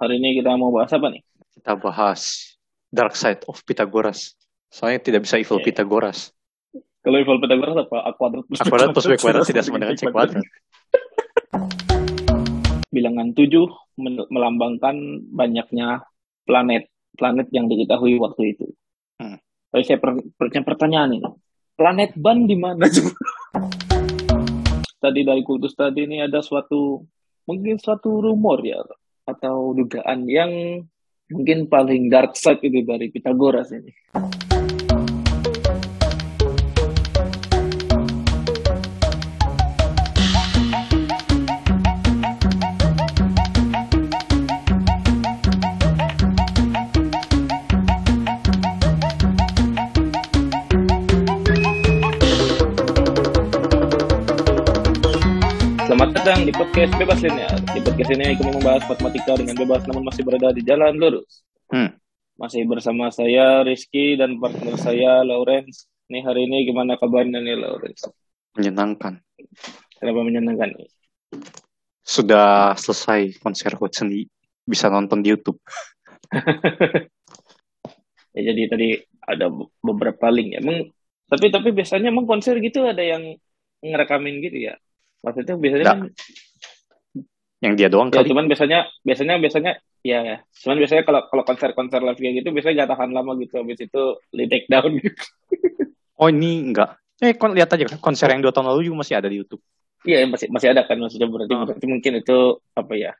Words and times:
Hari 0.00 0.16
ini 0.16 0.40
kita 0.40 0.56
mau 0.56 0.72
bahas 0.72 0.88
apa 0.96 1.12
nih? 1.12 1.20
Kita 1.60 1.76
bahas 1.76 2.56
Dark 2.88 3.12
Side 3.12 3.44
of 3.44 3.60
Pythagoras. 3.68 4.32
Soalnya 4.72 5.04
tidak 5.04 5.28
bisa 5.28 5.36
evil 5.36 5.60
Oke. 5.60 5.68
Pythagoras. 5.68 6.32
Kalau 7.04 7.20
equal 7.20 7.36
Pythagoras 7.36 7.84
apa? 7.84 8.08
A 8.08 8.16
kuadrat 8.16 8.48
plus 8.48 8.56
A 8.56 8.64
kuadrat 8.64 8.96
plus 8.96 9.04
B 9.04 9.12
kuadrat 9.20 9.44
tidak 9.44 9.60
sama 9.60 9.76
dengan 9.76 9.96
C 10.00 10.08
kuadrat. 10.08 10.40
Bilangan 12.88 13.36
7 13.36 14.00
men- 14.00 14.28
melambangkan 14.32 14.96
banyaknya 15.36 16.00
planet 16.48 16.88
planet 17.20 17.52
yang 17.52 17.68
diketahui 17.68 18.16
waktu 18.16 18.56
itu. 18.56 18.72
Hmm. 19.20 19.36
Tapi 19.68 19.84
saya 19.84 20.00
per- 20.00 20.24
punya 20.40 20.64
pertanyaan 20.64 21.12
ini. 21.12 21.28
Planet 21.76 22.16
ban 22.16 22.48
di 22.48 22.56
mana? 22.56 22.88
tadi 25.00 25.20
dari 25.28 25.44
kultus 25.44 25.76
tadi 25.76 26.08
ini 26.08 26.24
ada 26.24 26.40
suatu 26.40 27.04
mungkin 27.44 27.76
suatu 27.76 28.20
rumor 28.20 28.64
ya 28.64 28.80
atau 29.24 29.72
dugaan 29.76 30.26
yang 30.26 30.82
mungkin 31.30 31.70
paling 31.70 32.10
dark 32.10 32.34
side 32.34 32.60
itu 32.64 32.82
dari 32.82 33.08
Pythagoras 33.08 33.70
ini. 33.70 33.92
Selamat 56.10 56.26
datang 56.26 56.42
di 56.42 56.50
podcast 56.58 56.92
Bebas 56.98 57.22
Linear. 57.22 57.58
Di 57.70 57.80
podcast 57.86 58.10
ini 58.18 58.34
kami 58.34 58.50
membahas 58.58 58.82
matematika 58.90 59.32
dengan 59.38 59.54
bebas 59.54 59.86
namun 59.86 60.02
masih 60.10 60.26
berada 60.26 60.50
di 60.50 60.62
jalan 60.66 60.98
lurus. 60.98 61.46
Hmm. 61.70 61.94
Masih 62.34 62.66
bersama 62.66 63.14
saya 63.14 63.62
Rizky 63.62 64.18
dan 64.18 64.42
partner 64.42 64.74
saya 64.74 65.22
Lawrence. 65.22 65.86
Nih 66.10 66.26
hari 66.26 66.50
ini 66.50 66.66
gimana 66.66 66.98
kabarnya 66.98 67.38
nih 67.38 67.54
Lawrence? 67.62 68.10
Menyenangkan. 68.58 69.22
Kenapa 70.02 70.20
menyenangkan 70.26 70.82
nih? 70.82 70.90
Sudah 72.02 72.74
selesai 72.74 73.38
konser 73.38 73.78
di 74.10 74.26
bisa 74.66 74.90
nonton 74.90 75.22
di 75.22 75.30
YouTube. 75.30 75.62
Ya 78.34 78.50
jadi 78.50 78.66
tadi 78.66 78.88
ada 79.30 79.46
beberapa 79.78 80.26
link 80.34 80.58
ya. 80.58 80.58
Emang 80.58 80.90
tapi 81.30 81.54
tapi 81.54 81.70
biasanya 81.70 82.10
emang 82.10 82.26
konser 82.26 82.58
gitu 82.58 82.82
ada 82.82 82.98
yang 82.98 83.38
ngerekamin 83.78 84.42
gitu 84.42 84.70
ya. 84.70 84.74
Maksudnya 85.20 85.54
biasanya 85.54 85.84
Nggak. 85.84 85.98
kan 85.98 86.10
Yang 87.60 87.74
dia 87.76 87.88
doang 87.88 88.08
ya 88.08 88.16
kali. 88.16 88.28
cuman 88.28 88.44
biasanya 88.48 88.78
biasanya 89.00 89.34
biasanya 89.36 89.72
ya 90.00 90.18
ya. 90.22 90.36
Cuman 90.56 90.76
biasanya 90.80 91.02
kalau 91.04 91.20
kalau 91.26 91.42
konser-konser 91.44 92.00
live 92.00 92.16
kayak 92.16 92.34
gitu 92.40 92.48
biasanya 92.50 92.74
gak 92.80 92.90
tahan 92.90 93.10
lama 93.10 93.36
gitu 93.36 93.54
habis 93.54 93.78
itu 93.78 94.02
di 94.30 94.44
take 94.46 94.64
down 94.66 94.90
gitu. 94.94 95.12
Oh 96.16 96.28
ini 96.28 96.60
enggak. 96.62 97.00
Eh 97.16 97.32
kon 97.32 97.52
lihat 97.52 97.68
aja 97.70 97.84
konser 97.96 98.28
yang 98.28 98.40
dua 98.40 98.48
tahun 98.48 98.68
lalu 98.68 98.84
juga 98.86 99.00
masih 99.00 99.16
ada 99.16 99.28
di 99.28 99.40
YouTube. 99.40 99.60
Iya 100.02 100.24
masih 100.24 100.48
masih 100.48 100.68
ada 100.68 100.84
kan 100.84 100.96
maksudnya 100.96 101.28
berarti 101.28 101.52
Ah. 101.52 101.64
berarti 101.64 101.86
mungkin 101.86 102.12
itu 102.16 102.38
apa 102.72 102.92
ya 102.92 103.12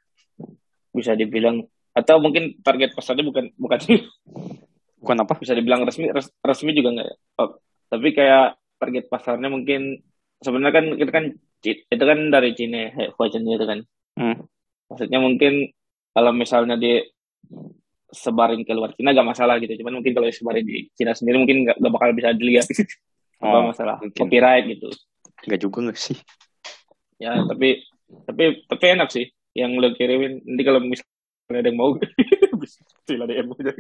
bisa 0.91 1.13
dibilang 1.13 1.65
atau 1.93 2.17
mungkin 2.17 2.61
target 2.61 2.93
pasarnya 2.93 3.25
bukan 3.25 3.53
bukan 3.57 3.77
Bukan 4.97 5.17
apa? 5.17 5.33
bisa 5.35 5.53
dibilang 5.53 5.81
resmi 5.81 6.09
res- 6.09 6.33
resmi 6.41 6.73
juga 6.73 6.93
nggak 6.93 7.09
ya 7.09 7.17
Oh, 7.37 7.57
tapi 7.89 8.13
kayak 8.13 8.57
target 8.77 9.05
pasarnya 9.07 9.49
mungkin 9.49 10.01
sebenarnya 10.39 10.73
kan 10.75 10.85
itu 10.95 11.09
kan 11.11 11.25
itu 11.63 12.01
kan 12.01 12.19
dari 12.29 12.51
Cina 12.57 12.89
Huawei 13.17 13.31
itu 13.31 13.67
kan 13.67 13.81
Hmm. 14.19 14.37
maksudnya 14.91 15.17
mungkin 15.17 15.71
kalau 16.13 16.35
misalnya 16.35 16.75
di 16.77 16.99
sebarin 18.11 18.67
ke 18.67 18.75
luar 18.75 18.93
Cina 18.93 19.15
gak 19.15 19.25
masalah 19.25 19.57
gitu 19.63 19.71
cuman 19.81 20.03
mungkin 20.03 20.13
kalau 20.13 20.27
sebarin 20.29 20.67
di 20.67 20.91
Cina 20.93 21.15
sendiri 21.15 21.39
mungkin 21.39 21.63
nggak 21.65 21.77
nggak 21.79 21.93
bakal 21.95 22.11
bisa 22.13 22.35
dilihat 22.35 22.67
apa 23.41 23.57
Oh, 23.57 23.71
masalah 23.71 23.97
mungkin. 24.03 24.19
copyright 24.19 24.67
gitu 24.69 24.91
Enggak 25.47 25.61
juga 25.63 25.79
enggak 25.89 25.99
sih. 26.01 26.19
ya 27.17 27.37
tapi 27.49 27.81
tapi 28.27 28.67
tapi 28.67 28.85
enak 28.93 29.09
sih 29.09 29.25
yang 29.55 29.79
lo 29.79 29.95
kirimin 29.95 30.43
nanti 30.45 30.63
kalau 30.67 30.81
misalnya 30.83 31.61
ada 31.61 31.69
yang 31.71 31.79
mau 31.79 31.95
sila 33.09 33.25
DM 33.25 33.49
aja 33.57 33.73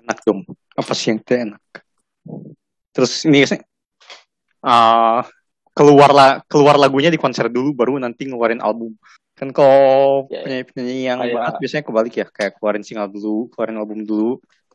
Enak 0.00 0.18
dong. 0.24 0.40
Apa 0.74 0.96
sih 0.96 1.12
yang 1.12 1.20
enak? 1.22 1.62
Terus 2.90 3.28
ini 3.28 3.44
sih 3.44 3.60
ah 4.64 5.22
keluar 5.70 6.10
la- 6.10 6.38
keluar 6.46 6.76
lagunya 6.76 7.08
di 7.08 7.18
konser 7.18 7.46
dulu 7.48 7.72
baru 7.72 7.96
nanti 7.96 8.26
ngeluarin 8.26 8.60
album. 8.60 8.94
Kan 9.34 9.54
kalau 9.54 10.28
Ya, 10.28 10.40
ya. 10.40 10.42
penyanyi-penyanyi 10.44 10.96
yang 11.00 11.18
Kayak- 11.24 11.34
banget 11.36 11.54
biasanya 11.64 11.84
kebalik 11.88 12.14
ya, 12.14 12.26
kayak 12.28 12.52
keluarin 12.60 12.84
single 12.84 13.08
dulu, 13.08 13.48
keluarin 13.48 13.78
album 13.80 14.00
dulu, 14.04 14.30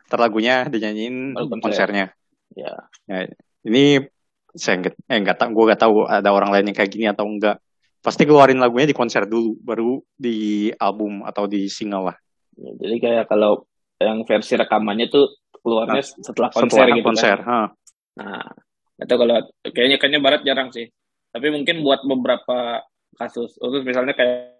ntar 0.10 0.20
lagunya 0.20 0.66
dinyanyiin 0.66 1.38
konser. 1.38 1.62
konsernya. 1.62 2.06
ya 2.56 2.72
Ini 3.66 3.98
saya 4.56 4.80
nggak 4.80 4.94
eh 5.10 5.20
nggak 5.20 5.38
tahu, 5.38 5.50
gue 5.52 5.64
nggak 5.68 5.82
tahu 5.82 5.96
ada 6.08 6.30
orang 6.32 6.50
lain 6.54 6.72
yang 6.72 6.78
kayak 6.78 6.92
gini 6.94 7.06
atau 7.10 7.26
enggak. 7.28 7.60
Pasti 8.00 8.24
keluarin 8.24 8.62
lagunya 8.62 8.86
di 8.86 8.94
konser 8.94 9.26
dulu, 9.26 9.58
baru 9.60 9.98
di 10.14 10.70
album 10.78 11.26
atau 11.26 11.50
di 11.50 11.66
single 11.68 12.14
lah. 12.14 12.18
Ya, 12.56 12.72
jadi 12.78 12.96
kayak 13.02 13.26
kalau 13.28 13.66
yang 13.98 14.22
versi 14.24 14.54
rekamannya 14.56 15.10
tuh 15.10 15.34
keluarnya 15.60 16.06
setelah 16.06 16.54
konser 16.54 16.78
Setelah 16.78 16.96
gitu 16.96 17.06
konser, 17.10 17.38
kan. 17.42 17.50
ha. 17.50 17.62
Nah, 18.22 18.46
atau 18.96 19.16
kalau 19.18 19.36
kayaknya 19.66 19.98
kayaknya 19.98 20.22
barat 20.22 20.42
jarang 20.44 20.70
sih. 20.72 20.88
Tapi 21.30 21.52
mungkin 21.52 21.84
buat 21.84 22.04
beberapa 22.04 22.80
kasus, 23.16 23.56
terus 23.56 23.84
misalnya 23.84 24.16
kayak 24.16 24.56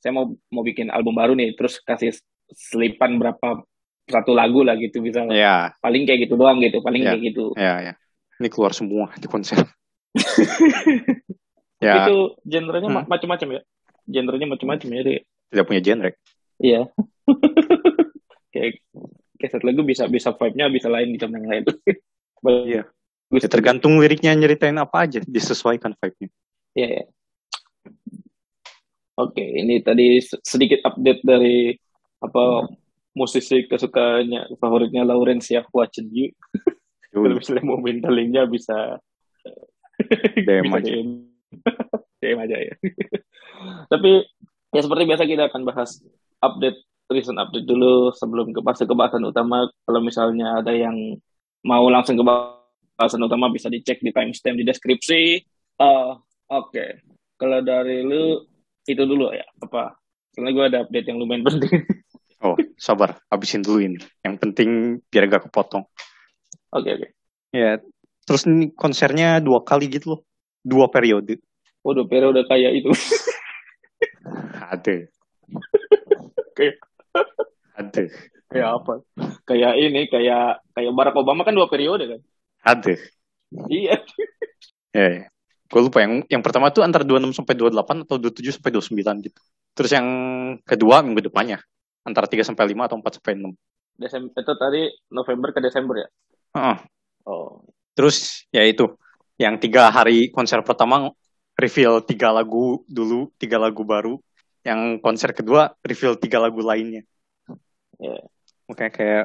saya 0.00 0.12
mau 0.14 0.30
mau 0.48 0.62
bikin 0.62 0.88
album 0.88 1.18
baru 1.18 1.34
nih, 1.34 1.58
terus 1.58 1.82
kasih 1.82 2.14
selipan 2.50 3.18
berapa 3.18 3.62
satu 4.06 4.32
lagu 4.32 4.62
lah 4.62 4.74
gitu 4.74 5.02
bisa. 5.02 5.22
Ya, 5.30 5.74
Paling 5.78 6.02
kayak 6.02 6.26
gitu 6.26 6.34
doang 6.34 6.58
gitu, 6.62 6.78
paling 6.80 7.02
Ya. 7.04 7.14
kayak 7.14 7.22
gitu. 7.30 7.44
ya, 7.54 7.74
ya. 7.82 7.92
Ini 8.40 8.48
keluar 8.48 8.72
semua 8.72 9.10
di 9.18 9.26
konser. 9.28 9.58
Ya, 11.80 12.04
itu 12.04 12.36
genrenya 12.44 12.92
Hmm. 12.92 13.08
macam-macam 13.08 13.56
ya. 13.56 13.60
Genrenya 14.04 14.46
macam-macam 14.52 14.88
ya. 14.92 15.00
Dek. 15.00 15.20
tidak 15.48 15.64
punya 15.64 15.80
genre. 15.80 16.10
Iya. 16.60 16.80
kayak 18.52 18.84
kayak 19.40 19.50
satu 19.50 19.64
lagu 19.64 19.80
bisa 19.82 20.04
bisa 20.04 20.36
vibe-nya 20.36 20.68
bisa 20.68 20.92
lain 20.92 21.16
gitu 21.16 21.24
yang 21.26 21.48
lain. 21.48 21.64
Iya. 22.68 22.84
Ya, 23.30 23.46
tergantung 23.46 24.02
liriknya 24.02 24.34
nyeritain 24.34 24.74
apa 24.74 25.06
aja, 25.06 25.22
disesuaikan 25.22 25.94
vibe-nya. 25.94 26.28
Iya, 26.74 26.88
iya. 26.98 27.04
Oke, 29.14 29.44
ini 29.44 29.78
tadi 29.84 30.18
se- 30.18 30.40
sedikit 30.42 30.82
update 30.82 31.22
dari 31.22 31.76
apa 32.18 32.66
musisi 33.14 33.68
kesukaannya 33.68 34.56
favoritnya 34.56 35.06
Lawrence 35.06 35.52
ya 35.52 35.62
Watch 35.70 36.02
You. 36.10 36.32
Kalau 37.10 37.36
misalnya 37.36 37.62
mau 37.66 37.78
minta 37.78 38.10
linknya 38.10 38.46
bisa 38.46 38.98
DM 40.46 40.70
aja. 40.74 40.90
DM. 42.22 42.38
Aja 42.44 42.56
ya. 42.58 42.74
Tapi 43.90 44.22
ya 44.70 44.80
seperti 44.86 45.02
biasa 45.10 45.22
kita 45.26 45.50
akan 45.50 45.62
bahas 45.66 45.98
update 46.38 46.78
recent 47.10 47.42
update 47.42 47.66
dulu 47.66 48.14
sebelum 48.14 48.54
ke 48.54 48.62
fase 48.62 48.86
kebahasan 48.86 49.26
utama. 49.26 49.66
Kalau 49.86 50.00
misalnya 50.00 50.62
ada 50.62 50.70
yang 50.70 51.18
mau 51.66 51.84
langsung 51.90 52.14
ke 52.14 52.24
bahasan 53.00 53.24
utama 53.24 53.48
bisa 53.48 53.72
dicek 53.72 54.04
di 54.04 54.12
timestamp 54.12 54.60
di 54.60 54.64
deskripsi. 54.68 55.20
Eh, 55.80 56.10
Oke, 56.50 57.00
kalau 57.38 57.62
dari 57.62 58.02
lu 58.04 58.42
itu 58.84 59.02
dulu 59.06 59.30
ya 59.32 59.46
apa? 59.62 59.94
Soalnya 60.34 60.50
gue 60.52 60.64
ada 60.66 60.78
update 60.84 61.06
yang 61.08 61.16
lumayan 61.16 61.48
penting. 61.48 61.72
Oh, 62.40 62.56
sabar, 62.80 63.20
habisin 63.28 63.60
dulu 63.60 63.84
ini. 63.84 64.00
Yang 64.24 64.40
penting 64.40 64.68
biar 65.12 65.28
gak 65.28 65.52
kepotong. 65.52 65.84
Oke 66.72 66.96
oke. 66.96 67.08
Ya, 67.52 67.76
terus 68.24 68.48
ini 68.48 68.72
konsernya 68.72 69.44
dua 69.44 69.60
kali 69.60 69.92
gitu 69.92 70.16
loh. 70.16 70.20
Dua 70.64 70.88
periode. 70.88 71.36
Waduh, 71.84 72.08
Pero 72.08 72.32
udah 72.32 72.48
kayak 72.48 72.80
itu. 72.80 72.88
Ada. 74.56 75.04
Kayak- 76.56 76.80
Ada. 77.76 78.02
kayak 78.48 78.68
apa? 78.72 78.92
Kayak 79.44 79.72
ini, 79.76 80.00
kayak 80.08 80.64
kayak 80.72 80.92
Barack 80.96 81.20
Obama 81.20 81.44
kan 81.44 81.52
dua 81.52 81.68
periode 81.68 82.08
kan? 82.08 82.20
Ada. 82.60 82.94
Iya. 83.66 83.96
Ya, 84.94 85.06
ya. 85.06 85.24
Gue 85.70 85.80
lupa 85.86 86.02
yang 86.02 86.26
yang 86.26 86.42
pertama 86.42 86.74
tuh 86.74 86.82
antara 86.82 87.06
26 87.06 87.30
sampai 87.30 87.54
28 87.54 88.02
atau 88.02 88.16
27 88.18 88.58
sampai 88.58 88.70
29 88.74 89.26
gitu. 89.26 89.40
Terus 89.78 89.90
yang 89.94 90.08
kedua 90.66 90.98
minggu 91.06 91.30
depannya 91.30 91.62
antara 92.02 92.26
3 92.26 92.42
sampai 92.42 92.74
5 92.74 92.90
atau 92.90 92.98
4 92.98 93.22
sampai 93.22 93.32
6. 93.38 93.54
Desember 94.00 94.34
itu 94.34 94.54
tadi 94.58 94.82
November 95.14 95.48
ke 95.54 95.60
Desember 95.62 95.94
ya? 96.02 96.08
Heeh. 96.58 96.76
Oh. 97.28 97.62
Terus 97.94 98.48
ya 98.50 98.66
itu 98.66 98.98
yang 99.38 99.62
tiga 99.62 99.88
hari 99.94 100.34
konser 100.34 100.58
pertama 100.66 101.14
reveal 101.54 102.02
tiga 102.02 102.34
lagu 102.34 102.82
dulu, 102.90 103.30
tiga 103.38 103.62
lagu 103.62 103.86
baru. 103.86 104.18
Yang 104.66 104.98
konser 105.00 105.30
kedua 105.32 105.72
reveal 105.86 106.18
tiga 106.18 106.42
lagu 106.42 106.60
lainnya. 106.66 107.06
Ya. 108.00 108.26
Makanya 108.66 108.92
kayak 108.92 109.24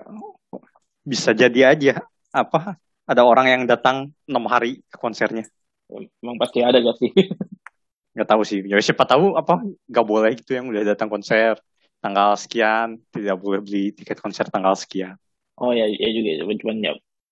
bisa 1.06 1.34
jadi 1.34 1.74
aja 1.74 2.06
apa 2.30 2.78
ada 3.06 3.22
orang 3.22 3.48
yang 3.48 3.62
datang 3.70 4.12
enam 4.26 4.46
hari 4.50 4.82
ke 4.90 4.98
konsernya. 4.98 5.46
Emang 6.22 6.42
pasti 6.42 6.66
ada 6.66 6.82
gak 6.82 6.98
sih? 6.98 7.14
Nggak 8.16 8.30
tahu 8.32 8.42
sih. 8.48 8.64
Ya 8.66 8.80
siapa 8.80 9.04
tahu 9.04 9.36
apa 9.36 9.60
nggak 9.92 10.06
boleh 10.08 10.32
gitu 10.40 10.56
yang 10.56 10.72
udah 10.72 10.82
datang 10.88 11.12
konser. 11.12 11.60
tanggal 12.00 12.38
sekian 12.38 13.02
tidak 13.10 13.42
boleh 13.42 13.66
beli 13.66 13.90
tiket 13.90 14.22
konser 14.22 14.46
tanggal 14.46 14.78
sekian. 14.78 15.18
Oh 15.58 15.74
ya, 15.74 15.90
ya 15.90 16.10
juga 16.14 16.46
cuman, 16.46 16.56
cuman 16.62 16.78
ya 16.86 16.92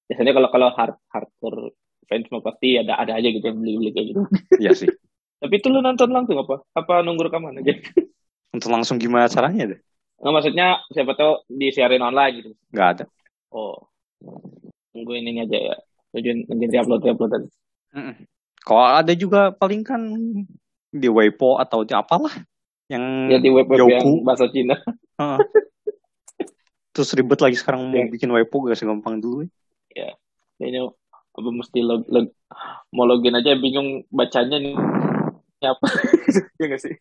biasanya 0.09 0.33
kalau 0.33 0.49
kalau 0.49 0.67
hard 0.73 0.97
hardcore 1.13 1.77
fans 2.09 2.25
mah 2.33 2.41
pasti 2.41 2.81
ada 2.81 2.97
ada 2.97 3.13
aja 3.21 3.27
gitu 3.29 3.45
yang 3.45 3.61
beli 3.61 3.77
beli 3.77 3.89
kayak 3.93 4.05
gitu. 4.09 4.21
Iya 4.65 4.71
sih. 4.73 4.89
Tapi 5.45 5.53
itu 5.61 5.67
lu 5.69 5.77
nonton 5.77 6.09
langsung 6.09 6.41
apa? 6.41 6.65
Apa 6.73 7.05
nunggu 7.05 7.29
rekaman 7.29 7.61
aja? 7.61 7.77
Untuk 8.49 8.73
langsung 8.73 8.97
gimana 8.97 9.29
caranya 9.29 9.77
deh? 9.77 9.79
Nggak 10.17 10.33
maksudnya 10.41 10.67
siapa 10.89 11.13
tahu 11.13 11.45
disiarin 11.53 12.01
online 12.01 12.33
gitu. 12.41 12.49
Nggak 12.73 12.87
ada. 12.97 13.03
Oh, 13.53 13.93
nunggu 14.93 15.11
ini 15.17 15.41
aja 15.41 15.57
ya. 15.57 15.75
Tujuan 16.13 16.45
nungguin 16.45 16.71
upload 16.77 17.01
upload 17.03 17.31
tadi. 17.33 17.47
Mm-mm. 17.93 18.15
Kalau 18.63 18.85
ada 18.85 19.13
juga 19.17 19.51
paling 19.51 19.81
kan 19.83 20.01
di 20.93 21.09
Weibo 21.09 21.57
atau 21.59 21.83
di 21.83 21.91
apalah 21.91 22.31
yang 22.87 23.27
Ya 23.27 23.41
di 23.41 23.49
web 23.49 23.65
web 23.67 23.89
yang 23.89 24.21
bahasa 24.23 24.47
Cina. 24.53 24.77
Heeh. 25.19 25.39
Terus 26.93 27.09
ribet 27.17 27.41
lagi 27.41 27.57
sekarang 27.57 27.89
mau 27.89 27.97
Ya. 27.97 28.07
bikin 28.07 28.29
Weibo 28.29 28.69
gak 28.69 28.77
segampang 28.77 29.17
dulu. 29.17 29.49
Kayaknya 29.93 30.93
apa 31.33 31.49
mesti 31.49 31.81
log, 31.81 32.05
log, 32.05 32.29
mau 32.93 33.09
login 33.09 33.33
aja 33.33 33.57
bingung 33.57 34.05
bacanya 34.13 34.61
nih. 34.61 34.77
Ini 35.57 35.65
apa? 35.65 35.87
ya 36.61 36.65
nggak 36.69 36.81
sih? 36.81 36.93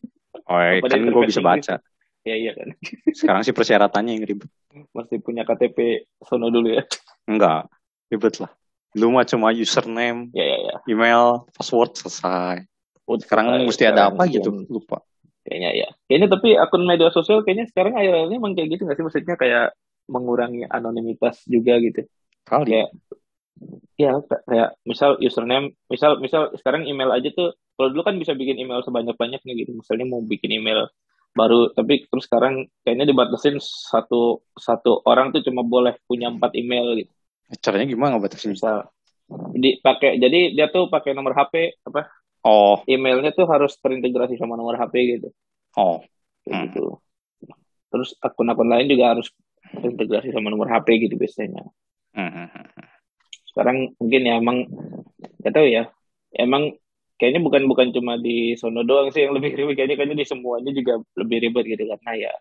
Oh, 0.49 0.57
ya, 0.57 0.81
kan 0.81 1.05
gue 1.05 1.25
bisa 1.29 1.45
baca. 1.45 1.75
Ya 2.25 2.35
iya 2.39 2.57
kan. 2.57 2.73
Sekarang 3.13 3.43
sih 3.45 3.53
persyaratannya 3.53 4.17
yang 4.17 4.25
ribet. 4.25 4.49
Mesti 4.97 5.21
punya 5.21 5.45
KTP 5.45 6.09
sono 6.25 6.49
dulu 6.49 6.73
ya. 6.73 6.83
Enggak, 7.29 7.69
ribet 8.13 8.37
lah. 8.39 8.53
Dulu 8.93 9.17
mah 9.17 9.25
cuma 9.25 9.49
username, 9.51 10.29
Ya 10.31 10.45
ya 10.45 10.59
ya. 10.61 10.77
email, 10.85 11.49
password 11.57 11.97
selesai. 11.97 12.69
Oh, 13.09 13.17
Sekarang 13.17 13.57
selesai. 13.57 13.67
mesti 13.67 13.85
ada 13.89 14.13
apa 14.13 14.29
gitu, 14.29 14.53
yang- 14.53 14.69
lupa. 14.69 15.01
Kayaknya 15.43 15.71
ya. 15.75 15.89
Kayaknya 16.07 16.29
tapi 16.31 16.49
akun 16.55 16.85
media 16.85 17.09
sosial 17.09 17.41
kayaknya 17.43 17.67
sekarang 17.67 17.97
akhir-akhirnya 17.97 18.37
emang 18.37 18.53
kayak 18.55 18.69
gitu 18.77 18.83
nggak 18.87 18.95
sih? 18.95 19.05
Maksudnya 19.09 19.35
kayak 19.35 19.67
mengurangi 20.07 20.63
anonimitas 20.69 21.43
juga 21.49 21.81
gitu. 21.81 22.05
Kali. 22.45 22.69
Kayak 22.69 22.89
ya 23.99 24.13
kayak 24.23 24.69
misal 24.85 25.19
username, 25.19 25.75
misal 25.87 26.19
misal 26.19 26.51
sekarang 26.59 26.87
email 26.87 27.11
aja 27.11 27.31
tuh 27.33 27.55
kalau 27.75 27.89
dulu 27.91 28.03
kan 28.03 28.17
bisa 28.19 28.35
bikin 28.35 28.61
email 28.61 28.85
sebanyak-banyaknya 28.85 29.53
gitu. 29.57 29.73
Misalnya 29.73 30.07
mau 30.07 30.21
bikin 30.23 30.53
email 30.53 30.87
baru, 31.33 31.73
tapi 31.73 32.05
terus 32.07 32.29
sekarang 32.29 32.69
kayaknya 32.85 33.09
dibatasin 33.09 33.57
satu 33.59 34.45
satu 34.55 35.01
orang 35.09 35.33
tuh 35.33 35.41
cuma 35.43 35.65
boleh 35.65 35.97
punya 36.05 36.29
empat 36.29 36.53
email 36.55 36.93
gitu. 36.99 37.13
Caranya 37.61 37.85
gimana 37.85 38.17
ngebatasin? 38.17 38.55
Misal 38.57 38.89
di 39.57 39.81
pakai 39.81 40.21
jadi 40.21 40.53
dia 40.53 40.69
tuh 40.69 40.89
pakai 40.93 41.17
nomor 41.17 41.33
HP 41.33 41.81
apa 41.89 42.09
Oh, 42.43 42.83
emailnya 42.91 43.31
tuh 43.31 43.47
harus 43.47 43.79
terintegrasi 43.79 44.35
sama 44.35 44.59
nomor 44.59 44.75
HP 44.75 44.95
gitu. 45.19 45.29
oh, 45.79 46.03
kayak 46.43 46.53
Hmm. 46.59 46.65
gitu. 46.69 46.85
Terus 47.93 48.19
akun-akun 48.19 48.67
lain 48.67 48.91
juga 48.91 49.15
harus 49.15 49.31
terintegrasi 49.71 50.35
sama 50.35 50.51
nomor 50.51 50.67
HP 50.67 51.07
gitu 51.07 51.15
biasanya. 51.15 51.63
Hmm, 52.13 52.31
hmm, 52.35 52.49
hmm. 52.51 52.67
Sekarang 53.47 53.95
mungkin 53.95 54.21
ya 54.27 54.35
emang 54.43 54.67
nggak 55.39 55.55
tahu 55.55 55.67
ya. 55.71 55.87
Emang 56.35 56.75
kayaknya 57.21 57.41
bukan 57.47 57.63
bukan 57.71 57.95
cuma 57.95 58.19
di 58.19 58.59
sono 58.59 58.83
doang 58.83 59.15
sih 59.15 59.23
yang 59.23 59.39
lebih 59.39 59.55
ribet 59.55 59.79
kayaknya 59.79 59.95
kayaknya 59.95 60.19
di 60.19 60.27
semuanya 60.27 60.71
juga 60.75 60.99
lebih 61.15 61.39
ribet 61.47 61.65
gitu 61.71 61.87
karena 61.87 62.13
ya 62.19 62.33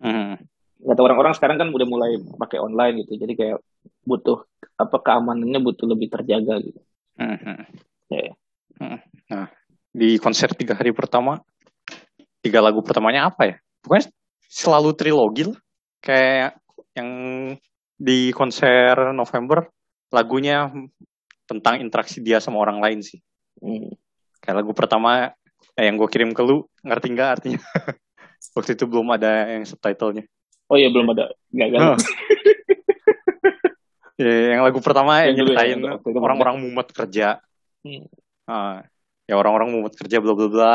Hmm, 0.00 0.40
nggak 0.80 0.96
tahu 0.96 1.04
orang-orang 1.04 1.36
sekarang 1.36 1.60
kan 1.60 1.68
udah 1.68 1.84
mulai 1.84 2.16
pakai 2.40 2.56
online 2.64 3.04
gitu. 3.04 3.20
Jadi 3.20 3.36
kayak 3.36 3.60
butuh 4.04 4.44
apa 4.80 4.96
keamanannya 5.00 5.60
butuh 5.60 5.86
lebih 5.88 6.08
terjaga 6.08 6.60
gitu. 6.60 6.80
hmm, 7.20 7.36
hmm. 7.36 7.60
Ya, 8.10 8.20
ya. 8.32 8.34
Hmm. 8.80 9.00
Nah, 9.28 9.46
di 9.92 10.16
konser 10.16 10.50
tiga 10.56 10.74
hari 10.74 10.90
pertama, 10.90 11.38
tiga 12.40 12.64
lagu 12.64 12.80
pertamanya 12.80 13.28
apa 13.28 13.42
ya? 13.46 13.56
Pokoknya 13.84 14.08
selalu 14.48 14.90
trilogi 14.96 15.44
lah. 15.52 15.60
Kayak 16.00 16.56
yang 16.96 17.10
di 18.00 18.32
konser 18.32 19.12
November, 19.12 19.68
lagunya 20.08 20.72
tentang 21.44 21.84
interaksi 21.84 22.24
dia 22.24 22.40
sama 22.40 22.58
orang 22.64 22.80
lain 22.80 23.00
sih. 23.04 23.20
Hmm. 23.60 23.92
Kayak 24.40 24.64
lagu 24.64 24.72
pertama 24.72 25.36
eh, 25.76 25.84
yang 25.84 26.00
gue 26.00 26.08
kirim 26.08 26.32
ke 26.32 26.40
lu, 26.40 26.64
ngerti 26.80 27.06
nggak 27.12 27.30
artinya? 27.30 27.60
Waktu 28.56 28.74
itu 28.74 28.88
belum 28.88 29.12
ada 29.12 29.52
yang 29.52 29.68
subtitlenya. 29.68 30.24
Oh 30.72 30.78
iya 30.80 30.88
belum 30.88 31.12
ada 31.12 31.28
gagal. 31.52 31.80
Hah. 31.82 31.98
Ya, 34.20 34.52
yang 34.52 34.60
lagu 34.68 34.84
pertama 34.84 35.24
yang 35.24 35.32
ya, 35.32 35.36
nyeritain 35.40 35.80
orang-orang 36.12 36.60
mumet 36.60 36.92
kerja. 36.92 37.40
Hmm. 37.80 38.04
Ah, 38.44 38.84
ya 39.24 39.40
orang-orang 39.40 39.72
mumet 39.72 39.96
kerja 39.96 40.20
bla 40.20 40.36
bla 40.36 40.48
bla. 40.52 40.74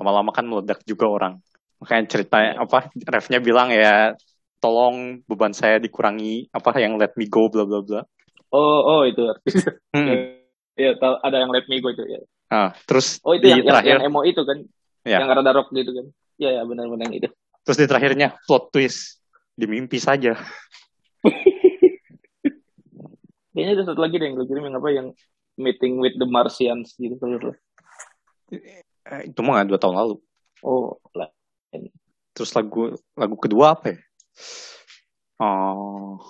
Lama-lama 0.00 0.32
kan 0.32 0.48
meledak 0.48 0.80
juga 0.88 1.04
orang. 1.04 1.36
Makanya 1.84 2.08
ceritanya 2.08 2.52
Iya. 2.56 2.64
apa? 2.64 2.78
Refnya 2.96 3.38
bilang 3.44 3.68
ya 3.68 4.16
tolong 4.58 5.20
beban 5.28 5.52
saya 5.52 5.76
dikurangi 5.78 6.48
apa 6.50 6.80
yang 6.80 6.96
let 6.96 7.12
me 7.14 7.28
go 7.28 7.52
bla 7.52 7.68
bla 7.68 7.84
bla. 7.84 8.00
Oh 8.48 8.80
oh 8.80 9.02
itu 9.04 9.20
artinya. 9.20 9.72
Hmm. 9.94 10.40
Ya, 10.78 10.94
tahu 10.94 11.18
ada 11.20 11.36
yang 11.42 11.50
let 11.52 11.66
me 11.68 11.82
go 11.84 11.90
itu 11.92 12.06
ya. 12.08 12.20
Ah, 12.48 12.72
terus 12.88 13.20
Oh 13.20 13.36
itu 13.36 13.44
di 13.44 13.52
yang, 13.52 13.68
terakhir 13.68 14.00
yang 14.00 14.08
emo 14.08 14.24
itu 14.24 14.40
kan? 14.48 14.58
Ya. 15.04 15.20
Yang 15.20 15.28
rada 15.44 15.52
rock 15.52 15.68
gitu 15.76 15.90
kan? 15.92 16.06
Iya 16.40 16.50
ya 16.56 16.62
benar-benar 16.64 17.04
yang 17.10 17.14
itu. 17.20 17.28
terus 17.66 17.76
di 17.76 17.86
terakhirnya 17.90 18.32
plot 18.48 18.72
twist 18.72 19.20
di 19.52 19.68
mimpi 19.68 20.00
saja. 20.00 20.38
Kayaknya 23.58 23.74
ada 23.74 23.84
satu 23.90 24.00
lagi 24.06 24.22
deh 24.22 24.30
yang 24.30 24.38
gue 24.38 24.46
kirim 24.46 24.70
yang 24.70 24.78
apa 24.78 24.90
yang 24.94 25.10
meeting 25.58 25.98
with 25.98 26.14
the 26.14 26.28
Martians 26.30 26.94
gitu 26.94 27.18
kalau. 27.18 27.58
Eh, 28.54 29.26
itu 29.26 29.40
mah 29.42 29.66
dua 29.66 29.82
tahun 29.82 29.98
lalu. 29.98 30.22
Oh 30.62 31.02
lah. 31.10 31.26
Terus 32.38 32.54
lagu 32.54 32.94
lagu 33.18 33.34
kedua 33.34 33.74
apa 33.74 33.90
ya? 33.90 33.98
Oh, 35.42 36.22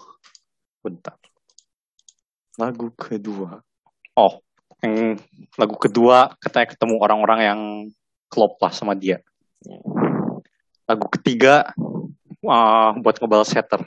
bentar. 0.80 1.20
Lagu 2.56 2.88
kedua. 2.96 3.60
Oh, 4.16 4.40
yang 4.80 5.20
lagu 5.60 5.76
kedua 5.76 6.32
katanya 6.40 6.72
ketemu 6.72 6.96
orang-orang 6.96 7.40
yang 7.44 7.60
klop 8.32 8.56
lah 8.64 8.72
sama 8.72 8.96
dia. 8.96 9.20
Ya. 9.68 9.84
Lagu 10.88 11.12
ketiga 11.12 11.76
wah, 12.40 12.96
buat 12.96 13.20
ngebalas 13.20 13.52
hater. 13.52 13.84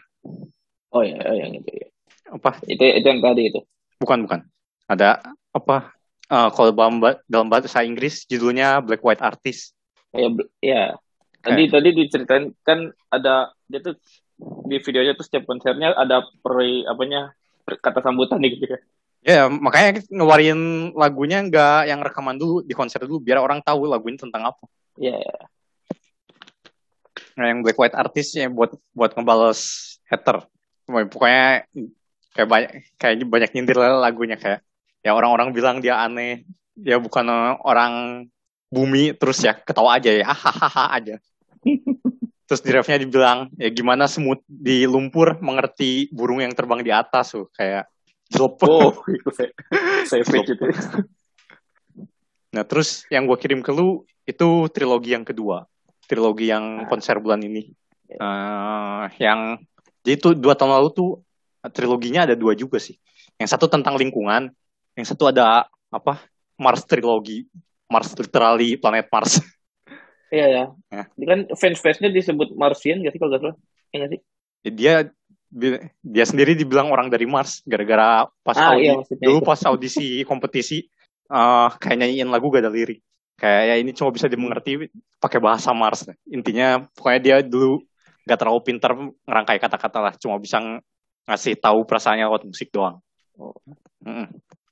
Oh 0.94 1.01
ya, 1.01 1.17
oh, 1.25 1.33
yang 1.33 1.57
itu 1.57 1.73
ya. 1.73 1.90
Apa? 2.31 2.63
Itu 2.63 2.80
itu 2.80 3.06
yang 3.06 3.19
tadi 3.19 3.51
itu. 3.51 3.60
Bukan, 4.00 4.24
bukan. 4.24 4.39
Ada 4.88 5.19
apa? 5.51 5.92
Eh, 6.31 6.50
kalau 6.56 6.72
dalam, 6.72 7.04
dalam 7.28 7.48
bahasa 7.51 7.83
Inggris 7.83 8.24
judulnya 8.24 8.80
Black 8.80 9.04
White 9.04 9.19
Artist. 9.19 9.75
Ya, 10.16 10.31
ya. 10.63 10.83
Tadi 11.42 11.68
tadi 11.68 11.89
diceritain 11.92 12.54
kan 12.63 12.94
ada 13.10 13.51
dia 13.66 13.81
tuh 13.81 13.98
di 14.69 14.78
videonya 14.80 15.18
tuh 15.18 15.25
setiap 15.25 15.50
konsernya 15.50 15.92
ada 15.97 16.23
peri 16.40 16.85
apanya 16.85 17.33
per- 17.66 17.81
kata 17.81 18.00
sambutan 18.00 18.40
gitu 18.45 18.64
ya. 18.64 18.80
Ya, 19.21 19.42
makanya 19.52 20.02
ngeluarin 20.09 20.94
lagunya 20.97 21.45
nggak 21.45 21.80
yang 21.85 22.02
rekaman 22.02 22.42
dulu 22.42 22.66
di 22.66 22.73
konser 22.73 23.06
dulu 23.06 23.21
biar 23.21 23.38
orang 23.38 23.61
tahu 23.61 23.85
lagunya 23.85 24.18
tentang 24.18 24.50
apa. 24.50 24.66
Iya, 24.97 25.18
ya. 25.18 25.38
Nah, 27.38 27.45
yang 27.52 27.61
Black 27.61 27.78
White 27.78 27.97
Artist 27.97 28.33
ya 28.33 28.50
buat 28.50 28.73
buat 28.95 29.14
ngebales 29.14 29.61
hater. 30.09 30.47
Pokoknya 30.90 31.69
kayak 32.31 32.47
banyak 32.47 32.71
kayak 32.95 33.16
banyak 33.28 33.50
nyindir 33.56 33.78
lah 33.78 34.00
lagunya 34.00 34.40
kayak 34.40 34.64
ya 35.02 35.11
orang-orang 35.11 35.52
bilang 35.52 35.78
dia 35.83 36.00
aneh, 36.00 36.45
dia 36.78 37.02
bukan 37.02 37.28
orang 37.61 38.26
bumi 38.71 39.11
terus 39.18 39.44
ya 39.44 39.57
ketawa 39.57 40.00
aja 40.00 40.09
ya 40.14 40.31
hahaha 40.31 40.85
aja. 40.95 41.16
Terus 42.52 42.68
di 42.68 42.71
refnya 42.76 43.00
dibilang 43.00 43.47
ya 43.56 43.71
gimana 43.71 44.11
semut 44.11 44.44
di 44.44 44.83
lumpur 44.83 45.40
mengerti 45.40 46.11
burung 46.11 46.44
yang 46.44 46.52
terbang 46.52 46.83
di 46.83 46.92
atas 46.92 47.31
tuh 47.31 47.47
kayak 47.56 47.88
drop. 48.28 48.59
Oh, 48.68 48.92
saya 49.35 49.52
saya 50.04 50.23
fake 50.28 50.59
itu. 50.59 50.66
Nah 52.52 52.64
terus 52.68 53.07
yang 53.07 53.23
gue 53.23 53.40
kirim 53.40 53.64
ke 53.64 53.71
lu 53.71 54.04
itu 54.28 54.68
trilogi 54.68 55.16
yang 55.16 55.23
kedua, 55.23 55.64
trilogi 56.07 56.52
yang 56.52 56.88
konser 56.92 57.23
bulan 57.23 57.40
ini. 57.40 57.71
Eh, 58.11 59.04
yang 59.23 59.56
jadi 60.04 60.19
itu 60.19 60.35
dua 60.35 60.52
tahun 60.52 60.76
lalu 60.76 60.90
tuh 60.92 61.11
triloginya 61.69 62.25
ada 62.25 62.33
dua 62.33 62.57
juga 62.57 62.81
sih. 62.81 62.97
Yang 63.37 63.53
satu 63.53 63.69
tentang 63.69 63.94
lingkungan, 64.01 64.49
yang 64.97 65.06
satu 65.06 65.30
ada 65.30 65.69
apa 65.94 66.18
Mars 66.57 66.81
trilogi, 66.85 67.45
Mars 67.85 68.09
literally 68.18 68.77
planet 68.80 69.06
Mars. 69.11 69.37
Iya 70.31 70.47
ya. 70.47 70.65
Ya. 70.87 71.03
Dia 71.19 71.27
kan 71.27 71.39
fans 71.59 71.83
fansnya 71.83 72.07
disebut 72.07 72.56
Martian 72.56 73.03
gak 73.03 73.11
sih 73.11 73.19
kalau 73.19 73.35
gak 73.35 73.44
salah? 73.44 73.57
Iya 73.91 73.97
gak 74.07 74.11
sih? 74.15 74.19
dia 74.63 74.94
dia 75.99 76.23
sendiri 76.23 76.56
dibilang 76.56 76.87
orang 76.87 77.11
dari 77.11 77.27
Mars 77.27 77.59
gara-gara 77.68 78.23
pas 78.39 78.56
Ah, 78.56 78.71
audi- 78.71 78.87
iya, 78.87 78.95
dulu 79.19 79.44
itu. 79.44 79.47
pas 79.51 79.59
audisi 79.68 80.07
kompetisi 80.31 80.87
eh 81.27 81.69
kayak 81.75 81.97
nyanyiin 81.99 82.31
lagu 82.31 82.47
gak 82.47 82.63
ada 82.63 82.71
lirik 82.71 83.03
kayak 83.35 83.63
ya 83.68 83.75
ini 83.75 83.91
cuma 83.91 84.15
bisa 84.15 84.31
dimengerti 84.31 84.87
pakai 85.19 85.44
bahasa 85.44 85.75
Mars 85.75 86.07
intinya 86.23 86.87
pokoknya 86.95 87.19
dia 87.19 87.35
dulu 87.44 87.83
gak 88.23 88.39
terlalu 88.39 88.61
pintar 88.63 88.95
ngerangkai 89.27 89.59
kata-kata 89.59 89.99
lah 89.99 90.13
cuma 90.15 90.39
bisa 90.39 90.63
ngasih 91.31 91.56
tahu 91.57 91.88
perasaannya 91.88 92.28
lewat 92.28 92.44
musik 92.47 92.69
doang 92.69 93.00
Oh. 93.40 93.56
Mm-mm. 94.06 94.28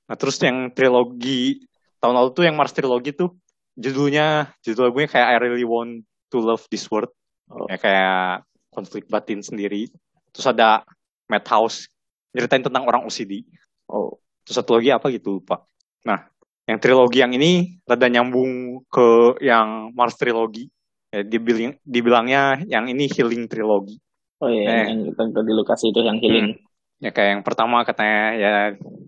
nah 0.06 0.16
terus 0.20 0.38
yang 0.44 0.70
trilogi 0.70 1.64
tahun 1.98 2.14
lalu 2.14 2.30
tuh 2.36 2.44
yang 2.46 2.54
Mars 2.54 2.76
trilogi 2.76 3.10
tuh 3.16 3.34
judulnya 3.74 4.52
judul 4.62 4.92
lagunya 4.92 5.08
kayak 5.10 5.26
I 5.26 5.36
Really 5.40 5.66
Want 5.66 6.04
to 6.30 6.38
Love 6.38 6.68
This 6.70 6.86
World 6.92 7.10
Oh. 7.50 7.66
ya 7.66 7.76
kayak 7.82 8.46
konflik 8.70 9.10
batin 9.10 9.42
sendiri. 9.42 9.90
Terus 10.30 10.46
ada 10.46 10.86
Madhouse 11.26 11.90
nyeritain 12.30 12.62
tentang 12.62 12.86
orang 12.86 13.02
OCD. 13.02 13.42
Oh, 13.90 14.22
Terus 14.46 14.62
satu 14.62 14.78
lagi 14.78 14.94
apa 14.94 15.10
gitu 15.10 15.42
lupa. 15.42 15.66
Nah, 16.06 16.30
yang 16.70 16.78
trilogi 16.78 17.18
yang 17.18 17.34
ini 17.34 17.82
rada 17.82 18.06
nyambung 18.06 18.82
ke 18.86 19.38
yang 19.42 19.90
Mars 19.98 20.14
trilogi. 20.14 20.70
Ya, 21.10 21.26
dibilang, 21.26 21.74
dibilangnya 21.82 22.62
yang 22.70 22.86
ini 22.86 23.10
healing 23.10 23.50
trilogi. 23.50 23.98
Oh 24.40 24.48
iya, 24.48 24.88
Eh. 24.88 24.96
yang 24.96 25.14
tadi 25.14 25.50
lu 25.52 25.62
kasih 25.62 25.92
itu 25.92 26.00
yang 26.00 26.18
healing. 26.18 26.56
Ya 27.00 27.12
kayak 27.12 27.40
yang 27.40 27.44
pertama 27.44 27.80
katanya 27.80 28.20
ya 28.34 28.52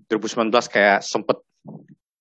2019 0.09 0.49
kayak 0.69 1.05
sempet 1.05 1.41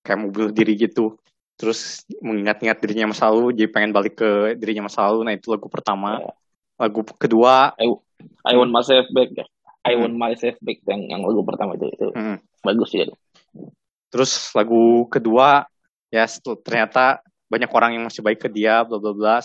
kayak 0.04 0.18
bunuh 0.28 0.52
diri 0.52 0.76
gitu. 0.76 1.16
Terus 1.56 2.02
mengingat-ingat 2.18 2.80
dirinya 2.80 3.12
masa 3.12 3.28
lalu, 3.30 3.54
jadi 3.54 3.68
pengen 3.70 3.92
balik 3.92 4.18
ke 4.18 4.56
dirinya 4.56 4.88
masa 4.88 5.06
lalu. 5.08 5.28
Nah 5.28 5.32
itu 5.32 5.52
lagu 5.52 5.68
pertama. 5.68 6.18
Ya. 6.18 6.32
Lagu 6.80 7.00
kedua, 7.16 7.76
I 7.78 8.54
want 8.56 8.72
myself 8.72 9.06
back 9.12 9.30
ya. 9.32 9.46
I 9.82 9.94
Hmm. 9.94 10.02
want 10.10 10.16
myself 10.18 10.56
back 10.60 10.78
yang 10.86 11.06
yang 11.08 11.22
lagu 11.22 11.42
pertama 11.42 11.74
itu 11.74 11.90
itu 11.90 12.06
hmm, 12.14 12.38
bagus 12.62 12.94
ya. 12.94 13.10
terus 14.12 14.52
lagu 14.54 15.08
kedua 15.10 15.66
ya 16.06 16.22
ternyata 16.62 17.18
banyak 17.48 17.66
orang 17.72 17.90
yang 17.96 18.04
masih 18.06 18.20
baik 18.20 18.44
ke 18.44 18.48
dia, 18.48 18.84
bla 18.84 18.96
bla 19.00 19.12
bla. 19.12 19.36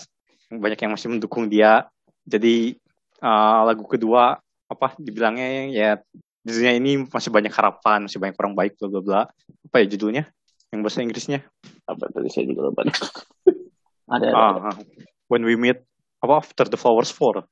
Banyak 0.48 0.78
yang 0.80 0.92
masih 0.96 1.08
mendukung 1.12 1.48
dia. 1.48 1.88
Jadi 2.24 2.76
eh, 3.22 3.60
lagu 3.66 3.84
kedua 3.86 4.38
apa 4.68 4.86
dibilangnya 5.00 5.72
ya 5.72 5.96
di 6.44 6.50
dunia 6.54 6.72
ini 6.76 7.04
masih 7.08 7.28
banyak 7.28 7.52
harapan, 7.52 8.08
masih 8.08 8.16
banyak 8.22 8.36
orang 8.40 8.54
baik, 8.56 8.72
bla 8.80 8.88
bla 8.88 9.00
bla. 9.04 9.20
Apa 9.68 9.84
ya 9.84 9.86
judulnya? 9.90 10.24
Yang 10.72 10.80
bahasa 10.84 11.04
Inggrisnya? 11.04 11.40
Apa 11.84 12.08
tadi 12.12 12.28
saya 12.32 12.48
juga 12.48 12.72
lupa. 12.72 12.88
ada, 14.08 14.26
ada, 14.26 14.28
ada. 14.32 14.60
ah. 14.72 14.76
when 15.28 15.44
we 15.44 15.54
meet 15.54 15.84
apa 16.24 16.40
after 16.40 16.66
the 16.66 16.80
flowers 16.80 17.12
fall 17.12 17.44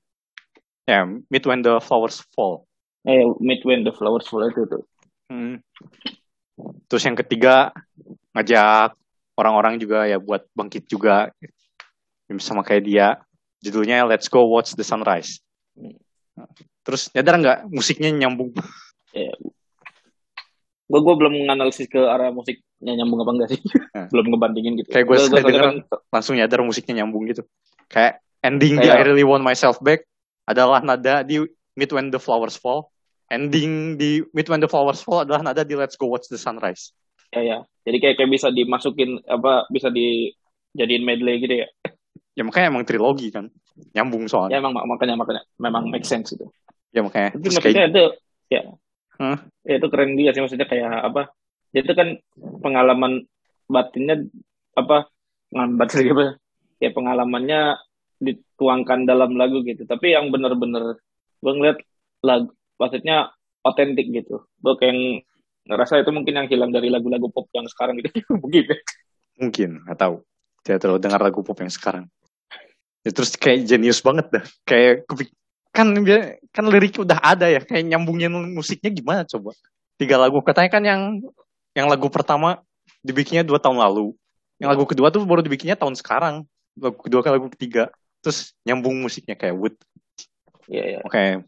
ya 0.88 1.04
meet 1.28 1.44
when 1.44 1.62
the 1.62 1.78
flowers 1.85 2.25
fall 2.35 2.64
Eh, 3.06 3.23
meet 3.38 3.62
when 3.62 3.87
the 3.87 3.94
flowers 3.94 4.26
fall 4.26 4.42
itu 4.42 4.66
tuh. 4.66 4.82
Hmm. 5.30 5.62
terus 6.90 7.06
yang 7.06 7.14
ketiga 7.14 7.70
ngajak 8.35 8.99
orang-orang 9.38 9.78
juga 9.78 10.11
ya 10.11 10.18
buat 10.18 10.42
bangkit 10.58 10.90
juga 10.90 11.30
sama 12.42 12.66
kayak 12.66 12.82
dia 12.82 13.06
judulnya 13.62 14.02
Let's 14.06 14.26
Go 14.26 14.50
Watch 14.50 14.75
the 14.75 14.82
Sunrise. 14.82 15.38
Terus 16.85 17.09
nyadar 17.16 17.35
nggak 17.40 17.59
musiknya 17.73 18.11
nyambung 18.12 18.52
Gue 20.87 21.00
gue 21.02 21.14
belum 21.18 21.35
menganalisis 21.35 21.90
ke 21.90 21.99
arah 21.99 22.30
musiknya 22.30 22.95
nyambung 22.95 23.18
apa 23.26 23.33
enggak 23.35 23.50
sih. 23.59 23.61
Hmm. 23.90 24.06
belum 24.14 24.26
ngebandingin 24.30 24.73
gitu. 24.78 24.95
Kayak 24.95 25.06
gue 25.11 25.16
sekali 25.18 25.42
denger 25.50 25.83
langsung 26.14 26.38
nyadar 26.38 26.62
musiknya 26.62 27.02
nyambung 27.02 27.26
gitu 27.26 27.42
kayak 27.90 28.23
ending 28.42 28.78
di 28.78 28.87
Kayak- 28.87 29.02
I 29.02 29.06
Really 29.06 29.26
Want 29.26 29.42
Myself 29.42 29.78
Back 29.83 30.06
adalah 30.47 30.83
nada 30.83 31.26
di 31.26 31.42
Meet 31.75 31.90
When 31.90 32.09
the 32.14 32.23
Flowers 32.23 32.54
Fall 32.59 32.87
ending 33.30 33.99
di 33.99 34.23
Meet 34.30 34.47
When 34.47 34.62
the 34.62 34.71
Flowers 34.71 35.02
Fall 35.02 35.26
adalah 35.26 35.42
nada 35.42 35.66
di 35.66 35.75
Let's 35.75 35.99
Go 35.99 36.11
Watch 36.11 36.30
the 36.30 36.38
Sunrise 36.38 36.95
ya 37.35 37.42
ya. 37.42 37.59
Jadi 37.87 37.97
kayak 38.02 38.14
kayak 38.23 38.30
bisa 38.30 38.49
dimasukin 38.54 39.18
apa 39.26 39.66
bisa 39.71 39.90
dijadiin 39.90 41.02
medley 41.02 41.42
gitu 41.42 41.66
ya. 41.66 41.68
ya 42.37 42.43
makanya 42.45 42.66
emang 42.69 42.85
trilogi 42.85 43.33
kan 43.33 43.49
nyambung 43.97 44.28
Ya 44.28 44.31
soalnya 44.31 44.57
emang 44.61 44.76
makanya 44.76 45.16
makanya 45.16 45.43
memang 45.57 45.88
make 45.88 46.05
sense 46.05 46.37
gitu. 46.37 46.47
ya 46.93 47.00
makanya 47.00 47.33
Tapi 47.33 47.43
terus 47.43 47.55
maksudnya 47.57 47.81
kayak 47.81 47.90
itu 47.93 48.05
ya. 48.52 48.62
Hah? 49.16 49.38
Ya, 49.64 49.75
itu 49.81 49.87
keren 49.88 50.12
dia 50.21 50.31
sih 50.37 50.45
maksudnya 50.45 50.69
kayak 50.69 50.93
apa? 50.93 51.33
Ya, 51.73 51.81
Itu 51.81 51.97
kan 51.97 52.21
pengalaman 52.61 53.25
batinnya 53.64 54.28
apa? 54.76 55.09
Pengalaman 55.49 55.76
batin 55.81 55.99
gitu. 56.05 56.25
Ya 56.76 56.90
pengalamannya 56.93 57.61
dituangkan 58.21 59.09
dalam 59.09 59.33
lagu 59.40 59.64
gitu. 59.64 59.88
Tapi 59.88 60.12
yang 60.12 60.28
bener-bener 60.28 61.00
gue 61.40 61.52
ngeliat 61.52 61.81
lagu 62.21 62.52
maksudnya 62.76 63.33
otentik 63.64 64.12
gitu. 64.12 64.45
Gue 64.61 64.76
kayak 64.76 65.25
ngerasa 65.66 66.05
itu 66.05 66.12
mungkin 66.12 66.45
yang 66.45 66.49
hilang 66.52 66.71
dari 66.71 66.93
lagu-lagu 66.93 67.33
pop 67.33 67.49
yang 67.57 67.64
sekarang 67.66 67.99
gitu. 67.99 68.12
Mungkin 68.45 68.64
ya. 68.71 68.78
mungkin 69.37 69.71
nggak 69.85 70.00
tahu 70.00 70.25
tidak 70.64 70.81
terlalu 70.81 71.00
dengar 71.05 71.21
lagu 71.21 71.45
pop 71.45 71.61
yang 71.61 71.69
sekarang 71.69 72.09
ya, 73.06 73.10
terus 73.14 73.38
kayak 73.38 73.70
jenius 73.70 74.02
banget 74.02 74.26
dah. 74.34 74.44
Kayak 74.66 75.06
kan 75.70 75.94
dia 76.02 76.40
kan 76.50 76.66
lirik 76.66 76.98
udah 76.98 77.22
ada 77.22 77.46
ya 77.46 77.62
kayak 77.62 77.86
nyambungin 77.86 78.32
musiknya 78.50 78.90
gimana 78.90 79.22
coba? 79.22 79.54
Tiga 79.94 80.18
lagu 80.18 80.42
katanya 80.42 80.70
kan 80.72 80.82
yang 80.82 81.00
yang 81.76 81.86
lagu 81.86 82.10
pertama 82.10 82.58
dibikinnya 83.06 83.46
dua 83.46 83.62
tahun 83.62 83.78
lalu. 83.78 84.16
Yang 84.58 84.68
lagu 84.75 84.84
kedua 84.88 85.08
tuh 85.14 85.22
baru 85.22 85.44
dibikinnya 85.44 85.78
tahun 85.78 85.94
sekarang. 85.94 86.42
Lagu 86.75 86.98
kedua 86.98 87.22
ke 87.22 87.30
lagu 87.30 87.46
ketiga. 87.54 87.92
Terus 88.25 88.56
nyambung 88.66 88.98
musiknya 88.98 89.38
kayak 89.38 89.54
Wood. 89.54 89.76
Iya 90.66 90.98
ya. 90.98 91.00
kayak 91.06 91.46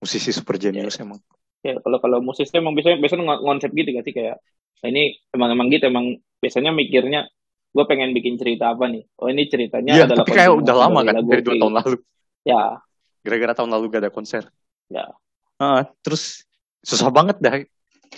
musisi 0.00 0.32
super 0.32 0.56
jenius 0.56 0.96
emang. 0.96 1.20
Ya 1.60 1.76
kalau 1.84 2.00
kalau 2.00 2.18
musisnya 2.24 2.64
emang 2.64 2.72
biasanya 2.72 2.96
biasanya 2.96 3.24
ng- 3.28 3.44
konsep 3.44 3.70
gitu 3.76 3.88
gak 3.92 4.04
sih? 4.08 4.14
Kayak 4.16 4.40
nah 4.80 4.88
ini 4.88 5.16
emang 5.32 5.48
emang 5.52 5.68
gitu 5.68 5.84
emang 5.88 6.06
biasanya 6.40 6.70
mikirnya 6.72 7.28
gue 7.74 7.84
pengen 7.90 8.14
bikin 8.14 8.38
cerita 8.38 8.70
apa 8.70 8.86
nih 8.86 9.02
oh 9.18 9.26
ini 9.26 9.50
ceritanya 9.50 9.92
iya 9.92 10.04
adalah 10.06 10.22
tapi 10.22 10.30
kayak 10.38 10.52
udah 10.54 10.74
lama 10.78 11.00
kan 11.02 11.14
dari 11.26 11.42
dua 11.42 11.54
tahun 11.58 11.74
lalu 11.74 11.96
ya 12.46 12.62
gara-gara 13.24 13.52
tahun 13.56 13.70
lalu 13.72 13.84
gak 13.88 14.02
ada 14.04 14.12
konser. 14.12 14.44
Ya. 14.92 15.08
Ah, 15.56 15.88
terus 16.04 16.44
susah 16.84 17.08
banget 17.08 17.40
dah. 17.40 17.56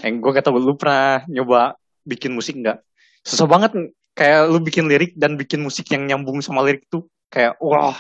Yang 0.03 0.15
gue 0.19 0.33
kata 0.35 0.51
lu 0.51 0.75
pernah 0.75 1.23
nyoba 1.31 1.79
bikin 2.03 2.35
musik 2.35 2.59
nggak? 2.59 2.83
Susah 3.23 3.47
banget 3.47 3.71
kayak 4.19 4.51
lu 4.51 4.59
bikin 4.59 4.91
lirik 4.91 5.15
dan 5.15 5.39
bikin 5.39 5.63
musik 5.63 5.87
yang 5.95 6.11
nyambung 6.11 6.43
sama 6.43 6.67
lirik 6.67 6.91
tuh 6.91 7.07
kayak 7.31 7.55
wah. 7.63 7.95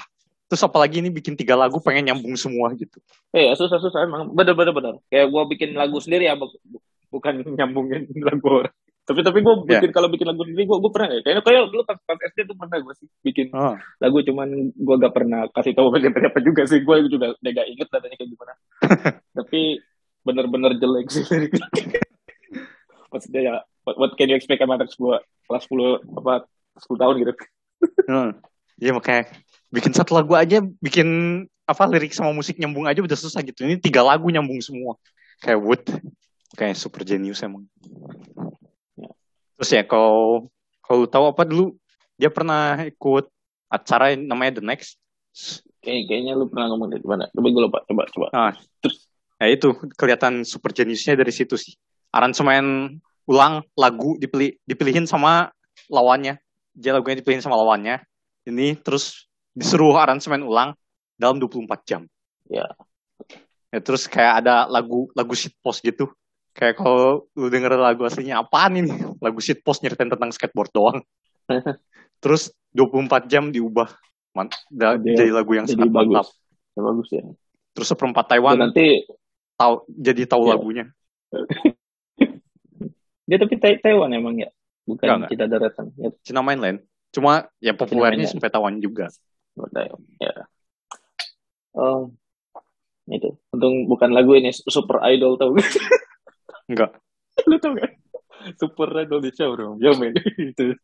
Terus 0.50 0.62
apalagi 0.66 0.98
ini 0.98 1.14
bikin 1.14 1.38
tiga 1.38 1.54
lagu 1.54 1.78
pengen 1.78 2.10
nyambung 2.10 2.34
semua 2.34 2.74
gitu. 2.74 2.98
eh 3.30 3.54
susah 3.54 3.78
susah 3.78 4.02
emang 4.02 4.34
bener 4.34 4.58
bener 4.58 4.74
bener 4.74 4.94
kayak 5.06 5.30
gue 5.30 5.42
bikin 5.54 5.78
lagu 5.78 6.02
sendiri 6.02 6.26
ya 6.26 6.34
bu- 6.34 6.58
bu- 6.66 6.82
bukan 7.10 7.46
nyambungin 7.54 8.10
lagu 8.26 8.66
orang 8.66 8.74
tapi 9.06 9.22
tapi 9.22 9.38
gue 9.38 9.54
Ya. 9.70 9.78
bikin 9.78 9.90
kalau 9.94 10.10
bikin 10.10 10.26
lagu 10.26 10.42
sendiri 10.42 10.66
gue 10.66 10.78
gue 10.82 10.90
pernah 10.90 11.08
ya 11.08 11.20
kayaknya 11.22 11.42
kayak 11.46 11.62
dulu 11.70 11.82
pas, 11.86 11.98
pas 12.02 12.18
SD 12.18 12.38
tuh 12.44 12.56
pernah 12.58 12.78
gue 12.82 12.94
sih 12.98 13.06
bikin 13.22 13.46
Ah, 13.54 13.78
lagu 14.02 14.18
cuman 14.20 14.48
gue 14.74 14.96
gak 14.98 15.14
pernah 15.14 15.40
kasih 15.54 15.72
tahu 15.72 15.94
apa 15.94 16.02
apa 16.10 16.38
juga 16.42 16.62
sih 16.66 16.82
gue 16.82 16.96
juga 17.06 17.32
udah 17.32 17.50
gak 17.54 17.66
inget 17.70 17.88
datanya 17.88 18.16
kayak 18.18 18.30
gimana 18.34 18.52
tapi 19.38 19.60
bener-bener 20.26 20.74
jelek 20.74 21.06
sih 21.06 21.22
liriknya 21.22 21.66
maksudnya 23.08 23.40
ya 23.40 23.54
what, 23.86 23.94
what 23.96 24.10
can 24.18 24.26
you 24.26 24.34
expect 24.34 24.58
sama 24.58 24.74
anak 24.74 24.90
gue 24.90 25.16
kelas 25.46 25.64
10 25.70 26.18
apa 26.18 26.32
10 26.82 26.98
tahun 26.98 27.14
gitu 27.22 27.32
ah. 28.10 28.30
Iya 28.76 28.92
makanya 28.92 29.32
bikin 29.72 29.96
satu 29.96 30.12
lagu 30.12 30.36
aja 30.36 30.60
bikin 30.60 31.08
apa 31.64 31.82
lirik 31.88 32.12
sama 32.12 32.28
musik 32.30 32.60
nyambung 32.60 32.84
aja 32.84 33.00
udah 33.00 33.16
susah 33.16 33.40
gitu. 33.40 33.64
Ini 33.64 33.80
tiga 33.80 34.04
lagu 34.04 34.28
nyambung 34.28 34.60
semua. 34.60 35.00
Kayak 35.40 35.60
Wood. 35.64 35.84
Kayak 36.60 36.76
super 36.76 37.00
genius 37.00 37.40
emang. 37.40 37.64
Terus 39.56 39.70
ya 39.72 39.82
kalau 39.88 40.48
kalau 40.84 41.04
tahu 41.08 41.24
apa 41.32 41.42
dulu 41.48 41.74
dia 42.16 42.32
pernah 42.32 42.80
ikut 42.84 43.28
acara 43.68 44.14
yang 44.14 44.28
namanya 44.28 44.60
The 44.60 44.64
Next. 44.64 45.00
Kayak, 45.84 46.08
kayaknya 46.08 46.32
lu 46.32 46.48
pernah 46.48 46.72
ngomong 46.72 46.88
dari 46.96 47.04
mana 47.04 47.28
coba 47.28 47.46
gue 47.52 47.62
lupa 47.62 47.78
coba 47.84 48.02
coba 48.08 48.26
Nah, 48.32 48.52
terus 48.80 49.04
ya 49.36 49.46
itu 49.52 49.68
kelihatan 50.00 50.48
super 50.48 50.72
geniusnya 50.72 51.12
dari 51.12 51.28
situ 51.28 51.60
sih. 51.60 51.76
Aransemen 52.08 52.96
ulang 53.28 53.60
lagu 53.76 54.16
dipilih 54.16 54.56
dipilihin 54.64 55.04
sama 55.04 55.52
lawannya. 55.92 56.40
Dia 56.72 56.96
lagunya 56.96 57.20
dipilihin 57.20 57.44
sama 57.44 57.60
lawannya. 57.60 58.00
Ini 58.48 58.80
terus 58.80 59.28
disuruh 59.52 59.96
aransemen 59.96 60.40
ulang 60.44 60.72
dalam 61.20 61.36
24 61.40 61.68
jam. 61.84 62.02
Ya. 62.48 62.68
Ya, 63.74 63.78
terus 63.82 64.08
kayak 64.08 64.44
ada 64.44 64.64
lagu 64.70 65.10
lagu 65.12 65.36
shitpost 65.36 65.84
gitu. 65.84 66.08
Kayak 66.56 66.80
kalau 66.80 67.28
lu 67.36 67.52
denger 67.52 67.76
lagu 67.76 68.00
aslinya 68.08 68.40
apaan 68.40 68.80
ini? 68.80 68.88
Lagu 69.20 69.36
shitpost 69.38 69.84
nyeritain 69.84 70.08
tentang 70.08 70.32
skateboard 70.32 70.72
doang. 70.72 70.98
terus 72.24 72.48
24 72.72 73.28
jam 73.28 73.52
diubah. 73.52 73.92
Man, 74.32 74.48
da- 74.72 74.96
Dia- 74.96 75.16
jadi 75.16 75.32
lagu 75.36 75.52
yang 75.52 75.68
jadi 75.68 75.84
sangat 75.84 75.92
mantap. 75.92 76.24
bagus 76.24 76.28
ya, 76.72 76.80
bagus 76.80 77.08
ya 77.08 77.22
Terus 77.72 77.88
seperempat 77.88 78.24
Dan 78.24 78.30
Taiwan 78.36 78.56
nanti 78.56 78.86
tahu 79.56 79.74
jadi 79.88 80.22
tahu 80.24 80.42
Ya. 80.48 80.50
lagunya. 80.56 80.84
dia 83.26 83.36
tapi 83.36 83.54
Tai- 83.56 83.80
Taiwan 83.80 84.12
emang 84.12 84.38
ya 84.38 84.48
bukan 84.86 85.28
kita 85.28 85.44
daratan 85.44 85.92
ya 85.96 86.08
Cina 86.24 86.40
mainland. 86.40 86.80
Cuma 87.12 87.48
ya 87.60 87.72
populernya 87.72 88.28
sampai 88.28 88.48
Taiwan 88.48 88.80
juga. 88.80 89.08
Ya 90.20 90.32
oh 91.76 92.12
itu 93.08 93.36
untung 93.52 93.86
bukan 93.86 94.10
lagu 94.12 94.32
ini 94.36 94.52
super 94.52 95.00
idol 95.04 95.36
tau? 95.36 95.52
Enggak. 96.66 96.90
lu 97.50 97.56
tau 97.62 97.76
gak 97.76 97.92
super 98.60 98.88
idol 99.00 99.20
di 99.24 99.30
showroom 99.32 99.80
ya 99.80 99.92
men 99.96 100.12
itu 100.38 100.76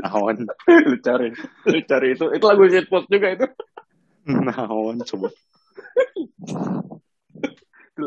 Naon. 0.00 0.44
lu 0.68 0.96
cari 1.00 1.28
lu 1.68 1.78
cari 1.88 2.08
itu 2.14 2.24
itu 2.30 2.44
lagu 2.44 2.64
shitpost 2.68 3.06
juga 3.08 3.26
itu 3.32 3.46
Naon 4.24 5.00
coba. 5.04 5.28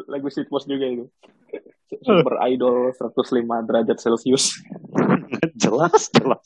Lagu 0.09 0.27
shitpost 0.27 0.67
juga 0.67 0.85
itu 0.85 1.05
super 2.03 2.35
idol 2.51 2.91
105 2.93 3.67
derajat 3.67 3.97
celcius 3.97 4.59
jelas, 5.63 6.11
jelas. 6.11 6.43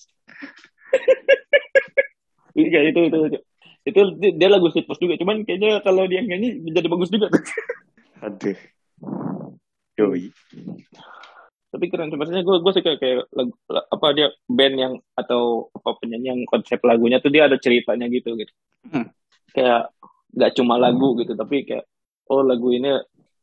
Iya 2.51 2.80
itu 2.92 3.00
itu, 3.10 3.18
itu. 3.32 3.40
itu 3.82 4.01
di- 4.22 4.36
dia 4.38 4.50
lagu 4.51 4.70
shitpost 4.70 5.01
juga 5.01 5.18
cuman 5.18 5.42
kayaknya 5.48 5.82
kalau 5.82 6.06
dia 6.06 6.22
nyanyi 6.22 6.62
jadi 6.70 6.88
bagus 6.92 7.10
juga. 7.10 7.32
Aduh. 8.22 8.58
Yoi. 10.01 10.25
tapi 11.72 11.88
keren 11.88 12.12
sih 12.12 12.20
maksudnya 12.20 12.43
gue 12.43 12.58
gue 12.60 12.72
suka 12.75 12.91
kayak 13.00 13.31
lagu, 13.31 13.53
la- 13.72 13.88
apa 13.88 14.08
dia 14.12 14.27
band 14.43 14.75
yang 14.75 14.93
atau 15.15 15.72
apa 15.72 15.96
penyanyi 15.98 16.27
yang 16.27 16.41
konsep 16.43 16.84
lagunya 16.84 17.24
tuh 17.24 17.31
dia 17.31 17.48
ada 17.48 17.55
ceritanya 17.55 18.12
gitu 18.12 18.36
gitu 18.36 18.51
Hmm. 18.81 19.08
kayak 19.53 19.93
nggak 20.34 20.51
cuma 20.58 20.75
lagu 20.75 21.13
gitu 21.15 21.31
tapi 21.31 21.63
kayak 21.63 21.86
oh 22.27 22.41
lagu 22.41 22.74
ini 22.74 22.91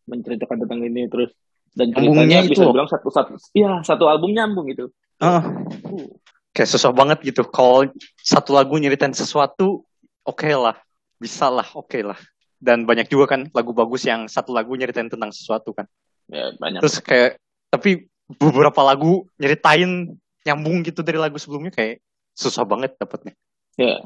menceritakan 0.04 0.66
tentang 0.66 0.82
ini 0.82 1.06
terus 1.06 1.30
dan 1.72 1.94
ceritanya 1.94 2.42
itu 2.42 2.52
bisa 2.52 2.64
loh. 2.66 2.74
bilang 2.74 2.90
satu 2.90 3.08
satu 3.08 3.38
iya 3.54 3.80
satu 3.80 4.10
album 4.10 4.34
nyambung 4.34 4.68
gitu 4.68 4.90
Ah, 5.18 5.42
Uh, 5.82 6.06
kayak 6.54 6.70
susah 6.70 6.94
banget 6.94 7.18
gitu. 7.26 7.42
Kalau 7.42 7.90
satu 8.18 8.54
lagu 8.54 8.78
nyeritain 8.78 9.10
sesuatu, 9.10 9.82
oke 10.22 10.46
lah. 10.46 10.78
Bisa 11.18 11.50
lah, 11.50 11.66
oke 11.74 11.98
lah. 12.06 12.14
Dan 12.54 12.86
banyak 12.86 13.10
juga 13.10 13.34
kan 13.34 13.50
lagu 13.50 13.74
bagus 13.74 14.06
yang 14.06 14.30
satu 14.30 14.54
lagu 14.54 14.78
nyeritain 14.78 15.10
tentang 15.10 15.34
sesuatu 15.34 15.74
kan. 15.74 15.90
Ya 16.28 16.54
banyak 16.56 16.80
Terus 16.84 16.96
kayak, 17.00 17.40
tapi 17.72 18.06
beberapa 18.28 18.84
lagu 18.84 19.24
nyeritain 19.40 20.12
nyambung 20.44 20.84
gitu 20.84 21.00
dari 21.00 21.16
lagu 21.16 21.40
sebelumnya 21.40 21.72
kayak 21.72 22.04
susah 22.36 22.62
banget 22.64 22.94
dapetnya. 23.00 23.34
ya 23.74 24.04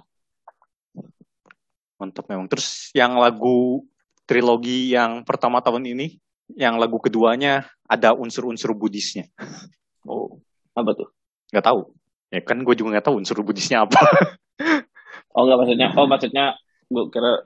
Mantap 1.99 2.26
memang. 2.26 2.50
Terus 2.50 2.91
yang 2.95 3.14
lagu 3.19 3.87
trilogi 4.26 4.95
yang 4.95 5.23
pertama 5.23 5.62
tahun 5.62 5.87
ini, 5.87 6.19
yang 6.55 6.79
lagu 6.79 6.99
keduanya 6.99 7.67
ada 7.87 8.14
unsur-unsur 8.17 8.75
Buddhisnya. 8.75 9.29
oh 10.09 10.41
apa 10.73 10.97
tuh 10.97 11.09
Nggak 11.52 11.67
tahu. 11.69 11.81
Ya 12.33 12.41
kan 12.41 12.64
gue 12.64 12.75
juga 12.75 12.97
nggak 12.97 13.07
tahu 13.07 13.21
unsur 13.21 13.38
Buddhisnya 13.45 13.85
apa. 13.85 14.00
oh 15.37 15.43
nggak 15.45 15.59
maksudnya 15.61 15.88
oh 15.95 16.07
maksudnya 16.09 16.45
gue 16.88 17.05
kira 17.12 17.45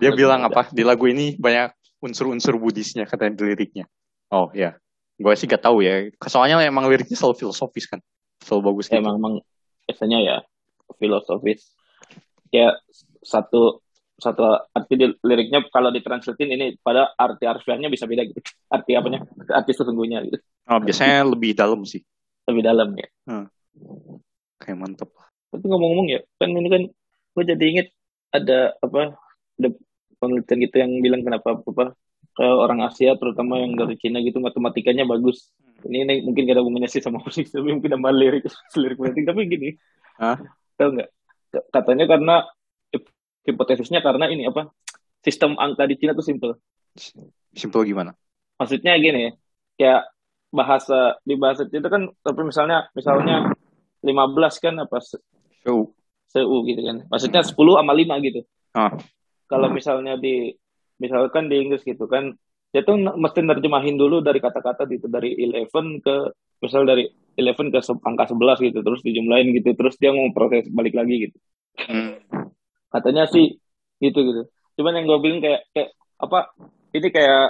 Dia 0.00 0.10
bilang 0.16 0.40
apa? 0.40 0.72
Di 0.72 0.82
lagu 0.88 1.04
ini 1.04 1.36
banyak 1.36 2.00
unsur-unsur 2.00 2.56
Buddhisnya 2.56 3.04
katanya 3.04 3.36
di 3.36 3.44
liriknya. 3.52 3.84
Oh 4.32 4.48
ya, 4.50 4.74
gue 5.14 5.32
sih 5.36 5.44
gak 5.44 5.60
tahu 5.60 5.84
ya. 5.84 6.08
Soalnya 6.24 6.56
emang 6.62 6.88
liriknya 6.88 7.14
selalu 7.14 7.36
filosofis 7.38 7.84
kan, 7.84 8.00
selalu 8.40 8.72
bagus. 8.72 8.88
Gitu. 8.88 8.96
emang 8.96 9.16
emang 9.16 9.34
biasanya 9.84 10.18
ya 10.18 10.36
filosofis 10.96 11.72
ya 12.48 12.72
satu 13.20 13.80
satu 14.14 14.44
arti 14.70 14.94
di 14.94 15.06
liriknya 15.20 15.66
kalau 15.68 15.90
ditranslatein 15.90 16.50
ini 16.50 16.66
pada 16.78 17.10
arti 17.12 17.42
harfiahnya 17.42 17.88
bisa 17.88 18.06
beda 18.06 18.22
gitu 18.22 18.38
arti 18.68 18.94
apanya 18.94 19.24
arti 19.50 19.72
sesungguhnya 19.72 20.22
gitu 20.22 20.38
Oh, 20.64 20.78
biasanya 20.78 21.26
lebih 21.26 21.52
dalam 21.52 21.82
sih. 21.82 21.98
lebih 22.46 22.62
dalam 22.62 22.94
ya 22.94 23.08
Kayak 24.56 24.78
mantep. 24.78 25.10
tapi 25.50 25.64
ngomong-ngomong 25.66 26.08
ya 26.08 26.20
kan 26.38 26.48
ini 26.48 26.68
kan 26.70 26.82
gue 27.32 27.44
jadi 27.44 27.64
inget 27.66 27.88
ada 28.30 28.72
apa 28.78 29.18
ada 29.58 29.68
penelitian 30.16 30.58
gitu 30.62 30.76
yang 30.78 30.92
bilang 31.02 31.20
kenapa 31.20 31.58
apa 31.58 31.84
ke 32.32 32.44
orang 32.44 32.80
Asia 32.82 33.12
terutama 33.14 33.60
yang 33.60 33.76
dari 33.76 33.96
Cina 33.96 34.18
gitu 34.20 34.40
matematikanya 34.40 35.04
bagus. 35.04 35.52
Ini, 35.82 36.06
ini 36.06 36.14
mungkin 36.22 36.46
gak 36.46 36.54
ada 36.56 36.62
hubungannya 36.62 36.86
sih 36.86 37.02
sama 37.02 37.18
musik 37.20 37.50
tapi 37.50 37.66
mungkin 37.68 37.90
sama 37.92 38.08
lirik 38.10 38.46
lirik 38.80 38.96
politik. 38.96 39.24
Tapi 39.26 39.40
gini 39.46 39.68
Hah? 40.16 40.38
tahu 40.74 40.88
nggak 40.96 41.10
katanya 41.68 42.04
karena 42.08 42.34
hip- 42.88 43.12
hipotesisnya 43.44 44.00
karena 44.00 44.30
ini 44.30 44.46
apa? 44.46 44.72
Sistem 45.20 45.54
angka 45.56 45.84
di 45.84 45.94
Cina 45.96 46.12
tuh 46.12 46.24
simple 46.24 46.56
Simple 47.52 47.84
gimana? 47.84 48.12
maksudnya 48.52 48.94
gini 48.94 49.20
ya 49.26 49.32
kayak 49.74 50.02
bahasa 50.54 51.18
di 51.26 51.34
bahasa 51.34 51.66
itu 51.66 51.82
kan 51.82 52.06
tapi 52.22 52.46
misalnya 52.46 52.86
misalnya 52.94 53.50
15 54.00 54.62
kan 54.62 54.74
apa 54.78 55.02
se- 55.02 55.18
So, 55.62 55.94
seu 56.26 56.48
gitu 56.66 56.78
kan. 56.82 57.06
Maksudnya 57.06 57.42
10 57.42 57.54
sama 57.78 57.94
5 57.94 58.18
gitu. 58.18 58.42
Ah, 58.74 58.90
kalau 59.46 59.70
misalnya 59.70 60.14
di 60.14 60.54
misalkan 61.02 61.50
di 61.50 61.58
Inggris 61.58 61.82
gitu 61.82 62.06
kan 62.06 62.30
dia 62.72 62.80
tuh 62.86 62.96
mesti 62.96 63.44
nerjemahin 63.44 64.00
dulu 64.00 64.24
dari 64.24 64.40
kata-kata 64.40 64.88
gitu 64.88 65.10
dari 65.10 65.36
11 65.36 66.00
ke 66.00 66.14
misal 66.62 66.88
dari 66.88 67.04
11 67.36 67.68
ke 67.68 67.80
angka 68.06 68.32
11 68.32 68.64
gitu 68.64 68.78
terus 68.80 69.00
dijumlahin 69.04 69.52
gitu 69.58 69.74
terus 69.76 69.98
dia 70.00 70.14
mau 70.14 70.30
proses 70.30 70.70
balik 70.72 70.96
lagi 70.96 71.28
gitu. 71.28 71.36
Hmm, 71.84 72.16
katanya 72.88 73.28
sih 73.28 73.60
gitu 74.00 74.18
gitu. 74.24 74.42
Cuman 74.80 74.96
yang 74.96 75.04
gue 75.04 75.18
bilang 75.20 75.40
kayak 75.44 75.68
kayak 75.76 75.90
apa 76.16 76.38
ini 76.96 77.08
kayak 77.12 77.44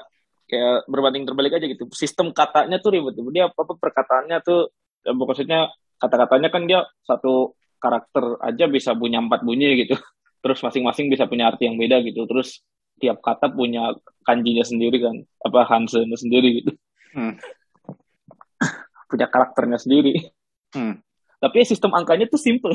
kayak 0.50 0.76
berbanding 0.90 1.22
terbalik 1.22 1.54
aja 1.54 1.66
gitu. 1.70 1.86
Sistem 1.94 2.34
katanya 2.34 2.82
tuh 2.82 2.90
ribet 2.90 3.14
dia 3.30 3.46
apa 3.46 3.62
apa 3.62 3.74
perkataannya 3.78 4.38
tuh 4.42 4.74
ya, 5.06 5.14
maksudnya 5.14 5.70
kata-katanya 6.02 6.48
kan 6.50 6.62
dia 6.66 6.80
satu 7.06 7.54
karakter 7.78 8.42
aja 8.42 8.66
bisa 8.66 8.90
punya 8.98 9.22
empat 9.22 9.46
bunyi 9.46 9.86
gitu. 9.86 9.94
Terus 10.42 10.58
masing-masing 10.66 11.06
bisa 11.06 11.30
punya 11.30 11.54
arti 11.54 11.70
yang 11.70 11.78
beda 11.78 12.02
gitu. 12.02 12.26
Terus 12.26 12.58
tiap 13.02 13.18
kata 13.18 13.50
punya 13.50 13.98
kanjinya 14.22 14.62
sendiri 14.62 15.02
kan 15.02 15.16
apa 15.42 15.66
hansenya 15.66 16.16
sendiri 16.16 16.62
gitu 16.62 16.72
Hmm. 17.12 17.36
punya 19.12 19.28
karakternya 19.28 19.76
sendiri 19.76 20.32
hmm. 20.72 21.04
tapi 21.44 21.60
sistem 21.68 21.92
angkanya 21.92 22.24
tuh 22.24 22.40
simple 22.40 22.72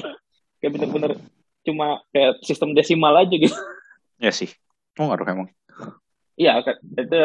kayak 0.62 0.78
bener-bener 0.78 1.18
cuma 1.66 2.06
kayak 2.14 2.38
sistem 2.46 2.78
desimal 2.78 3.18
aja 3.18 3.34
gitu 3.34 3.58
Ya 4.18 4.34
sih. 4.34 4.50
Oh, 4.98 5.06
ngaruh 5.10 5.30
emang. 5.30 5.50
Iya, 6.38 6.62
itu 6.66 7.18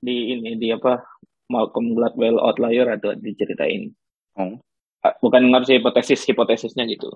di 0.00 0.16
ini 0.32 0.56
di 0.56 0.72
apa 0.72 1.04
Malcolm 1.52 1.92
Gladwell 1.92 2.40
Outlier 2.40 2.88
atau 2.96 3.12
diceritain. 3.16 3.92
Oh. 4.36 4.56
Ah, 5.04 5.14
Bukan 5.20 5.48
harus 5.52 5.68
hipotesis 5.68 6.24
hipotesisnya 6.24 6.88
gitu. 6.88 7.12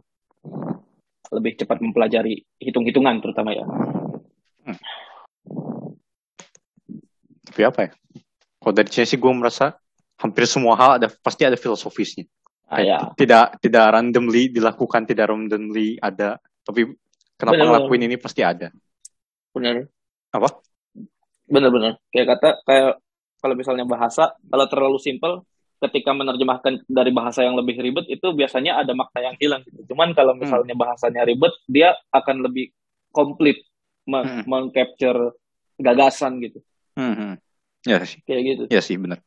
Lebih 1.33 1.57
cepat 1.65 1.81
mempelajari 1.81 2.45
hitung-hitungan 2.61 3.25
terutama 3.25 3.57
ya. 3.57 3.65
Tapi 7.53 7.62
apa 7.69 7.81
ya? 7.85 7.91
Kalau 8.57 8.73
dari 8.73 8.88
sih 8.88 9.21
gue 9.21 9.33
merasa 9.37 9.77
hampir 10.17 10.49
semua 10.49 10.73
hal 10.81 10.91
ada 10.97 11.12
pasti 11.21 11.45
ada 11.45 11.61
filosofisnya. 11.61 12.25
Ah, 12.73 12.81
ya. 12.81 12.99
Tidak 13.12 13.61
tidak 13.61 13.85
randomly 13.93 14.49
dilakukan, 14.49 15.05
tidak 15.05 15.29
randomly 15.29 16.01
ada. 16.01 16.41
Tapi 16.65 16.88
kenapa 17.37 17.61
Benar. 17.61 17.67
ngelakuin 17.69 18.03
ini 18.09 18.17
pasti 18.17 18.41
ada. 18.41 18.73
Benar. 19.53 19.85
Apa? 20.33 20.49
Benar-benar. 21.45 22.01
Kayak 22.09 22.27
kata 22.38 22.49
kayak 22.65 22.93
kalau 23.45 23.55
misalnya 23.59 23.85
bahasa 23.85 24.33
kalau 24.49 24.65
terlalu 24.73 24.97
simpel 24.97 25.45
ketika 25.83 26.15
menerjemahkan 26.17 26.87
dari 26.88 27.11
bahasa 27.12 27.45
yang 27.45 27.59
lebih 27.59 27.77
ribet 27.83 28.07
itu 28.09 28.33
biasanya 28.33 28.81
ada 28.81 28.97
makna 28.97 29.21
yang 29.21 29.37
hilang 29.37 29.61
gitu. 29.69 29.93
Cuman 29.93 30.17
kalau 30.17 30.33
misalnya 30.38 30.73
bahasanya 30.73 31.29
ribet 31.29 31.53
dia 31.69 31.93
akan 32.09 32.47
lebih 32.49 32.73
komplit 33.12 33.61
me- 34.09 34.25
Hmm. 34.25 34.43
mengcapture 34.49 35.37
gagasan 35.77 36.41
gitu. 36.41 36.62
Hmm. 36.93 37.37
Ya 37.83 37.99
sih, 38.07 38.23
Kayak 38.23 38.43
gitu. 38.47 38.63
ya 38.71 38.81
sih 38.85 38.95
benar. 38.95 39.19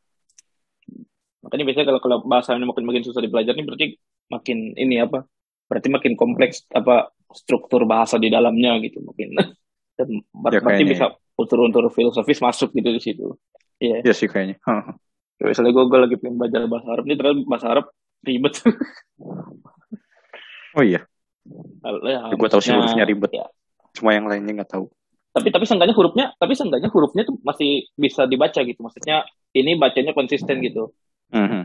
Makanya 1.44 1.64
biasanya 1.68 1.86
kalau 1.92 2.00
kalau 2.00 2.16
bahasanya 2.24 2.66
makin 2.66 2.84
makin 2.88 3.02
susah 3.04 3.20
dipelajari 3.20 3.60
berarti 3.62 3.86
makin 4.32 4.72
ini 4.74 4.98
apa? 4.98 5.28
Berarti 5.68 5.88
makin 5.92 6.12
kompleks 6.16 6.64
apa 6.72 7.10
struktur 7.34 7.84
bahasa 7.84 8.16
di 8.16 8.32
dalamnya 8.32 8.80
gitu 8.82 9.02
mungkin. 9.04 9.36
Dan 9.98 10.24
ber- 10.32 10.56
Ya, 10.56 10.60
berarti 10.60 10.82
kayaknya 10.82 10.92
bisa 10.92 11.06
unsur-unsur 11.36 11.84
filosofis 11.92 12.40
masuk 12.40 12.72
gitu 12.72 12.88
di 12.90 13.00
situ. 13.02 13.26
Iya. 13.76 14.02
Ya 14.02 14.14
sih 14.16 14.26
kayaknya. 14.26 14.56
Kayak 15.36 15.52
Misalnya 15.52 15.72
gue, 15.76 15.84
gue 15.84 15.98
lagi 16.00 16.16
pengen 16.16 16.36
belajar 16.40 16.60
bahasa 16.64 16.88
Arab, 16.96 17.04
ini 17.04 17.14
ternyata 17.20 17.44
bahasa 17.44 17.66
Arab 17.68 17.86
ribet. 18.24 18.54
Oh 20.72 20.80
iya, 20.84 21.04
ya, 21.84 22.18
gue 22.32 22.48
tahu 22.48 22.60
sih 22.64 22.72
hurufnya 22.72 23.04
ribet. 23.04 23.32
ya. 23.36 23.44
Cuma 23.92 24.16
yang 24.16 24.28
lainnya 24.28 24.64
nggak 24.64 24.72
tahu. 24.72 24.88
Tapi 25.36 25.52
tapi 25.52 25.68
seenggaknya 25.68 25.92
hurufnya, 25.92 26.32
tapi 26.40 26.56
seenggaknya 26.56 26.88
hurufnya 26.88 27.28
tuh 27.28 27.36
masih 27.44 27.92
bisa 27.92 28.24
dibaca 28.24 28.56
gitu. 28.56 28.80
Maksudnya 28.80 29.28
ini 29.52 29.76
bacanya 29.76 30.16
konsisten 30.16 30.64
gitu. 30.64 30.96
Hmm, 31.28 31.44
hmm. 31.44 31.64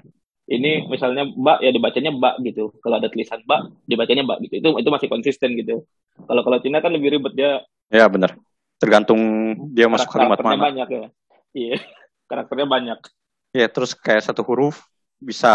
Ini 0.51 0.91
misalnya 0.91 1.23
mbak 1.23 1.63
ya 1.63 1.71
dibacanya 1.71 2.11
mbak 2.11 2.43
gitu. 2.43 2.75
Kalau 2.83 2.99
ada 2.99 3.07
tulisan 3.07 3.39
mbak 3.47 3.71
dibacanya 3.87 4.27
mbak 4.27 4.43
gitu. 4.43 4.59
Itu 4.59 4.69
itu 4.75 4.89
masih 4.91 5.07
konsisten 5.07 5.55
gitu. 5.55 5.87
Kalau 6.27 6.43
kalau 6.43 6.59
Cina 6.59 6.83
kan 6.83 6.91
lebih 6.91 7.15
ribet 7.15 7.31
dia 7.39 7.63
Ya 7.87 8.11
benar. 8.11 8.35
Tergantung 8.75 9.19
dia 9.71 9.87
masuk 9.87 10.11
kalimat 10.11 10.35
karakternya 10.35 10.59
mana. 10.59 10.67
banyak 10.67 10.87
ya. 10.91 11.05
Iya. 11.55 11.75
Karakternya 12.31 12.67
banyak. 12.67 12.99
Ya 13.55 13.67
terus 13.71 13.95
kayak 13.95 14.23
satu 14.27 14.43
huruf 14.43 14.83
bisa 15.15 15.51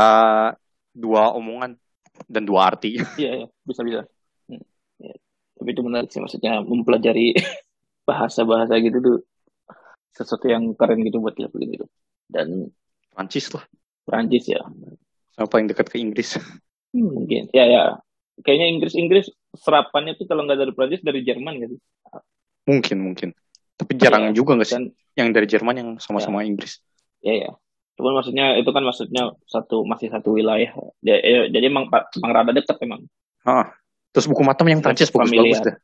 dua 0.97 1.37
omongan 1.37 1.77
dan 2.25 2.49
dua 2.49 2.73
arti. 2.73 2.97
Iya, 3.21 3.45
iya. 3.45 3.47
bisa 3.61 3.85
bisa. 3.85 4.01
Hmm. 4.49 4.65
Ya. 5.01 5.13
Tapi 5.61 5.69
itu 5.69 5.83
menarik 5.85 6.09
sih 6.09 6.21
maksudnya 6.25 6.65
mempelajari 6.65 7.37
bahasa-bahasa 8.07 8.79
gitu 8.79 8.99
tuh 9.03 9.17
sesuatu 10.15 10.47
yang 10.49 10.73
keren 10.79 11.05
gitu 11.05 11.21
buat 11.21 11.37
dilakuin 11.37 11.77
gitu. 11.77 11.87
Dan 12.31 12.71
Prancis 13.13 13.53
lah. 13.53 13.67
Prancis 14.07 14.49
ya. 14.49 14.63
Sama 15.37 15.51
paling 15.51 15.69
dekat 15.69 15.91
ke 15.93 16.01
Inggris. 16.01 16.41
Hmm, 16.95 17.13
mungkin. 17.13 17.51
Ya 17.53 17.67
ya. 17.69 17.83
Kayaknya 18.41 18.67
Inggris-Inggris 18.79 19.27
serapannya 19.57 20.17
tuh 20.17 20.25
kalau 20.29 20.47
nggak 20.49 20.57
dari 20.57 20.73
Prancis 20.73 21.03
dari 21.05 21.21
Jerman 21.27 21.61
gitu. 21.61 21.77
Mungkin 22.65 22.97
mungkin. 23.03 23.29
Tapi 23.77 23.93
jarang 24.01 24.33
Iya, 24.33 24.37
juga 24.41 24.57
nggak 24.57 24.69
sih 24.69 24.77
Dan 24.81 24.85
yang 25.17 25.29
dari 25.37 25.47
Jerman 25.49 25.75
yang 25.77 25.91
sama-sama 26.01 26.41
Inggris. 26.47 26.81
ya 27.21 27.35
ya. 27.37 27.51
Cuman 27.97 28.21
maksudnya 28.21 28.61
itu 28.61 28.69
kan 28.73 28.85
maksudnya 28.85 29.33
satu 29.49 29.85
masih 29.89 30.13
satu 30.13 30.37
wilayah. 30.37 30.69
Ya, 31.01 31.17
ya, 31.17 31.49
jadi 31.49 31.73
emang 31.73 31.89
emang 31.89 32.31
rada 32.33 32.53
dekat 32.53 32.77
emang. 32.85 33.09
Ah, 33.41 33.73
terus 34.13 34.29
buku 34.29 34.45
matam 34.45 34.69
yang 34.69 34.85
Prancis 34.85 35.09
bagus-bagus 35.09 35.65
deh. 35.65 35.77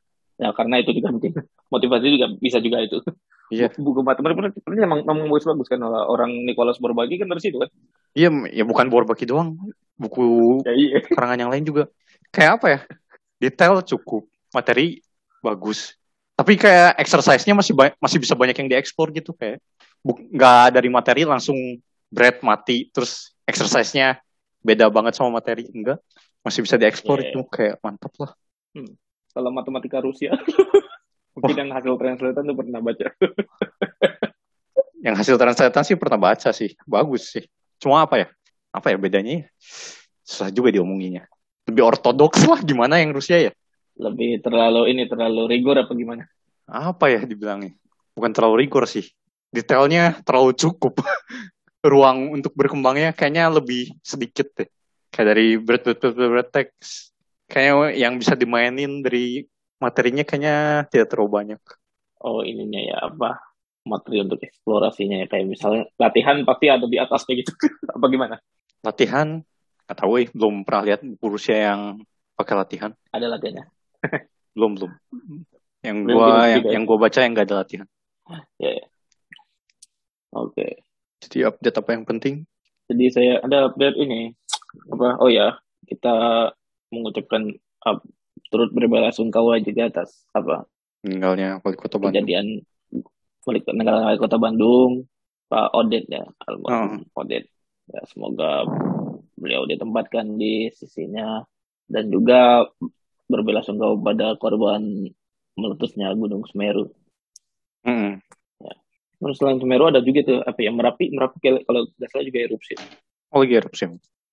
Ya 0.42 0.50
karena 0.50 0.83
itu 0.83 0.90
juga 0.98 1.09
mungkin 1.14 1.31
motivasi 1.70 2.07
juga 2.11 2.26
bisa 2.42 2.59
juga 2.59 2.83
itu 2.83 2.98
Iya. 3.52 3.68
buku 3.76 4.00
matematika 4.00 4.48
memang 4.64 5.05
memang 5.05 5.28
bagus 5.28 5.44
bagus 5.44 5.68
kan 5.68 5.76
orang 5.85 6.33
Nicholas 6.48 6.81
Bourbaki 6.81 7.20
kan 7.20 7.28
dari 7.28 7.40
situ 7.44 7.61
kan 7.61 7.68
Iya, 8.12 8.28
ya 8.52 8.64
bukan 8.68 8.92
Bourbaki 8.92 9.24
doang. 9.24 9.57
Buku 9.96 10.61
ya 10.68 10.72
iya 10.72 11.00
karangan 11.16 11.38
yang 11.40 11.50
lain 11.52 11.64
juga. 11.64 11.88
Kayak 12.28 12.61
apa 12.61 12.66
ya? 12.68 12.81
Detail 13.40 13.81
cukup, 13.85 14.28
materi 14.52 15.00
bagus. 15.40 15.96
Tapi 16.37 16.61
kayak 16.61 16.96
exercise-nya 17.00 17.57
masih 17.57 17.72
masih 18.00 18.18
bisa 18.20 18.37
banyak 18.37 18.57
yang 18.57 18.68
dieksplor 18.68 19.12
gitu 19.16 19.33
kayak. 19.33 19.61
Nggak 20.05 20.76
dari 20.76 20.88
materi 20.92 21.22
langsung 21.24 21.57
bread 22.12 22.44
mati 22.44 22.92
terus 22.92 23.33
exercise-nya 23.48 24.20
beda 24.61 24.92
banget 24.92 25.16
sama 25.16 25.40
materi 25.40 25.64
enggak 25.72 25.96
masih 26.44 26.61
bisa 26.62 26.76
dieksplor 26.76 27.18
Iya. 27.24 27.28
itu 27.33 27.40
kayak 27.48 27.76
mantap 27.81 28.12
lah 28.20 28.33
kalau 29.32 29.50
matematika 29.50 29.98
Rusia 30.00 30.36
mungkin 31.36 31.56
yang 31.66 31.70
hasil 31.72 31.96
translation 31.96 32.44
tuh 32.44 32.56
pernah 32.56 32.80
baca 32.84 33.06
yang 35.04 35.14
hasil 35.18 35.36
translation 35.40 35.84
sih 35.84 35.96
pernah 35.96 36.18
baca 36.20 36.48
sih 36.52 36.70
bagus 36.84 37.32
sih 37.32 37.44
cuma 37.80 38.04
apa 38.04 38.24
ya 38.24 38.28
apa 38.72 38.92
ya 38.92 38.96
bedanya 38.96 39.32
ya? 39.42 39.46
susah 40.22 40.48
juga 40.52 40.70
diomonginya 40.72 41.26
lebih 41.68 41.82
ortodoks 41.82 42.44
lah 42.46 42.60
gimana 42.62 43.00
yang 43.00 43.16
Rusia 43.16 43.40
ya 43.40 43.52
lebih 43.98 44.40
terlalu 44.40 44.92
ini 44.92 45.08
terlalu 45.08 45.48
rigor 45.50 45.76
apa 45.80 45.92
gimana 45.92 46.24
apa 46.68 47.12
ya 47.12 47.20
dibilangnya 47.24 47.76
bukan 48.16 48.30
terlalu 48.32 48.68
rigor 48.68 48.84
sih 48.88 49.04
detailnya 49.52 50.20
terlalu 50.24 50.56
cukup 50.56 51.00
ruang 51.92 52.32
untuk 52.32 52.56
berkembangnya 52.56 53.12
kayaknya 53.12 53.52
lebih 53.52 53.92
sedikit 54.00 54.48
deh 54.56 54.68
kayak 55.12 55.26
dari 55.34 55.46
bread 55.60 55.82
bread 55.84 55.98
bread, 56.00 56.14
bread, 56.16 56.30
bread 56.30 56.48
text 56.48 57.12
kayaknya 57.52 57.92
yang 58.00 58.16
bisa 58.16 58.32
dimainin 58.32 59.04
dari 59.04 59.44
materinya 59.76 60.24
kayaknya 60.24 60.88
tidak 60.88 61.12
terlalu 61.12 61.30
banyak. 61.30 61.60
Oh 62.24 62.40
ininya 62.40 62.80
ya 62.80 62.96
apa? 63.12 63.36
Materi 63.84 64.22
untuk 64.22 64.40
eksplorasinya 64.40 65.20
ya 65.20 65.26
kayak 65.28 65.46
misalnya 65.50 65.82
latihan 65.98 66.40
pasti 66.48 66.66
ada 66.70 66.86
di 66.88 66.96
atasnya 66.96 67.34
gitu. 67.42 67.50
Apa 67.98 68.06
gimana? 68.06 68.38
Latihan? 68.86 69.42
Nggak 69.90 69.98
tahu 69.98 70.12
eh. 70.22 70.28
Belum 70.30 70.62
pernah 70.62 70.82
lihat 70.86 71.00
buku 71.02 71.26
Rusia 71.26 71.74
yang 71.74 71.98
pakai 72.38 72.54
latihan. 72.54 72.90
Ada 73.10 73.26
latihannya? 73.26 73.66
Belum 74.54 74.78
belum. 74.78 74.92
Yang 75.82 75.98
Belum 76.06 76.14
gua 76.14 76.28
yang, 76.46 76.62
ya? 76.62 76.70
yang 76.78 76.82
gua 76.86 76.98
baca 77.00 77.18
yang 77.18 77.32
nggak 77.34 77.46
ada 77.50 77.56
latihan. 77.66 77.88
Ya 78.62 78.70
ya. 78.70 78.86
oke. 80.30 80.66
Jadi 81.26 81.38
update 81.42 81.76
apa 81.82 81.90
yang 81.90 82.04
penting? 82.06 82.34
Jadi 82.86 83.04
saya 83.10 83.32
ada 83.42 83.66
update 83.66 83.98
ini. 83.98 84.30
Apa? 84.94 85.18
Oh 85.18 85.26
ya 85.26 85.58
kita 85.90 86.14
mengucapkan 86.92 87.48
uh, 87.88 87.98
turut 88.52 88.68
berbelasungkawa 88.70 89.59
juga 89.64 89.88
atas 89.88 90.28
apa 90.33 90.68
meninggalnya 91.02 91.59
wali 91.64 91.76
kota 91.76 91.96
Bandung 91.98 92.12
kejadian 92.12 92.46
negara 93.74 94.07
wali 94.07 94.20
kota 94.20 94.37
Bandung 94.38 95.09
Pak 95.48 95.72
Odet 95.74 96.05
ya 96.07 96.22
almarhum 96.46 97.02
Odet 97.16 97.48
ya 97.90 98.00
semoga 98.07 98.62
beliau 99.35 99.66
ditempatkan 99.66 100.38
di 100.38 100.70
sisinya 100.70 101.42
dan 101.90 102.09
juga 102.09 102.68
berbelasungkawa 103.26 103.98
pada 103.98 104.26
korban 104.38 105.09
meletusnya 105.59 106.09
Gunung 106.16 106.46
Semeru. 106.48 106.88
Mm-mm. 107.85 108.22
Terus 109.22 109.37
selain 109.38 109.59
Semeru 109.62 109.90
ada 109.90 110.00
juga 110.02 110.20
tuh 110.24 110.38
apa 110.42 110.59
ya 110.62 110.70
Merapi 110.74 111.11
Merapi 111.14 111.38
kalau 111.62 111.87
nggak 111.98 112.09
salah 112.11 112.24
juga 112.26 112.38
erupsi. 112.42 112.74
oh 113.33 113.40
lagi 113.42 113.55
erupsi 113.59 113.85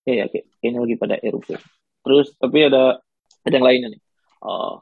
Ya, 0.08 0.24
ya 0.24 0.26
kayak- 0.32 0.48
kayaknya 0.62 0.80
lagi 0.82 0.96
pada 0.98 1.16
erupsi. 1.22 1.54
Terus 2.10 2.34
tapi 2.42 2.66
ada 2.66 2.98
ada 3.46 3.54
yang 3.54 3.66
lainnya 3.70 3.94
nih. 3.94 4.02
Oh, 4.42 4.82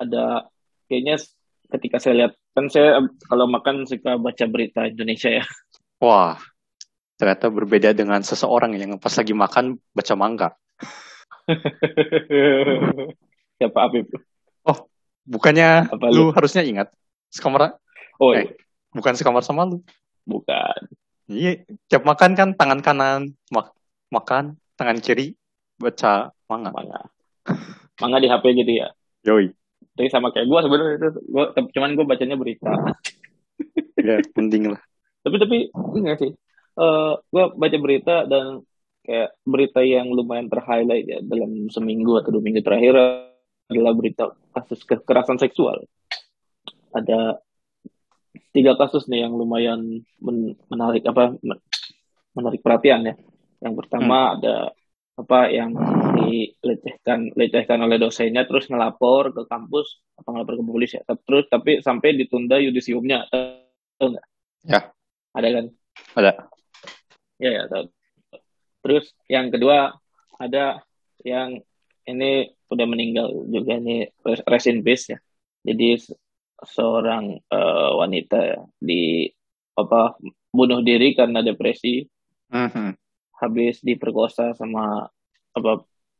ada 0.00 0.48
kayaknya 0.88 1.20
ketika 1.68 2.00
saya 2.00 2.14
lihat 2.24 2.32
kan 2.56 2.72
saya 2.72 3.04
eh, 3.04 3.06
kalau 3.28 3.44
makan 3.44 3.84
suka 3.84 4.16
baca 4.16 4.44
berita 4.48 4.88
Indonesia 4.88 5.28
ya. 5.28 5.44
Wah, 6.00 6.40
ternyata 7.20 7.52
berbeda 7.52 7.92
dengan 7.92 8.24
seseorang 8.24 8.72
yang 8.80 8.96
pas 8.96 9.12
lagi 9.12 9.36
makan 9.36 9.76
baca 9.92 10.14
mangga. 10.16 10.48
Siapa 13.60 13.78
Afif? 13.84 14.08
Bukannya 15.24 15.88
Apa 15.88 16.12
lu 16.12 16.32
harusnya 16.36 16.60
ingat, 16.64 16.92
sekamar 17.32 17.80
Oh, 18.20 18.36
Eh. 18.36 18.52
bukan 18.92 19.16
sekamar 19.16 19.40
sama 19.40 19.64
lu. 19.64 19.80
bukan. 20.24 20.80
Iya, 21.28 21.64
tiap 21.88 22.04
makan 22.04 22.36
kan 22.36 22.48
tangan 22.52 22.80
kanan 22.84 23.20
mak- 23.48 23.72
makan, 24.12 24.56
tangan 24.76 25.00
kiri 25.00 25.32
baca 25.80 26.30
manga. 26.46 26.70
Manga. 26.70 27.00
Manga 28.02 28.18
di 28.18 28.26
HP 28.26 28.44
gitu 28.58 28.72
ya. 28.74 28.88
Yoi, 29.22 29.54
Tapi 29.94 30.10
sama 30.10 30.34
kayak 30.34 30.50
gue 30.50 30.58
sebenarnya 30.66 30.94
itu. 30.98 31.08
Gua, 31.30 31.54
cuman 31.54 31.94
gue 31.94 32.06
bacanya 32.06 32.34
berita. 32.34 32.70
ya 34.04 34.18
mending 34.36 34.74
lah. 34.74 34.80
tapi 35.24 35.36
tapi 35.40 35.56
ini 35.72 35.98
nggak 36.04 36.18
sih 36.20 36.32
Eh 36.74 37.12
gue 37.32 37.44
baca 37.54 37.76
berita 37.78 38.26
dan 38.26 38.60
kayak 39.06 39.30
berita 39.46 39.80
yang 39.80 40.10
lumayan 40.10 40.50
terhighlight 40.50 41.06
ya 41.06 41.18
dalam 41.22 41.70
seminggu 41.70 42.18
atau 42.18 42.34
dua 42.34 42.42
minggu 42.42 42.60
terakhir 42.60 42.98
adalah 43.70 43.92
berita 43.94 44.34
kasus 44.52 44.82
kekerasan 44.84 45.38
seksual 45.38 45.86
ada 46.92 47.38
tiga 48.52 48.74
kasus 48.74 49.06
nih 49.06 49.24
yang 49.24 49.32
lumayan 49.32 50.02
men- 50.18 50.58
menarik 50.68 51.06
apa 51.06 51.38
men- 51.40 51.62
menarik 52.34 52.60
perhatian 52.60 53.06
ya 53.06 53.14
yang 53.62 53.78
pertama 53.78 54.34
ada 54.36 54.74
apa 55.14 55.46
yang 55.46 55.70
dilecehkan 56.12 57.30
lecehkan 57.32 57.78
oleh 57.78 58.02
dosennya 58.02 58.42
terus 58.44 58.66
ngelapor 58.66 59.30
ke 59.30 59.46
kampus 59.46 60.02
apa 60.18 60.28
ngelapor 60.28 60.54
ke 60.58 60.62
polisi 60.66 60.94
ya 60.98 61.06
terus 61.22 61.46
tapi 61.46 61.78
sampai 61.78 62.18
ditunda 62.18 62.58
yudisiumnya 62.58 63.30
tahu 63.30 64.10
nggak 64.10 64.26
Ya. 64.64 64.80
ada 65.30 65.48
kan 65.50 65.66
Ada. 66.14 66.32
Ya, 67.36 67.50
ya, 67.52 67.62
tahu. 67.66 67.84
Terus 68.80 69.04
yang 69.26 69.50
kedua 69.50 69.92
ada 70.34 70.80
yang 71.20 71.60
ini 72.04 72.48
udah 72.68 72.86
meninggal 72.86 73.28
juga 73.48 73.76
nih 73.76 74.08
rest 74.44 74.66
in 74.66 74.80
peace 74.80 75.10
ya. 75.10 75.18
Jadi 75.62 75.98
se- 75.98 76.16
seorang 76.64 77.36
eh, 77.36 77.90
wanita 77.92 78.38
ya, 78.40 78.60
di 78.78 79.26
apa 79.74 80.14
bunuh 80.48 80.80
diri 80.80 81.12
karena 81.12 81.42
depresi 81.42 82.06
Mhm. 82.48 83.03
Habis 83.38 83.82
diperkosa 83.82 84.54
sama 84.54 85.08
apa 85.54 85.70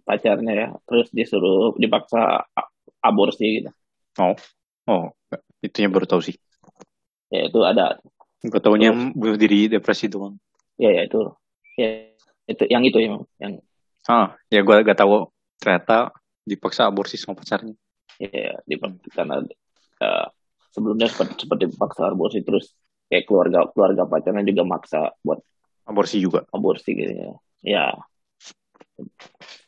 pacarnya 0.04 0.52
ya. 0.52 0.68
Terus 0.86 1.08
disuruh 1.10 1.74
dipaksa 1.78 2.44
aborsi 3.00 3.62
gitu. 3.62 3.70
Oh, 4.86 5.10
itunya 5.64 5.88
baru 5.90 6.06
tahu 6.06 6.22
sih. 6.22 6.36
Ya 7.32 7.48
itu 7.48 7.60
ada. 7.64 7.98
Gue 8.44 8.60
taunya 8.60 8.92
bunuh 8.92 9.40
diri 9.40 9.66
depresi 9.66 10.06
doang. 10.06 10.36
Ya 10.76 10.92
ya 10.92 11.02
itu. 11.08 11.20
Ya 11.74 12.14
itu 12.44 12.64
yang 12.68 12.84
itu 12.84 12.98
ya 13.00 13.16
yang 13.40 13.58
Ah, 14.04 14.36
ya 14.52 14.60
gue 14.60 14.76
gak 14.84 15.00
tahu 15.00 15.32
ternyata 15.56 16.12
dipaksa 16.44 16.84
aborsi 16.84 17.16
sama 17.16 17.40
pacarnya. 17.40 17.72
ya 18.20 18.60
dipaksa 18.68 19.08
karena 19.10 19.42
eh, 19.98 20.26
sebelumnya 20.70 21.08
seperti, 21.08 21.48
seperti 21.48 21.64
dipaksa 21.72 22.12
aborsi 22.12 22.44
terus 22.44 22.76
kayak 23.08 23.24
keluarga 23.24 23.58
keluarga 23.72 24.04
pacarnya 24.04 24.44
juga 24.44 24.62
maksa 24.68 25.00
buat 25.24 25.40
Aborsi 25.84 26.16
juga. 26.20 26.48
aborsi 26.50 26.90
gitu 26.96 27.12
ya. 27.12 27.32
Ya. 27.64 27.86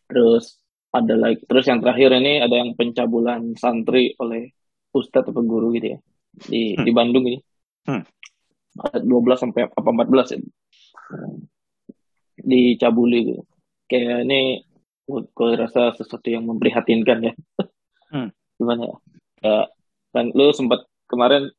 Terus 0.09 0.61
ada 0.95 1.15
lagi. 1.17 1.45
Terus 1.45 1.65
yang 1.69 1.81
terakhir 1.85 2.17
ini 2.17 2.41
ada 2.41 2.57
yang 2.57 2.73
pencabulan 2.73 3.53
santri 3.59 4.17
oleh 4.17 4.53
ustadz 4.97 5.29
atau 5.29 5.45
guru 5.45 5.77
gitu 5.77 5.97
ya. 5.97 5.99
Di 6.37 6.77
Hmm. 6.77 6.85
di 6.85 6.91
Bandung 6.93 7.25
ini. 7.29 7.41
Hmm. 7.87 8.03
ada 8.77 9.01
12 9.01 9.41
sampai 9.41 9.73
apa 9.73 9.89
14 9.89 10.37
ya. 10.37 10.39
Dicabuli 12.37 13.33
gitu. 13.33 13.43
Kayak 13.89 14.29
ini 14.29 14.61
gue 15.09 15.51
rasa 15.57 15.97
sesuatu 15.97 16.29
yang 16.29 16.45
memprihatinkan 16.45 17.33
ya. 17.33 17.33
Hmm. 18.13 18.29
gimana 18.61 18.83
ya? 18.85 18.97
Ya 19.41 19.57
kan 20.13 20.33
lu 20.33 20.53
sempat 20.53 20.85
kemarin 21.09 21.53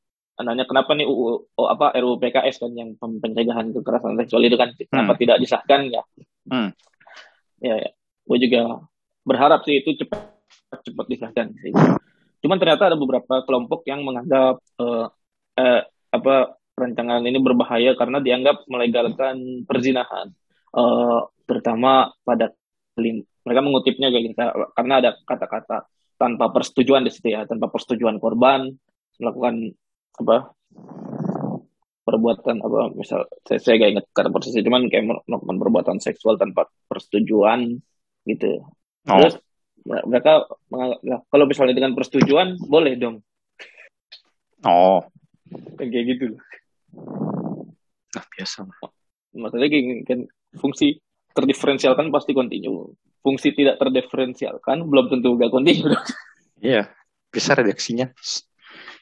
nanya 0.43 0.69
kenapa 0.69 0.93
nih 0.93 1.09
UU 1.09 1.49
oh, 1.57 1.67
apa 1.67 1.97
RUU 1.97 2.21
PKS 2.21 2.61
kan 2.61 2.71
yang 2.73 2.93
pen- 2.97 3.17
pencegahan 3.17 3.73
kekerasan 3.73 4.17
seksual 4.21 4.45
itu 4.45 4.53
kan 4.53 4.69
kenapa 4.77 5.17
Hmm. 5.17 5.21
tidak 5.21 5.37
disahkan 5.41 5.81
ya 5.89 6.03
Hmm. 6.47 6.69
ya, 7.59 7.75
ya. 7.81 7.89
gue 8.27 8.37
juga 8.43 8.61
berharap 9.25 9.65
sih 9.65 9.81
itu 9.81 9.97
cepat 9.97 10.21
cepat 10.83 11.05
disahkan 11.09 11.47
sih 11.57 11.73
cuman 12.37 12.57
ternyata 12.61 12.93
ada 12.93 12.97
beberapa 12.97 13.41
kelompok 13.43 13.81
yang 13.89 14.05
menganggap 14.05 14.61
eh, 14.77 15.05
eh, 15.57 15.81
apa 16.13 16.35
rancangan 16.77 17.25
ini 17.25 17.41
berbahaya 17.41 17.97
karena 17.97 18.21
dianggap 18.21 18.67
melegalkan 18.67 19.65
perzinahan 19.65 20.29
Eh, 20.77 21.19
terutama 21.47 22.11
pada 22.21 22.53
mereka 22.99 23.61
mengutipnya 23.63 24.11
kayak 24.11 24.23
gitu 24.29 24.41
karena 24.75 24.93
ada 24.99 25.09
kata-kata 25.25 25.87
tanpa 26.19 26.51
persetujuan 26.53 27.01
di 27.01 27.09
situ 27.09 27.33
ya 27.33 27.47
tanpa 27.49 27.71
persetujuan 27.71 28.19
korban 28.19 28.67
melakukan 29.17 29.73
apa 30.17 30.51
perbuatan 32.07 32.63
apa 32.63 32.79
misal 32.95 33.27
saya, 33.43 33.59
saya 33.59 33.75
gak 33.83 33.91
ingat 33.99 34.05
kata 34.15 34.29
persisnya 34.31 34.63
cuman 34.63 34.87
kayak 34.87 35.05
melakukan 35.27 35.57
perbuatan 35.59 35.97
seksual 35.99 36.39
tanpa 36.39 36.67
persetujuan 36.87 37.77
gitu 38.25 38.63
Oh. 39.07 39.23
terus 39.23 39.39
mereka 39.87 40.43
menganggap, 40.67 40.99
nah, 41.07 41.19
kalau 41.31 41.47
misalnya 41.47 41.71
dengan 41.79 41.95
persetujuan 41.95 42.59
boleh 42.59 42.99
dong 42.99 43.23
Oh, 44.67 44.99
Kan 45.79 45.87
kayak 45.87 46.05
gitu 46.11 46.35
loh. 46.35 46.41
nah 48.11 48.23
biasa 48.35 48.67
maksudnya 49.31 49.67
kan 50.03 50.19
fungsi 50.59 50.99
terdiferensialkan 51.31 52.11
pasti 52.11 52.35
kontinu 52.35 52.91
fungsi 53.23 53.55
tidak 53.55 53.79
terdiferensialkan 53.79 54.83
belum 54.83 55.07
tentu 55.07 55.39
gak 55.39 55.55
kontinu 55.55 55.95
Iya, 56.57 56.89
bisa 57.29 57.53
redaksinya. 57.53 58.09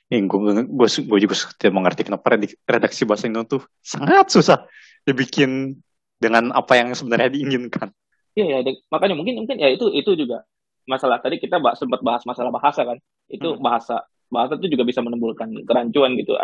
Nih, 0.06 0.22
gue, 0.30 0.40
gue, 0.70 0.88
gue 0.90 1.20
juga 1.26 1.36
tidak 1.58 1.74
mengerti 1.74 2.06
kenapa 2.06 2.38
redaksi 2.70 3.10
bahasa 3.10 3.26
Indo 3.26 3.42
tuh 3.42 3.66
sangat 3.82 4.30
susah 4.30 4.70
dibikin 5.02 5.82
dengan 6.22 6.54
apa 6.54 6.78
yang 6.78 6.94
sebenarnya 6.94 7.34
diinginkan. 7.34 7.90
Iya 8.38 8.62
ya, 8.62 8.72
makanya 8.92 9.16
mungkin 9.18 9.42
mungkin 9.42 9.58
ya 9.58 9.72
itu 9.72 9.90
itu 9.96 10.14
juga 10.14 10.46
masalah 10.86 11.18
tadi 11.18 11.42
kita 11.42 11.58
bahas, 11.58 11.82
sempat 11.82 12.06
bahas 12.06 12.22
masalah 12.28 12.54
bahasa 12.54 12.86
kan. 12.86 13.02
Itu 13.26 13.58
Hmm. 13.58 13.64
bahasa 13.66 14.06
bahasa 14.30 14.60
itu 14.62 14.78
juga 14.78 14.86
bisa 14.86 15.02
menimbulkan 15.02 15.50
kerancuan 15.66 16.14
gitu. 16.20 16.38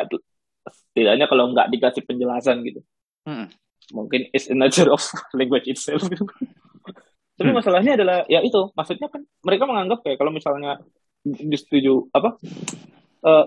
Setidaknya 0.65 1.30
kalau 1.30 1.54
nggak 1.54 1.69
dikasih 1.69 2.02
penjelasan 2.08 2.65
gitu. 2.65 2.82
Hmm. 3.30 3.45
Mungkin 3.93 4.32
it's 4.34 4.50
a 4.50 4.56
nature 4.58 4.89
of 4.89 5.02
language 5.38 5.69
itself 5.69 6.02
gitu. 6.10 6.26
Tapi 7.38 7.50
Hmm. 7.50 7.58
masalahnya 7.58 7.93
adalah 7.97 8.26
ya 8.26 8.41
itu, 8.41 8.69
maksudnya 8.74 9.10
kan 9.10 9.21
mereka 9.45 9.69
menganggap 9.69 10.02
kayak 10.06 10.17
kalau 10.17 10.34
misalnya 10.34 10.82
disetujui 11.21 12.10
apa 12.17 12.38
eh, 13.21 13.45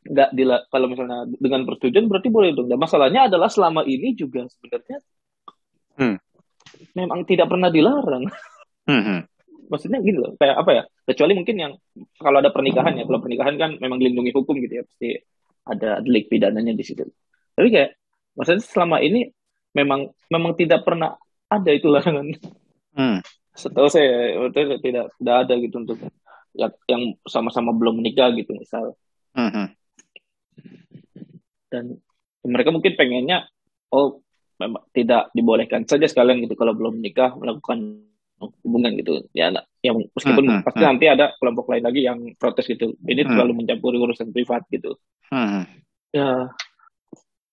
nggak 0.00 0.30
dila 0.32 0.56
kalau 0.72 0.86
misalnya 0.88 1.28
dengan 1.36 1.68
persetujuan 1.68 2.08
berarti 2.08 2.28
boleh 2.32 2.50
dong. 2.56 2.68
Dan 2.72 2.80
masalahnya 2.80 3.28
adalah 3.28 3.52
selama 3.52 3.84
ini 3.84 4.16
juga 4.16 4.44
sebenarnya 4.48 4.98
Hmm. 6.00 6.16
memang 6.96 7.28
tidak 7.28 7.46
pernah 7.52 7.68
dilarang. 7.68 8.24
Hmm, 8.88 9.02
hmm. 9.06 9.20
maksudnya 9.70 10.02
gini 10.02 10.18
loh 10.18 10.34
kayak 10.34 10.56
apa 10.66 10.70
ya 10.74 10.82
kecuali 11.06 11.30
mungkin 11.36 11.54
yang 11.54 11.72
kalau 12.18 12.42
ada 12.42 12.50
pernikahan 12.50 12.96
ya 12.98 13.06
kalau 13.06 13.22
pernikahan 13.22 13.54
kan 13.54 13.70
memang 13.78 14.02
dilindungi 14.02 14.34
hukum 14.34 14.58
gitu 14.58 14.82
ya 14.82 14.84
pasti 14.88 15.14
ada 15.62 16.02
delik 16.02 16.26
pidananya 16.26 16.74
di 16.74 16.82
situ 16.82 17.06
tapi 17.54 17.70
kayak 17.70 17.94
maksudnya 18.34 18.66
selama 18.66 18.98
ini 18.98 19.30
memang 19.78 20.10
memang 20.26 20.58
tidak 20.58 20.82
pernah 20.82 21.14
ada 21.46 21.70
itu 21.70 21.86
larangan 21.86 22.34
Hmm. 22.90 23.22
setahu 23.54 23.86
saya 23.86 24.34
maksudnya 24.42 24.82
tidak 24.82 25.04
tidak 25.14 25.36
ada 25.46 25.54
gitu 25.62 25.76
untuk 25.78 25.98
ya, 26.58 26.66
yang 26.90 27.14
sama-sama 27.22 27.70
belum 27.70 28.02
menikah 28.02 28.34
gitu 28.34 28.50
misal 28.58 28.98
Hmm, 29.30 29.50
hmm. 29.50 29.66
dan 31.70 31.84
mereka 32.42 32.74
mungkin 32.74 32.98
pengennya 32.98 33.46
oh 33.94 34.22
memang 34.58 34.84
tidak 34.92 35.30
dibolehkan 35.32 35.86
saja 35.86 36.04
sekalian 36.04 36.42
gitu 36.44 36.58
kalau 36.58 36.76
belum 36.76 37.00
menikah 37.00 37.32
melakukan 37.38 38.04
hubungan 38.64 38.96
gitu 38.96 39.24
ya 39.36 39.52
nah, 39.52 39.64
yang 39.84 40.00
meskipun 40.16 40.44
Hmm, 40.48 40.62
pasti 40.64 40.80
hmm. 40.80 40.88
nanti 40.88 41.06
ada 41.08 41.36
kelompok 41.36 41.68
lain 41.68 41.84
lagi 41.84 42.00
yang 42.04 42.18
protes 42.40 42.64
gitu 42.68 42.96
ini 43.04 43.24
Hmm. 43.24 43.36
terlalu 43.36 43.64
mencampuri 43.64 44.00
urusan 44.00 44.32
privat 44.32 44.64
gitu 44.72 44.96
hmm. 45.28 45.64
ya 46.16 46.48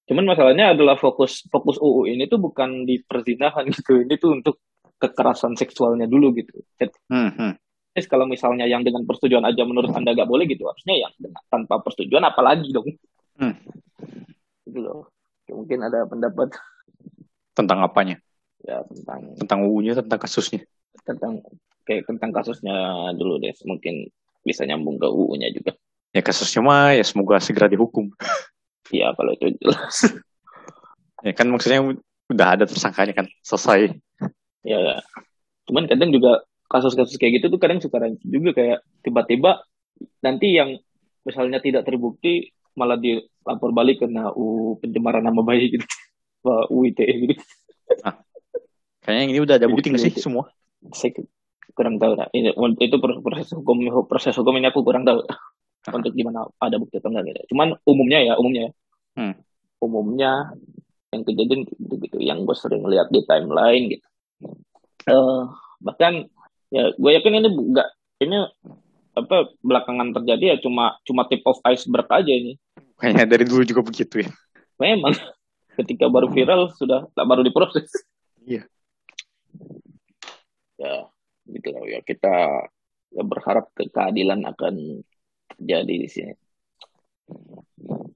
cuman 0.07 0.23
masalahnya 0.23 0.71
adalah 0.71 0.95
fokus 0.95 1.43
fokus 1.51 1.75
UU 1.83 2.07
ini 2.07 2.31
tuh 2.31 2.39
bukan 2.39 2.87
di 2.87 3.03
perzinahan 3.03 3.67
gitu 3.75 4.03
ini 4.03 4.15
tuh 4.15 4.39
untuk 4.39 4.63
kekerasan 4.97 5.53
seksualnya 5.53 6.07
dulu 6.09 6.33
gitu 6.33 6.63
Hmm, 7.11 7.31
hmm. 7.35 7.53
Jadi 7.97 8.05
kalau 8.05 8.29
misalnya 8.29 8.69
yang 8.69 8.86
dengan 8.86 9.01
persetujuan 9.03 9.41
aja 9.41 9.65
menurut 9.65 9.89
anda 9.89 10.13
gak 10.13 10.29
boleh 10.29 10.45
gitu 10.45 10.69
harusnya 10.69 11.01
yang 11.01 11.12
dengan, 11.17 11.41
tanpa 11.49 11.81
persetujuan 11.81 12.21
apalagi 12.23 12.69
dong 12.69 12.86
Hmm. 13.38 13.57
gitu 14.63 14.81
loh 14.81 15.10
Ya, 15.47 15.55
mungkin 15.55 15.79
ada 15.81 16.05
pendapat 16.05 16.53
Tentang 17.53 17.81
apanya? 17.81 18.21
ya 18.62 18.86
tentang 18.86 19.33
Tentang 19.38 19.60
UU-nya, 19.65 19.97
tentang 19.97 20.19
kasusnya. 20.19 20.62
tentang 21.01 21.41
kayak 21.83 22.05
tentang 22.05 22.29
kasusnya 22.29 22.75
dulu 23.15 23.39
deh 23.39 23.53
mungkin 23.63 24.05
bisa 24.43 24.62
nyambung 24.62 24.97
ke 24.97 25.07
UU-nya 25.07 25.49
juga 25.49 25.73
Ya 26.13 26.21
kasusnya 26.21 26.62
mah 26.62 26.93
ya 26.93 27.01
semoga 27.01 27.41
segera 27.41 27.65
dihukum. 27.65 28.13
ya 28.93 29.10
kalau 29.17 29.33
itu 29.33 29.57
jelas 29.57 30.13
Ya 31.25 31.33
kan 31.33 31.49
maksudnya 31.49 31.81
udah 32.29 32.47
ada 32.53 32.69
tersangkanya 32.69 33.17
kan 33.17 33.25
selesai. 33.41 33.89
ya 34.62 34.77
ya. 34.77 34.97
cuman 35.65 35.83
kadang 35.86 36.12
juga 36.12 36.46
kasus-kasus 36.67 37.15
kayak 37.15 37.41
gitu 37.41 37.51
tuh 37.51 37.60
kadang 37.60 37.80
suka 37.80 37.97
rancu 37.99 38.23
juga 38.27 38.51
kayak 38.56 38.80
tiba-tiba 39.03 39.63
nanti 40.21 40.56
yang 40.56 40.77
misalnya 41.23 41.63
tidak 41.63 41.88
terbukti 41.88 42.51
malah 42.77 42.99
dilapor 42.99 43.73
balik 43.73 44.03
kena 44.03 44.30
UU 44.36 44.84
pencemaran 44.84 45.25
nama 45.25 45.41
baik 45.41 45.80
gitu 45.80 45.86
Wah, 46.45 46.69
UU 46.69 46.93
ITE 46.93 47.15
gitu 47.25 47.43
Kayaknya 49.08 49.25
ini 49.32 49.39
udah 49.39 49.56
ada 49.56 49.67
bukti 49.71 49.88
nggak 49.88 50.03
sih 50.03 50.13
gitu. 50.13 50.27
semua? 50.27 50.51
saya 50.93 51.10
kurang 51.73 51.97
tahu 51.97 52.13
nah. 52.15 52.30
ini 52.32 52.53
itu 52.80 52.95
proses 53.01 53.49
hukum 53.56 53.82
proses 54.06 54.36
hukum 54.38 54.56
ini 54.62 54.69
aku 54.69 54.86
kurang 54.86 55.03
tahu 55.03 55.25
untuk 55.88 56.12
gimana 56.13 56.43
ada 56.60 56.75
bukti 56.75 56.99
atau 56.99 57.10
enggak 57.12 57.32
gitu. 57.32 57.56
Cuman 57.56 57.80
umumnya 57.88 58.19
ya 58.19 58.34
umumnya 58.36 58.62
ya. 58.67 58.71
Hmm. 59.17 59.34
umumnya 59.82 60.32
yang 61.10 61.21
kejadian 61.25 61.65
gitu, 61.65 61.93
gitu 61.97 62.17
yang 62.21 62.43
gue 62.43 62.53
sering 62.53 62.84
lihat 62.86 63.08
di 63.10 63.23
timeline 63.23 63.95
gitu. 63.95 64.08
Eh 65.08 65.41
bahkan 65.80 66.27
ya 66.73 66.91
gue 66.95 67.12
yakin 67.15 67.34
ini 67.39 67.49
enggak 67.49 67.89
ini 68.23 68.38
apa 69.17 69.49
belakangan 69.65 70.13
terjadi 70.13 70.56
ya 70.56 70.58
cuma 70.62 70.97
cuma 71.01 71.25
tip 71.25 71.41
of 71.47 71.58
iceberg 71.65 72.06
aja 72.10 72.34
ini. 72.34 72.53
Kayaknya 72.97 73.25
dari 73.25 73.45
dulu 73.45 73.63
juga 73.65 73.82
begitu 73.86 74.25
ya. 74.25 74.30
Memang 74.77 75.13
ketika 75.80 76.06
baru 76.10 76.30
viral 76.30 76.73
sudah 76.77 77.10
tak 77.13 77.25
baru 77.25 77.41
diproses. 77.41 77.89
Iya. 78.45 78.65
Ya 80.77 81.10
gitu 81.47 81.67
lah 81.73 81.84
ya 81.88 81.99
kita 82.03 82.67
ya 83.15 83.23
berharap 83.23 83.71
ke 83.71 83.88
keadilan 83.88 84.43
akan 84.43 85.01
terjadi 85.56 85.95
di 85.95 86.08
sini 86.12 86.34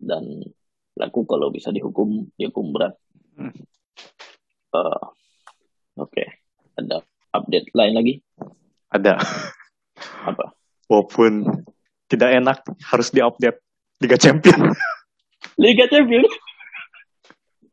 dan 0.03 0.43
laku 0.99 1.23
kalau 1.23 1.49
bisa 1.49 1.71
dihukum 1.71 2.29
dihukum 2.35 2.75
berat. 2.75 2.93
Hmm. 3.39 3.55
Eh, 4.71 5.05
Oke, 5.99 6.23
ada 6.79 7.03
update 7.31 7.71
lain 7.73 7.93
lagi 7.95 8.13
Ada. 8.91 9.17
apa? 10.27 10.51
Walaupun 10.91 11.47
tidak 12.11 12.29
enak 12.35 12.57
harus 12.83 13.07
diupdate 13.09 13.63
Liga 14.03 14.17
Champion. 14.19 14.75
Liga 15.63 15.87
Champions. 15.87 16.27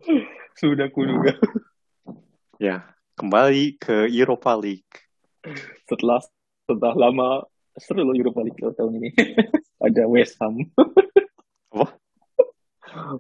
Sudah 0.61 0.87
kuduga. 0.91 1.35
ya, 2.59 2.87
kembali 3.15 3.79
ke 3.79 4.07
Europa 4.11 4.55
League. 4.55 4.95
Setelah 5.87 6.23
setelah 6.67 6.95
lama 6.95 7.29
seru 7.79 8.03
loh 8.03 8.15
Europa 8.15 8.43
League 8.43 8.61
loh 8.63 8.75
tahun 8.75 8.99
ini. 9.03 9.11
ada 9.87 10.03
West 10.07 10.39
Ham. 10.39 10.55
Apa? 11.75 11.87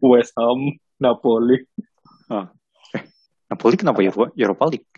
West 0.02 0.34
Ham, 0.38 0.78
Napoli. 0.98 1.62
Napoli 3.48 3.74
kenapa 3.78 4.02
Euro- 4.04 4.34
Europa 4.34 4.64
League? 4.68 4.90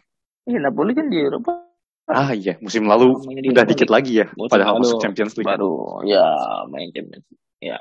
Eh, 0.50 0.58
Napoli 0.58 0.92
kan 0.92 1.06
di 1.06 1.18
Eropa 1.18 1.62
Ah 2.04 2.34
iya, 2.34 2.58
musim 2.58 2.84
lalu 2.84 3.22
udah 3.46 3.62
dikit 3.62 3.86
lagi 3.86 4.18
ya, 4.18 4.26
Musim 4.34 4.50
padahal 4.50 4.76
lalu 4.76 4.82
masuk 4.82 4.98
Champions 4.98 5.32
League. 5.38 5.46
baru 5.46 5.72
ya 6.02 6.26
main 6.66 6.90
Champions 6.90 7.22
League. 7.24 7.44
Ya. 7.60 7.78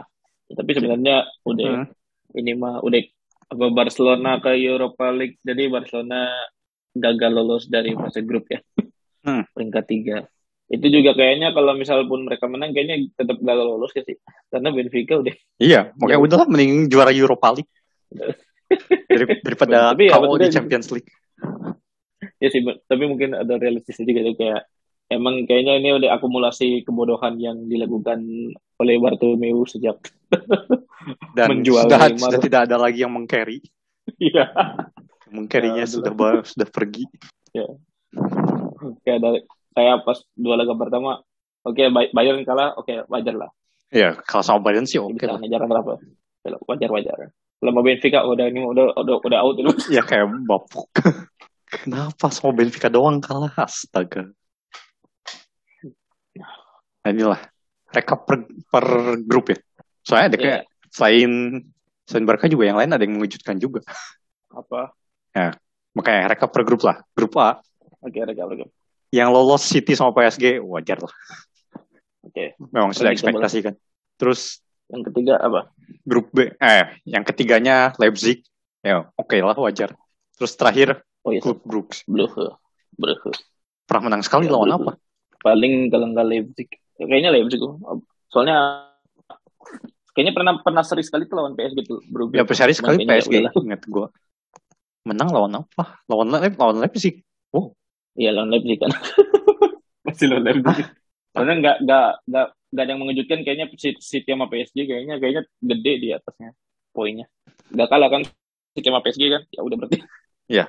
Tapi 0.48 0.70
sebenarnya 0.72 1.16
udah 1.44 1.72
Hmm. 1.82 1.88
ini 2.34 2.54
mah 2.54 2.78
udah 2.80 3.02
apa 3.50 3.66
Barcelona 3.70 4.38
ke 4.38 4.54
Europa 4.56 5.10
League 5.10 5.42
jadi 5.42 5.66
Barcelona 5.68 6.30
gagal 6.92 7.32
lolos 7.32 7.66
dari 7.66 7.94
fase 7.94 8.22
grup 8.22 8.46
ya 8.48 8.62
Hmm. 9.20 9.50
peringkat 9.50 9.86
tiga 9.86 10.18
itu 10.68 10.86
juga 10.88 11.18
kayaknya 11.18 11.50
kalau 11.50 11.74
misal 11.74 12.06
pun 12.06 12.22
mereka 12.22 12.46
menang 12.46 12.70
kayaknya 12.70 13.10
tetap 13.12 13.42
gagal 13.42 13.66
lolos 13.68 13.90
ya 13.92 14.06
sih 14.06 14.14
karena 14.48 14.70
Benfica 14.70 15.18
udah 15.18 15.34
Iya, 15.58 15.90
makanya 15.98 16.18
Ya. 16.18 16.26
udahlah 16.30 16.46
mending 16.46 16.86
juara 16.86 17.10
Europa 17.10 17.50
League 17.52 17.72
Dari- 19.10 19.42
daripada 19.42 19.98
Tapi 19.98 20.06
ya, 20.06 20.14
KO 20.16 20.38
di 20.38 20.48
Champions 20.50 20.88
League. 20.94 21.10
Ya 22.40 22.48
sih 22.48 22.60
tapi 22.88 23.04
mungkin 23.06 23.36
ada 23.36 23.56
realistis 23.56 24.00
juga 24.00 24.24
tuh 24.24 24.36
kayak 24.36 24.62
emang 25.12 25.44
kayaknya 25.44 25.76
ini 25.78 25.90
udah 25.96 26.16
akumulasi 26.16 26.82
kebodohan 26.84 27.36
yang 27.38 27.68
dilakukan 27.68 28.24
oleh 28.80 28.96
Bartomeu 28.98 29.64
sejak 29.64 30.00
Dan 31.38 31.48
Menjual 31.52 31.88
sudah, 31.88 32.00
Neymar. 32.06 32.20
sudah 32.32 32.40
tidak 32.40 32.62
ada 32.70 32.76
lagi 32.78 33.02
yang 33.02 33.12
mengcarry. 33.12 33.64
iya 34.20 34.52
Mengcarry-nya 35.30 35.86
Ya, 35.86 35.90
sudah 35.90 36.12
ba- 36.12 36.44
sudah 36.44 36.68
pergi. 36.68 37.06
kayak 39.04 39.20
dari 39.20 39.40
kayak 39.74 40.02
pas 40.04 40.18
dua 40.34 40.56
laga 40.58 40.74
pertama 40.74 41.22
oke 41.62 41.84
Bay- 41.92 42.12
Bayern 42.12 42.42
kalah 42.44 42.74
oke 42.76 43.06
wajar 43.08 43.36
lah 43.36 43.52
Ya, 43.90 44.14
kalau 44.22 44.46
sama 44.46 44.62
Bayern 44.62 44.86
sih 44.86 45.02
oke 45.02 45.18
bisa 45.18 45.34
lah. 45.34 45.42
berapa 45.42 45.98
wajar 46.70 46.90
wajar 46.94 47.18
lama 47.60 47.82
Benfica 47.84 48.22
udah 48.24 48.46
ini 48.48 48.62
udah 48.64 48.96
udah 48.96 49.16
udah 49.20 49.40
out 49.44 49.58
itu 49.58 49.72
Ya 49.92 50.00
kayak 50.02 50.30
bapuk. 50.46 50.88
Kenapa 51.70 52.34
sama 52.34 52.52
Benfica 52.58 52.90
doang 52.90 53.22
kalah? 53.22 53.54
Astaga. 53.56 54.30
Nah 57.06 57.10
inilah. 57.10 57.42
Rekap 57.90 58.26
per, 58.30 58.46
per 58.70 58.86
grup 59.26 59.54
ya. 59.54 59.58
Soalnya 60.06 60.28
ada 60.34 60.38
kayak 60.38 60.60
Iya. 60.66 60.68
selain 60.90 61.32
selain 62.06 62.26
Barca 62.26 62.50
juga 62.50 62.66
yang 62.66 62.78
lain 62.78 62.90
ada 62.90 63.02
yang 63.06 63.18
mengejutkan 63.18 63.58
juga. 63.62 63.82
apa 64.50 64.90
Makanya 65.94 66.34
rekap 66.34 66.50
per 66.50 66.66
grup 66.66 66.82
lah. 66.86 67.02
Grup 67.14 67.34
A. 67.38 67.62
oke 68.02 68.18
oke 68.18 68.34
oke 68.34 68.66
yang 69.10 69.34
lolos 69.34 69.66
City 69.66 69.98
sama 69.98 70.14
PSG 70.14 70.62
wajar 70.62 71.02
lah. 71.02 71.14
Oke. 72.26 72.54
Memang 72.70 72.94
sudah 72.94 73.10
ekspektasi 73.10 73.66
kan. 73.66 73.74
Terus 74.22 74.62
Yang 74.90 75.14
ketiga 75.14 75.38
apa? 75.38 75.70
grup 76.02 76.34
B, 76.34 76.50
eh 76.58 76.86
yang 77.06 77.22
ketiganya 77.22 77.94
Leipzig, 78.02 78.42
ya 78.82 79.06
oke 79.14 79.38
lah 79.38 79.54
wajar. 79.58 79.94
Terus 80.34 80.54
terakhir 80.58 81.06
Oh 81.28 81.32
iya, 81.36 81.42
klub 81.44 81.60
Brugge. 81.68 82.04
Brugge. 82.08 82.56
Brugge. 82.96 83.32
Pernah 83.90 84.02
menang 84.08 84.22
sekali 84.24 84.48
Ya, 84.48 84.54
lawan 84.56 84.76
apa? 84.76 84.92
Paling 85.40 85.88
kalau 85.92 86.12
nggak 86.12 86.28
Leipzig, 86.28 86.70
kayaknya 87.00 87.32
Leipzig. 87.32 87.60
Soalnya 88.30 88.86
kayaknya 90.14 90.34
pernah 90.36 90.54
pernah 90.60 90.84
seri 90.84 91.04
sekali 91.04 91.26
tuh 91.26 91.40
lawan 91.40 91.56
PSG 91.56 91.80
tuh 91.88 92.00
Brugge. 92.08 92.40
Ya 92.40 92.44
sehari 92.48 92.76
sekali 92.76 93.04
PSG 93.04 93.50
ingat 93.56 93.82
gue. 93.88 94.08
Menang 95.08 95.32
lawan 95.32 95.64
apa? 95.64 96.04
Lawan 96.12 96.30
Leip, 96.30 96.60
lawan 96.60 96.84
Leipzig. 96.84 97.24
Iya 98.20 98.36
lawan 98.36 98.52
Leipzig 98.52 98.84
kan. 98.84 98.92
Masih 100.06 100.28
lawan 100.28 100.44
Leipzig. 100.44 100.86
Soalnya 101.32 101.56
nggak 101.62 101.78
nggak 101.88 102.10
nggak 102.28 102.48
nggak 102.70 102.84
ada 102.84 102.92
yang 102.92 103.02
mengejutkan 103.02 103.40
kayaknya 103.48 103.68
City 103.80 104.28
sama 104.30 104.52
PSG 104.52 104.86
kayaknya 104.86 105.16
kayaknya 105.18 105.44
gede 105.64 105.94
di 106.04 106.08
atasnya 106.12 106.52
poinnya. 106.92 107.26
Nggak 107.72 107.88
kalah 107.90 108.10
kan 108.12 108.22
City 108.76 108.88
sama 108.92 109.02
PSG 109.02 109.24
kan? 109.32 109.42
Ya 109.50 109.62
udah 109.64 109.78
berarti. 109.80 109.98
Iya. 110.52 110.66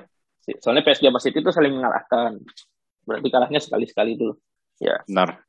Soalnya 0.60 0.82
PSG 0.82 1.08
sama 1.08 1.20
City 1.20 1.38
itu 1.44 1.52
saling 1.52 1.74
mengalahkan. 1.76 2.40
Berarti 3.04 3.28
kalahnya 3.28 3.60
sekali-sekali 3.60 4.16
dulu. 4.16 4.34
Benar. 4.80 5.44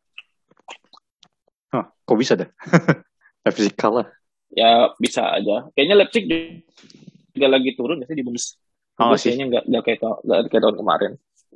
Hah, 1.72 1.86
kok 1.88 2.18
bisa 2.20 2.36
dah? 2.36 2.50
Leipzig 3.48 3.76
kalah. 3.82 4.08
Ya 4.52 4.92
bisa 5.00 5.32
aja. 5.32 5.72
Kayaknya 5.72 5.96
Leipzig 6.04 6.24
juga 7.32 7.48
lagi 7.48 7.72
turun 7.80 8.04
ya 8.04 8.06
sih 8.12 8.18
di 8.20 8.24
Bundes. 8.28 8.60
Oh, 9.00 9.16
sih. 9.16 9.32
kayaknya 9.32 9.46
nggak 9.48 9.64
nggak 9.72 9.84
kayak 9.88 10.00
tahun 10.04 10.18
nggak 10.28 10.40
kayak 10.52 10.64
tahun 10.68 10.78
kemarin. 10.84 11.12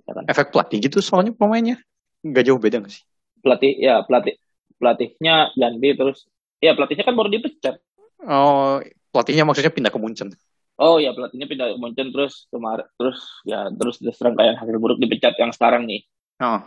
Ya 0.06 0.12
kan? 0.16 0.24
Efek 0.32 0.48
pelatih 0.56 0.78
gitu 0.80 0.98
soalnya 1.04 1.36
pemainnya. 1.36 1.78
Nggak 2.24 2.44
jauh 2.48 2.60
beda 2.60 2.80
nggak 2.82 2.94
sih? 2.96 3.04
Pelatih 3.44 3.72
ya 3.78 4.02
pelatih 4.08 4.40
pelatihnya 4.80 5.52
ganti 5.54 5.90
terus 5.94 6.26
ya 6.64 6.72
pelatihnya 6.74 7.04
kan 7.04 7.14
baru 7.14 7.30
dipecat. 7.30 7.76
Oh, 8.24 8.80
pelatihnya 9.12 9.44
maksudnya 9.44 9.70
pindah 9.76 9.92
ke 9.92 10.00
Munchen. 10.00 10.32
Oh 10.76 11.00
ya 11.00 11.16
pelatihnya 11.16 11.48
pindah 11.48 11.68
ke 11.72 11.78
Munchen 11.80 12.12
terus 12.12 12.52
kemarin 12.52 12.84
terus 13.00 13.20
ya 13.48 13.72
terus 13.72 13.96
terus 14.04 14.16
terang 14.20 14.36
kayak 14.36 14.60
hasil 14.60 14.76
buruk 14.76 15.00
dipecat 15.00 15.40
yang 15.40 15.56
sekarang 15.56 15.88
nih. 15.88 16.04
Oh, 16.44 16.60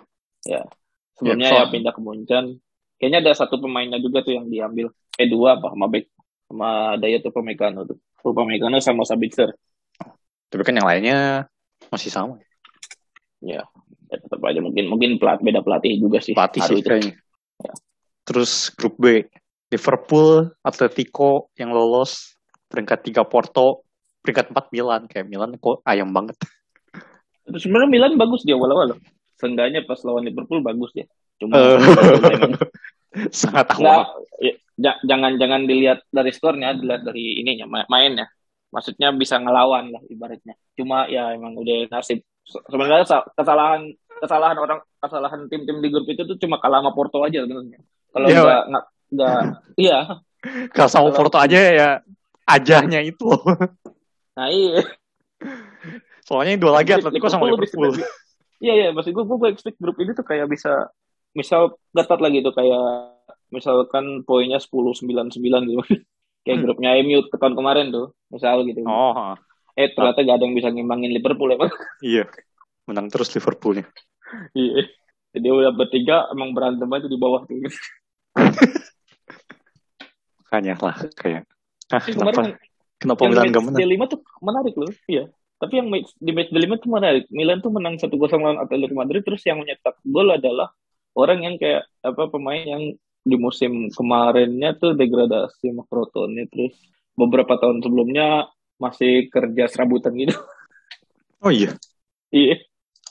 Sebelumnya 1.19 1.51
Ya, 1.51 1.59
ya, 1.67 1.69
pindah 1.69 1.93
ke 1.93 2.01
Munchen. 2.01 2.63
Kayaknya 2.97 3.19
ada 3.27 3.33
satu 3.37 3.61
pemainnya 3.61 4.01
juga 4.01 4.25
tuh 4.25 4.39
yang 4.39 4.47
diambil. 4.49 4.89
Eh 5.19 5.29
dua 5.29 5.59
apa 5.61 5.75
sama 5.75 5.87
back 5.91 6.07
sama 6.49 6.97
Daya 6.97 7.19
tuh 7.21 7.33
Pemegano 7.35 7.85
tuh. 7.85 7.99
Pemegano 8.23 8.79
sama 8.81 9.05
Sabitzer. 9.05 9.53
tapi 10.49 10.65
kan 10.65 10.81
yang 10.81 10.89
lainnya 10.89 11.19
masih 11.93 12.09
sama. 12.09 12.41
Ya 13.45 13.69
tetap 14.09 14.41
aja 14.41 14.65
mungkin 14.65 14.89
mungkin 14.89 15.11
pelat 15.21 15.45
beda 15.45 15.61
pelatih 15.61 16.01
juga 16.01 16.25
sih. 16.25 16.33
Pelatih 16.33 16.65
sih 16.65 16.81
itu. 16.81 16.89
kayaknya. 16.89 17.15
Ya. 17.61 17.73
Terus 18.25 18.73
grup 18.73 18.97
B, 18.97 19.25
Liverpool, 19.69 20.49
Atletico 20.65 21.53
yang 21.61 21.73
lolos, 21.73 22.37
peringkat 22.73 23.13
3 23.13 23.29
Porto, 23.29 23.88
peringkat 24.29 24.53
4 24.53 24.69
Milan. 24.69 25.03
Kayak 25.09 25.27
Milan 25.27 25.57
kok 25.57 25.81
ayam 25.83 26.13
banget. 26.13 26.37
Terus 27.49 27.65
sebenarnya 27.65 27.89
Milan 27.89 28.13
bagus 28.15 28.45
dia 28.45 28.53
awal-awal. 28.53 28.93
loh. 28.93 28.99
Seenggaknya 29.41 29.81
pas 29.83 29.97
lawan 30.05 30.29
Liverpool 30.29 30.61
bagus 30.61 30.93
dia. 30.93 31.09
Cuma 31.41 31.57
Eh. 31.57 31.79
Sangat 33.33 33.73
awal. 33.73 34.21
ya, 34.37 34.53
ja- 34.77 35.01
jangan 35.01 35.41
jangan 35.41 35.65
dilihat 35.65 36.05
dari 36.09 36.29
skornya, 36.29 36.77
dilihat 36.77 37.03
dari 37.03 37.41
ininya 37.41 37.65
ma- 37.65 37.89
mainnya. 37.89 38.29
Maksudnya 38.69 39.17
bisa 39.17 39.41
ngelawan 39.41 39.89
lah 39.89 40.03
ibaratnya. 40.05 40.53
Cuma 40.77 41.09
ya 41.09 41.33
emang 41.33 41.57
udah 41.57 41.89
nasib. 41.89 42.21
Se- 42.45 42.61
Sebenarnya 42.69 43.09
sa- 43.09 43.25
kesalahan 43.33 43.89
kesalahan 44.19 44.59
orang 44.59 44.83
kesalahan 44.99 45.47
tim-tim 45.49 45.79
di 45.79 45.89
grup 45.89 46.05
itu 46.05 46.21
tuh 46.21 46.37
cuma 46.37 46.61
kalah 46.61 46.83
sama 46.83 46.93
Porto 46.93 47.25
aja 47.25 47.41
sebenarnya. 47.41 47.81
Kalau 48.13 48.27
Iya, 48.29 48.43
nggak 48.45 48.85
nggak 49.09 49.39
iya. 49.81 49.99
Kalau 50.69 50.91
sama 50.91 51.09
Porto 51.11 51.39
aja 51.41 51.57
ya 51.57 51.89
ajahnya 52.45 53.01
itu. 53.01 53.25
Nah 54.39 54.49
iya. 54.55 54.87
Soalnya 56.23 56.55
dua 56.63 56.79
lagi 56.79 56.95
Atletico 56.95 57.27
sama 57.27 57.51
Liverpool. 57.51 57.99
Iya 58.63 58.73
iya, 58.75 58.89
maksud 58.95 59.11
gue 59.11 59.25
gue 59.27 59.51
expect 59.51 59.79
grup 59.83 59.99
ini 59.99 60.15
tuh 60.15 60.23
kayak 60.23 60.47
bisa 60.47 60.87
misal 61.35 61.75
ketat 61.91 62.23
lagi 62.23 62.43
tuh 62.43 62.55
kayak 62.55 63.19
misalkan 63.51 64.23
poinnya 64.23 64.63
10 64.63 64.95
9 64.95 65.35
9 65.35 65.67
gitu. 65.67 65.83
kayak 66.47 66.63
Hmm. 66.63 66.65
grupnya 66.65 66.91
MU 67.03 67.27
ke 67.29 67.37
tahun 67.37 67.59
kemarin 67.59 67.91
tuh, 67.91 68.15
misal 68.31 68.63
gitu. 68.63 68.81
Oh, 68.87 69.35
Eh 69.79 69.91
ternyata 69.95 70.23
gak 70.27 70.37
ada 70.39 70.45
yang 70.49 70.57
bisa 70.59 70.71
ngimbangin 70.71 71.13
Liverpool 71.15 71.51
emang. 71.55 71.71
iya. 72.03 72.25
Menang 72.87 73.11
terus 73.11 73.31
Liverpoolnya. 73.35 73.87
Iya. 74.55 74.87
Jadi 75.35 75.45
udah 75.45 75.73
bertiga 75.77 76.25
emang 76.33 76.57
berantem 76.57 76.89
aja 76.89 77.07
di 77.07 77.19
bawah 77.21 77.45
tuh. 77.45 77.59
Makanya 80.47 80.75
lah 80.81 80.97
kayak. 81.15 81.45
Ah, 81.93 82.01
kemarin 82.01 82.57
kenapa 82.99 83.25
yang 83.25 83.33
Milan 83.35 83.55
gak 83.55 83.65
menang? 83.65 83.81
D5 83.81 84.03
tuh 84.11 84.21
menarik 84.43 84.75
loh. 84.75 84.93
Iya. 85.07 85.25
Tapi 85.59 85.73
yang 85.75 85.89
match, 85.91 86.11
di 86.19 86.31
match 86.31 86.51
D5 86.55 86.73
tuh 86.79 86.91
menarik. 86.91 87.25
Milan 87.35 87.59
tuh 87.59 87.73
menang 87.75 87.95
1-0 87.99 88.15
lawan 88.15 88.59
Atletico 88.63 88.95
Madrid 88.95 89.23
terus 89.27 89.43
yang 89.47 89.59
menyetak 89.59 89.99
gol 90.07 90.29
adalah 90.31 90.71
orang 91.19 91.43
yang 91.43 91.55
kayak 91.59 91.87
apa 92.03 92.31
pemain 92.31 92.63
yang 92.63 92.83
di 93.29 93.37
musim 93.37 93.91
kemarinnya 93.91 94.79
tuh 94.79 94.95
degradasi 94.95 95.75
Crotone 95.91 96.47
terus 96.49 96.79
beberapa 97.19 97.59
tahun 97.59 97.83
sebelumnya 97.83 98.47
masih 98.79 99.27
kerja 99.29 99.67
serabutan 99.67 100.15
gitu. 100.15 100.35
Oh 101.39 101.55
iya. 101.55 101.71
iya. 102.35 102.59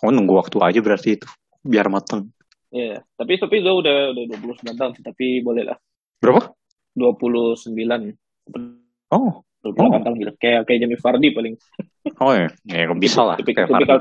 Oh 0.04 0.12
nunggu 0.12 0.36
waktu 0.36 0.60
aja 0.60 0.84
berarti 0.84 1.16
itu. 1.16 1.24
Biar 1.64 1.88
mateng. 1.88 2.28
Iya. 2.76 3.00
Tapi 3.16 3.40
tapi 3.40 3.64
itu 3.64 3.72
udah 3.72 4.12
udah 4.12 4.24
29 4.36 4.76
tahun 4.76 4.92
tapi 5.00 5.40
boleh 5.40 5.64
lah. 5.64 5.80
Berapa? 6.20 6.52
29 6.92 7.72
Oh, 9.08 9.47
28 9.74 9.80
Oh. 9.80 10.02
tahun 10.04 10.16
gitu. 10.20 10.32
Kayak 10.38 10.62
kayak 10.68 10.80
Jamie 10.84 11.00
Vardy 11.00 11.30
paling. 11.34 11.54
oh 12.20 12.32
ya. 12.32 12.48
Ya 12.64 12.88
bisa 13.06 13.22
lah. 13.24 13.36
Tipikal, 13.36 13.66
tipikal, 13.68 14.00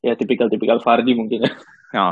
ya 0.00 0.12
tipikal 0.14 0.46
tipikal 0.48 0.78
Vardy 0.80 1.12
mungkin 1.12 1.46
ya. 1.46 1.52
Ya. 1.92 2.06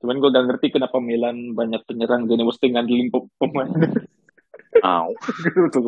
Cuman 0.00 0.16
gue 0.16 0.32
gak 0.32 0.46
ngerti 0.48 0.66
kenapa 0.72 0.96
Milan 0.96 1.52
banyak 1.52 1.84
penyerang 1.84 2.24
jadi 2.24 2.40
mesti 2.40 2.72
ngandelin 2.72 3.12
pe- 3.12 3.28
pemain 3.36 3.68
untuk 5.68 5.82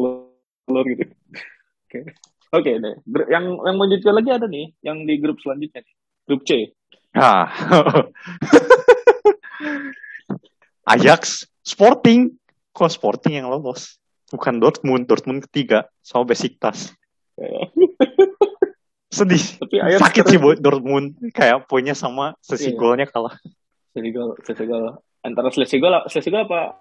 keluar 0.68 0.84
gitu. 0.84 1.04
Oke. 1.88 1.98
Oke 2.52 2.70
deh. 2.76 2.94
Yang 3.32 3.44
yang 3.56 3.76
melanjutkan 3.80 4.12
lagi 4.12 4.30
ada 4.30 4.44
nih 4.44 4.76
yang 4.84 5.08
di 5.08 5.16
grup 5.16 5.40
selanjutnya 5.40 5.80
nih. 5.80 5.94
Grup 6.28 6.44
C. 6.44 6.68
Ah. 7.12 7.48
Ajax, 10.84 11.46
Sporting. 11.62 12.36
Kok 12.72 12.88
Sporting 12.88 13.40
yang 13.40 13.48
lolos? 13.48 14.00
Bukan 14.32 14.54
Dortmund, 14.58 15.04
Dortmund 15.04 15.44
ketiga 15.44 15.92
sama 16.00 16.32
Besiktas. 16.32 16.96
Sedih. 19.12 19.44
Tapi 19.60 19.76
Ajax 19.76 20.00
Sakit 20.00 20.24
sih 20.24 20.38
buat 20.40 20.56
Dortmund. 20.56 21.20
Kayak 21.36 21.68
poinnya 21.68 21.92
sama, 21.92 22.32
sesi 22.40 22.72
Iya. 22.72 22.80
golnya 22.80 23.04
kalah. 23.04 23.36
Selisih 23.92 24.12
gol, 24.16 24.30
selisih 24.40 24.66
gol. 24.72 24.84
Antara 25.20 25.52
selisih 25.52 25.78
gol, 25.84 25.92
selisih 26.08 26.32
gol 26.32 26.48
apa 26.48 26.80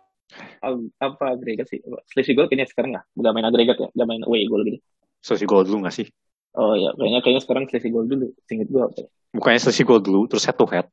apa 0.96 1.26
agregat 1.36 1.68
sih? 1.68 1.84
Selisih 2.08 2.40
gol 2.40 2.48
kayaknya 2.48 2.72
sekarang 2.72 2.96
nggak, 2.96 3.06
nggak 3.20 3.32
main 3.36 3.46
agregat 3.52 3.78
ya, 3.84 3.90
nggak 3.92 4.08
main 4.08 4.24
away 4.24 4.48
gol 4.48 4.64
gitu. 4.64 4.80
Sesi 5.20 5.44
gol 5.44 5.68
dulu 5.68 5.84
gak 5.86 5.94
sih? 5.94 6.08
Oh 6.56 6.74
ya, 6.74 6.96
kayaknya 6.96 7.20
kayaknya 7.22 7.42
sekarang 7.44 7.64
selisih 7.68 7.92
gol 7.92 8.08
dulu. 8.08 8.32
Singkat 8.48 8.68
ya? 8.72 8.88
Bukannya 9.36 9.60
sesi 9.60 9.84
gol 9.84 10.00
dulu, 10.00 10.26
terus 10.32 10.48
head 10.48 10.56
to 10.56 10.66
head. 10.72 10.88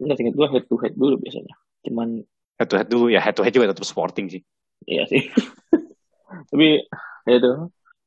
Enggak 0.00 0.16
singkat 0.16 0.34
gue 0.34 0.46
head 0.48 0.64
to 0.64 0.76
head 0.80 0.94
dulu 0.96 1.20
biasanya. 1.20 1.54
Cuman 1.84 2.24
Head 2.58 2.68
to 2.72 2.76
head 2.80 2.88
dulu, 2.90 3.06
ya 3.06 3.22
head 3.22 3.36
to 3.38 3.46
head 3.46 3.54
juga 3.54 3.70
tetap 3.70 3.86
Sporting 3.86 4.26
sih. 4.32 4.42
Iya 4.84 5.04
sih. 5.08 5.26
Tapi 6.52 6.84
ya 7.24 7.34
itu 7.34 7.50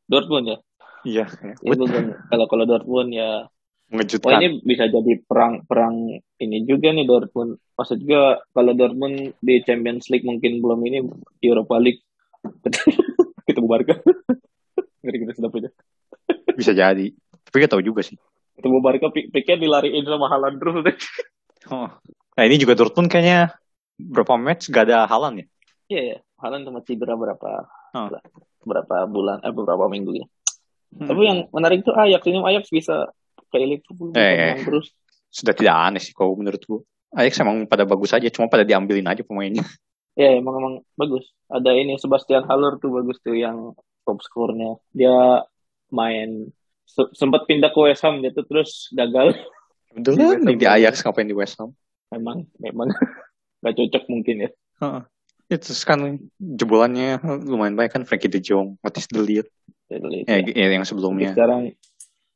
Dortmund 0.05 0.45
ya. 0.47 0.57
Iya, 1.01 1.25
Itu 1.65 1.89
kan 1.89 2.13
kalau 2.29 2.45
kalau 2.45 2.65
Dortmund 2.69 3.09
ya 3.09 3.49
mengejutkan. 3.89 4.37
ini 4.37 4.61
bisa 4.61 4.85
jadi 4.85 5.17
perang 5.25 5.65
perang 5.65 6.13
ini 6.37 6.57
juga 6.63 6.93
nih 6.93 7.09
Dortmund. 7.09 7.57
Maksud 7.73 7.97
juga 7.99 8.45
kalau 8.53 8.71
Dortmund 8.71 9.33
di 9.41 9.65
Champions 9.65 10.07
League 10.13 10.23
mungkin 10.23 10.61
belum 10.61 10.79
ini 10.85 10.97
Europa 11.41 11.81
League 11.81 12.05
ketemu 13.49 13.67
Barca. 13.67 13.97
Ngeri 15.01 15.17
kita 15.25 15.33
sedap 15.33 15.57
aja. 15.57 15.69
Bisa 16.53 16.77
jadi. 16.77 17.09
Tapi 17.41 17.55
gak 17.57 17.73
tahu 17.73 17.81
juga 17.81 18.05
sih. 18.05 18.15
Ketemu 18.53 18.77
Barca 18.79 19.09
pick- 19.09 19.33
picknya 19.33 19.57
dilariin 19.57 20.05
sama 20.05 20.29
Haaland 20.29 20.61
terus. 20.61 20.85
deh. 20.85 20.97
Oh. 21.73 21.89
Nah 22.37 22.43
ini 22.45 22.61
juga 22.61 22.77
Dortmund 22.77 23.09
kayaknya 23.09 23.57
berapa 23.97 24.37
match 24.37 24.69
gak 24.69 24.85
ada 24.85 25.09
Haaland 25.09 25.41
ya? 25.41 25.45
Iya 25.91 26.01
ya, 26.01 26.17
Haaland 26.39 26.63
cuma 26.63 26.79
cedera 26.81 27.13
berapa 27.13 27.67
Oh. 27.91 28.07
berapa 28.63 29.03
bulan 29.05 29.43
eh 29.43 29.51
beberapa 29.51 29.91
minggu 29.91 30.15
ya. 30.15 30.25
Hmm. 30.91 31.07
Tapi 31.11 31.21
yang 31.21 31.39
menarik 31.51 31.83
tuh 31.83 31.91
Ajax 31.91 32.23
ini 32.23 32.39
Ajax 32.39 32.71
bisa 32.71 33.11
kayak 33.51 33.67
Liverpool 33.67 34.15
bisa 34.15 34.23
Eh, 34.23 34.31
eh. 34.31 34.55
terus. 34.63 34.95
Sudah 35.27 35.51
tidak 35.51 35.75
aneh 35.75 35.99
sih 35.99 36.15
kalau 36.15 36.31
menurut 36.33 36.63
gua. 36.63 36.79
Ajax 37.11 37.35
emang 37.39 37.67
pada 37.67 37.83
bagus 37.83 38.11
aja, 38.11 38.23
cuma 38.27 38.47
pada 38.47 38.63
diambilin 38.63 39.03
aja 39.05 39.21
pemainnya. 39.21 39.59
Ya 40.11 40.35
emang 40.35 40.59
emang 40.59 40.75
bagus. 40.93 41.23
Ada 41.47 41.71
ini 41.71 41.95
Sebastian 41.95 42.43
Haller 42.43 42.75
tuh 42.77 42.91
bagus 42.91 43.15
tuh 43.19 43.31
yang 43.31 43.71
top 44.03 44.19
skornya. 44.19 44.75
Dia 44.91 45.39
main 45.87 46.51
se- 46.83 47.11
sempat 47.11 47.47
pindah 47.47 47.71
ke 47.71 47.79
West 47.79 48.03
Ham 48.03 48.19
dia 48.19 48.31
tuh 48.31 48.43
terus 48.43 48.91
gagal. 48.91 49.31
Betul 49.95 50.15
Di 50.15 50.19
kan 50.19 50.39
dulu. 50.43 50.67
Ajax 50.67 50.99
ngapain 51.01 51.27
di 51.27 51.35
West 51.35 51.55
Ham? 51.59 51.71
memang 52.11 52.43
memang 52.59 52.91
nggak 53.63 53.71
cocok 53.73 54.03
mungkin 54.07 54.35
ya 54.43 54.49
Heeh. 54.83 55.01
Itu 55.51 55.75
kan 55.83 55.99
jebolannya 56.39 57.19
lumayan 57.43 57.75
banyak 57.75 57.91
kan 57.91 58.03
Frankie 58.07 58.31
De 58.31 58.39
Jong, 58.39 58.79
Matis 58.79 59.03
Delit, 59.05 59.51
Delik, 59.85 60.23
ya, 60.23 60.39
ya. 60.39 60.47
ya, 60.47 60.67
yang 60.71 60.81
Tapi 60.81 60.91
sebelumnya. 60.95 61.35
sekarang 61.35 61.61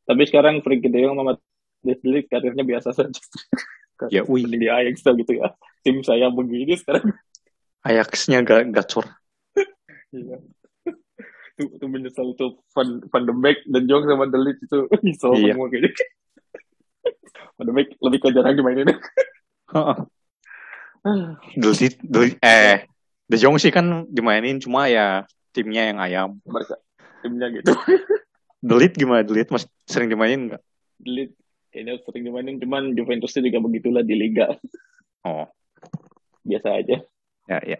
tapi 0.03 0.21
sekarang 0.27 0.55
Frankie 0.59 0.91
De 0.91 0.99
Jong 0.99 1.15
sama 1.15 1.33
Delik 1.79 2.27
karirnya 2.27 2.67
biasa 2.67 2.91
saja 2.91 3.15
Ya, 4.11 4.27
wih. 4.27 4.43
Mending 4.43 4.59
di 4.59 4.67
Ajax 4.67 4.99
tuh 4.99 5.15
gitu 5.15 5.39
ya 5.39 5.55
tim 5.79 6.03
saya 6.03 6.27
begini 6.27 6.75
sekarang 6.75 7.15
Ajaxnya 7.81 8.43
gak 8.43 8.75
gacor. 8.75 9.07
Iya. 10.11 10.39
Tuh, 11.55 11.71
tuh 11.79 11.87
menyesal 11.87 12.35
tuh 12.35 12.59
Van, 12.75 12.99
Van 13.07 13.23
de 13.23 13.31
Beek 13.31 13.63
dan 13.67 13.87
Jong 13.87 14.03
sama 14.03 14.27
Delit 14.27 14.59
itu 14.59 14.83
nyesel 15.07 15.31
Iya. 15.39 15.55
semua 15.55 15.71
kayaknya. 15.71 15.91
Van 17.55 17.63
de 17.63 17.71
Beek 17.71 17.89
lebih 18.03 18.19
ke 18.19 18.27
jarang 18.35 18.59
dimainin. 18.59 18.91
Heeh. 19.71 19.97
Delit, 21.55 21.95
Delit, 22.03 22.35
eh 22.43 22.83
De 23.25 23.37
Jong 23.37 23.57
sih 23.57 23.73
kan 23.73 24.05
dimainin 24.07 24.61
cuma 24.61 24.85
ya 24.85 25.25
timnya 25.49 25.89
yang 25.89 25.97
ayam. 25.97 26.29
Barca 26.45 26.77
timnya 27.21 27.49
gitu. 27.49 27.73
Delit 28.65 28.93
gimana? 28.93 29.21
Delit 29.25 29.49
masih 29.49 29.69
sering 29.85 30.09
dimainin 30.09 30.49
nggak? 30.49 30.61
Delit 30.97 31.33
kayaknya 31.69 31.97
sering 32.05 32.23
dimainin 32.23 32.55
cuman 32.57 32.93
Juventusnya 32.93 33.45
juga 33.45 33.59
begitulah 33.61 34.01
di 34.01 34.15
liga 34.15 34.47
Oh, 35.25 35.49
biasa 36.45 36.77
aja. 36.77 37.01
ya 37.45 37.59
ya. 37.65 37.79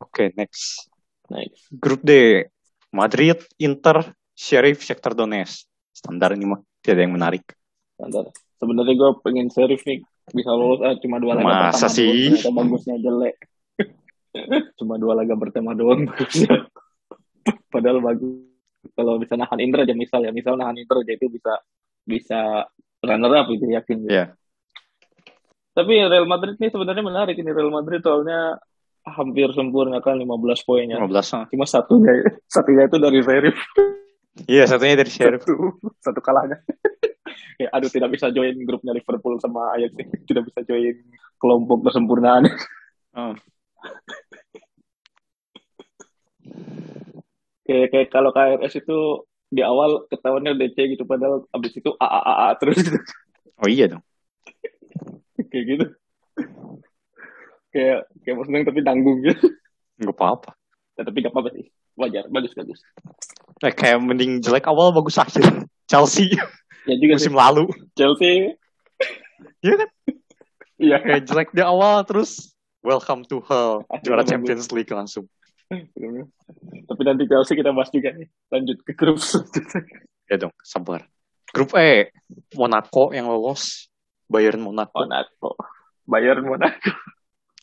Oke, 0.00 0.30
next. 0.34 0.86
Next. 1.26 1.66
Grup 1.70 2.02
D. 2.02 2.42
Madrid, 2.90 3.38
Inter, 3.58 4.14
Sheriff, 4.34 4.82
Shakhtar 4.82 5.14
Donetsk. 5.14 5.66
Standar 5.90 6.34
ini 6.34 6.46
mah 6.46 6.62
tidak 6.78 6.94
ada 6.94 7.02
yang 7.02 7.14
menarik. 7.14 7.44
Bentar. 7.98 8.30
Sebenarnya 8.58 8.94
gue 8.94 9.10
pengen 9.22 9.50
serif 9.50 9.82
nih 9.82 9.98
bisa 10.30 10.54
lolos 10.54 10.78
ah, 10.82 10.94
cuma 11.02 11.18
dua 11.18 11.34
laga 11.34 11.74
Masa 11.74 11.90
pertama 11.90 11.96
sih? 11.98 12.38
bagusnya 12.54 12.96
jelek. 13.02 13.36
Cuma 14.78 14.94
dua 14.96 15.18
laga 15.18 15.34
pertama 15.34 15.74
doang 15.74 16.06
bagusnya. 16.06 16.70
Padahal 17.72 17.98
bagus. 18.02 18.46
Kalau 18.96 19.20
bisa 19.20 19.36
nahan 19.36 19.60
Inter 19.60 19.84
aja 19.84 19.92
misal 19.92 20.24
ya, 20.24 20.32
misal 20.32 20.56
nahan 20.56 20.80
Inter 20.80 21.04
aja 21.04 21.12
itu 21.12 21.28
bisa 21.28 21.52
bisa 22.08 22.40
runner 23.04 23.32
up 23.36 23.48
itu 23.52 23.68
yakin. 23.68 23.98
Iya. 24.08 24.24
Tapi 25.70 25.92
Real 26.08 26.26
Madrid 26.26 26.56
ini 26.56 26.68
sebenarnya 26.72 27.04
menarik 27.04 27.36
ini 27.36 27.50
Real 27.52 27.70
Madrid 27.70 28.00
soalnya 28.00 28.58
hampir 29.06 29.48
sempurna 29.56 30.00
kan 30.00 30.16
15 30.18 30.66
poinnya. 30.66 30.96
15 31.00 31.36
ah. 31.36 31.44
Cuma 31.48 31.64
satunya 31.68 32.12
satunya 32.54 32.84
itu 32.88 32.96
dari 32.96 33.20
Sheriff. 33.20 33.58
Iya, 34.48 34.64
satunya 34.68 34.96
dari 34.96 35.10
Sheriff. 35.12 35.44
Satu, 35.44 35.76
satu 36.00 36.20
kalahnya. 36.20 36.60
ya, 37.62 37.68
aduh 37.72 37.90
tidak 37.92 38.16
bisa 38.16 38.32
join 38.32 38.56
grupnya 38.64 38.96
Liverpool 38.96 39.36
sama 39.40 39.76
Ajax. 39.76 39.92
Tidak 40.24 40.42
bisa 40.44 40.60
join 40.64 40.96
kelompok 41.40 41.88
kesempurnaan. 41.88 42.48
Oh. 43.16 43.34
Kayak 47.70 47.86
kayak 47.94 48.08
kalau 48.10 48.30
KRS 48.34 48.82
itu 48.82 48.98
di 49.50 49.62
awal 49.62 50.06
ketahuannya 50.10 50.58
DC 50.58 50.94
gitu 50.94 51.06
padahal 51.06 51.46
abis 51.54 51.78
itu 51.78 51.90
A 51.98 52.06
A 52.06 52.20
A, 52.22 52.34
A 52.50 52.58
terus 52.58 52.78
gitu. 52.82 52.98
Oh 53.62 53.68
iya 53.70 53.90
dong. 53.90 54.02
kayak 55.50 55.64
gitu. 55.66 55.86
kayak 57.70 58.10
kayak 58.26 58.34
mau 58.34 58.46
seneng 58.46 58.66
tapi 58.66 58.80
tanggung 58.82 59.22
gitu. 59.22 59.54
Nggak 60.02 60.16
apa-apa. 60.16 60.50
Ya, 60.98 61.02
tapi 61.06 61.24
gak 61.24 61.32
apa-apa 61.32 61.50
sih. 61.56 61.66
Wajar, 61.96 62.24
bagus 62.28 62.52
bagus. 62.52 62.80
Eh, 63.64 63.72
kayak 63.72 64.00
mending 64.00 64.40
jelek 64.40 64.68
awal 64.68 64.92
bagus 64.92 65.16
akhir. 65.20 65.44
Chelsea 65.90 66.32
Ya 66.88 66.96
juga 66.96 67.20
sih 67.20 67.28
musim 67.28 67.36
lalu. 67.36 67.64
Chelsea. 67.98 68.56
Iya 69.60 69.74
kan? 69.76 69.88
Iya. 70.80 70.96
Kayak 71.04 71.22
jelek 71.28 71.50
di 71.52 71.62
awal 71.62 72.04
terus 72.08 72.49
welcome 72.82 73.24
to 73.28 73.40
hell. 73.44 73.84
Juara 74.04 74.24
Champions 74.24 74.72
League 74.72 74.90
langsung. 74.90 75.28
Tapi 75.70 77.02
nanti 77.06 77.24
Chelsea 77.30 77.54
kita 77.54 77.70
bahas 77.70 77.92
juga 77.94 78.10
nih. 78.10 78.28
Lanjut 78.50 78.78
ke 78.82 78.92
grup 78.98 79.22
selanjutnya. 79.22 79.86
Ya 80.26 80.36
dong, 80.38 80.54
sabar. 80.66 81.06
Grup 81.50 81.74
E, 81.78 82.10
Monaco 82.54 83.14
yang 83.14 83.30
lolos. 83.30 83.90
Bayern 84.30 84.62
Monaco. 84.62 84.94
Monaco. 84.94 85.58
Bayern 86.06 86.42
Monaco. 86.46 86.90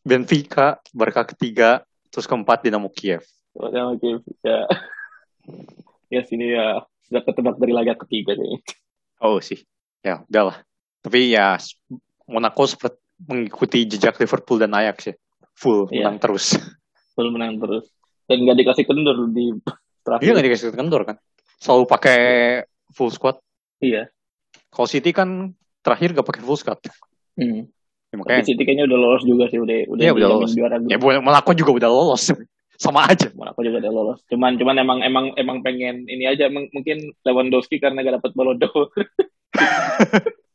Benfica, 0.03 0.80
Barca 0.91 1.24
ketiga. 1.28 1.84
Terus 2.11 2.28
keempat 2.28 2.63
Dinamo 2.63 2.91
Kiev. 2.91 3.24
Sama 3.55 3.95
Kiev. 3.99 4.24
Ya. 4.43 4.68
ya 6.07 6.22
sini 6.24 6.55
ya 6.55 6.84
sudah 7.07 7.24
ketebak 7.24 7.55
dari 7.59 7.72
laga 7.76 7.95
ketiga 8.03 8.36
nih. 8.36 8.59
Oh 9.24 9.39
sih. 9.39 9.63
Ya, 10.03 10.24
udahlah. 10.28 10.63
Tapi 11.03 11.32
ya 11.32 11.55
Monaco 12.28 12.68
seperti 12.68 12.99
mengikuti 13.20 13.86
jejak 13.86 14.18
Liverpool 14.18 14.57
dan 14.57 14.72
Ajax 14.72 15.09
ya. 15.09 15.15
Full 15.57 15.89
Iya. 15.89 16.05
menang 16.05 16.18
terus. 16.22 16.53
Full 17.13 17.30
menang 17.34 17.57
terus. 17.57 17.89
Dan 18.30 18.45
nggak 18.45 18.57
dikasih 18.59 18.86
kendur 18.86 19.18
di 19.32 19.49
terakhir. 20.05 20.22
Dia 20.22 20.32
nggak 20.34 20.45
dikasih 20.45 20.68
kendor 20.72 21.01
kan. 21.03 21.18
Selalu 21.57 21.84
pakai 21.86 22.20
full 22.93 23.09
squad. 23.09 23.41
Iya. 23.82 24.05
Kalau 24.70 24.86
City 24.86 25.09
kan 25.09 25.53
terakhir 25.82 26.13
gak 26.13 26.28
pakai 26.28 26.43
full 26.43 26.53
squad. 26.55 26.78
Hmm. 27.34 27.65
Ya, 27.65 27.65
Tapi 28.07 28.15
makanya 28.20 28.45
City 28.45 28.61
kayaknya 28.61 28.86
udah 28.86 28.97
lolos 28.99 29.24
juga 29.26 29.45
sih. 29.47 29.57
Udah, 29.57 29.76
udah 29.89 30.01
Iya, 30.01 30.11
udah 30.13 30.28
lolos. 30.30 30.51
juara 30.53 30.78
ya 30.86 30.97
boleh 30.97 31.18
Monaco 31.18 31.51
juga 31.51 31.72
udah 31.74 31.89
lolos. 31.89 32.30
Sama 32.78 33.09
aja. 33.09 33.34
Monaco 33.34 33.65
juga 33.65 33.82
udah 33.82 33.89
lolos. 33.91 34.20
Cuman 34.30 34.53
cuman 34.55 34.76
emang 34.78 34.99
emang 35.01 35.26
emang 35.34 35.57
pengen 35.61 36.05
ini 36.05 36.30
aja 36.30 36.45
mungkin 36.47 37.09
Lewandowski 37.26 37.82
karena 37.82 38.05
gak 38.05 38.22
dapat 38.22 38.32
Ballon 38.38 38.57
d'Or. 38.59 38.93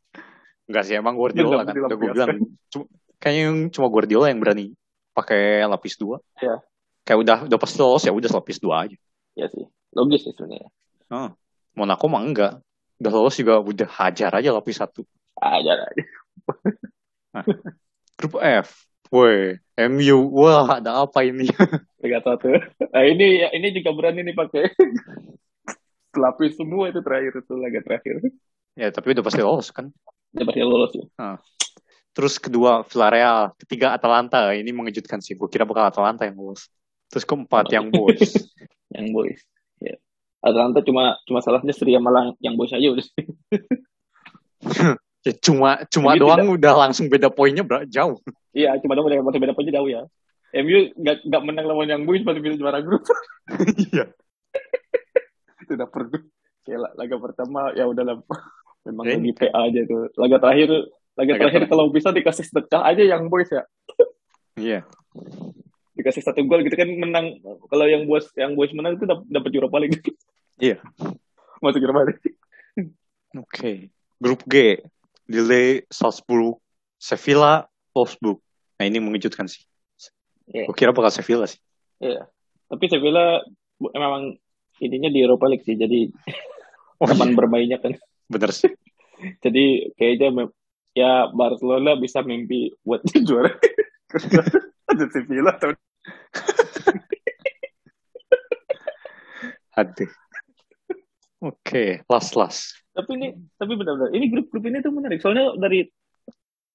Enggak 0.72 0.84
sih 0.88 0.96
emang 0.96 1.20
Guardiola 1.20 1.68
kan. 1.68 1.76
Udah 1.76 1.96
gue 2.00 2.08
bilang. 2.08 2.28
Cuma, 2.72 2.88
kayaknya 3.20 3.42
yang 3.44 3.58
cuma 3.68 3.86
Guardiola 3.92 4.32
yang 4.32 4.40
berani 4.40 4.72
pakai 5.12 5.68
lapis 5.68 6.00
dua. 6.00 6.16
Iya. 6.40 6.64
Kayak 7.04 7.18
udah 7.20 7.38
udah 7.52 7.58
pasti 7.60 7.76
lolos 7.76 8.02
ya 8.08 8.12
udah 8.16 8.30
lapis 8.32 8.56
dua 8.56 8.88
aja. 8.88 8.96
ya 9.36 9.46
sih. 9.52 9.68
Logis 9.92 10.24
sih 10.24 10.32
sebenarnya. 10.32 10.72
Monaco 11.76 12.08
mah 12.08 12.24
enggak. 12.24 12.52
Udah 12.96 13.12
lolos 13.12 13.36
juga 13.36 13.60
udah 13.60 13.88
hajar 14.00 14.32
aja 14.32 14.48
lapis 14.48 14.80
satu. 14.80 15.04
Aja 15.36 15.76
aja. 15.76 16.04
Grup 18.16 18.40
F. 18.40 18.88
Woi, 19.12 19.60
MU. 19.76 20.32
Wah, 20.32 20.80
ada 20.80 21.04
apa 21.04 21.20
ini? 21.20 21.44
Liga 22.00 22.24
satu. 22.24 22.48
Nah 22.80 23.04
ini 23.04 23.44
ini 23.44 23.68
juga 23.76 23.92
berani 23.92 24.24
nih 24.24 24.32
pakai 24.32 24.72
lapis 26.22 26.56
semua 26.56 26.88
itu 26.88 27.04
terakhir 27.04 27.44
itu 27.44 27.52
laga 27.60 27.80
terakhir. 27.84 28.24
ya, 28.72 28.88
tapi 28.88 29.12
udah 29.12 29.24
pasti 29.24 29.40
lolos 29.44 29.68
kan. 29.68 29.92
Udah 30.32 30.44
pasti 30.48 30.60
lolos 30.64 30.92
ya. 30.96 31.04
Terus 32.12 32.36
kedua 32.36 32.84
Villarreal, 32.84 33.56
ketiga 33.56 33.96
Atalanta. 33.96 34.52
Ini 34.52 34.68
mengejutkan 34.72 35.24
sih. 35.24 35.32
Gue 35.32 35.48
kira 35.48 35.64
bakal 35.64 35.88
Atalanta 35.88 36.28
yang 36.28 36.36
lolos. 36.36 36.68
Terus 37.08 37.24
keempat 37.24 37.72
yang 37.72 37.88
Boys. 37.92 38.32
Yang 38.92 39.08
boys. 39.16 39.40
Ya. 39.80 39.96
Atalanta 40.44 40.84
cuma 40.84 41.16
cuma 41.24 41.40
salahnya 41.40 41.72
Sri 41.72 41.96
malah 41.96 42.36
yang 42.44 42.60
boys 42.60 42.76
aja 42.76 42.92
udah. 42.92 43.00
ya, 45.24 45.32
cuma 45.40 45.80
cuma 45.88 46.12
Tapi 46.12 46.20
doang 46.20 46.60
udah 46.60 46.72
langsung 46.76 47.08
beda 47.08 47.32
poinnya 47.32 47.64
bra- 47.64 47.88
jauh. 47.88 48.20
Iya, 48.52 48.76
cuma 48.84 48.92
dong 48.92 49.08
masih 49.08 49.40
beda 49.40 49.56
poin 49.56 49.64
jauh 49.64 49.88
ya. 49.88 50.04
MU 50.52 50.92
nggak 50.92 51.24
nggak 51.24 51.42
menang 51.48 51.64
lawan 51.64 51.88
yang 51.88 52.04
boys 52.04 52.20
masih 52.20 52.44
bisa 52.44 52.60
juara 52.60 52.84
grup. 52.84 53.00
Iya. 53.88 54.12
Tidak 55.64 55.88
perlu. 55.88 56.20
Kayak 56.68 56.78
la- 56.84 56.94
laga 57.00 57.16
pertama 57.16 57.72
ya 57.72 57.88
udahlah. 57.88 58.20
Memang 58.82 59.04
lagi 59.06 59.30
PA 59.32 59.60
aja 59.62 59.80
tuh. 59.84 60.10
Laga 60.16 60.36
terakhir 60.38 60.68
laga, 60.68 60.82
Laga 61.14 61.32
terakhir 61.38 61.60
terakhir. 61.62 61.70
kalau 61.70 61.84
bisa 61.88 62.08
dikasih 62.10 62.44
sedekah 62.44 62.82
aja 62.82 63.02
yang 63.04 63.26
boys 63.26 63.48
ya. 63.48 63.62
Iya. 64.54 64.80
Dikasih 65.92 66.22
satu 66.24 66.42
gol 66.44 66.64
gitu 66.64 66.74
kan 66.74 66.88
menang. 66.88 67.38
Kalau 67.42 67.86
yang 67.86 68.04
boys 68.04 68.26
yang 68.34 68.52
boys 68.52 68.72
menang 68.72 68.96
itu 68.96 69.04
dap- 69.04 69.24
dapat 69.24 69.50
Europa 69.52 69.76
League. 69.78 70.00
Iya. 70.58 70.80
Masuk 71.62 71.78
Europa 71.78 72.10
League. 72.10 72.32
Oke. 73.34 73.92
Grup 74.18 74.42
G. 74.44 74.78
Lille, 75.26 75.86
Salzburg, 75.88 76.58
Sevilla, 76.96 77.64
Wolfsburg. 77.92 78.42
Nah 78.76 78.84
ini 78.84 78.98
mengejutkan 78.98 79.46
sih. 79.46 79.62
Iya. 80.50 80.66
Gue 80.66 80.74
kira 80.74 80.90
bakal 80.90 81.08
Sevilla 81.08 81.46
sih. 81.46 81.62
Iya. 81.96 82.26
Tapi 82.66 82.84
Sevilla 82.88 83.40
memang 83.78 84.34
ininya 84.78 85.06
di 85.06 85.22
Europa 85.22 85.46
League 85.46 85.62
sih. 85.62 85.76
Jadi 85.76 86.10
Oh, 86.98 87.06
teman 87.06 87.30
iya. 87.30 87.36
bermainnya 87.36 87.78
kan. 87.78 87.94
Bener 88.32 88.50
sih. 88.50 88.72
Jadi 89.44 89.92
kayaknya 89.94 90.48
ya 90.96 91.28
Barcelona 91.30 91.94
bisa 91.94 92.24
mimpi 92.24 92.72
buat 92.82 93.04
juara. 93.28 93.52
Ada 94.88 95.04
Sevilla 95.12 95.52
tahun 95.56 95.76
Aduh. 99.72 100.10
Oke, 101.42 102.04
last 102.06 102.36
last. 102.38 102.62
tapi 102.92 103.16
ini 103.16 103.32
tapi 103.56 103.72
benar-benar 103.72 104.12
ini 104.12 104.28
grup-grup 104.28 104.68
ini 104.68 104.84
tuh 104.84 104.92
menarik 104.92 105.16
soalnya 105.24 105.56
dari 105.56 105.88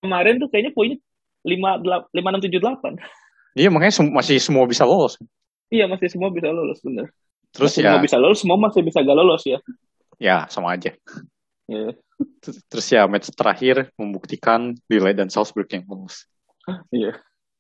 kemarin 0.02 0.42
tuh 0.42 0.50
kayaknya 0.50 0.74
poinnya 0.74 0.98
lima 1.46 1.78
lima 2.10 2.28
enam 2.34 2.42
tujuh 2.42 2.58
delapan 2.58 2.98
Iya 3.54 3.70
makanya 3.70 3.94
sem- 4.02 4.10
masih 4.10 4.42
semua 4.42 4.66
bisa 4.66 4.82
lolos. 4.82 5.14
iya 5.70 5.86
masih 5.86 6.10
semua 6.10 6.34
bisa 6.34 6.50
lolos 6.50 6.82
bener 6.82 7.06
Terus 7.54 7.70
masih 7.70 7.82
ya, 7.86 7.94
semua 7.94 8.02
bisa 8.02 8.18
lolos 8.18 8.38
semua 8.42 8.58
masih 8.58 8.82
bisa 8.82 9.06
gak 9.06 9.14
lolos 9.14 9.46
ya 9.46 9.62
ya 10.18 10.50
sama 10.50 10.74
aja. 10.74 10.90
Ya, 11.68 11.92
Terus- 12.42 12.64
Terus 12.66 12.88
ya 12.88 13.04
match 13.06 13.30
terakhir 13.30 13.92
membuktikan 13.94 14.74
Lille 14.88 15.12
dan 15.14 15.28
Salzburg 15.28 15.68
yang 15.68 15.84
lolos. 15.86 16.26
iya, 16.90 17.14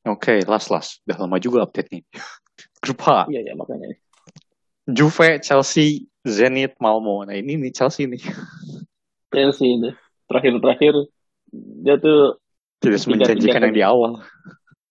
Oke, 0.03 0.39
last 0.43 0.71
last. 0.71 1.03
Udah 1.03 1.17
lama 1.19 1.37
juga 1.37 1.61
update 1.61 1.91
nih. 1.91 2.03
Grup 2.83 2.99
H. 3.03 3.27
iya, 3.27 3.43
ya, 3.43 3.53
makanya. 3.53 3.91
Juve, 4.87 5.43
Chelsea, 5.43 6.07
Zenit, 6.23 6.79
Malmo. 6.79 7.21
Nah 7.21 7.35
ini 7.35 7.59
nih 7.59 7.71
Chelsea 7.71 8.07
nih. 8.07 8.23
Chelsea 9.35 9.67
itu 9.69 9.91
terakhir-terakhir 10.25 10.93
dia 11.83 11.95
tuh 11.97 12.39
Tidak 12.79 12.95
semenjanjikan 12.97 13.61
yang 13.61 13.75
di 13.75 13.83
awal. 13.83 14.23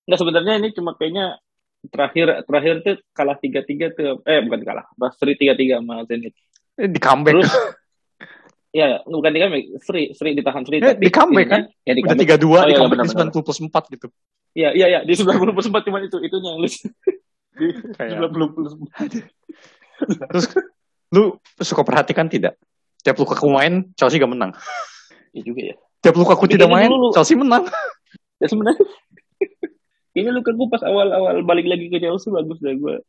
nggak 0.05 0.21
sebenarnya 0.21 0.55
ini 0.61 0.69
cuma 0.71 0.93
kayaknya 0.95 1.41
terakhir 1.89 2.45
terakhir 2.45 2.75
tuh 2.81 2.97
kalah 3.11 3.37
tiga 3.37 3.61
tiga 3.62 3.91
tuh 3.91 4.21
eh 4.23 4.39
bukan 4.41 4.62
kalah 4.62 4.87
seri 5.14 5.35
tiga 5.35 5.55
tiga 5.55 5.81
sama 5.81 6.05
Zenit 6.05 6.35
Eh, 6.77 6.87
di 6.87 6.99
comeback. 6.99 7.33
terus 7.35 7.51
ya 8.77 9.01
bukan 9.03 9.31
di 9.31 9.41
comeback 9.41 9.64
seri 9.81 10.03
seri 10.12 10.31
ditahan 10.35 10.61
seri 10.61 10.77
Eh, 10.79 10.93
di 10.95 11.09
comeback 11.09 11.49
kan? 11.49 11.62
ya 11.81 11.93
di 11.93 12.03
comeback 12.03 12.20
tiga 12.20 12.37
dua 12.37 12.59
Oh, 12.61 12.64
di 12.64 12.72
iya, 12.72 12.79
comeback 12.79 12.99
di 13.01 13.09
benar-benar. 13.09 13.33
90 13.33 13.47
plus 13.47 13.59
4 13.64 13.95
gitu. 13.97 14.07
iya 14.53 14.68
iya 14.70 14.87
iya 14.87 15.01
di 15.01 15.12
sembilan 15.12 15.37
puluh 15.39 15.53
sempat 15.59 15.83
cuma 15.83 15.99
itu 15.99 16.16
itunya 16.18 16.49
yang 16.51 16.61
lucu 16.61 16.81
di 17.57 17.66
sembilan 17.97 18.31
puluh 18.31 18.49
Terus 20.29 20.45
lu 21.09 21.22
suka 21.57 21.81
perhatikan 21.83 22.27
tidak? 22.27 22.61
Tiap 23.01 23.16
Lukaku 23.16 23.49
main, 23.49 23.89
Chelsea 23.95 24.18
gak 24.18 24.29
menang. 24.29 24.53
ya 25.31 25.41
juga 25.41 25.62
ya 25.64 25.77
Tiap 25.99 26.14
Lukaku 26.14 26.45
Tapi 26.45 26.53
tidak 26.53 26.68
main, 26.68 26.91
dulu- 26.91 27.12
Chelsea 27.12 27.33
menang. 27.35 27.64
ya 28.37 28.47
sebenarnya 28.47 28.85
ini 30.18 30.29
Lukaku 30.29 30.68
pas 30.68 30.83
awal-awal 30.83 31.41
balik 31.43 31.64
lagi 31.64 31.89
ke 31.89 31.97
Chelsea 31.97 32.29
bagus 32.29 32.59
deh 32.59 32.74
gue 32.74 33.01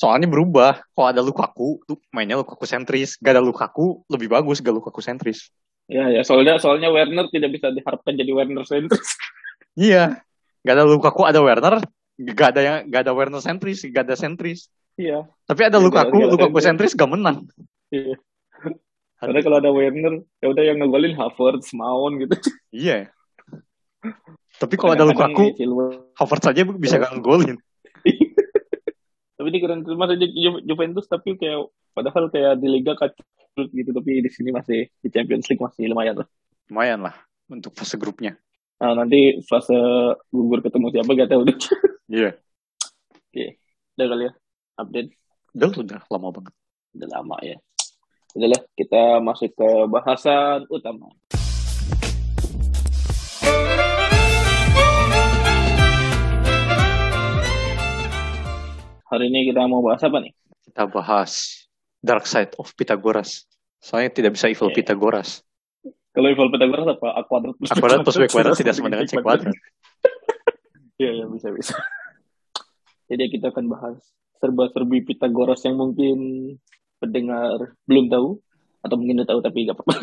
Soalnya 0.00 0.32
berubah. 0.32 0.80
Kalau 0.96 1.08
ada 1.12 1.20
Lukaku, 1.20 1.84
tuh 1.84 2.00
mainnya 2.08 2.40
Lukaku 2.40 2.64
sentris. 2.64 3.20
Gak 3.20 3.36
ada 3.36 3.44
Lukaku, 3.44 4.00
lebih 4.08 4.32
bagus 4.32 4.64
gak 4.64 4.72
Lukaku 4.72 5.04
sentris. 5.04 5.52
ya 5.90 6.06
ya 6.08 6.22
soalnya 6.22 6.54
soalnya 6.56 6.86
Werner 6.88 7.26
tidak 7.28 7.50
bisa 7.50 7.66
diharapkan 7.68 8.14
jadi 8.14 8.30
Werner 8.30 8.62
sentris 8.64 9.10
Iya. 9.76 10.22
Gak 10.62 10.74
ada 10.78 10.86
Lukaku, 10.86 11.26
ada 11.28 11.42
Werner. 11.44 11.84
Gak 12.16 12.48
ada 12.56 12.60
yang 12.64 12.76
gak 12.88 13.04
ada 13.04 13.12
Werner 13.12 13.42
sentris, 13.42 13.84
gak 13.84 14.08
ada 14.08 14.16
sentris. 14.16 14.72
iya 14.96 15.24
Tapi 15.44 15.60
ada 15.68 15.76
ada- 15.76 15.84
Lukaku, 15.84 16.16
gak 16.16 16.24
ada 16.24 16.32
Lukaku 16.32 16.58
sentris. 16.58 16.92
sentris 16.94 16.98
gak 16.98 17.10
menang. 17.12 17.36
iya 17.92 18.16
karena 19.20 19.36
kalau 19.44 19.56
ada 19.60 19.68
Werner 19.68 20.24
ya 20.40 20.48
udah 20.48 20.64
yang 20.64 20.80
ngegolin 20.80 21.12
Havertz 21.12 21.76
Mount 21.76 22.24
gitu 22.24 22.34
Iya. 22.72 23.12
Tapi 24.60 24.74
kalau 24.76 24.92
ada 24.94 25.04
Lukaku. 25.04 25.52
Havertz 26.16 26.44
saja 26.48 26.64
bisa 26.64 26.96
gak 26.96 27.12
ngegolin. 27.16 27.56
Tapi 29.40 29.48
di 29.48 29.58
keren. 29.64 29.80
Masa 29.96 30.20
Ju- 30.20 30.60
Juventus 30.68 31.08
tapi 31.08 31.40
kayak 31.40 31.64
padahal 31.96 32.28
kayak 32.28 32.60
di 32.60 32.68
Liga 32.68 32.92
kacau 32.92 33.24
gitu. 33.72 33.90
Tapi 33.96 34.20
di 34.20 34.28
sini 34.28 34.52
masih 34.52 34.92
di 35.00 35.08
Champions 35.08 35.48
League 35.48 35.64
masih 35.64 35.88
lumayan 35.88 36.20
lah. 36.20 36.28
Lumayan 36.68 37.00
lah 37.08 37.16
untuk 37.48 37.72
fase 37.72 37.96
grupnya. 37.96 38.36
nah, 38.80 38.96
nanti 38.96 39.40
fase 39.44 39.76
gugur 40.32 40.60
ketemu 40.64 40.88
siapa 40.92 41.10
gak 41.16 41.30
tahu 41.32 41.42
deh. 41.48 41.56
Iya. 42.10 42.34
udah 43.94 44.06
kali 44.10 44.24
ya 44.26 44.32
update. 44.82 45.10
Udah, 45.54 45.70
udah 45.78 46.00
lama 46.10 46.28
banget. 46.34 46.54
udah 46.98 47.08
lama 47.14 47.36
ya. 47.46 47.56
Udah 48.34 48.48
lah 48.50 48.62
kita 48.74 49.02
masuk 49.22 49.54
ke 49.54 49.68
bahasan 49.86 50.66
utama 50.66 51.06
hari 59.10 59.26
ini 59.28 59.50
kita 59.50 59.66
mau 59.66 59.82
bahas 59.82 60.00
apa 60.06 60.22
nih 60.22 60.32
Kita 60.70 60.86
bahas 60.86 61.66
Dark 62.00 62.24
Side 62.24 62.56
of 62.56 62.72
Pythagoras. 62.78 63.44
Soalnya 63.82 64.14
tidak 64.14 64.38
bisa 64.38 64.46
evil 64.48 64.70
Oke. 64.70 64.80
Pythagoras. 64.80 65.42
kalau 66.10 66.26
equal 66.30 66.50
Pythagoras 66.50 66.86
apa 66.90 67.08
a 67.14 67.22
kuadrat 67.26 67.54
plus 67.58 67.70
A 67.70 67.76
kuadrat 67.82 68.00
plus 68.06 68.16
B 68.18 68.24
kuadrat 68.34 68.54
tidak 68.58 68.74
sama 68.74 68.88
dengan 68.90 69.06
C 69.06 69.14
kuadrat. 69.18 69.54
Iya, 71.00 71.10
iya 71.16 71.24
bisa 71.26 71.48
bisa. 71.54 71.74
Jadi 73.10 73.24
kita 73.34 73.50
akan 73.50 73.66
bahas 73.66 73.98
serba-serbi 74.38 75.02
Pythagoras 75.06 75.60
yang 75.66 75.76
mungkin 75.80 76.18
pendengar 77.00 77.74
belum 77.88 78.12
tahu 78.12 78.28
atau 78.80 78.96
mungkin 78.96 79.22
udah 79.22 79.28
tahu 79.28 79.40
tapi 79.42 79.58
nggak 79.66 79.76
apa-apa. 79.76 79.94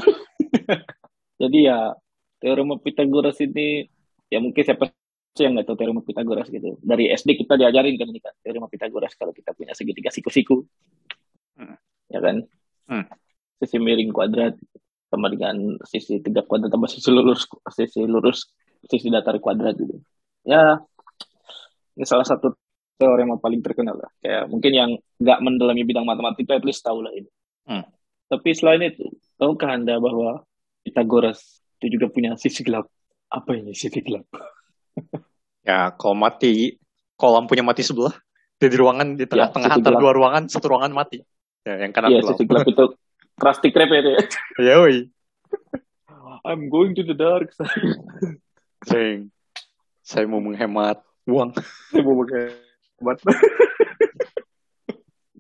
Jadi 1.41 1.57
ya 1.69 1.93
teorema 2.41 2.77
Pythagoras 2.81 3.37
ini 3.45 3.85
ya 4.27 4.41
mungkin 4.41 4.63
siapa 4.63 4.91
sih 5.37 5.45
yang 5.45 5.53
nggak 5.53 5.69
tahu 5.69 5.77
teorema 5.77 6.01
Pythagoras 6.01 6.49
gitu. 6.49 6.81
Dari 6.81 7.13
SD 7.13 7.37
kita 7.45 7.53
diajarin 7.53 7.93
kan 7.93 8.07
ini 8.09 8.19
teorema 8.41 8.65
Pythagoras 8.65 9.13
kalau 9.13 9.31
kita 9.31 9.53
punya 9.53 9.77
segitiga 9.77 10.09
siku-siku, 10.09 10.65
Hmm. 11.57 11.77
ya 12.09 12.19
kan? 12.21 12.45
Hmm. 12.85 13.05
Sisi 13.57 13.77
miring 13.81 14.13
kuadrat 14.13 14.53
sama 15.09 15.33
dengan 15.33 15.81
sisi 15.85 16.21
tegak 16.21 16.45
kuadrat 16.45 16.69
tambah 16.69 16.89
sisi 16.89 17.09
lurus 17.09 17.49
sisi 17.73 18.05
lurus 18.05 18.53
sisi 18.85 19.09
datar 19.09 19.41
kuadrat 19.41 19.73
gitu. 19.73 19.97
Ya 20.45 20.81
ini 21.97 22.05
salah 22.05 22.25
satu 22.25 22.53
teorema 23.01 23.41
paling 23.41 23.61
terkenal 23.65 23.97
lah. 23.97 24.11
Kayak 24.21 24.49
mungkin 24.53 24.71
yang 24.73 24.89
nggak 25.17 25.39
mendalami 25.41 25.81
bidang 25.85 26.05
matematika 26.05 26.57
at 26.57 26.65
least 26.65 26.85
tahu 26.85 27.01
lah 27.01 27.13
ini. 27.13 27.29
Hmm. 27.65 27.85
Tapi 28.27 28.49
selain 28.53 28.83
itu, 28.83 29.07
tahukah 29.39 29.79
Anda 29.79 29.97
bahwa 30.03 30.43
Pythagoras 30.83 31.63
itu 31.79 31.95
juga 31.95 32.11
punya 32.11 32.35
sisi 32.35 32.61
gelap? 32.61 32.85
Apa 33.31 33.55
ini 33.55 33.71
sisi 33.71 34.03
gelap? 34.03 34.27
Ya, 35.67 35.91
kalau 35.99 36.15
mati, 36.15 36.79
kalau 37.19 37.43
lampunya 37.43 37.59
mati 37.65 37.83
sebelah, 37.83 38.15
di 38.55 38.71
ruangan 38.71 39.19
di 39.19 39.27
tengah-tengah 39.27 39.67
sisi 39.67 39.77
antara 39.83 39.99
gelap. 39.99 40.03
dua 40.07 40.11
ruangan, 40.15 40.43
satu 40.47 40.65
ruangan 40.71 40.91
mati. 40.95 41.19
Ya, 41.67 41.83
yang 41.83 41.91
kanan 41.91 42.15
Iya, 42.15 42.23
gelap. 42.23 42.39
gelap 42.39 42.67
itu 42.71 42.85
Krusty 43.37 43.69
Krab 43.69 43.91
ya. 43.91 44.15
Ya, 44.63 44.79
woi. 44.79 45.11
I'm 46.47 46.71
going 46.71 46.95
to 46.95 47.03
the 47.03 47.11
dark 47.11 47.51
side. 47.51 49.27
Saya 50.07 50.23
mau 50.23 50.39
menghemat 50.39 51.03
uang. 51.27 51.51
Saya 51.91 52.01
mau 52.07 52.23
obat. 52.23 53.19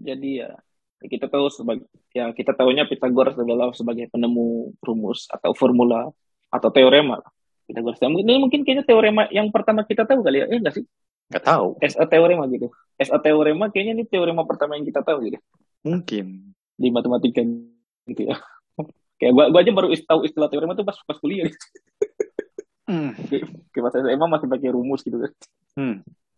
Jadi 0.07 0.43
ya 0.43 0.51
ya 0.97 1.07
kita 1.07 1.29
tahu 1.29 1.47
sebagai 1.53 1.85
ya 2.11 2.33
kita 2.33 2.57
tahunya 2.57 2.89
Pythagoras 2.89 3.37
adalah 3.37 3.69
sebagai 3.71 4.09
penemu 4.09 4.73
rumus 4.81 5.29
atau 5.31 5.53
formula 5.53 6.09
atau 6.49 6.69
teorema. 6.73 7.21
Pythagoras 7.67 7.99
Ya, 7.99 8.07
mungkin 8.07 8.25
ini 8.31 8.39
mungkin 8.39 8.59
kayaknya 8.63 8.85
teorema 8.87 9.27
yang 9.27 9.51
pertama 9.51 9.83
kita 9.83 10.07
tahu 10.07 10.23
kali 10.23 10.39
ya. 10.41 10.45
Eh 10.47 10.57
enggak 10.63 10.79
sih? 10.79 10.87
Gak 11.27 11.43
tahu. 11.43 11.75
As 11.83 11.99
a 11.99 12.07
teorema 12.07 12.47
gitu. 12.47 12.71
As 12.95 13.11
a 13.11 13.19
teorema 13.19 13.67
kayaknya 13.67 13.99
ini 13.99 14.03
teorema 14.07 14.47
pertama 14.47 14.79
yang 14.79 14.87
kita 14.87 15.03
tahu 15.03 15.27
gitu 15.27 15.39
Mungkin. 15.83 16.55
di 16.79 16.87
matematika 16.93 17.43
gitu 18.07 18.31
ya. 18.31 18.39
Kayak 19.19 19.33
gua, 19.35 19.45
gua 19.51 19.59
aja 19.59 19.71
baru 19.75 19.87
tahu 19.91 20.19
istilah 20.23 20.47
teorema 20.47 20.77
tuh 20.79 20.87
pas 20.87 20.95
pas 21.03 21.17
kuliah 21.19 21.51
gitu. 21.51 21.59
Hmm. 22.87 23.11
Kayak 23.75 23.83
pas 23.83 23.93
SMA 23.99 24.25
masih 24.31 24.47
pakai 24.47 24.69
rumus 24.71 25.03
gitu 25.03 25.19
kan. 25.19 25.31
Hmm. 25.77 25.97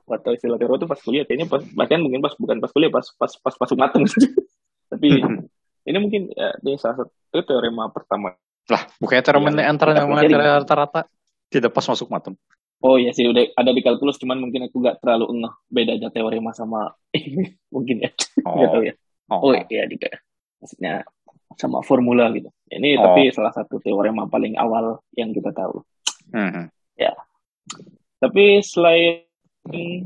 atau 0.10 0.34
istilah 0.34 0.58
teorema 0.58 0.82
tuh 0.82 0.90
pas 0.90 0.98
kuliah 1.06 1.22
kayaknya 1.22 1.46
pas 1.46 1.62
bahkan 1.78 2.02
mungkin 2.02 2.18
pas 2.18 2.34
bukan 2.34 2.58
pas 2.58 2.74
kuliah 2.74 2.90
pas 2.90 3.06
pas 3.14 3.30
pas 3.30 3.54
masuk 3.62 3.78
matem 3.78 4.02
tapi 4.92 5.22
ini 5.86 5.98
mungkin 6.02 6.34
ya 6.34 6.58
ini 6.66 6.82
salah 6.82 7.06
satu 7.06 7.40
teorema 7.46 7.94
pertama 7.94 8.34
Lah, 8.74 8.90
bukannya 8.98 9.22
teorema 9.22 9.54
Yang 9.54 9.70
antara 9.70 9.92
kita 9.94 10.02
yang 10.02 10.18
antara 10.18 10.46
rata-rata 10.66 11.02
tidak 11.50 11.74
pas 11.74 11.86
masuk 11.86 12.08
matem. 12.10 12.34
oh 12.80 12.96
iya 12.96 13.12
sih 13.12 13.28
udah 13.28 13.44
ada 13.60 13.76
di 13.76 13.84
kalkulus 13.84 14.16
cuman 14.16 14.40
mungkin 14.40 14.72
aku 14.72 14.80
nggak 14.80 15.04
terlalu 15.04 15.44
ngeh 15.44 15.54
bedanya 15.68 16.08
teorema 16.10 16.56
sama 16.56 16.88
ini 17.18 17.44
mungkin 17.74 18.06
ya. 18.06 18.12
Nggak 18.40 18.70
tahu 18.72 18.84
ya. 18.88 18.94
Oh. 19.30 19.52
Iya 19.52 19.84
dika. 19.86 20.10
Maksudnya 20.64 21.04
sama 21.60 21.84
formula 21.84 22.32
gitu. 22.32 22.48
Ini 22.72 22.96
Oh. 22.98 23.12
tapi 23.12 23.34
salah 23.36 23.52
satu 23.52 23.82
teorema 23.84 24.30
paling 24.32 24.56
awal 24.56 25.02
yang 25.14 25.34
kita 25.34 25.52
tahu. 25.52 25.84
Hmm. 26.30 26.70
tapi 28.20 28.60
selain 28.62 29.24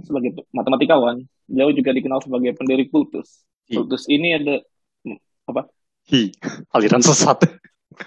sebagai 0.06 0.46
matematikawan 0.54 1.26
beliau 1.50 1.74
juga 1.74 1.92
dikenal 1.92 2.22
sebagai 2.22 2.54
pendiri 2.54 2.86
kultus. 2.88 3.42
Hi. 3.70 3.76
kultus 3.76 4.06
ini 4.08 4.38
ada 4.38 4.62
Hi, 6.14 6.32
aliran 6.76 7.00
sesat. 7.00 7.42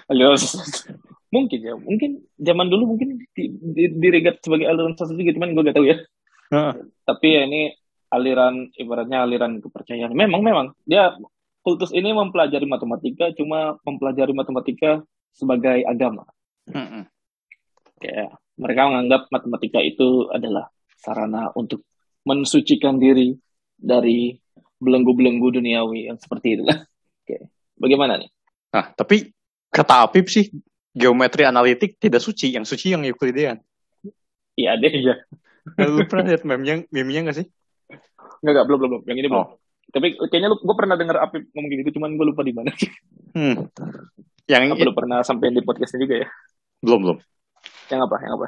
aliran 0.09 0.37
mungkin 1.27 1.59
ya 1.59 1.75
mungkin 1.75 2.23
zaman 2.39 2.67
dulu 2.71 2.95
mungkin 2.95 3.19
di, 3.35 3.43
di, 3.51 3.83
diregat 3.99 4.39
sebagai 4.39 4.67
aliran 4.67 4.95
sesat 4.95 5.15
juga 5.19 5.35
cuman 5.35 5.51
gue 5.55 5.67
gak 5.67 5.77
tahu 5.77 5.87
ya. 5.87 5.97
Heeh. 6.47 6.73
tapi 7.03 7.27
ya 7.35 7.41
ini 7.43 7.75
aliran 8.07 8.71
ibaratnya 8.79 9.27
aliran 9.27 9.59
kepercayaan. 9.59 10.15
Memang 10.15 10.39
memang. 10.39 10.67
Dia 10.87 11.11
kultus 11.59 11.91
ini 11.91 12.15
mempelajari 12.15 12.63
matematika 12.63 13.35
cuma 13.35 13.75
mempelajari 13.83 14.31
matematika 14.31 15.03
sebagai 15.35 15.83
agama. 15.83 16.23
Hmm. 16.67 17.07
kayak 18.03 18.35
mereka 18.59 18.91
menganggap 18.91 19.21
matematika 19.31 19.79
itu 19.79 20.27
adalah 20.27 20.67
sarana 20.99 21.47
untuk 21.55 21.87
mensucikan 22.27 22.99
diri 22.99 23.31
dari 23.79 24.35
belenggu-belenggu 24.83 25.59
duniawi 25.59 26.11
yang 26.11 26.19
seperti 26.19 26.59
itulah. 26.59 26.83
Oke 27.23 27.47
bagaimana 27.77 28.19
nih? 28.19 28.29
Nah, 28.73 28.91
tapi 28.97 29.31
kata 29.69 30.09
Apip 30.09 30.27
sih 30.27 30.49
geometri 30.97 31.45
analitik 31.45 32.01
tidak 32.01 32.19
suci, 32.19 32.49
yang 32.51 32.65
suci 32.65 32.91
yang 32.91 33.05
Euclidean. 33.05 33.61
iya 34.57 34.73
deh 34.75 34.89
ya 34.91 35.15
Nah, 35.67 35.83
Lu 35.83 36.07
pernah 36.07 36.31
lihat 36.31 36.47
meme-nya, 36.47 36.87
meme-nya 36.89 37.27
nggak 37.27 37.37
sih? 37.37 37.47
nggak 38.41 38.51
nggak 38.53 38.65
belum 38.65 38.77
belum 38.81 38.89
belum 38.97 39.03
yang 39.05 39.17
ini 39.19 39.27
belum 39.29 39.45
Oh. 39.45 39.47
tapi 39.87 40.07
kayaknya 40.27 40.49
lu 40.51 40.57
gue 40.59 40.75
pernah 40.75 40.95
dengar 40.99 41.17
Apip 41.21 41.47
ngomong 41.53 41.69
gitu 41.71 41.95
cuman 41.95 42.15
gue 42.15 42.25
lupa 42.27 42.41
di 42.43 42.51
mana 42.51 42.71
Hmm. 43.31 43.69
Yang 44.47 44.73
Apa 44.73 44.83
lu 44.87 44.93
pernah 44.95 45.19
sampein 45.21 45.53
di 45.53 45.61
podcastnya 45.61 46.01
juga 46.01 46.15
ya? 46.23 46.27
belum 46.79 46.99
belum. 47.03 47.17
Yang 47.91 48.01
apa? 48.07 48.15
Yang 48.23 48.33
apa? 48.39 48.47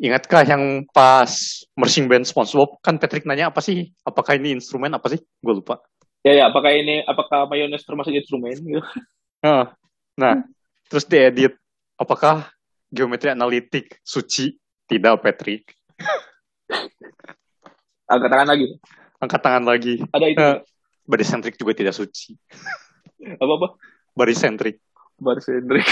Ingatkah 0.00 0.42
yang 0.48 0.62
pas 0.90 1.28
marching 1.76 2.08
band 2.08 2.24
SpongeBob 2.24 2.80
kan 2.80 2.96
Patrick 2.96 3.28
nanya 3.28 3.52
apa 3.52 3.60
sih? 3.60 3.92
Apakah 4.00 4.40
ini 4.40 4.56
instrumen 4.56 4.88
apa 4.90 5.12
sih? 5.12 5.20
Gue 5.44 5.60
lupa. 5.60 5.76
Ya 6.24 6.32
ya, 6.32 6.44
apakah 6.48 6.72
ini 6.72 7.04
apakah 7.04 7.44
mayones 7.46 7.84
termasuk 7.84 8.16
instrumen 8.16 8.56
gitu? 8.56 8.80
Nah, 9.44 9.72
nah, 10.16 10.40
terus 10.88 11.04
diedit. 11.04 11.59
Apakah 12.00 12.48
geometri 12.88 13.28
analitik 13.28 14.00
suci? 14.00 14.56
Tidak, 14.88 15.20
Patrick. 15.20 15.76
Angkat 18.10 18.30
tangan 18.32 18.48
lagi. 18.48 18.66
Angkat 19.20 19.40
tangan 19.44 19.64
lagi. 19.68 19.94
Ada 20.08 20.26
itu. 20.32 20.40
Nah, 20.40 20.56
barisentrik 21.04 21.60
juga 21.60 21.76
tidak 21.76 21.92
suci. 21.92 22.32
Apa 23.42 23.52
apa? 23.52 23.68
Barisentrik. 24.16 24.80
Baris 25.20 25.44
Hendrik. 25.52 25.84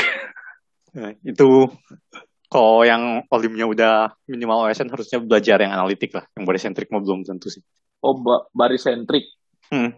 Nah, 0.97 1.13
itu 1.29 1.69
kalau 2.49 2.89
yang 2.89 3.29
olimnya 3.29 3.69
udah 3.69 3.95
minimal 4.25 4.65
OSN 4.65 4.89
harusnya 4.89 5.21
belajar 5.21 5.61
yang 5.61 5.77
analitik 5.77 6.17
lah. 6.17 6.25
Yang 6.33 6.45
barisentrik 6.49 6.89
mah 6.89 7.05
belum 7.05 7.29
tentu 7.29 7.53
sih. 7.53 7.61
Oh, 8.01 8.17
ba 8.17 8.49
barisentrik. 8.57 9.29
Hmm. 9.69 9.93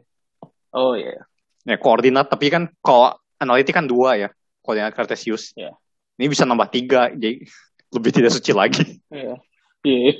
Oh 0.74 0.98
iya. 0.98 1.22
Ya, 1.62 1.78
koordinat, 1.78 2.26
tapi 2.26 2.50
kan 2.50 2.66
kalau 2.82 3.14
analitik 3.38 3.78
kan 3.78 3.86
dua 3.86 4.18
ya. 4.18 4.28
Koordinat 4.66 4.90
kartesius. 4.90 5.54
Iya. 5.54 5.78
Ini 6.20 6.28
bisa 6.28 6.44
nambah 6.44 6.68
tiga, 6.68 7.08
jadi 7.16 7.40
lebih 7.96 8.10
tidak 8.12 8.36
suci 8.36 8.52
lagi. 8.52 9.00
Iya. 9.08 9.40
Iya. 9.80 10.12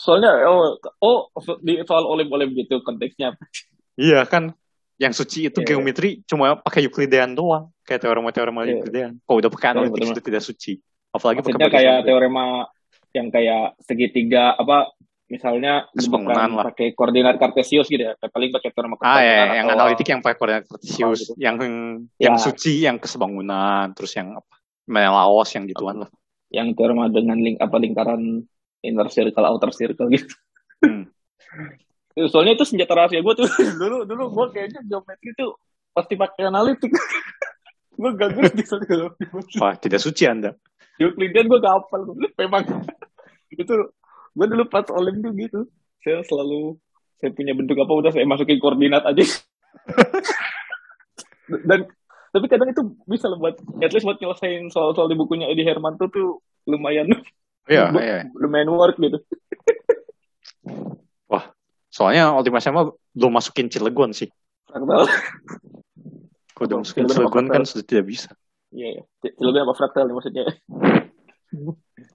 Soalnya 0.00 0.48
oh, 0.48 0.80
oh 1.04 1.28
di 1.60 1.84
soal 1.84 2.08
olim-olim 2.08 2.56
gitu 2.56 2.80
konteksnya. 2.80 3.36
Iya 4.00 4.24
kan, 4.24 4.56
yang 4.96 5.12
suci 5.12 5.52
itu 5.52 5.60
Iya. 5.60 5.76
geometri 5.76 6.24
cuma 6.24 6.56
pakai 6.56 6.88
Euclidean 6.88 7.36
doang, 7.36 7.68
kayak 7.84 8.00
teorema-teorema 8.00 8.64
Iya. 8.64 8.80
Euclidean. 8.80 9.12
Kalau 9.28 9.36
udah 9.44 9.50
pakai 9.52 9.68
analitik 9.76 10.16
itu 10.16 10.22
tidak 10.24 10.40
suci. 10.42 10.72
Apalagi 11.12 11.44
pakai 11.44 11.52
Maksudnya 11.52 11.68
kayak 11.68 11.84
barisentrik. 11.84 12.08
teorema 12.08 12.44
yang 13.14 13.28
kayak 13.30 13.64
segitiga 13.84 14.44
apa 14.58 14.90
misalnya 15.24 15.88
bukan 15.90 16.36
lah. 16.52 16.64
pakai 16.68 16.92
koordinat 16.92 17.40
kartesius 17.40 17.88
gitu 17.88 18.02
ya. 18.02 18.12
Paling 18.18 18.52
pakai 18.52 18.70
teorema 18.70 18.94
Ah 19.00 19.18
ya, 19.18 19.24
kesebangunan 19.24 19.56
yang 19.56 19.68
analitik 19.72 20.06
yang 20.06 20.20
pakai 20.20 20.36
koordinat 20.36 20.64
kartesius, 20.68 21.20
gitu. 21.24 21.32
yang 21.36 21.56
yang 22.16 22.36
Ya. 22.36 22.40
suci 22.40 22.84
yang 22.84 22.96
kesebangunan, 22.98 23.92
terus 23.92 24.12
yang 24.14 24.36
apa? 24.36 24.54
Menelaos 24.84 25.48
yang 25.52 25.64
gituan 25.64 26.04
lah. 26.04 26.10
yang 26.48 26.70
teorema 26.70 27.10
dengan 27.10 27.34
link 27.34 27.58
apa 27.58 27.76
lingkaran 27.76 28.46
inner 28.78 29.08
circle 29.10 29.42
outer 29.42 29.74
circle 29.74 30.06
gitu. 30.06 30.30
Hmm. 30.78 31.10
Soalnya 32.30 32.54
itu 32.54 32.62
senjata 32.62 32.94
rahasia 32.94 33.18
gue 33.18 33.34
tuh 33.34 33.48
dulu 33.82 34.06
dulu 34.06 34.22
gue 34.30 34.46
kayaknya 34.54 34.86
geometri 34.86 35.34
itu 35.34 35.50
pasti 35.90 36.14
pakai 36.14 36.46
analitik. 36.46 36.94
gue 37.94 38.10
gak 38.12 38.30
ngerti 38.34 38.62
soal 38.62 38.82
geometri. 38.82 39.58
Wah, 39.58 39.74
tidak 39.74 39.98
suci 39.98 40.26
Anda. 40.26 40.54
Euclidean 40.98 41.46
gue 41.46 41.58
gak 41.58 41.74
hafal. 41.74 42.06
Memang 42.38 42.62
itu 43.50 43.74
gue 44.34 44.46
dulu 44.50 44.64
pas 44.68 44.86
olim 44.92 45.22
tuh 45.22 45.32
gitu. 45.38 45.60
Saya 46.02 46.20
selalu 46.26 46.76
saya 47.22 47.30
punya 47.32 47.56
bentuk 47.56 47.78
apa 47.80 47.92
udah 47.94 48.10
saya 48.12 48.26
masukin 48.28 48.58
koordinat 48.60 49.06
aja. 49.06 49.24
Dan 51.68 51.86
tapi 52.34 52.46
kadang 52.50 52.68
itu 52.74 52.82
bisa 53.06 53.30
loh 53.30 53.38
buat 53.38 53.54
at 53.78 53.94
least 53.94 54.02
buat 54.04 54.18
nyelesain 54.18 54.66
soal-soal 54.68 55.06
di 55.06 55.14
bukunya 55.14 55.46
Edi 55.46 55.62
Hermanto 55.62 56.10
tuh 56.10 56.42
lumayan 56.66 57.06
Iya, 57.64 57.94
Bu- 57.94 58.02
iya. 58.04 58.26
lumayan 58.36 58.68
work 58.74 58.98
gitu. 58.98 59.22
Soalnya 61.94 62.34
Ultima 62.34 62.58
SMA 62.58 62.90
belum 63.14 63.38
masukin 63.38 63.70
Cilegon 63.70 64.10
sih. 64.10 64.26
Fraktal. 64.66 65.06
Kalau 66.58 66.66
udah 66.66 66.78
masukin 66.82 67.06
Cilegon 67.06 67.46
Cilegon 67.46 67.46
kan 67.54 67.62
sudah 67.62 67.86
tidak 67.86 68.10
bisa. 68.10 68.34
Iya, 68.74 68.98
iya. 68.98 69.02
Lebih 69.38 69.62
apa 69.62 69.72
fraktal 69.78 70.10
nih 70.10 70.14
maksudnya. 70.18 70.44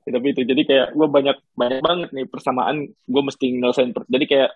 Ya, 0.04 0.10
tapi 0.12 0.36
itu 0.36 0.42
jadi 0.44 0.62
kayak 0.64 0.88
gue 0.92 1.08
banyak 1.08 1.38
banyak 1.56 1.80
banget 1.80 2.10
nih 2.12 2.26
persamaan 2.28 2.76
gue 2.92 3.22
mesti 3.24 3.46
nyelesain 3.56 3.92
per- 3.92 4.10
jadi 4.12 4.26
kayak 4.26 4.50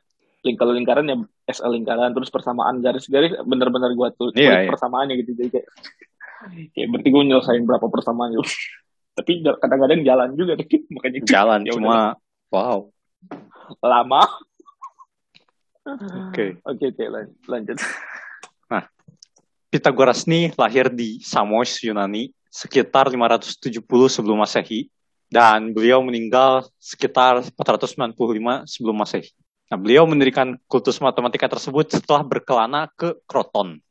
lingkaran 0.43 0.75
lingkaran 0.75 1.05
ya 1.07 1.15
SL 1.47 1.71
lingkaran 1.71 2.11
terus 2.11 2.27
persamaan 2.27 2.83
garis-garis 2.83 3.31
bener-bener 3.41 3.95
gue 3.95 4.07
tuh 4.13 4.27
Iya, 4.35 4.51
tulis 4.51 4.59
iya. 4.67 4.69
persamaannya 4.69 5.13
gitu 5.23 5.31
jadi 5.33 5.49
kayak 5.53 5.67
kayak 6.75 6.87
berarti 6.91 7.07
gue 7.07 7.23
nyelesain 7.23 7.63
berapa 7.63 7.87
persamaan 7.87 8.35
gitu 8.35 8.43
tapi 9.17 9.31
kadang-kadang 9.39 10.01
jalan 10.03 10.29
juga 10.35 10.59
tuh 10.59 10.67
makanya 10.93 11.19
Jalan 11.23 11.61
Ya 11.63 11.71
cuma 11.79 12.19
wow. 12.51 12.91
lama 13.79 14.23
Oke. 15.87 16.59
oke 16.69 16.85
oke 16.91 17.03
lan- 17.07 17.35
lanjut 17.47 17.79
Pitagoras 19.73 20.29
nih 20.29 20.53
lahir 20.53 20.85
di 20.93 21.17
Samos, 21.25 21.81
Yunani 21.81 22.29
sekitar 22.53 23.09
570 23.09 23.81
sebelum 24.13 24.37
Masehi 24.37 24.93
dan 25.33 25.73
beliau 25.73 26.05
meninggal 26.05 26.69
sekitar 26.77 27.41
495 27.57 28.69
sebelum 28.69 28.93
Masehi. 28.93 29.33
Nah, 29.73 29.81
beliau 29.81 30.05
mendirikan 30.05 30.61
kultus 30.69 31.01
matematika 31.01 31.49
tersebut 31.49 31.97
setelah 31.97 32.21
berkelana 32.21 32.93
ke 32.93 33.17
Kroton. 33.25 33.81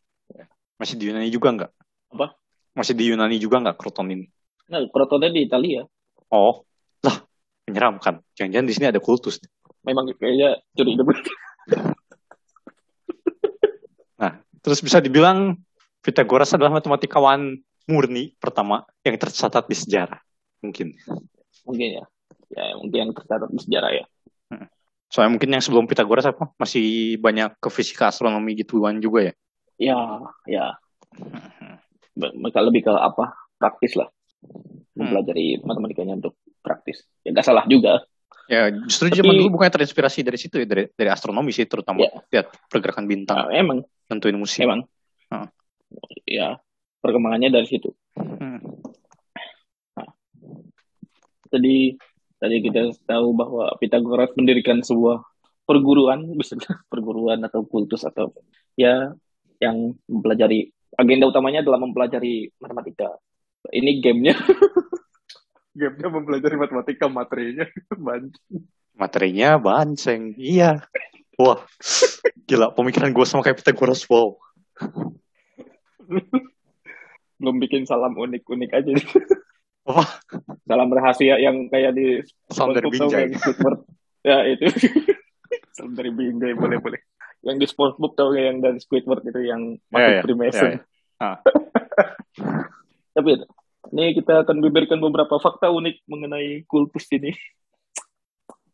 Masih 0.79 0.95
di 0.95 1.11
Yunani 1.11 1.27
juga 1.27 1.51
nggak? 1.51 1.71
Apa? 2.15 2.39
Masih 2.79 2.95
di 2.95 3.11
Yunani 3.11 3.43
juga 3.43 3.59
nggak 3.59 3.75
Kroton 3.75 4.07
ini? 4.15 4.27
nah 4.73 4.79
protonnya 4.89 5.29
di 5.29 5.45
Italia 5.45 5.85
Oh, 6.33 6.65
lah 7.05 7.21
menyeramkan. 7.69 8.25
Jangan-jangan 8.33 8.67
di 8.71 8.73
sini 8.73 8.87
ada 8.89 9.03
kultus. 9.03 9.37
memang 9.83 10.07
kayaknya 10.15 10.63
curiga 10.79 11.03
banget 11.03 11.27
Terus 14.63 14.79
bisa 14.79 15.03
dibilang 15.03 15.59
Pitagoras 16.03 16.55
adalah 16.55 16.79
matematikawan 16.79 17.59
murni 17.93 18.33
pertama 18.41 18.83
yang 19.05 19.21
tercatat 19.21 19.69
di 19.69 19.77
sejarah. 19.77 20.21
Mungkin. 20.65 20.97
mungkin 21.69 21.89
ya. 22.01 22.05
Ya 22.53 22.65
mungkin 22.81 22.99
yang 22.99 23.13
tercatat 23.13 23.53
di 23.53 23.61
sejarah 23.61 23.91
ya. 23.93 24.05
Soalnya 25.13 25.37
mungkin 25.37 25.53
yang 25.53 25.61
sebelum 25.61 25.85
Pitagoras 25.85 26.25
apa? 26.25 26.49
Masih 26.57 27.21
banyak 27.21 27.61
ke 27.61 27.69
fisika 27.69 28.09
astronomi 28.09 28.57
gituan 28.57 28.97
juga 28.97 29.29
ya. 29.29 29.35
ya 29.77 29.99
ya. 30.49 30.65
Be- 32.17 32.33
mereka 32.33 32.65
lebih 32.65 32.89
ke 32.89 32.93
apa? 32.93 33.37
Praktis 33.61 33.93
lah. 33.93 34.09
Mempelajari 34.97 35.61
matematikanya 35.61 36.17
untuk 36.17 36.41
praktis. 36.65 37.05
Ya 37.23 37.37
nggak 37.37 37.45
salah 37.45 37.65
juga. 37.69 38.01
Ya 38.49 38.73
justru 38.73 39.13
Tapi- 39.13 39.21
zaman 39.21 39.35
dulu 39.37 39.61
bukannya 39.61 39.81
terinspirasi 39.81 40.25
dari 40.25 40.41
situ 40.41 40.61
ya? 40.61 40.67
Dari 40.67 40.89
dari 40.93 41.09
astronomi 41.13 41.53
sih 41.53 41.69
terutama. 41.69 42.01
Ya. 42.03 42.11
lihat 42.33 42.47
pergerakan 42.73 43.05
bintang, 43.05 43.37
Nah, 43.37 43.53
emang. 43.53 43.79
Tentuin 44.09 44.37
musim. 44.37 44.65
emang. 44.65 44.81
Ya 46.25 46.57
perkembangannya 47.03 47.51
dari 47.51 47.67
situ 47.67 47.91
Hmm. 48.17 48.63
jadi 51.53 52.01
tadi 52.41 52.57
kita 52.65 52.97
tahu 53.05 53.37
bahwa 53.37 53.77
Pitagoras 53.77 54.33
mendirikan 54.39 54.81
sebuah 54.81 55.21
perguruan 55.69 56.25
bisa 56.41 56.57
dibilang 56.57 56.83
perguruan 56.89 57.41
atau 57.45 57.67
kultus 57.67 58.07
atau 58.09 58.33
ya 58.79 59.13
yang 59.61 59.95
mempelajari 60.09 60.73
agenda 60.97 61.29
utamanya 61.29 61.61
adalah 61.61 61.81
mempelajari 61.83 62.51
matematika 62.59 63.09
ini 63.71 64.01
gamenya 64.01 64.35
gamenya 65.81 66.09
mempelajari 66.09 66.57
matematika 66.57 67.07
materinya 67.09 67.65
banyak 68.07 68.37
Materinya 68.93 69.57
banceng, 69.57 70.37
iya. 70.37 70.85
Wah, 71.41 71.65
gila 72.45 72.77
pemikiran 72.77 73.09
gue 73.09 73.25
sama 73.25 73.41
kayak 73.41 73.65
Pitagoras 73.65 74.05
wow. 74.05 74.37
Belum 77.43 77.59
bikin 77.59 77.83
salam 77.83 78.15
unik-unik 78.15 78.71
aja 78.71 78.95
Apa? 79.83 80.05
salam 80.69 80.91
rahasia 80.95 81.37
yang 81.43 81.67
kayak 81.67 81.93
di 81.99 82.23
Salam 82.51 82.75
dari 82.77 82.87
Binjai. 82.89 83.35
ya 84.29 84.39
itu. 84.47 84.67
Salam 85.77 85.93
dari 85.99 86.11
Binjai 86.15 86.55
boleh 86.55 86.79
boleh. 86.79 87.01
Yang 87.43 87.57
di 87.59 87.67
SpongeBob 87.67 88.13
tau 88.15 88.31
nggak? 88.31 88.45
Yang 88.47 88.59
dari 88.63 88.79
Squidward 88.79 89.23
itu 89.27 89.41
yang 89.43 89.63
Ya, 89.91 90.19
ya, 90.19 90.21
Freemason 90.23 90.63
ya, 90.63 90.79
ya. 90.79 90.81
Ah. 91.23 91.39
tapi 93.15 93.39
ini 93.95 94.17
kita 94.19 94.43
akan 94.43 94.59
beberkan 94.59 94.99
beberapa 94.99 95.39
fakta 95.39 95.71
unik 95.71 96.03
mengenai 96.11 96.67
kultus 96.67 97.07
ini. 97.15 97.31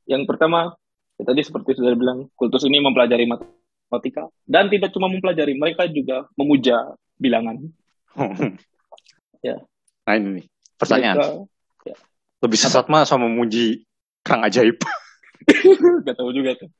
Yang 0.09 0.25
pertama 0.25 0.73
ya 1.21 1.25
tadi 1.29 1.45
seperti 1.45 1.77
sudah 1.77 1.93
bilang 1.93 2.33
kultus 2.37 2.65
ini 2.65 2.81
mempelajari 2.81 3.29
matematika. 3.29 4.29
Dan 4.49 4.73
tidak 4.73 4.95
cuma 4.97 5.13
mempelajari 5.13 5.57
mereka 5.57 5.85
juga 5.89 6.29
memuja 6.39 6.97
bilangan 7.19 7.69
Ya. 9.39 9.55
Nah 10.03 10.15
ini 10.19 10.43
nih, 10.43 10.47
pertanyaan. 10.75 11.17
Mereka- 11.23 11.47
Lebih 12.43 12.59
sesat 12.59 12.87
mah 12.91 13.07
sama 13.07 13.31
memuji 13.31 13.87
kerang 14.27 14.43
ajaib. 14.43 14.75
Gak 16.07 16.17
tahu 16.19 16.31
juga 16.35 16.59
tuh. 16.59 16.71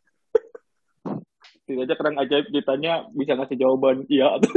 Tidak 1.69 1.85
aja 1.87 1.95
kerang 1.95 2.19
ajaib 2.19 2.51
ditanya 2.51 3.07
bisa 3.15 3.39
ngasih 3.39 3.61
jawaban 3.61 4.09
iya 4.11 4.41
atau 4.41 4.51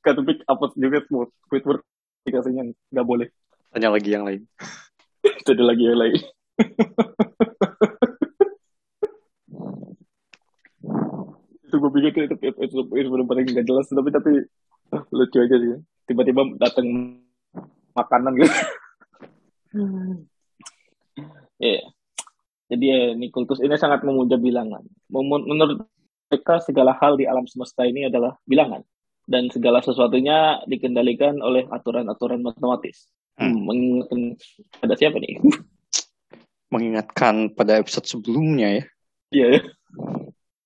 kata 0.00 0.20
pick 0.24 0.40
apa 0.46 0.64
juga 0.78 1.02
semua 1.04 1.24
Squidward 1.44 1.82
dikasihnya 2.24 2.72
nggak 2.94 3.06
boleh. 3.06 3.28
Tanya 3.74 3.90
lagi 3.92 4.14
yang 4.14 4.24
lain. 4.24 4.46
Itu 5.44 5.52
ada 5.52 5.64
lagi 5.68 5.84
yang 5.84 5.98
lain. 6.00 6.20
itu 11.64 11.82
gue 11.82 11.90
pikir 11.90 12.30
itu 12.30 12.34
itu, 12.38 12.58
itu, 12.62 12.76
itu 12.86 13.08
benar-benar 13.10 13.42
nggak 13.50 13.66
jelas 13.66 13.90
tapi 13.90 14.10
tapi 14.14 14.32
Lucu 15.16 15.38
aja 15.40 15.56
sih. 15.56 15.80
Tiba-tiba 16.04 16.44
datang 16.60 17.18
makanan 17.96 18.32
gitu. 18.38 18.54
Iya. 21.58 21.80
Jadi 22.64 22.84
ya, 22.84 23.00
ini 23.14 23.28
kultus 23.30 23.60
ini 23.60 23.76
sangat 23.76 24.02
memuja 24.02 24.40
bilangan. 24.40 24.82
Menurut 25.12 25.84
mereka 26.28 26.58
segala 26.64 26.96
hal 26.98 27.14
di 27.20 27.28
alam 27.28 27.46
semesta 27.46 27.86
ini 27.86 28.08
adalah 28.08 28.34
bilangan 28.48 28.82
dan 29.24 29.48
segala 29.52 29.80
sesuatunya 29.80 30.64
dikendalikan 30.68 31.38
oleh 31.40 31.64
aturan-aturan 31.70 32.42
matematis. 32.44 33.08
Hmm, 33.38 33.66
mengingatkan 33.66 34.38
ada 34.82 34.94
siapa 34.94 35.18
nih? 35.18 35.40
Mengingatkan 36.72 37.54
pada 37.54 37.78
episode 37.78 38.06
sebelumnya 38.06 38.82
ya. 38.82 38.84
Iya. 39.30 39.46
ya. 39.46 39.60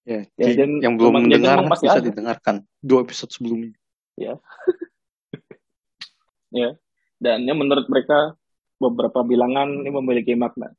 Ya, 0.08 0.20
Ya, 0.40 0.48
jadi 0.48 0.64
dan 0.64 0.70
yang 0.80 0.94
belum 0.96 1.20
mendengar 1.20 1.60
pasti 1.68 1.84
bisa 1.84 2.00
ada. 2.00 2.08
didengarkan 2.08 2.64
dua 2.80 3.04
episode 3.04 3.28
sebelumnya. 3.28 3.76
Dan 7.18 7.44
ya 7.46 7.54
menurut 7.54 7.90
mereka 7.90 8.38
beberapa 8.78 9.26
bilangan 9.26 9.82
ini 9.82 9.90
memiliki 9.90 10.38
makna. 10.38 10.70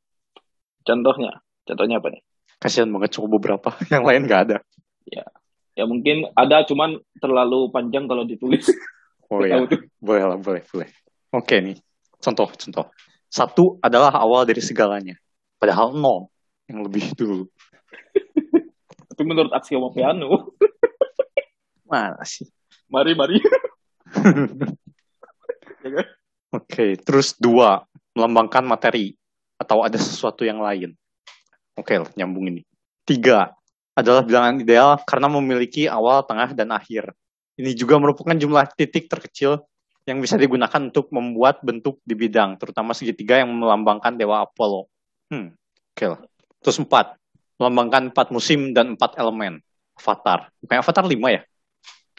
Contohnya, 0.87 1.43
contohnya 1.67 1.99
apa 1.99 2.15
nih? 2.15 2.23
Kasihan 2.59 2.87
banget 2.91 3.19
cuma 3.19 3.27
beberapa, 3.27 3.75
yang 3.93 4.07
lain 4.07 4.23
nggak 4.27 4.41
ada. 4.49 4.57
Ya 5.79 5.87
mungkin 5.87 6.27
ada 6.35 6.67
cuman 6.67 6.99
terlalu 7.23 7.71
panjang 7.71 8.07
kalau 8.07 8.27
ditulis. 8.27 8.67
Oh 9.29 9.45
ya, 9.45 9.61
boleh 10.01 10.25
lah, 10.25 10.41
boleh, 10.41 10.65
boleh. 10.73 10.89
Oke 11.29 11.61
nih, 11.61 11.77
contoh, 12.17 12.49
contoh. 12.49 12.89
Satu 13.29 13.77
adalah 13.77 14.09
awal 14.17 14.41
dari 14.41 14.57
segalanya. 14.57 15.13
Padahal 15.61 15.93
nol 15.93 16.33
yang 16.65 16.81
lebih 16.81 17.13
dulu. 17.13 17.45
Tapi 19.13 19.21
menurut 19.21 19.53
aksioma 19.53 19.93
piano, 19.93 20.49
Mana 21.85 22.25
sih? 22.25 22.49
Mari 22.89 23.11
mari. 23.15 23.37
Ya 25.79 25.95
kan? 25.95 26.07
Oke, 26.59 26.99
terus 26.99 27.39
dua, 27.39 27.87
melambangkan 28.11 28.67
materi 28.67 29.15
atau 29.55 29.79
ada 29.79 29.95
sesuatu 29.95 30.43
yang 30.43 30.59
lain. 30.59 30.91
Oke, 31.79 31.95
lah, 31.95 32.11
nyambung 32.19 32.51
ini. 32.51 32.67
Tiga, 33.07 33.55
adalah 33.95 34.27
bilangan 34.27 34.59
ideal 34.59 34.99
karena 35.07 35.31
memiliki 35.31 35.87
awal, 35.87 36.27
tengah, 36.27 36.51
dan 36.51 36.75
akhir. 36.75 37.15
Ini 37.55 37.75
juga 37.75 37.95
merupakan 37.95 38.35
jumlah 38.35 38.75
titik 38.75 39.07
terkecil 39.07 39.63
yang 40.03 40.19
bisa 40.19 40.39
digunakan 40.39 40.79
untuk 40.79 41.11
membuat 41.15 41.63
bentuk 41.63 42.03
di 42.03 42.15
bidang, 42.15 42.59
terutama 42.59 42.91
segitiga 42.91 43.39
yang 43.39 43.51
melambangkan 43.55 44.15
dewa 44.15 44.43
Apollo. 44.43 44.91
Hmm, 45.31 45.53
oke 45.95 46.05
lah. 46.07 46.19
Terus 46.59 46.81
empat, 46.81 47.15
melambangkan 47.55 48.11
empat 48.11 48.35
musim 48.35 48.75
dan 48.75 48.99
empat 48.99 49.15
elemen. 49.15 49.63
Avatar. 49.99 50.47
Bukan 50.63 50.79
Avatar 50.79 51.03
lima 51.03 51.27
ya? 51.35 51.41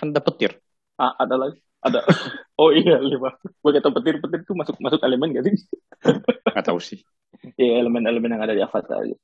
Kan 0.01 0.17
ada 0.17 0.25
petir. 0.25 0.57
Ah, 0.97 1.13
ada 1.21 1.37
lagi. 1.37 1.61
Ada. 1.85 2.01
Oh 2.61 2.69
iya, 2.77 3.01
lima. 3.01 3.33
Gue 3.65 3.73
kata 3.73 3.89
petir-petir 3.89 4.45
itu 4.45 4.53
masuk 4.53 4.77
masuk 4.85 5.01
elemen 5.01 5.33
gak 5.33 5.49
sih? 5.49 5.57
Nggak 6.53 6.65
tahu 6.69 6.77
sih. 6.77 7.01
Iya, 7.57 7.81
elemen-elemen 7.81 8.37
yang 8.37 8.45
ada 8.45 8.53
di 8.53 8.61
Avatar. 8.61 9.01
gitu. 9.09 9.17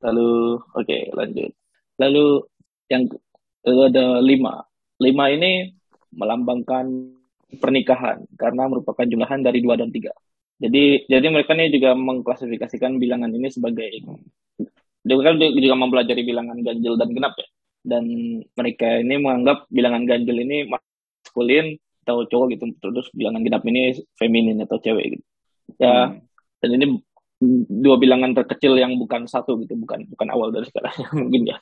Lalu, 0.00 0.56
oke, 0.72 0.98
lanjut. 1.12 1.52
Lalu 2.00 2.24
yang 2.88 3.04
lalu 3.68 3.80
ada 3.92 4.04
lima. 4.24 4.64
Lima 4.96 5.24
ini 5.28 5.76
melambangkan 6.16 6.88
pernikahan 7.60 8.24
karena 8.40 8.64
merupakan 8.64 9.04
jumlahan 9.04 9.44
dari 9.44 9.60
dua 9.60 9.76
dan 9.76 9.92
tiga. 9.92 10.16
Jadi, 10.56 11.04
jadi 11.04 11.26
mereka 11.28 11.52
ini 11.52 11.68
juga 11.68 11.92
mengklasifikasikan 11.92 12.96
bilangan 12.96 13.28
ini 13.28 13.52
sebagai 13.52 13.92
juga 15.04 15.20
kan 15.30 15.34
juga 15.36 15.76
mempelajari 15.76 16.22
bilangan 16.24 16.56
ganjil 16.64 16.96
dan 16.96 17.08
genap 17.12 17.36
ya. 17.36 17.48
Dan 17.88 18.04
mereka 18.52 19.00
ini 19.00 19.16
menganggap 19.16 19.64
bilangan 19.72 20.04
ganjil 20.04 20.36
ini 20.36 20.68
maskulin 20.68 21.80
atau 22.04 22.28
cowok 22.28 22.46
gitu. 22.52 22.64
Terus 22.76 23.08
bilangan 23.16 23.40
genap 23.40 23.64
ini 23.64 23.96
feminin 24.14 24.60
atau 24.60 24.76
cewek 24.76 25.16
gitu. 25.16 25.24
Ya, 25.80 26.12
Hmm. 26.12 26.20
dan 26.60 26.70
ini 26.76 26.86
dua 27.70 27.96
bilangan 28.02 28.34
terkecil 28.34 28.74
yang 28.74 28.98
bukan 28.98 29.30
satu 29.30 29.56
gitu, 29.62 29.78
bukan 29.78 30.10
bukan 30.10 30.28
awal 30.34 30.50
dari 30.50 30.66
segalanya 30.66 31.06
mungkin 31.22 31.46
ya 31.46 31.56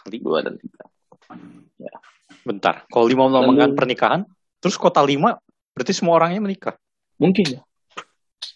Kali 0.00 0.16
dua 0.22 0.46
dan 0.46 0.54
tiga. 0.60 0.84
Bentar, 2.46 2.86
kalau 2.88 3.04
lima 3.10 3.26
melambangkan 3.26 3.74
pernikahan, 3.74 4.20
terus 4.62 4.78
kota 4.78 5.02
lima 5.02 5.36
berarti 5.74 5.92
semua 5.92 6.16
orangnya 6.22 6.40
menikah. 6.40 6.74
Mungkin 7.18 7.58
ya, 7.58 7.60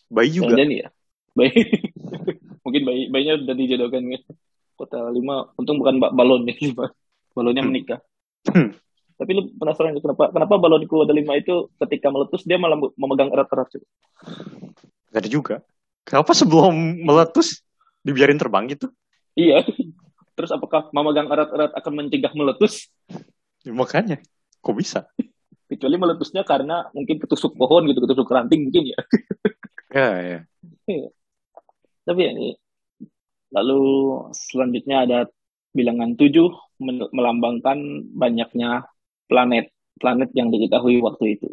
Bayi 0.09 0.30
juga. 0.39 0.55
jangan 0.57 0.70
ya. 0.70 0.89
Bayi, 1.35 1.53
mungkin 2.64 2.82
bayi 2.87 3.03
bayinya 3.11 3.35
udah 3.43 3.55
dijodohkan 3.59 4.03
gitu. 4.09 4.30
Kota 4.75 4.99
lima, 5.14 5.55
untung 5.55 5.79
bukan 5.79 6.03
ba- 6.03 6.11
balon 6.11 6.47
lima. 6.47 6.91
Balonnya 7.35 7.62
Hmm. 7.62 7.70
menikah. 7.70 8.01
Hmm. 8.51 8.75
Tapi 9.14 9.31
lu 9.31 9.43
penasaran 9.55 9.95
kenapa 10.03 10.35
kenapa 10.35 10.55
balonku 10.59 11.07
ada 11.07 11.14
lima 11.14 11.39
itu 11.39 11.70
ketika 11.87 12.11
meletus 12.11 12.43
dia 12.43 12.59
malah 12.59 12.75
memegang 12.99 13.31
erat-erat 13.31 13.70
gitu? 13.70 13.87
Gak 15.14 15.20
ada 15.22 15.31
juga. 15.31 15.55
Kenapa 16.03 16.35
sebelum 16.35 16.75
meletus 17.07 17.62
dibiarin 18.03 18.39
terbang 18.39 18.66
gitu? 18.75 18.91
Iya. 19.39 19.62
Terus 20.35 20.51
apakah 20.51 20.91
memegang 20.91 21.31
erat-erat 21.31 21.70
akan 21.79 21.93
mencegah 21.95 22.35
meletus? 22.35 22.91
Ya, 23.62 23.70
makanya, 23.70 24.18
kok 24.61 24.75
bisa? 24.75 25.07
Kecuali 25.70 25.95
meletusnya 25.95 26.43
karena 26.43 26.91
mungkin 26.91 27.22
ketusuk 27.22 27.55
pohon 27.55 27.87
gitu, 27.87 28.03
ketusuk 28.03 28.29
ranting 28.35 28.66
mungkin 28.68 28.93
ya. 28.93 28.99
Ya, 29.95 30.09
ya. 30.18 30.39
Tapi 32.05 32.20
ya 32.20 32.31
ini 32.35 32.59
lalu 33.55 33.82
selanjutnya 34.34 35.07
ada 35.07 35.18
bilangan 35.70 36.18
tujuh 36.18 36.50
melambangkan 37.14 38.11
banyaknya 38.11 38.86
planet 39.30 39.70
planet 39.98 40.30
yang 40.34 40.50
diketahui 40.50 40.98
waktu 40.98 41.38
itu. 41.38 41.48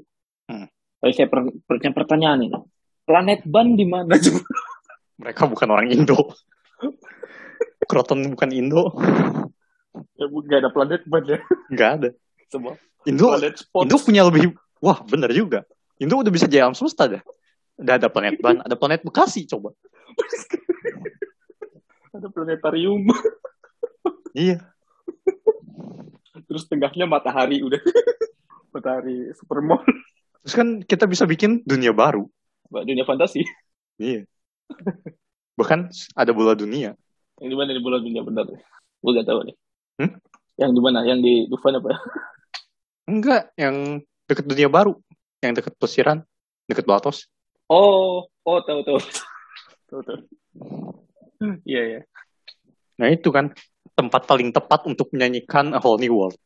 Hmm. 0.49 0.65
Tapi 1.01 1.11
saya 1.13 1.29
per, 1.29 1.45
punya 1.65 1.93
pertanyaan 1.93 2.41
ini. 2.45 2.57
Planet 3.05 3.45
Ban 3.45 3.77
di 3.77 3.85
mana? 3.85 4.17
coba? 4.17 4.41
Mereka 5.21 5.41
bukan 5.45 5.69
orang 5.69 5.87
Indo. 5.93 6.33
Kroton 7.89 8.25
bukan 8.33 8.49
Indo. 8.49 8.97
ya, 10.17 10.25
nggak 10.25 10.59
ada 10.65 10.69
planet 10.73 11.01
Ban 11.05 11.23
ya. 11.25 11.39
Nggak 11.69 11.89
ada. 11.97 12.09
Semua 12.49 12.73
Indo, 13.05 13.33
planet 13.33 13.55
spot. 13.65 13.83
Indo 13.85 13.97
punya 14.01 14.21
lebih... 14.25 14.53
Wah, 14.81 15.01
bener 15.05 15.29
juga. 15.33 15.65
Indo 16.01 16.17
udah 16.17 16.33
bisa 16.33 16.49
jadi 16.49 16.65
alam 16.65 16.77
semesta 16.77 17.05
dah. 17.09 17.21
Udah 17.77 17.97
ada 17.97 18.09
planet 18.09 18.37
Ban, 18.41 18.61
ada 18.61 18.75
planet 18.77 19.01
Bekasi 19.05 19.45
coba. 19.49 19.73
ada 22.21 22.29
planetarium. 22.29 23.09
Iya. 24.31 24.63
Terus 26.47 26.63
tengahnya 26.71 27.03
matahari 27.03 27.59
udah. 27.59 27.83
matahari 28.71 29.27
supermall. 29.35 29.83
Terus 30.39 30.55
kan 30.55 30.79
kita 30.87 31.03
bisa 31.03 31.27
bikin 31.27 31.59
dunia 31.67 31.91
baru. 31.91 32.31
Dunia 32.71 33.03
fantasi. 33.03 33.43
Iya. 33.99 34.23
Bahkan 35.59 35.91
ada 36.15 36.31
bola 36.31 36.55
dunia. 36.55 36.95
Yang 37.43 37.49
di 37.51 37.57
mana 37.59 37.75
di 37.75 37.83
bulan 37.83 37.99
dunia 38.07 38.23
benar? 38.23 38.47
Gue 39.03 39.11
gak 39.19 39.27
tahu 39.27 39.51
nih. 39.51 39.55
Hmm? 39.99 40.11
Yang 40.55 40.71
di 40.71 40.79
mana? 40.79 40.99
Yang 41.03 41.19
di 41.27 41.33
Dufan 41.51 41.75
apa? 41.75 41.99
Enggak, 43.11 43.51
yang 43.59 43.99
deket 44.31 44.47
dunia 44.47 44.71
baru. 44.71 44.95
Yang 45.43 45.59
deket 45.59 45.73
pesiran, 45.75 46.23
deket 46.71 46.87
Blatos. 46.87 47.27
Oh, 47.67 48.31
oh 48.47 48.59
tahu 48.63 48.79
tahu. 48.87 48.99
tahu 49.91 50.01
tahu. 50.07 50.19
Iya 51.65 51.81
ya. 51.97 52.01
Nah 53.01 53.07
itu 53.09 53.33
kan 53.33 53.49
tempat 53.91 54.29
paling 54.29 54.53
tepat 54.53 54.85
untuk 54.85 55.09
menyanyikan 55.11 55.73
A 55.73 55.81
Whole 55.81 55.97
New 55.99 56.13
World. 56.13 56.37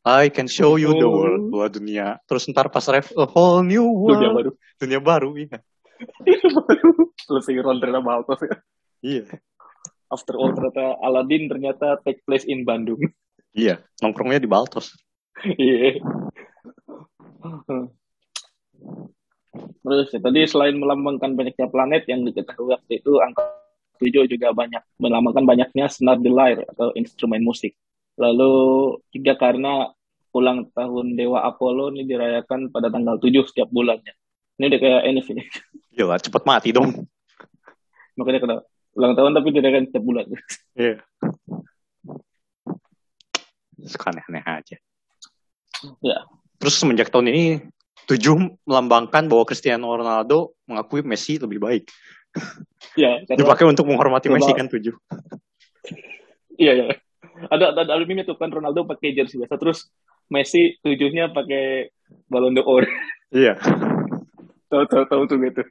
I 0.00 0.32
can 0.32 0.48
show 0.48 0.80
you 0.80 0.96
the 0.96 1.04
Oh. 1.04 1.12
world, 1.12 1.42
bola 1.52 1.68
dunia. 1.68 2.16
Terus 2.24 2.48
ntar 2.48 2.72
pas 2.72 2.86
ref 2.88 3.12
A 3.12 3.28
Whole 3.28 3.66
New 3.68 3.84
World, 3.84 4.16
Dunia 4.16 4.30
baru. 4.32 4.50
dunia 4.80 5.00
baru, 5.00 5.28
iya. 5.36 5.58
Selesai 7.28 7.60
Ronda 7.60 8.00
Baltos 8.00 8.40
ya. 8.40 8.56
Iya, 9.00 9.24
After 10.08 10.40
all 10.40 10.56
ternyata 10.56 10.96
Aladdin 11.00 11.52
ternyata 11.52 12.00
take 12.00 12.24
place 12.24 12.48
in 12.48 12.64
Bandung. 12.64 13.00
iya. 13.52 13.84
Nongkrongnya 14.00 14.40
di 14.40 14.48
Baltos. 14.48 14.96
Iya. 15.44 16.00
Terus 19.80 20.08
ya, 20.14 20.20
tadi 20.22 20.40
selain 20.46 20.76
melambangkan 20.78 21.34
banyaknya 21.34 21.66
planet 21.68 22.06
yang 22.06 22.22
diketahui 22.22 22.70
waktu 22.72 23.02
itu, 23.02 23.18
angka 23.20 23.59
7 24.00 24.24
juga 24.32 24.56
banyak 24.56 24.80
melambangkan 24.96 25.44
banyaknya 25.44 25.86
senar 25.92 26.16
lyre 26.16 26.64
atau 26.72 26.90
instrumen 26.96 27.44
musik. 27.44 27.76
Lalu 28.16 28.52
tiga 29.12 29.36
karena 29.36 29.92
ulang 30.32 30.72
tahun 30.72 31.20
Dewa 31.20 31.44
Apollo 31.44 31.92
ini 31.94 32.08
dirayakan 32.08 32.72
pada 32.72 32.88
tanggal 32.88 33.20
7 33.20 33.44
setiap 33.44 33.68
bulannya. 33.68 34.16
Ini 34.56 34.64
udah 34.72 34.80
kayak 34.80 35.02
ini. 35.08 35.20
Gila, 35.96 36.16
cepet 36.16 36.42
mati 36.48 36.72
dong. 36.72 36.88
Makanya 38.16 38.40
kena 38.40 38.56
ulang 38.96 39.12
tahun 39.14 39.32
tapi 39.36 39.48
dirayakan 39.52 39.84
setiap 39.92 40.04
bulan. 40.04 40.26
Iya. 40.80 40.96
Suka 43.84 44.14
aneh-aneh 44.14 44.44
aja. 44.46 44.76
Ya. 46.00 46.18
Terus 46.56 46.74
semenjak 46.78 47.12
tahun 47.12 47.32
ini, 47.32 47.44
tujuh 48.08 48.60
melambangkan 48.64 49.28
bahwa 49.28 49.44
Cristiano 49.44 49.92
Ronaldo 49.92 50.56
mengakui 50.64 51.04
Messi 51.04 51.36
lebih 51.36 51.60
baik. 51.60 51.90
Ya, 52.98 53.22
Dipakai 53.22 53.66
untuk 53.66 53.86
menghormati 53.86 54.26
Coba- 54.26 54.42
Messi 54.42 54.52
kan 54.54 54.66
tujuh. 54.66 54.94
Iya, 56.58 56.72
iya. 56.76 56.84
Ada 57.48 57.72
ada, 57.72 57.82
ada 57.96 58.04
meme 58.04 58.26
tuh 58.26 58.36
kan 58.36 58.52
Ronaldo 58.52 58.84
pakai 58.84 59.16
jersey 59.16 59.40
biasa 59.40 59.56
terus 59.56 59.88
Messi 60.28 60.76
tujuhnya 60.84 61.32
pakai 61.32 61.88
balon 62.28 62.52
d'Or. 62.54 62.84
Iya. 63.30 63.56
tahu 64.70 64.84
tahu 64.86 65.04
tahu 65.06 65.22
tuh 65.26 65.38
gitu. 65.42 65.62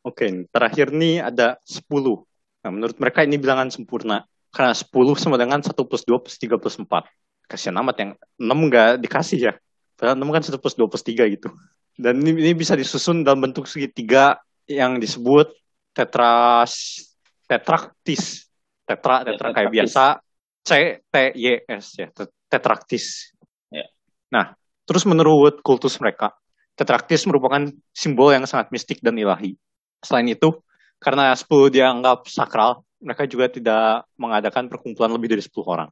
Oke, 0.00 0.48
terakhir 0.48 0.96
nih 0.96 1.20
ada 1.20 1.60
10. 1.62 2.24
Nah, 2.64 2.70
menurut 2.72 2.96
mereka 2.96 3.20
ini 3.24 3.36
bilangan 3.36 3.68
sempurna. 3.68 4.24
Karena 4.50 4.74
10 4.74 5.14
sama 5.14 5.36
dengan 5.38 5.60
1 5.62 5.86
plus 5.86 6.02
2 6.02 6.18
plus 6.18 6.36
3 6.40 6.56
plus 6.58 6.76
4. 6.80 7.06
Kasian 7.46 7.76
amat 7.78 7.96
yang 8.00 8.10
6 8.40 8.58
nggak 8.68 8.90
dikasih 9.04 9.38
ya. 9.38 9.52
Padahal 9.94 10.16
6 10.16 10.32
kan 10.32 10.42
1 10.42 10.56
plus 10.58 10.74
2 10.74 10.88
plus 10.90 11.04
3 11.04 11.28
gitu. 11.28 11.52
Dan 11.96 12.22
ini, 12.22 12.50
ini 12.50 12.52
bisa 12.56 12.74
disusun 12.78 13.22
dalam 13.26 13.44
bentuk 13.44 13.66
segitiga 13.66 14.38
yang 14.66 15.00
disebut 15.00 15.50
tetras 15.90 17.04
tetraktis. 17.50 18.46
Tetra, 18.86 19.26
tetra 19.26 19.50
kayak 19.50 19.70
biasa. 19.74 20.22
C, 20.62 21.02
T, 21.02 21.14
Y, 21.34 21.66
S 21.66 21.98
ya. 21.98 22.08
Tetraktis. 22.46 23.34
Ya. 23.70 23.86
Nah, 24.30 24.54
terus 24.86 25.02
menurut 25.02 25.58
kultus 25.66 25.98
mereka, 25.98 26.34
tetraktis 26.78 27.26
merupakan 27.26 27.66
simbol 27.90 28.30
yang 28.30 28.46
sangat 28.46 28.70
mistik 28.70 29.02
dan 29.02 29.18
ilahi. 29.18 29.58
Selain 30.02 30.26
itu, 30.30 30.62
karena 31.02 31.34
10 31.34 31.70
dianggap 31.74 32.26
sakral, 32.30 32.86
mereka 33.00 33.24
juga 33.26 33.48
tidak 33.50 34.04
mengadakan 34.20 34.68
perkumpulan 34.68 35.10
lebih 35.10 35.32
dari 35.34 35.42
10 35.42 35.64
orang. 35.66 35.90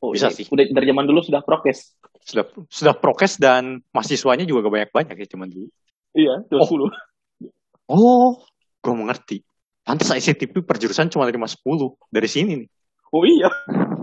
Oh, 0.00 0.10
Bisa 0.10 0.32
ini 0.32 0.36
sih. 0.38 0.44
Udah 0.48 0.64
dari 0.64 0.86
zaman 0.88 1.04
dulu 1.04 1.20
sudah 1.20 1.40
prokes. 1.40 1.92
sudah 2.20 2.44
sudah 2.68 2.94
prokes 2.96 3.36
dan 3.36 3.80
mahasiswanya 3.90 4.44
juga 4.44 4.64
gak 4.64 4.74
banyak-banyak 4.88 5.16
ya 5.16 5.26
cuman 5.28 5.48
dulu. 5.48 5.68
Iya, 6.12 6.34
20. 6.48 6.88
Oh, 7.86 8.40
gue 8.78 8.94
mengerti. 8.94 9.40
Pantas 9.80 10.10
ICTP 10.10 10.62
perjurusan 10.62 11.08
cuma 11.08 11.24
5-10 11.24 11.60
dari 12.08 12.28
sini 12.28 12.52
nih. 12.60 12.68
Oh 13.10 13.24
iya. 13.24 13.48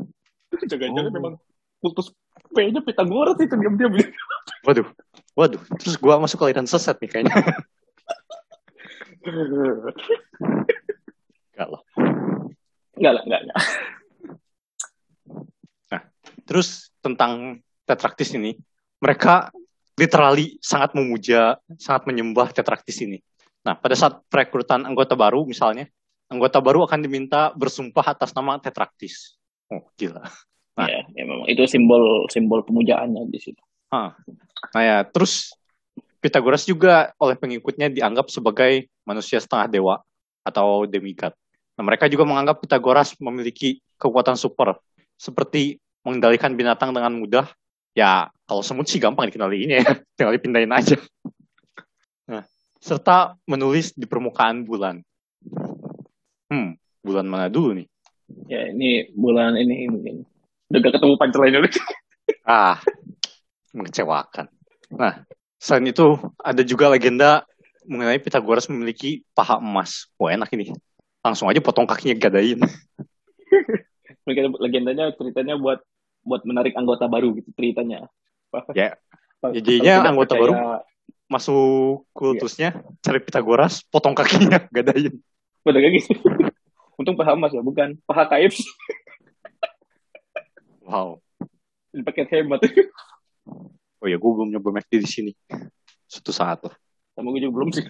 Jangan-jangan 0.70 1.08
Oh. 1.08 1.14
memang 1.14 1.34
kultus 1.78 2.10
P-nya 2.52 2.82
Pitagoras 2.82 3.38
itu 3.38 3.54
diam-diam. 3.54 3.94
Waduh, 4.66 4.88
waduh. 5.34 5.60
Terus 5.78 5.96
gue 5.96 6.14
masuk 6.14 6.40
aliran 6.42 6.64
sesat 6.64 6.96
nih 6.98 7.10
kayaknya. 7.10 7.36
Enggak 11.54 11.68
lah. 11.70 11.82
Enggak 12.98 13.12
lah, 13.14 13.22
enggak, 13.24 13.42
enggak. 13.44 13.58
Terus 16.48 16.96
tentang 17.04 17.60
tetraktis 17.84 18.32
ini, 18.32 18.56
mereka 19.04 19.52
literally 20.00 20.56
sangat 20.64 20.96
memuja, 20.96 21.60
sangat 21.76 22.08
menyembah 22.08 22.56
tetraktis 22.56 23.04
ini. 23.04 23.20
Nah, 23.68 23.76
pada 23.76 24.00
saat 24.00 24.24
perekrutan 24.32 24.88
anggota 24.88 25.14
baru 25.20 25.44
misalnya, 25.44 25.92
anggota 26.32 26.64
baru 26.64 26.88
akan 26.88 27.04
diminta 27.04 27.52
bersumpah 27.52 28.16
atas 28.16 28.32
nama 28.32 28.56
tetraktis. 28.64 29.36
Oh, 29.68 29.84
gila. 30.00 30.24
Nah. 30.78 30.88
Ya, 30.88 31.04
ya 31.12 31.24
memang 31.26 31.50
itu 31.50 31.66
simbol 31.66 32.30
simbol 32.30 32.62
pemujaannya 32.64 33.28
di 33.28 33.40
situ. 33.42 33.64
Nah 33.92 34.14
ya, 34.84 35.04
terus 35.08 35.52
Pitagoras 36.18 36.66
juga 36.66 37.14
oleh 37.22 37.38
pengikutnya 37.38 37.94
dianggap 37.94 38.34
sebagai 38.34 38.90
manusia 39.06 39.38
setengah 39.38 39.70
dewa 39.70 39.96
atau 40.42 40.90
demigod. 40.90 41.30
Nah, 41.78 41.86
mereka 41.86 42.10
juga 42.10 42.26
menganggap 42.26 42.58
Pitagoras 42.58 43.14
memiliki 43.22 43.78
kekuatan 44.02 44.34
super, 44.34 44.82
seperti 45.14 45.78
mengendalikan 46.08 46.56
binatang 46.56 46.96
dengan 46.96 47.12
mudah. 47.20 47.52
Ya, 47.92 48.32
kalau 48.48 48.64
semut 48.64 48.88
sih 48.88 49.04
gampang 49.04 49.28
dikenaliin 49.28 49.84
ya, 49.84 49.84
tinggal 50.16 50.32
dipindahin 50.40 50.72
aja. 50.72 50.96
Nah, 52.32 52.48
serta 52.80 53.36
menulis 53.44 53.92
di 53.92 54.08
permukaan 54.08 54.64
bulan. 54.64 55.04
Hmm, 56.48 56.80
bulan 57.04 57.28
mana 57.28 57.52
dulu 57.52 57.76
nih? 57.76 57.88
Ya, 58.48 58.72
ini 58.72 59.12
bulan 59.12 59.60
ini 59.60 59.92
mungkin. 59.92 60.24
Udah 60.72 60.80
gak 60.80 60.96
ketemu 60.96 61.14
punchline 61.20 61.60
udah. 61.60 61.76
Ah, 62.48 62.80
mengecewakan. 63.76 64.48
Nah, 64.92 65.28
selain 65.60 65.92
itu 65.92 66.16
ada 66.40 66.64
juga 66.64 66.88
legenda 66.88 67.44
mengenai 67.84 68.20
Pitagoras 68.24 68.72
memiliki 68.72 69.24
paha 69.36 69.60
emas. 69.60 70.08
Wah 70.16 70.32
enak 70.32 70.52
ini. 70.56 70.72
Langsung 71.24 71.52
aja 71.52 71.60
potong 71.60 71.88
kakinya 71.88 72.16
gadain. 72.16 72.60
Legendanya 74.64 75.12
ceritanya 75.16 75.56
buat 75.60 75.84
buat 76.28 76.44
menarik 76.44 76.76
anggota 76.76 77.08
baru 77.08 77.32
gitu 77.40 77.50
ceritanya. 77.56 78.12
Ya, 78.76 79.00
jadinya 79.56 80.04
anggota 80.06 80.36
percaya- 80.36 80.44
baru 80.44 80.54
Masuk 81.28 82.08
kultusnya, 82.16 82.72
cari 83.04 83.20
Pitagoras, 83.20 83.84
potong 83.84 84.16
kakinya 84.16 84.64
gadain. 84.76 85.12
Kayak 85.64 85.92
gitu. 86.00 86.16
Untung 86.96 87.20
paha 87.20 87.36
emas 87.36 87.52
ya, 87.52 87.60
bukan 87.60 88.00
paha 88.08 88.32
KFC. 88.32 88.64
Wow. 90.88 91.20
Paket 91.92 92.32
hemat. 92.32 92.64
Oh 94.00 94.08
ya, 94.08 94.16
gue 94.16 94.32
belum 94.32 94.56
nyoba 94.56 94.80
McD 94.80 95.04
di 95.04 95.10
sini. 95.10 95.32
Suatu 96.08 96.32
saat 96.32 96.64
loh. 96.64 96.72
Sama 97.12 97.36
gue 97.36 97.44
juga 97.44 97.60
belum 97.60 97.70
sih. 97.76 97.84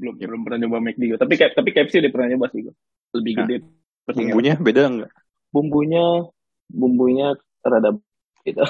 Belum 0.00 0.16
belum 0.16 0.40
pernah 0.48 0.58
nyoba 0.64 0.80
McD 0.80 1.02
gue. 1.12 1.18
Tapi 1.20 1.34
kayak 1.36 1.52
tapi 1.52 1.68
KFC 1.76 2.00
udah 2.00 2.12
pernah 2.16 2.28
nyoba 2.32 2.46
sih 2.48 2.60
gue. 2.64 2.74
Lebih 3.12 3.32
Nah, 3.36 3.40
gede. 3.44 3.56
Bumbunya 4.08 4.54
beda 4.56 4.82
nggak? 4.88 5.10
bumbunya 5.50 6.04
bumbunya 6.70 7.28
rada 7.64 7.90
gitu. 8.46 8.64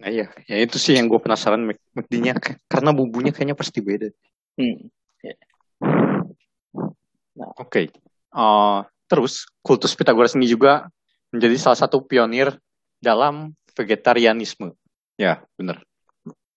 Nah 0.00 0.08
iya, 0.08 0.32
ya 0.48 0.56
itu 0.58 0.80
sih 0.80 0.96
yang 0.96 1.06
gue 1.06 1.20
penasaran 1.20 1.62
Mc- 1.62 1.92
McD-nya. 1.94 2.34
Karena 2.66 2.90
bumbunya 2.90 3.30
kayaknya 3.30 3.54
pasti 3.54 3.78
beda. 3.84 4.08
Hmm. 4.56 4.88
Oke. 7.60 7.92
Eh, 8.32 8.80
terus 9.06 9.44
kultus 9.60 9.92
Pitagoras 9.92 10.32
ini 10.32 10.48
juga 10.48 10.88
menjadi 11.32 11.56
salah 11.60 11.78
satu 11.78 12.00
pionir 12.04 12.56
dalam 13.00 13.52
vegetarianisme. 13.76 14.72
Ya, 15.20 15.44
benar. 15.56 15.84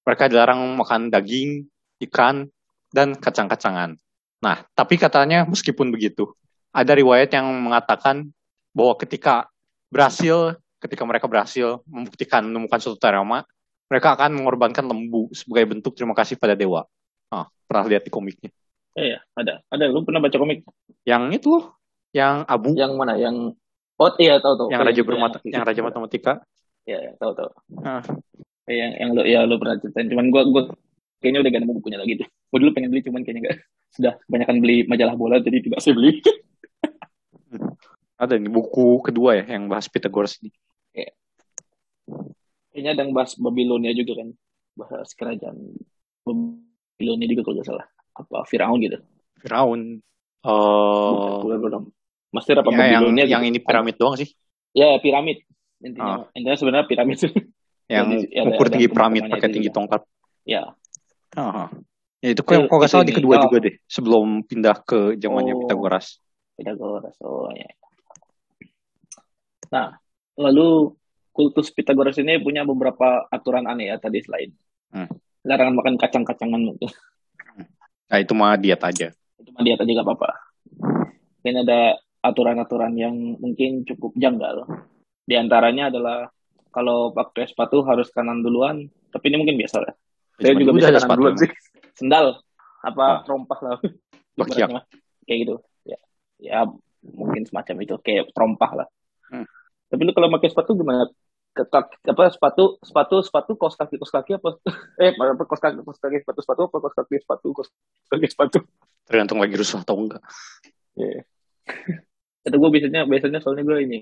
Mereka 0.06 0.32
dilarang 0.32 0.62
makan 0.80 1.12
daging, 1.12 1.68
ikan, 2.08 2.48
dan 2.94 3.18
kacang-kacangan. 3.18 3.98
Nah, 4.40 4.58
tapi 4.78 4.96
katanya 4.96 5.44
meskipun 5.44 5.90
begitu, 5.92 6.32
ada 6.72 6.94
riwayat 6.96 7.34
yang 7.34 7.48
mengatakan 7.60 8.30
bahwa 8.76 8.94
ketika 9.00 9.48
berhasil, 9.90 10.60
ketika 10.86 11.04
mereka 11.04 11.26
berhasil 11.26 11.82
membuktikan 11.90 12.46
menemukan 12.46 12.78
suatu 12.78 13.02
terama, 13.02 13.42
mereka 13.90 14.14
akan 14.18 14.38
mengorbankan 14.38 14.86
lembu 14.86 15.34
sebagai 15.34 15.78
bentuk 15.78 15.98
terima 15.98 16.14
kasih 16.14 16.38
pada 16.38 16.54
dewa. 16.54 16.86
Ah, 17.34 17.50
pernah 17.66 17.90
lihat 17.90 18.06
di 18.06 18.14
komiknya. 18.14 18.54
Iya, 18.96 19.20
ada. 19.36 19.60
Ada. 19.68 19.92
Lu 19.92 20.08
pernah 20.08 20.24
baca 20.24 20.38
komik 20.40 20.64
Yang 21.04 21.44
itu 21.44 21.48
loh, 21.52 21.76
yang 22.16 22.48
abu, 22.48 22.72
yang 22.78 22.96
mana? 22.96 23.20
Yang 23.20 23.60
Oh 23.96 24.12
iya 24.20 24.44
tahu 24.44 24.54
tahu. 24.60 24.68
yang 24.72 24.84
Kayak 24.84 24.92
raja 24.92 25.00
gitu, 25.00 25.08
bermata, 25.08 25.38
yang 25.48 25.64
raja 25.64 25.80
matematika. 25.80 26.34
Iya, 26.84 26.98
iya, 27.00 27.12
tahu 27.16 27.32
tahu. 27.32 27.50
Ah. 27.80 28.04
Yang 28.68 28.92
yang 29.00 29.10
lu 29.16 29.22
ya 29.24 29.40
lu 29.48 29.56
pernah 29.56 29.80
ceritain. 29.80 30.12
Cuman 30.12 30.28
gua 30.36 30.44
gua 30.52 30.64
kayaknya 31.24 31.48
udah 31.48 31.52
gak 31.56 31.62
nemu 31.64 31.74
bukunya 31.80 32.00
lagi 32.04 32.14
deh. 32.20 32.28
Gua 32.52 32.60
dulu 32.60 32.72
pengen 32.76 32.92
beli 32.92 33.02
cuman 33.08 33.24
kayaknya 33.24 33.42
gak 33.48 33.58
sudah 33.96 34.14
kebanyakan 34.28 34.56
beli 34.60 34.84
majalah 34.84 35.16
bola 35.16 35.40
jadi 35.40 35.64
tidak 35.64 35.80
saya 35.80 35.96
beli. 35.96 36.20
Ada 38.22 38.36
nih 38.36 38.52
buku 38.52 39.00
kedua 39.04 39.40
ya 39.40 39.44
yang 39.56 39.72
bahas 39.72 39.88
Pythagoras 39.88 40.40
ini. 40.44 40.52
Kayaknya 42.72 42.92
ada 42.92 43.02
yang 43.08 43.14
bahas 43.16 43.32
Babilonia 43.36 43.92
juga 43.92 44.20
kan. 44.20 44.30
Bahas 44.76 45.10
kerajaan 45.16 45.58
Babilonia 46.22 47.28
juga 47.30 47.42
kalau 47.44 47.56
nggak 47.60 47.68
salah. 47.68 47.86
Apa 48.16 48.44
Firaun 48.48 48.80
gitu. 48.80 48.98
Firaun. 49.40 49.82
Eh, 50.46 51.10
Bukan, 51.42 51.58
bukan. 51.58 51.82
Mesir 52.36 52.56
apa 52.60 52.68
ya, 52.68 52.76
yang, 52.76 53.04
Babilonia 53.08 53.26
yang 53.26 53.44
gitu. 53.48 53.52
ini 53.52 53.60
piramid 53.64 53.96
doang 53.96 54.16
sih. 54.20 54.30
Ya, 54.76 55.00
piramid. 55.00 55.40
Intinya, 55.80 56.28
intinya 56.36 56.58
sebenarnya 56.58 56.88
piramid. 56.88 57.18
Yang 57.86 58.26
Jadi, 58.26 58.34
ada- 58.34 58.50
ukur 58.50 58.66
ada 58.66 58.74
tinggi 58.74 58.90
piramid 58.90 59.24
pakai 59.30 59.50
tinggi 59.54 59.70
juga. 59.70 59.78
tongkat. 59.78 60.02
ya. 60.44 60.64
Ah, 61.38 61.70
Ya 62.18 62.34
itu 62.34 62.42
kok 62.42 62.58
nggak 62.58 62.82
itu 62.82 62.90
salah 62.90 63.06
di 63.06 63.14
kedua 63.14 63.38
Oh. 63.38 63.42
juga 63.46 63.58
deh. 63.70 63.78
Sebelum 63.86 64.42
pindah 64.42 64.82
ke 64.82 65.14
zamannya 65.16 65.54
Oh. 65.54 65.62
Pythagoras. 65.62 66.18
Pythagoras. 66.58 67.14
Oh, 67.22 67.54
ya. 67.54 67.70
Nah, 69.70 69.94
lalu 70.34 70.98
kultus 71.36 71.68
Pythagoras 71.70 72.16
ini 72.16 72.40
punya 72.40 72.64
beberapa 72.64 73.28
aturan 73.28 73.68
aneh 73.68 73.92
ya 73.92 74.00
tadi 74.00 74.24
selain 74.24 74.56
Hmm. 74.96 75.12
larangan 75.44 75.76
makan 75.76 75.96
kacang-kacangan 76.00 76.56
gitu. 76.72 76.88
Nah 78.08 78.18
itu 78.18 78.32
mah 78.32 78.56
diet 78.56 78.80
aja. 78.80 79.12
Itu 79.36 79.52
mah 79.52 79.60
diet 79.60 79.76
aja 79.76 79.92
gak 79.92 80.08
apa-apa. 80.08 80.30
Dan 81.44 81.68
ada 81.68 82.00
aturan-aturan 82.24 82.96
yang 82.96 83.14
mungkin 83.38 83.84
cukup 83.84 84.16
janggal. 84.16 84.64
Di 85.22 85.36
antaranya 85.36 85.92
adalah 85.92 86.32
kalau 86.72 87.12
pakai 87.12 87.46
sepatu 87.46 87.84
harus 87.84 88.08
kanan 88.10 88.40
duluan, 88.40 88.88
tapi 89.12 89.30
ini 89.30 89.38
mungkin 89.38 89.60
biasa 89.60 89.84
lah. 89.84 89.94
Saya 90.40 90.56
Zaman 90.56 90.62
juga 90.64 90.72
dulu 90.72 90.80
bisa 90.80 90.88
kanan 90.88 91.04
sepatu 91.04 91.20
duluan 91.20 91.36
sih. 91.36 91.50
Sendal 91.94 92.26
apa 92.80 93.04
Ah. 93.04 93.18
terompah 93.28 93.60
lah. 93.60 93.78
Ibaratnya 94.38 94.68
mah. 94.80 94.84
Kayak 95.26 95.38
gitu. 95.44 95.56
Ya. 95.84 95.98
Ya 96.40 96.60
mungkin 97.04 97.44
semacam 97.44 97.76
itu 97.84 97.96
kayak 98.00 98.32
terompah 98.32 98.72
lah. 98.84 98.88
Hmm. 99.28 99.46
Tapi 99.92 100.02
lu 100.08 100.12
kalau 100.16 100.32
pakai 100.32 100.50
sepatu 100.50 100.72
gimana? 100.74 101.06
Ke, 101.56 101.64
kaki- 101.64 102.04
apa 102.12 102.28
sepatu 102.36 102.76
sepatu 102.84 103.16
sepatu 103.24 103.52
kaos 103.56 103.80
kaki 103.80 103.96
kaos 103.96 104.12
kaki 104.12 104.36
apa 104.36 104.60
eh 105.04 105.16
apa 105.16 105.44
kaos 105.48 105.62
kaki 105.64 105.80
kaos 105.88 106.00
kaki 106.04 106.20
sepatu 106.20 106.40
sepatu 106.44 106.62
apa 106.68 106.78
kaos 106.84 106.96
kaki 107.00 107.16
sepatu 107.24 107.48
kaos 107.56 107.70
kaki 108.12 108.28
sepatu 108.28 108.60
Tergantung 109.06 109.38
lagi 109.40 109.54
rusuh 109.56 109.80
atau 109.80 109.96
enggak. 110.02 110.20
Iya. 111.00 111.24
Itu 112.50 112.56
gue 112.60 112.70
biasanya 112.74 113.06
biasanya 113.08 113.40
soalnya 113.40 113.64
gue 113.64 113.78
ini 113.88 114.00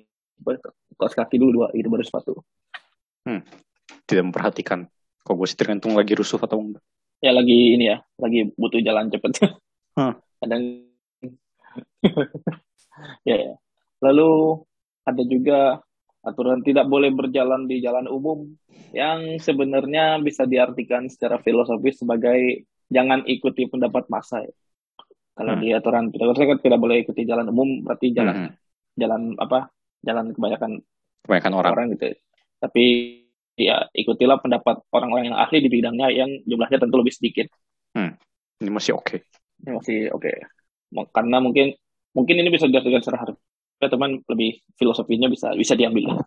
kaos 0.97 1.13
kaki 1.13 1.37
dulu 1.37 1.61
dua 1.61 1.67
gitu 1.77 1.87
baru 1.93 2.01
sepatu 2.01 2.33
Tidak 4.03 4.23
memperhatikan. 4.25 4.89
Kalau 5.21 5.35
gue 5.39 5.47
sih 5.47 5.55
tergantung 5.55 5.93
lagi 5.93 6.17
rusuh 6.17 6.41
atau 6.41 6.57
enggak. 6.59 6.81
ya 7.23 7.31
lagi 7.31 7.79
ini 7.79 7.87
ya 7.87 8.03
lagi 8.19 8.51
butuh 8.57 8.81
jalan 8.83 9.07
cepet 9.07 9.31
Hmm. 9.93 10.17
kadang 10.41 10.89
ya 13.21 13.35
ya. 13.37 13.53
lalu 14.01 14.57
ada 15.05 15.21
juga 15.21 15.59
aturan 16.23 16.63
tidak 16.63 16.87
boleh 16.87 17.11
berjalan 17.11 17.67
di 17.67 17.83
jalan 17.83 18.07
umum 18.07 18.47
yang 18.95 19.37
sebenarnya 19.37 20.17
bisa 20.19 20.47
diartikan 20.47 21.11
secara 21.11 21.37
filosofis 21.37 21.99
sebagai 21.99 22.63
jangan 22.87 23.27
ikuti 23.27 23.67
pendapat 23.67 24.07
massa 24.07 24.39
ya. 24.41 24.53
kalau 25.33 25.57
Hmm. 25.57 25.61
di 25.65 25.73
aturan 25.73 26.13
kan 26.13 26.59
tidak 26.61 26.79
boleh 26.79 27.01
ikuti 27.01 27.25
jalan 27.25 27.49
umum 27.49 27.81
berarti 27.81 28.13
jalan 28.13 28.35
Mhm. 28.37 28.49
jalan 28.95 29.21
apa 29.35 29.59
jalan 29.99 30.29
kebanyakan 30.29 30.71
Kebanyakan 31.25 31.53
orang. 31.57 31.71
orang 31.73 31.85
gitu 31.97 32.05
tapi 32.61 32.83
ya 33.57 33.89
ikutilah 33.91 34.37
pendapat 34.39 34.85
orang-orang 34.89 35.33
yang 35.33 35.37
ahli 35.37 35.57
di 35.57 35.69
bidangnya 35.69 36.07
yang 36.09 36.29
jumlahnya 36.45 36.77
tentu 36.79 36.95
lebih 36.97 37.13
sedikit 37.13 37.47
Ini 38.63 38.71
masih 38.71 38.95
oke. 38.95 39.19
Ini 39.59 39.69
masih 39.75 39.99
oke 40.15 40.31
Mau- 40.93 41.09
karena 41.09 41.41
mungkin 41.41 41.73
mungkin 42.13 42.35
ini 42.37 42.47
bisa 42.47 42.69
diartikan 42.69 43.01
secara 43.01 43.33
harfiah 43.79 43.89
teman 43.91 44.21
lebih 44.23 44.61
filosofinya 44.77 45.27
bisa 45.27 45.51
bisa 45.57 45.73
diambil. 45.73 46.21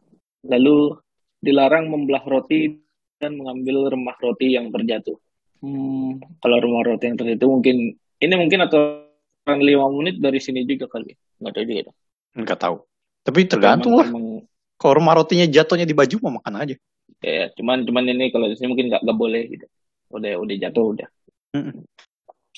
Lalu 0.44 0.98
dilarang 1.40 1.88
membelah 1.88 2.24
roti 2.26 2.76
dan 3.16 3.38
mengambil 3.38 3.88
remah 3.88 4.16
roti 4.20 4.56
yang 4.58 4.68
terjatuh. 4.68 5.16
Hmm, 5.64 6.20
kalau 6.44 6.60
remah 6.60 6.84
roti 6.84 7.08
yang 7.08 7.16
terjatuh 7.16 7.48
mungkin 7.48 7.96
ini 7.96 8.34
mungkin 8.36 8.66
aturan 8.66 9.58
lima 9.60 9.88
menit 9.88 10.20
dari 10.20 10.42
sini 10.42 10.68
juga 10.68 10.90
kali. 10.90 11.16
Nggak 11.40 11.52
tahu 11.56 11.64
juga. 11.64 11.92
Enggak 12.36 12.58
tahu. 12.60 12.76
Tapi 13.24 13.40
tergantung 13.48 13.96
lah. 13.96 14.08
Kalau 14.76 14.92
rumah 15.00 15.16
rotinya 15.16 15.48
jatuhnya 15.48 15.88
di 15.88 15.96
baju 15.96 16.16
mau 16.20 16.36
makan 16.40 16.54
aja. 16.60 16.76
ya 17.24 17.48
cuman 17.56 17.80
cuman 17.88 18.12
ini 18.12 18.28
kalau 18.28 18.44
di 18.44 18.60
sini 18.60 18.76
mungkin 18.76 18.92
nggak 18.92 19.00
nggak 19.00 19.18
boleh 19.18 19.42
gitu. 19.48 19.66
Udah 20.12 20.36
udah 20.36 20.54
jatuh 20.60 20.84
udah. 20.92 21.08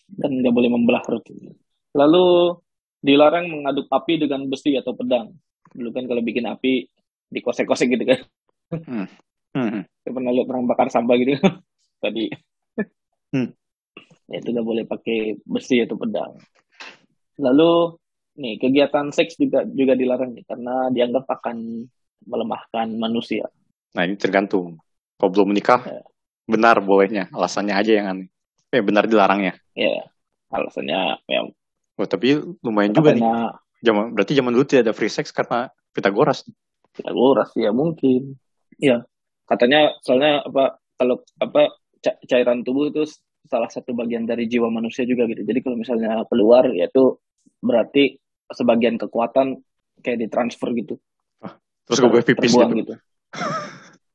Dan 0.09 0.31
nggak 0.43 0.55
boleh 0.55 0.71
membelah 0.75 1.05
roti. 1.07 1.55
Lalu 1.95 2.59
dilarang 2.99 3.47
mengaduk 3.47 3.87
api 3.89 4.19
dengan 4.19 4.47
besi 4.47 4.75
atau 4.75 4.93
pedang 4.93 5.31
dulu 5.71 5.91
kan 5.91 6.05
kalau 6.05 6.21
bikin 6.21 6.45
api 6.45 6.89
dikosek-kosek 7.29 7.89
gitu 7.91 8.05
kan 8.05 8.21
Mhm. 9.55 9.81
saya 10.05 10.13
pernah 10.13 10.31
lihat 10.31 10.47
orang 10.47 10.65
bakar 10.65 10.89
sampah 10.89 11.17
gitu 11.17 11.35
tadi 12.05 12.29
Hmm. 13.29 13.53
ya 14.27 14.39
itu 14.39 14.49
nggak 14.49 14.65
boleh 14.65 14.85
pakai 14.85 15.19
besi 15.43 15.81
atau 15.81 15.95
pedang 15.95 16.37
lalu 17.37 17.97
nih 18.35 18.57
kegiatan 18.57 19.09
seks 19.09 19.37
juga 19.37 19.63
juga 19.65 19.93
dilarang 19.93 20.33
nih 20.33 20.45
karena 20.45 20.89
dianggap 20.89 21.29
akan 21.29 21.85
melemahkan 22.25 22.89
manusia 22.93 23.47
Nah 23.89 24.05
ini 24.05 24.15
tergantung. 24.15 24.77
Kalau 25.17 25.33
belum 25.33 25.49
menikah, 25.51 25.81
Ya. 25.81 26.05
benar 26.45 26.77
bolehnya. 26.79 27.25
Alasannya 27.33 27.73
aja 27.73 27.89
yang 27.89 28.07
aneh. 28.07 28.29
Eh 28.69 28.85
benar 28.85 29.09
dilarangnya. 29.09 29.57
ya 29.73 30.05
alasannya 30.49 31.25
ya 31.25 31.41
Oh, 31.99 32.07
tapi 32.07 32.39
lumayan 32.63 32.95
juga 32.95 33.11
nih. 33.11 33.27
Zaman, 33.83 34.15
berarti 34.15 34.33
zaman 34.35 34.55
dulu 34.55 34.65
tidak 34.67 34.91
ada 34.91 34.95
free 34.95 35.11
sex 35.11 35.31
karena 35.35 35.71
Pythagoras. 35.95 36.47
Pythagoras 36.95 37.51
ya 37.59 37.71
mungkin. 37.75 38.39
Ya 38.79 39.03
katanya 39.47 39.99
soalnya 40.03 40.47
apa 40.47 40.79
kalau 40.99 41.23
apa 41.43 41.75
ca- 42.03 42.19
cairan 42.27 42.63
tubuh 42.63 42.91
itu 42.91 43.07
salah 43.47 43.71
satu 43.71 43.95
bagian 43.95 44.27
dari 44.27 44.47
jiwa 44.47 44.71
manusia 44.71 45.03
juga 45.07 45.27
gitu. 45.31 45.43
Jadi 45.43 45.59
kalau 45.63 45.77
misalnya 45.79 46.23
keluar 46.31 46.71
ya 46.71 46.87
itu 46.87 47.19
berarti 47.59 48.19
sebagian 48.51 48.99
kekuatan 48.99 49.59
kayak 50.03 50.19
ditransfer 50.27 50.71
gitu. 50.79 50.99
Terus 51.91 51.99
gue 51.99 52.23
pipis 52.23 52.51
terbuang 52.55 52.71
gitu. 52.79 52.95
gitu. 52.95 52.95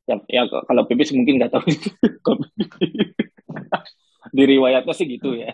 Ya, 0.03 0.15
ya 0.27 0.41
kalau 0.47 0.83
pipis 0.87 1.15
mungkin 1.15 1.39
nggak 1.39 1.51
tahu. 1.51 1.67
Di 4.35 4.43
riwayatnya 4.47 4.93
sih 4.95 5.05
gitu 5.07 5.35
ya 5.35 5.53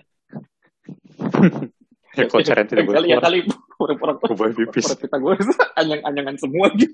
Ya 2.20 2.28
kalau 2.28 2.44
tidak 2.44 2.84
boleh 2.84 2.98
kali 3.00 3.08
ya 3.12 3.18
kali. 3.24 3.40
Orang-orang 3.80 4.18
gue 4.20 4.50
pipis. 4.60 4.92
kita 5.00 5.16
gue 5.16 5.34
anyang-anyangan 5.80 6.36
semua 6.36 6.68
gitu. 6.76 6.94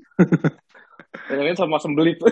Anyang 1.34 1.58
sama 1.58 1.82
sembelit 1.82 2.22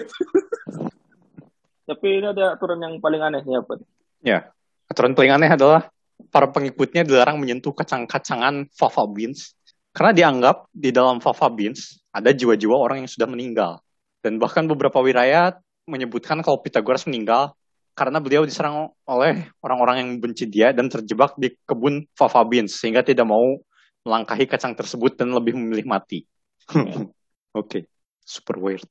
tapi 1.84 2.24
ini 2.24 2.28
ada 2.32 2.56
aturan 2.56 2.80
yang 2.80 2.96
paling 3.04 3.20
aneh 3.20 3.44
ya 3.44 3.60
Pak. 3.60 3.78
Ya, 4.24 4.40
aturan 4.88 5.12
paling 5.20 5.36
aneh 5.36 5.52
adalah 5.52 5.92
para 6.32 6.48
pengikutnya 6.48 7.04
dilarang 7.04 7.38
menyentuh 7.44 7.76
kacang-kacangan 7.76 8.72
fava 8.72 9.04
beans. 9.12 9.52
Karena 9.94 10.16
dianggap 10.16 10.72
di 10.74 10.90
dalam 10.90 11.20
fava 11.20 11.52
beans 11.52 12.02
ada 12.10 12.32
jiwa-jiwa 12.32 12.74
orang 12.80 13.04
yang 13.04 13.12
sudah 13.12 13.28
meninggal. 13.28 13.84
Dan 14.24 14.40
bahkan 14.40 14.64
beberapa 14.64 15.04
wilayah 15.04 15.60
menyebutkan 15.84 16.40
kalau 16.40 16.64
Pythagoras 16.64 17.04
meninggal 17.04 17.52
karena 17.94 18.18
beliau 18.18 18.44
diserang 18.46 18.90
oleh 19.06 19.50
orang-orang 19.62 19.96
yang 20.02 20.10
benci 20.18 20.50
dia 20.50 20.74
dan 20.74 20.90
terjebak 20.90 21.38
di 21.38 21.54
kebun 21.66 22.10
fava 22.18 22.42
beans 22.46 22.78
sehingga 22.78 23.06
tidak 23.06 23.30
mau 23.30 23.62
melangkahi 24.04 24.50
kacang 24.50 24.74
tersebut 24.74 25.16
dan 25.16 25.32
lebih 25.32 25.54
memilih 25.54 25.86
mati. 25.86 26.26
Oke, 27.60 27.86
super 28.26 28.58
weird. 28.58 28.90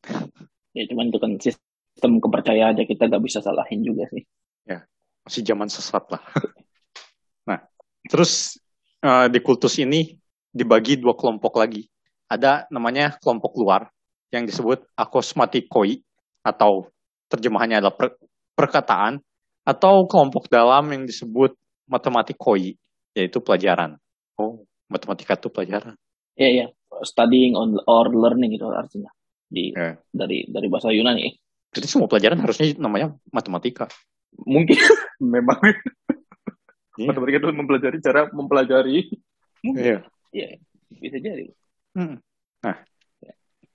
ya 0.73 0.89
cuman 0.89 1.13
itu 1.13 1.19
kan 1.21 1.33
sistem 1.37 2.17
kepercayaan 2.17 2.73
aja 2.73 2.89
kita 2.89 3.05
nggak 3.05 3.21
bisa 3.21 3.45
salahin 3.45 3.85
juga 3.85 4.09
sih 4.09 4.25
masih 5.27 5.43
zaman 5.47 5.71
sesat 5.71 6.05
lah. 6.11 6.23
nah, 7.49 7.59
terus 8.11 8.59
eh, 9.03 9.27
di 9.31 9.39
kultus 9.39 9.79
ini 9.79 10.19
dibagi 10.51 10.99
dua 10.99 11.15
kelompok 11.15 11.63
lagi. 11.63 11.87
Ada 12.27 12.67
namanya 12.73 13.17
kelompok 13.21 13.55
luar 13.61 13.89
yang 14.33 14.49
disebut 14.49 14.89
akosmatikoi 14.97 16.01
atau 16.43 16.89
terjemahannya 17.29 17.81
adalah 17.81 17.95
per- 17.95 18.19
perkataan 18.63 19.19
atau 19.67 20.07
kelompok 20.07 20.47
dalam 20.47 20.87
yang 20.95 21.03
disebut 21.03 21.59
matematikoi 21.91 22.79
yaitu 23.13 23.39
pelajaran. 23.43 23.99
Oh, 24.39 24.63
matematika 24.87 25.35
itu 25.35 25.51
pelajaran. 25.51 25.99
ya 26.33 26.49
ya 26.49 26.67
studying 27.05 27.53
on 27.53 27.77
or 27.85 28.09
learning 28.09 28.55
itu 28.55 28.65
artinya 28.65 29.11
di 29.51 29.75
Ya. 29.77 30.01
dari 30.09 30.49
dari 30.49 30.67
bahasa 30.71 30.89
Yunani 30.89 31.21
ya. 31.29 31.33
Jadi 31.75 31.87
semua 31.89 32.09
pelajaran 32.09 32.39
harusnya 32.41 32.73
namanya 32.79 33.13
matematika. 33.29 33.91
mungkin 34.33 34.79
memang 35.35 35.61
Iya. 36.97 37.09
matematika 37.13 37.37
itu 37.41 37.49
mempelajari 37.53 37.99
cara 38.01 38.21
mempelajari 38.33 39.13
Iya. 39.65 40.05
ya 40.33 40.49
bisa 40.89 41.19
jadi 41.19 41.53
Hmm. 41.93 42.17
Nah, 42.65 42.81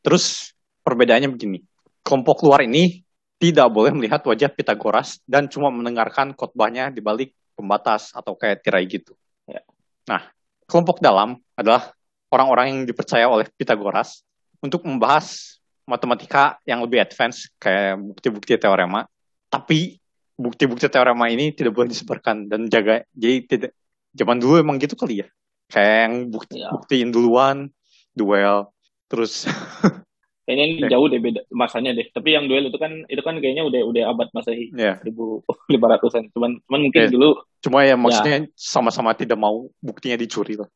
terus 0.02 0.50
perbedaannya 0.82 1.30
begini. 1.30 1.62
Kelompok 2.02 2.42
luar 2.42 2.66
ini 2.66 3.06
tidak 3.38 3.70
boleh 3.70 3.94
melihat 3.94 4.22
wajah 4.26 4.50
Pythagoras 4.50 5.22
dan 5.30 5.46
cuma 5.46 5.70
mendengarkan 5.70 6.34
khotbahnya 6.34 6.90
di 6.90 7.02
balik 7.02 7.34
pembatas 7.54 8.14
atau 8.14 8.34
kayak 8.34 8.66
tirai 8.66 8.86
gitu. 8.90 9.14
Ya. 9.46 9.62
Nah, 10.10 10.26
kelompok 10.66 11.02
dalam 11.02 11.38
adalah 11.54 11.94
orang-orang 12.34 12.66
yang 12.74 12.80
dipercaya 12.86 13.30
oleh 13.30 13.46
Pythagoras 13.54 14.26
untuk 14.62 14.82
membahas 14.86 15.58
matematika 15.88 16.58
yang 16.68 16.84
lebih 16.84 17.00
advance 17.00 17.48
kayak 17.62 18.02
bukti-bukti 18.02 18.58
teorema. 18.58 19.06
Tapi 19.48 19.96
bukti-bukti 20.36 20.90
teorema 20.92 21.30
ini 21.32 21.54
tidak 21.54 21.74
boleh 21.78 21.90
disebarkan 21.90 22.50
dan 22.50 22.68
jaga. 22.68 23.06
Jadi 23.16 23.36
tidak 23.48 23.72
zaman 24.18 24.38
dulu 24.42 24.60
emang 24.60 24.78
gitu 24.82 24.98
kali 24.98 25.24
ya. 25.24 25.28
Kayak 25.70 25.98
yang 26.10 26.14
bukti, 26.32 26.56
Ya. 26.64 26.70
buktiin 26.72 27.10
duluan, 27.12 27.70
duel, 28.16 28.72
terus 29.12 29.46
kayaknya 30.48 30.66
ini 30.72 30.76
Oke. 30.88 30.92
jauh 30.96 31.08
deh 31.12 31.20
beda 31.20 31.42
masanya 31.52 31.92
deh. 31.92 32.08
Tapi 32.08 32.32
yang 32.32 32.48
duel 32.48 32.72
itu 32.72 32.80
kan 32.80 33.04
itu 33.12 33.20
kan 33.20 33.36
kayaknya 33.44 33.68
udah 33.68 33.82
udah 33.84 34.04
abad 34.16 34.32
masehi. 34.32 34.72
Ya 34.72 34.96
ribu 35.04 35.44
lima 35.74 35.92
ratusan. 35.92 36.32
Cuman 36.32 36.64
cuman 36.64 36.80
mungkin 36.88 37.02
Ya. 37.04 37.12
dulu 37.12 37.44
cuma 37.60 37.84
ya 37.84 38.00
maksudnya 38.00 38.48
sama-sama 38.56 39.12
tidak 39.12 39.36
mau 39.36 39.68
buktinya 39.84 40.16
dicuri 40.16 40.56
lah. 40.56 40.72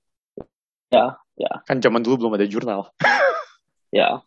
Ya, 0.92 1.16
ya. 1.40 1.64
kan 1.64 1.80
zaman 1.80 2.04
dulu 2.04 2.28
belum 2.28 2.36
ada 2.36 2.46
jurnal. 2.46 2.92
Ya. 3.92 4.24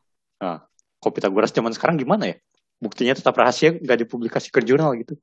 Kok 1.01 1.12
Pythagoras 1.16 1.49
zaman 1.49 1.72
sekarang 1.72 1.97
gimana 1.97 2.28
ya? 2.28 2.36
Buktinya 2.76 3.16
tetap 3.16 3.32
rahasia 3.32 3.72
nggak 3.72 4.05
dipublikasi 4.05 4.53
ke 4.53 4.61
jurnal 4.61 4.92
gitu. 5.01 5.16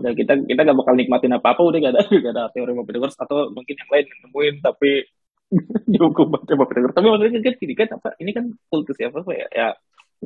Udah 0.00 0.12
kita 0.12 0.40
kita 0.44 0.60
gak 0.64 0.76
bakal 0.76 0.96
nikmatin 0.96 1.36
apa 1.36 1.56
apa 1.56 1.60
udah 1.60 1.78
gak 1.80 1.92
ada 1.96 2.00
gak 2.24 2.32
ada 2.32 2.48
teori 2.52 2.72
Pythagoras 2.72 3.16
atau 3.16 3.52
mungkin 3.52 3.76
yang 3.76 3.90
lain 3.92 4.04
yang 4.08 4.20
nemuin 4.28 4.54
tapi 4.64 5.04
dihukum 5.92 6.34
sama 6.42 6.64
Pythagoras 6.66 6.94
tapi 6.96 7.06
maksudnya 7.06 7.40
kan 7.42 7.54
gini 7.54 7.74
kan 7.78 7.88
apa 7.94 8.08
ini 8.18 8.30
kan 8.34 8.44
kultus 8.66 8.96
ya 8.98 9.08
apa 9.14 9.22
ya? 9.30 9.46
Ya, 9.54 9.68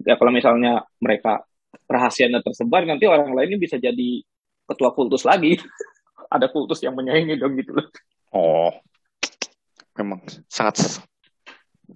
ya 0.06 0.14
kalau 0.16 0.32
misalnya 0.32 0.84
mereka 0.96 1.44
rahasianya 1.86 2.40
tersebar 2.40 2.88
nanti 2.88 3.04
orang 3.04 3.36
lainnya 3.36 3.60
bisa 3.60 3.76
jadi 3.76 4.24
ketua 4.66 4.94
kultus 4.96 5.26
lagi. 5.28 5.58
Ada 6.34 6.46
kultus 6.46 6.78
yang 6.86 6.94
menyaingi 6.94 7.42
dong 7.42 7.58
gitu 7.58 7.74
loh. 7.74 7.86
Oh 8.30 8.70
memang 10.00 10.24
sangat 10.48 11.04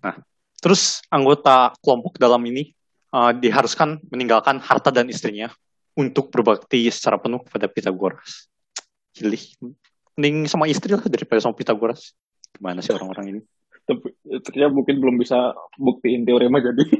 nah 0.02 0.18
terus 0.60 1.00
anggota 1.08 1.72
kelompok 1.80 2.20
dalam 2.20 2.42
ini 2.44 2.74
uh, 3.14 3.32
diharuskan 3.32 4.02
meninggalkan 4.12 4.60
harta 4.60 4.92
dan 4.92 5.08
istrinya 5.08 5.48
untuk 5.94 6.28
berbakti 6.34 6.90
secara 6.90 7.22
penuh 7.22 7.38
kepada 7.46 7.70
Pythagoras. 7.70 8.50
Gilih. 9.14 9.46
mending 10.18 10.50
sama 10.50 10.66
istri 10.66 10.90
lah 10.94 11.06
daripada 11.06 11.38
sama 11.42 11.54
Pythagoras 11.54 12.14
gimana 12.54 12.80
sih 12.80 12.94
orang-orang 12.94 13.38
ini 13.38 13.40
tapi 13.84 14.16
Sebenarnya 14.24 14.72
mungkin 14.72 14.96
belum 14.98 15.16
bisa 15.20 15.52
buktiin 15.78 16.24
teorema 16.26 16.58
jadi. 16.60 16.84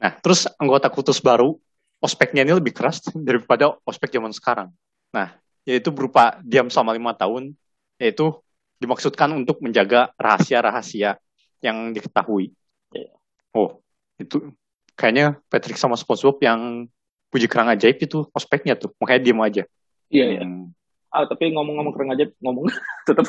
Nah, 0.00 0.16
terus 0.18 0.48
anggota 0.56 0.88
kultus 0.88 1.20
baru, 1.20 1.54
ospeknya 2.00 2.42
ini 2.42 2.56
lebih 2.56 2.72
keras 2.72 3.04
daripada 3.12 3.76
ospek 3.86 4.16
zaman 4.16 4.32
sekarang. 4.32 4.72
Nah, 5.12 5.36
yaitu 5.62 5.92
berupa 5.92 6.40
diam 6.42 6.66
selama 6.72 6.96
lima 6.96 7.12
tahun, 7.12 7.52
yaitu 8.00 8.32
dimaksudkan 8.80 9.30
untuk 9.36 9.60
menjaga 9.60 10.10
rahasia-rahasia 10.16 11.20
yang 11.60 11.92
diketahui. 11.92 12.50
Iya. 12.96 13.12
Oh, 13.52 13.78
itu 14.16 14.50
kayaknya 14.96 15.36
Patrick 15.52 15.76
sama 15.76 15.94
SpongeBob 15.94 16.40
yang 16.40 16.88
puji 17.28 17.46
kerang 17.46 17.68
ajaib 17.68 18.00
itu 18.00 18.24
ospeknya 18.32 18.74
tuh, 18.74 18.90
makanya 18.98 19.20
diam 19.22 19.38
aja. 19.44 19.62
Iya, 20.08 20.26
iya. 20.34 20.42
Hmm, 20.42 20.72
Ah, 21.10 21.26
tapi 21.26 21.50
ngomong-ngomong 21.50 21.92
kerang 21.94 22.10
ajaib, 22.14 22.30
ngomong 22.38 22.70
tetap 23.08 23.26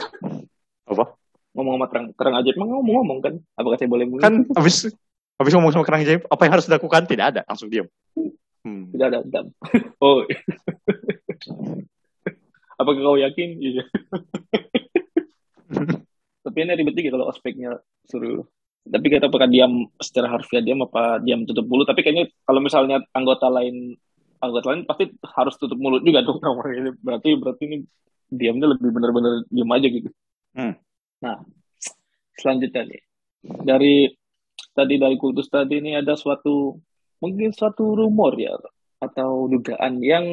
apa? 0.86 1.06
ngomong 1.52 1.74
sama 1.76 1.88
kerang, 1.92 2.06
kerang 2.16 2.36
ajaib 2.40 2.56
mah 2.56 2.68
ngomong-ngomong 2.80 3.20
kan. 3.20 3.34
Apakah 3.60 3.76
saya 3.76 3.92
boleh 3.92 4.08
mulai? 4.08 4.24
Kan 4.24 4.48
habis 4.56 4.88
habis 5.36 5.52
ngomong 5.52 5.74
sama 5.76 5.84
kerang 5.84 6.02
ajaib, 6.06 6.24
apa 6.30 6.42
yang 6.48 6.54
harus 6.56 6.68
dilakukan? 6.70 7.04
Tidak 7.10 7.26
ada, 7.26 7.42
langsung 7.44 7.68
diam. 7.68 7.88
Hmm. 8.62 8.94
Tidak 8.94 9.08
ada 9.10 9.20
dam. 9.26 9.50
Oh. 10.02 10.26
Apakah 12.78 13.02
kau 13.02 13.18
yakin? 13.18 13.50
Iya. 13.62 13.84
Tapi 16.42 16.58
ini 16.58 16.74
ribet 16.74 16.98
juga 16.98 17.16
kalau 17.16 17.30
ospeknya 17.30 17.78
suruh. 18.10 18.44
Tapi 18.82 19.06
kita 19.14 19.30
apakah 19.30 19.46
diam 19.46 19.86
secara 20.02 20.34
harfiah 20.34 20.62
diam 20.66 20.82
apa 20.82 21.22
diam 21.22 21.46
tutup 21.46 21.70
mulut. 21.70 21.86
Tapi 21.86 22.02
kayaknya 22.02 22.34
kalau 22.44 22.60
misalnya 22.66 23.06
anggota 23.14 23.46
lain 23.48 23.94
anggota 24.42 24.74
lain 24.74 24.84
pasti 24.84 25.06
harus 25.24 25.56
tutup 25.56 25.78
mulut 25.78 26.02
juga 26.02 26.26
dong. 26.26 26.42
Ini 26.66 26.92
Berarti 26.98 27.30
berarti 27.38 27.64
ini 27.70 27.78
diamnya 28.28 28.74
lebih 28.74 28.90
benar-benar 28.90 29.46
diam 29.48 29.70
aja 29.70 29.88
gitu. 29.88 30.10
Hmm. 30.58 30.74
Nah, 31.22 31.38
selanjutnya 32.36 32.84
nih 32.90 33.02
dari 33.62 34.10
tadi 34.72 34.96
dari 34.98 35.16
kultus 35.16 35.48
tadi 35.48 35.80
ini 35.80 35.96
ada 35.96 36.16
suatu 36.16 36.76
mungkin 37.22 37.54
suatu 37.54 37.94
rumor 37.94 38.34
ya 38.36 38.58
atau 39.00 39.46
dugaan 39.46 40.02
yang 40.02 40.26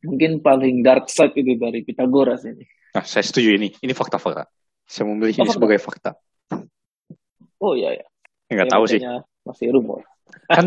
mungkin 0.00 0.40
paling 0.40 0.80
dark 0.80 1.08
side 1.08 1.36
itu 1.36 1.56
dari 1.56 1.84
Pitagoras 1.84 2.44
ini. 2.44 2.64
Nah, 2.90 3.04
saya 3.04 3.22
setuju 3.22 3.54
ini. 3.54 3.68
Ini 3.76 3.92
fakta-fakta. 3.92 4.48
Saya 4.82 5.06
memilih 5.06 5.30
Oh, 5.30 5.38
ini 5.38 5.46
fakta. 5.46 5.54
sebagai 5.54 5.78
fakta. 5.78 6.10
Oh 7.60 7.76
iya 7.76 7.92
ya. 7.94 8.04
Nggak 8.50 8.66
Ya, 8.66 8.72
tahu 8.72 8.84
sih. 8.88 9.00
Masih 9.46 9.68
rumor. 9.70 10.02
Kan 10.48 10.66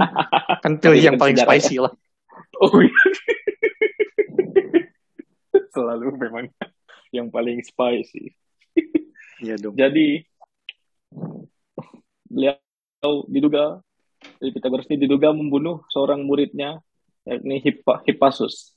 kan 0.63 0.71
pilih 0.79 1.01
yang 1.01 1.17
paling 1.17 1.35
ya. 1.35 1.43
spicy 1.43 1.81
lah. 1.81 1.91
Oh 2.63 2.79
iya. 2.79 3.03
Selalu 5.75 6.15
memang 6.15 6.47
yang 7.11 7.27
paling 7.27 7.59
spicy. 7.59 8.31
Iya 9.43 9.59
dong. 9.59 9.75
Jadi 9.75 10.23
beliau 12.31 12.55
diduga 13.27 13.83
dari 14.39 14.55
Pitagoras 14.55 14.87
ini 14.87 15.03
diduga 15.03 15.35
membunuh 15.35 15.83
seorang 15.91 16.23
muridnya 16.23 16.79
yakni 17.27 17.59
Hippa, 17.59 17.99
Hippasus. 18.07 18.71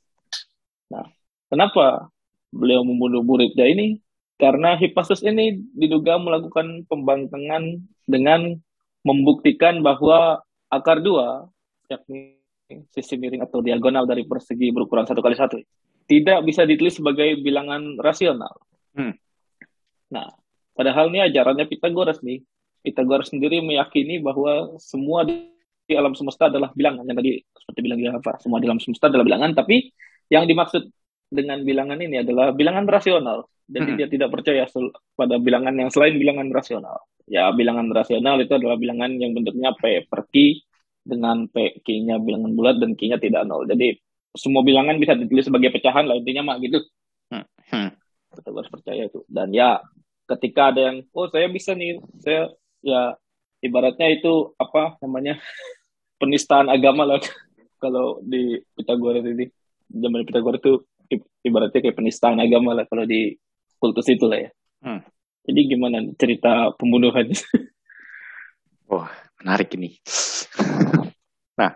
Nah, 0.91 1.07
kenapa 1.47 2.11
beliau 2.51 2.83
membunuh 2.83 3.23
muridnya 3.23 3.71
ini? 3.71 4.03
Karena 4.37 4.75
Hippasus 4.75 5.23
ini 5.23 5.63
diduga 5.73 6.19
melakukan 6.19 6.85
pembangkangan 6.91 7.87
dengan 8.05 8.59
membuktikan 9.07 9.81
bahwa 9.81 10.43
akar 10.69 10.99
dua, 11.01 11.47
yakni 11.87 12.36
sisi 12.67 13.15
miring 13.15 13.47
atau 13.47 13.63
diagonal 13.63 14.05
dari 14.05 14.27
persegi 14.27 14.75
berukuran 14.75 15.07
satu 15.07 15.23
kali 15.23 15.39
satu, 15.39 15.59
tidak 16.07 16.43
bisa 16.43 16.67
ditulis 16.67 16.99
sebagai 16.99 17.39
bilangan 17.43 17.99
rasional. 18.03 18.55
Hmm. 18.95 19.15
Nah, 20.11 20.31
padahal 20.75 21.11
ini 21.11 21.23
ajarannya 21.27 21.67
Pitagoras 21.71 22.23
nih. 22.23 22.43
Pitagoras 22.83 23.35
sendiri 23.35 23.63
meyakini 23.63 24.23
bahwa 24.23 24.79
semua 24.79 25.27
di 25.27 25.51
alam 25.95 26.15
semesta 26.15 26.47
adalah 26.47 26.71
bilangan. 26.75 27.03
Yang 27.07 27.19
tadi 27.19 27.33
seperti 27.43 27.81
bilang 27.83 27.99
dia 27.99 28.11
apa? 28.15 28.39
Semua 28.39 28.59
di 28.63 28.67
alam 28.71 28.79
semesta 28.79 29.11
adalah 29.11 29.27
bilangan, 29.27 29.51
tapi 29.55 29.91
yang 30.31 30.47
dimaksud 30.47 30.87
dengan 31.27 31.63
bilangan 31.67 31.99
ini 31.99 32.23
adalah 32.23 32.55
bilangan 32.55 32.87
rasional. 32.87 33.51
Jadi 33.67 33.91
Hmm. 33.95 33.99
dia 33.99 34.07
tidak 34.07 34.31
percaya 34.31 34.63
pada 35.19 35.43
bilangan 35.43 35.75
yang 35.75 35.91
selain 35.91 36.15
bilangan 36.15 36.47
rasional. 36.55 37.03
Ya, 37.27 37.51
bilangan 37.51 37.91
rasional 37.91 38.39
itu 38.39 38.55
adalah 38.55 38.79
bilangan 38.79 39.19
yang 39.19 39.35
bentuknya 39.35 39.75
P 39.75 40.07
per 40.07 40.31
Q 40.31 40.63
dengan 41.07 41.47
P 41.47 41.79
Q-nya 41.87 42.19
bilangan 42.19 42.53
bulat 42.59 42.77
dan 42.83 42.99
Q-nya 42.99 43.23
tidak 43.23 43.47
nol. 43.47 43.63
Jadi 43.71 43.95
semua 44.35 44.67
bilangan 44.67 44.99
bisa 44.99 45.15
ditulis 45.15 45.47
sebagai 45.47 45.71
pecahan 45.71 46.05
lah 46.05 46.19
intinya 46.19 46.53
mah 46.53 46.57
gitu. 46.59 46.83
Hmm. 47.31 47.95
Kita 48.35 48.51
harus 48.53 48.69
percaya 48.69 49.07
itu. 49.07 49.23
Dan 49.31 49.55
ya 49.55 49.81
ketika 50.27 50.75
ada 50.75 50.93
yang 50.93 50.97
oh 51.15 51.31
saya 51.31 51.47
bisa 51.47 51.73
nih, 51.73 52.03
saya 52.19 52.51
ya 52.83 53.15
ibaratnya 53.63 54.11
itu 54.13 54.53
apa 54.59 54.99
namanya 55.01 55.39
penistaan 56.21 56.69
agama 56.69 57.07
lah 57.07 57.23
kalau 57.83 58.21
di 58.21 58.61
Pitagoras 58.75 59.25
ini 59.25 59.47
zaman 59.89 60.27
Pitagoras 60.27 60.61
itu 60.61 60.75
ibaratnya 61.47 61.81
kayak 61.81 61.97
penistaan 61.97 62.43
agama 62.43 62.75
lah 62.75 62.85
kalau 62.91 63.07
di 63.07 63.39
kultus 63.79 64.11
itu 64.11 64.27
lah 64.27 64.43
ya. 64.43 64.51
Hmm. 64.83 65.01
Jadi 65.47 65.61
gimana 65.71 66.03
cerita 66.19 66.75
pembunuhan? 66.75 67.31
Wah, 68.91 69.11
menarik 69.39 69.79
ini. 69.79 69.99
Nah, 71.57 71.75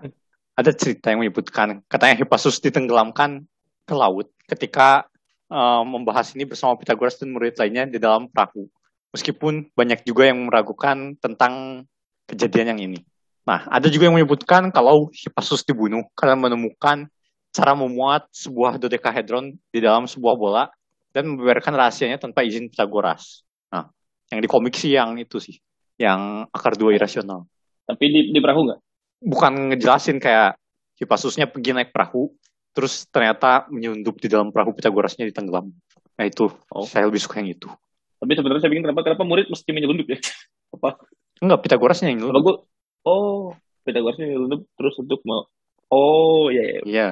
ada 0.57 0.71
cerita 0.77 1.09
yang 1.09 1.25
menyebutkan 1.25 1.81
katanya 1.89 2.21
Hippasus 2.21 2.61
ditenggelamkan 2.61 3.49
ke 3.89 3.95
laut 3.97 4.29
ketika 4.47 5.09
eh, 5.49 5.83
membahas 5.83 6.37
ini 6.37 6.45
bersama 6.45 6.77
Pythagoras 6.77 7.19
dan 7.19 7.33
murid 7.33 7.57
lainnya 7.57 7.89
di 7.89 7.99
dalam 7.99 8.29
perahu. 8.29 8.69
Meskipun 9.11 9.75
banyak 9.75 10.07
juga 10.07 10.31
yang 10.31 10.47
meragukan 10.47 11.19
tentang 11.19 11.83
kejadian 12.31 12.77
yang 12.77 12.81
ini. 12.95 13.01
Nah, 13.43 13.67
ada 13.67 13.91
juga 13.91 14.07
yang 14.07 14.15
menyebutkan 14.15 14.71
kalau 14.71 15.11
Hippasus 15.11 15.67
dibunuh 15.67 16.07
karena 16.15 16.39
menemukan 16.39 17.11
cara 17.51 17.75
memuat 17.75 18.31
sebuah 18.31 18.79
dodecahedron 18.79 19.59
di 19.75 19.79
dalam 19.83 20.07
sebuah 20.07 20.35
bola 20.39 20.65
dan 21.11 21.27
membiarkan 21.27 21.75
rahasianya 21.75 22.23
tanpa 22.23 22.47
izin 22.47 22.71
Pythagoras. 22.71 23.43
Nah, 23.75 23.91
yang 24.31 24.39
di 24.39 24.47
komik 24.47 24.79
sih 24.79 24.95
yang 24.95 25.19
itu 25.19 25.43
sih, 25.43 25.59
yang 25.99 26.47
akar 26.55 26.79
dua 26.79 26.95
irasional. 26.95 27.51
Tapi 27.91 28.05
di, 28.07 28.21
di 28.31 28.39
perahu 28.39 28.71
nggak? 28.71 28.81
Bukan 29.21 29.71
ngejelasin 29.71 30.17
kayak 30.17 30.57
Hippasusnya 30.97 31.45
pergi 31.45 31.73
naik 31.73 31.91
perahu, 31.91 32.29
terus 32.71 33.09
ternyata 33.09 33.65
menyelundup 33.69 34.17
di 34.17 34.29
dalam 34.29 34.49
perahu 34.49 34.73
Pythagorasnya 34.73 35.25
ditenggelam. 35.25 35.73
Nah 36.15 36.25
itu, 36.25 36.53
Oh. 36.69 36.85
saya 36.85 37.05
lebih 37.05 37.17
suka 37.17 37.41
yang 37.41 37.49
itu. 37.51 37.69
Tapi 38.17 38.37
sebenarnya 38.37 38.61
saya 38.61 38.69
pikir 38.69 38.85
kenapa 38.85 39.01
kenapa 39.03 39.25
murid 39.25 39.49
mesti 39.49 39.73
menyelundup 39.73 40.05
ya? 40.07 40.19
Apa? 40.77 41.01
Enggak, 41.41 41.59
Pythagorasnya 41.63 42.13
yang 42.13 42.21
nyelundup. 42.21 42.43
gue, 42.43 42.57
oh 43.03 43.57
Pythagorasnya 43.81 44.29
menyelundup 44.29 44.61
terus 44.75 44.95
untuk 44.97 45.25
mau 45.25 45.49
Oh 45.89 46.53
iya, 46.53 46.63
iya. 46.63 46.81
Iya, 46.85 47.07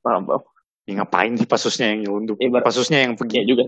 paham 0.00 0.26
paham. 0.26 0.42
ya, 0.82 0.92
ngapain 0.98 1.32
Hippasusnya 1.32 1.94
yang 1.94 2.00
nyelundup? 2.02 2.36
Ibarat- 2.36 2.66
Hippasusnya 2.66 2.98
yang 3.00 3.12
Iya 3.12 3.18
pergi. 3.18 3.38
juga. 3.46 3.62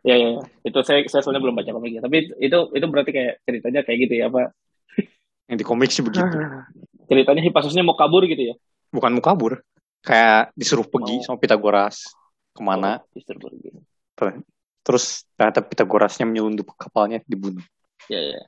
Ya, 0.00 0.14
ya, 0.14 0.28
ya. 0.30 0.42
Itu 0.62 0.78
saya, 0.80 1.02
saya 1.04 1.20
soalnya 1.20 1.42
belum 1.42 1.52
baca 1.52 1.68
komiknya. 1.68 2.00
Tapi 2.00 2.30
itu 2.38 2.58
itu 2.70 2.86
berarti 2.86 3.10
kayak 3.10 3.42
ceritanya 3.42 3.80
kayak 3.82 3.98
gitu 4.06 4.14
ya, 4.16 4.26
Pak. 4.30 4.48
Yang 5.44 5.56
di 5.58 5.66
komik 5.66 5.90
sih 5.90 6.00
begitu. 6.00 6.24
Ceritanya 7.08 7.42
Hippasusnya 7.44 7.84
mau 7.84 7.96
kabur 7.96 8.24
gitu 8.24 8.52
ya? 8.52 8.54
Bukan 8.92 9.12
mau 9.16 9.24
kabur. 9.24 9.60
Kayak 10.04 10.52
disuruh 10.52 10.84
pergi 10.84 11.20
Mau. 11.20 11.24
sama 11.24 11.36
Pythagoras. 11.40 12.04
Ke 12.54 12.60
mana? 12.60 13.00
Oh, 13.00 13.08
justru 13.16 13.36
pergi. 13.40 13.68
Terus 14.84 15.24
ternyata 15.34 15.64
Pythagorasnya 15.64 16.28
menyelundup 16.28 16.76
kapalnya 16.76 17.24
dibunuh. 17.24 17.64
Ya, 18.06 18.20
ya. 18.20 18.42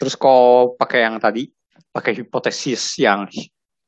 Terus 0.00 0.16
kalau 0.16 0.74
pakai 0.74 1.04
yang 1.04 1.20
tadi, 1.20 1.52
pakai 1.92 2.16
hipotesis 2.16 2.98
yang 2.98 3.28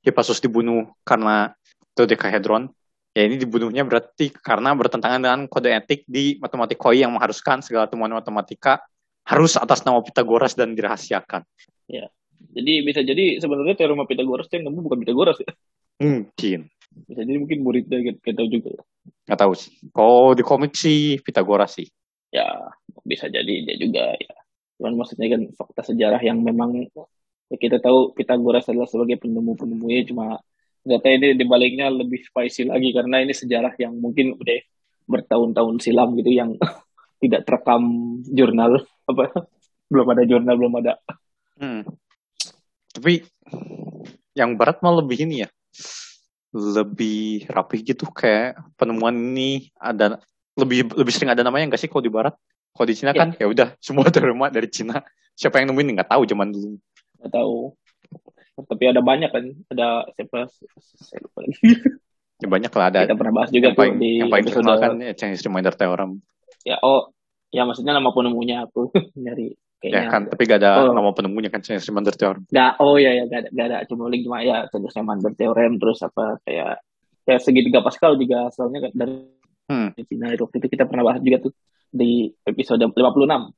Hippasus 0.05 0.39
dibunuh 0.39 0.86
karena 1.02 1.51
dodecahedron, 1.98 2.70
ya 3.10 3.27
ini 3.27 3.40
dibunuhnya 3.40 3.82
berarti 3.82 4.31
karena 4.31 4.70
bertentangan 4.77 5.18
dengan 5.18 5.40
kode 5.51 5.73
etik 5.74 6.06
di 6.06 6.39
matematikoi 6.39 7.02
yang 7.02 7.10
mengharuskan 7.10 7.59
segala 7.64 7.90
temuan 7.90 8.14
matematika 8.14 8.86
harus 9.27 9.59
atas 9.59 9.82
nama 9.82 9.98
Pythagoras 10.05 10.55
dan 10.55 10.78
dirahasiakan. 10.78 11.43
Jadi 12.57 12.73
bisa 12.85 13.01
jadi 13.05 13.37
sebenarnya 13.37 13.77
teorema 13.77 14.09
Pythagoras 14.09 14.49
yang 14.53 14.69
nemu 14.69 14.81
bukan 14.81 14.99
Pythagoras 15.05 15.37
ya. 15.45 15.53
Mungkin. 16.01 16.61
Bisa 17.09 17.21
jadi 17.25 17.37
mungkin 17.37 17.61
muridnya 17.61 17.99
kita, 18.01 18.19
kita 18.25 18.43
juga 18.49 18.69
ya. 18.81 18.83
Nggak 19.29 19.41
tahu 19.41 19.53
sih. 19.53 19.73
Kalau 19.93 20.33
di 20.33 20.43
komik 20.45 20.73
sih 20.73 21.21
Pythagoras 21.21 21.77
sih. 21.77 21.89
Ya, 22.33 22.49
bisa 23.05 23.29
jadi 23.29 23.65
dia 23.65 23.77
juga 23.77 24.13
ya. 24.17 24.35
Cuman 24.81 24.97
maksudnya 25.01 25.33
kan 25.33 25.43
fakta 25.57 25.83
sejarah 25.93 26.21
yang 26.21 26.41
memang 26.41 26.89
ya 27.53 27.57
kita 27.57 27.79
tahu 27.79 28.17
Pythagoras 28.17 28.67
adalah 28.69 28.89
sebagai 28.89 29.21
penemu-penemunya 29.23 30.03
cuma 30.11 30.41
ternyata 30.83 31.07
ini 31.11 31.29
dibaliknya 31.39 31.87
lebih 31.91 32.23
spicy 32.23 32.67
lagi 32.67 32.91
karena 32.91 33.23
ini 33.23 33.35
sejarah 33.35 33.75
yang 33.79 33.95
mungkin 33.99 34.35
udah 34.39 34.59
bertahun-tahun 35.07 35.79
silam 35.79 36.19
gitu 36.19 36.35
yang 36.35 36.59
tidak 37.23 37.47
terekam 37.47 37.83
jurnal 38.27 38.83
apa 39.07 39.47
belum 39.87 40.07
ada 40.11 40.23
jurnal 40.27 40.55
belum 40.59 40.75
ada 40.83 40.99
Hmm. 41.57 41.89
Tapi 42.97 43.20
yang 44.32 44.56
barat 44.56 44.81
mah 44.81 44.97
lebih 44.97 45.23
ini 45.23 45.44
ya. 45.44 45.48
Lebih 46.51 47.44
rapi 47.47 47.85
gitu 47.85 48.09
kayak 48.09 48.56
penemuan 48.74 49.12
ini 49.12 49.68
ada 49.77 50.16
lebih 50.56 50.89
lebih 50.97 51.12
sering 51.12 51.28
ada 51.28 51.44
namanya 51.44 51.68
nggak 51.68 51.81
sih 51.81 51.90
kalau 51.90 52.01
di 52.01 52.09
barat? 52.09 52.32
Kalau 52.73 52.86
di 52.89 52.97
Cina 52.97 53.12
Ya. 53.12 53.20
kan 53.24 53.28
ya 53.36 53.47
udah 53.47 53.68
semua 53.85 54.09
teorema 54.09 54.48
dari 54.48 54.68
Cina. 54.68 55.05
Siapa 55.36 55.60
yang 55.60 55.68
nemuin 55.70 56.01
nggak 56.01 56.10
tahu 56.10 56.24
zaman 56.24 56.48
dulu. 56.48 56.81
nggak 57.16 57.32
tahu 57.32 57.73
tapi 58.56 58.85
ada 58.89 59.01
banyak 59.01 59.28
kan 59.28 59.44
ada 59.68 60.05
siapa 60.12 60.48
saya 61.01 61.20
lupa 61.20 61.44
lagi 61.44 61.60
Ya 62.40 62.48
banyak 62.48 62.68
lah 62.68 62.86
ada. 62.89 63.01
kita 63.05 63.16
pernah 63.16 63.35
bahas 63.35 63.48
juga 63.48 63.68
yang 63.68 63.77
paling, 63.77 63.97
di 63.97 64.10
yang 64.20 64.28
paling 64.28 64.44
terkenal 64.44 64.77
kan 64.77 64.90
ya, 65.01 65.12
Chinese 65.12 65.40
Reminder 65.44 65.73
Theorem. 65.73 66.20
ya 66.60 66.77
oh 66.81 67.09
ya 67.48 67.64
maksudnya 67.64 67.93
nama 67.93 68.12
penemunya 68.12 68.64
aku 68.64 68.93
nyari 69.16 69.56
Ya 69.87 70.03
kayaknya 70.03 70.11
kan, 70.11 70.23
tapi 70.27 70.43
gak 70.51 70.59
ada 70.63 70.71
Oh. 70.83 70.95
nama 70.95 71.11
penemunya 71.15 71.51
kan 71.51 71.61
Reminder 71.63 72.15
Theorem. 72.15 72.43
nggak 72.51 72.73
oh 72.83 72.97
ya 72.99 73.11
ya 73.15 73.23
nggak 73.31 73.41
ada 73.41 73.49
nggak 73.55 73.67
ada 73.71 73.79
cuma 73.87 74.03
link 74.11 74.23
cuma 74.27 74.39
ya 74.43 74.67
terus 74.67 74.93
Reminder 74.93 75.33
teorem 75.39 75.73
terus 75.79 75.99
apa 76.03 76.43
kayak 76.43 76.83
kayak 77.27 77.41
segitiga 77.43 77.81
Pascal 77.83 78.19
juga 78.19 78.51
asalnya 78.51 78.89
kan 78.89 78.93
dari 78.95 79.15
Hmm. 79.67 79.91
Cina 79.99 80.31
itu 80.31 80.47
waktu 80.47 80.63
itu 80.63 80.79
kita 80.79 80.87
pernah 80.87 81.11
bahas 81.11 81.19
juga 81.19 81.43
tuh 81.43 81.53
di 81.91 82.31
episode 82.47 82.87
56 82.87 83.51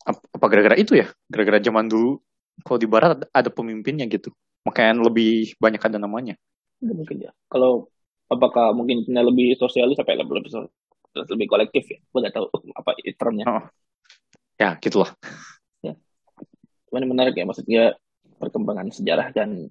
Ap- 0.00 0.26
Apa 0.32 0.46
gara-gara 0.48 0.78
itu 0.80 0.96
ya? 0.96 1.10
Gara-gara 1.28 1.60
zaman 1.60 1.84
dulu 1.90 2.22
kalau 2.64 2.78
di 2.80 2.88
barat 2.88 3.20
ada, 3.34 3.50
pemimpinnya 3.52 4.08
gitu. 4.08 4.32
Makanya 4.64 4.96
lebih 5.02 5.52
banyak 5.60 5.82
ada 5.82 5.98
namanya. 6.00 6.38
Ya, 6.80 6.92
mungkin 6.96 7.16
ya 7.20 7.30
kalau 7.52 7.90
apakah 8.30 8.72
mungkin 8.72 9.04
Cina 9.04 9.20
lebih 9.20 9.52
sosialis 9.58 9.98
apa 10.00 10.14
ya 10.16 10.22
lebih 10.24 10.40
lebih, 10.40 10.62
lebih 11.12 11.46
kolektif 11.50 11.84
ya 11.90 11.98
gue 12.00 12.18
nggak 12.22 12.34
tahu 12.38 12.46
apa 12.72 12.90
termnya 13.18 13.44
Ya, 14.60 14.76
gitulah. 14.76 15.16
cuman 16.90 17.06
menarik 17.06 17.38
ya 17.38 17.46
maksudnya 17.46 17.94
perkembangan 18.34 18.90
sejarah 18.90 19.30
kan 19.30 19.70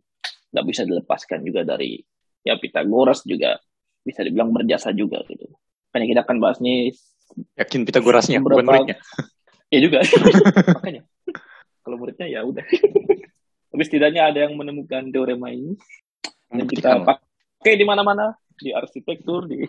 nggak 0.55 0.65
bisa 0.71 0.87
dilepaskan 0.87 1.43
juga 1.43 1.67
dari 1.67 1.99
ya 2.47 2.55
Pitagoras 2.55 3.27
juga 3.27 3.59
bisa 4.07 4.23
dibilang 4.23 4.55
berjasa 4.55 4.95
juga 4.95 5.19
gitu. 5.27 5.51
Makanya 5.91 6.07
kita 6.15 6.21
akan 6.23 6.37
bahas 6.39 6.63
nih 6.63 6.95
Yakin 7.59 7.85
Pitagorasnya, 7.85 8.39
bukan 8.41 8.65
muridnya. 8.65 8.97
ya 9.73 9.79
juga. 9.83 10.01
Makanya 10.79 11.01
kalau 11.85 11.95
muridnya 11.99 12.27
ya 12.31 12.41
udah. 12.47 12.65
Tapi 13.69 13.83
setidaknya 13.85 14.33
ada 14.33 14.49
yang 14.49 14.57
menemukan 14.57 15.11
teorema 15.13 15.53
ini. 15.53 15.77
Dan 16.49 16.65
kita 16.65 17.05
pakai 17.05 17.77
di 17.77 17.85
mana-mana. 17.85 18.33
Di 18.59 18.73
arsitektur 18.73 19.47
di 19.47 19.63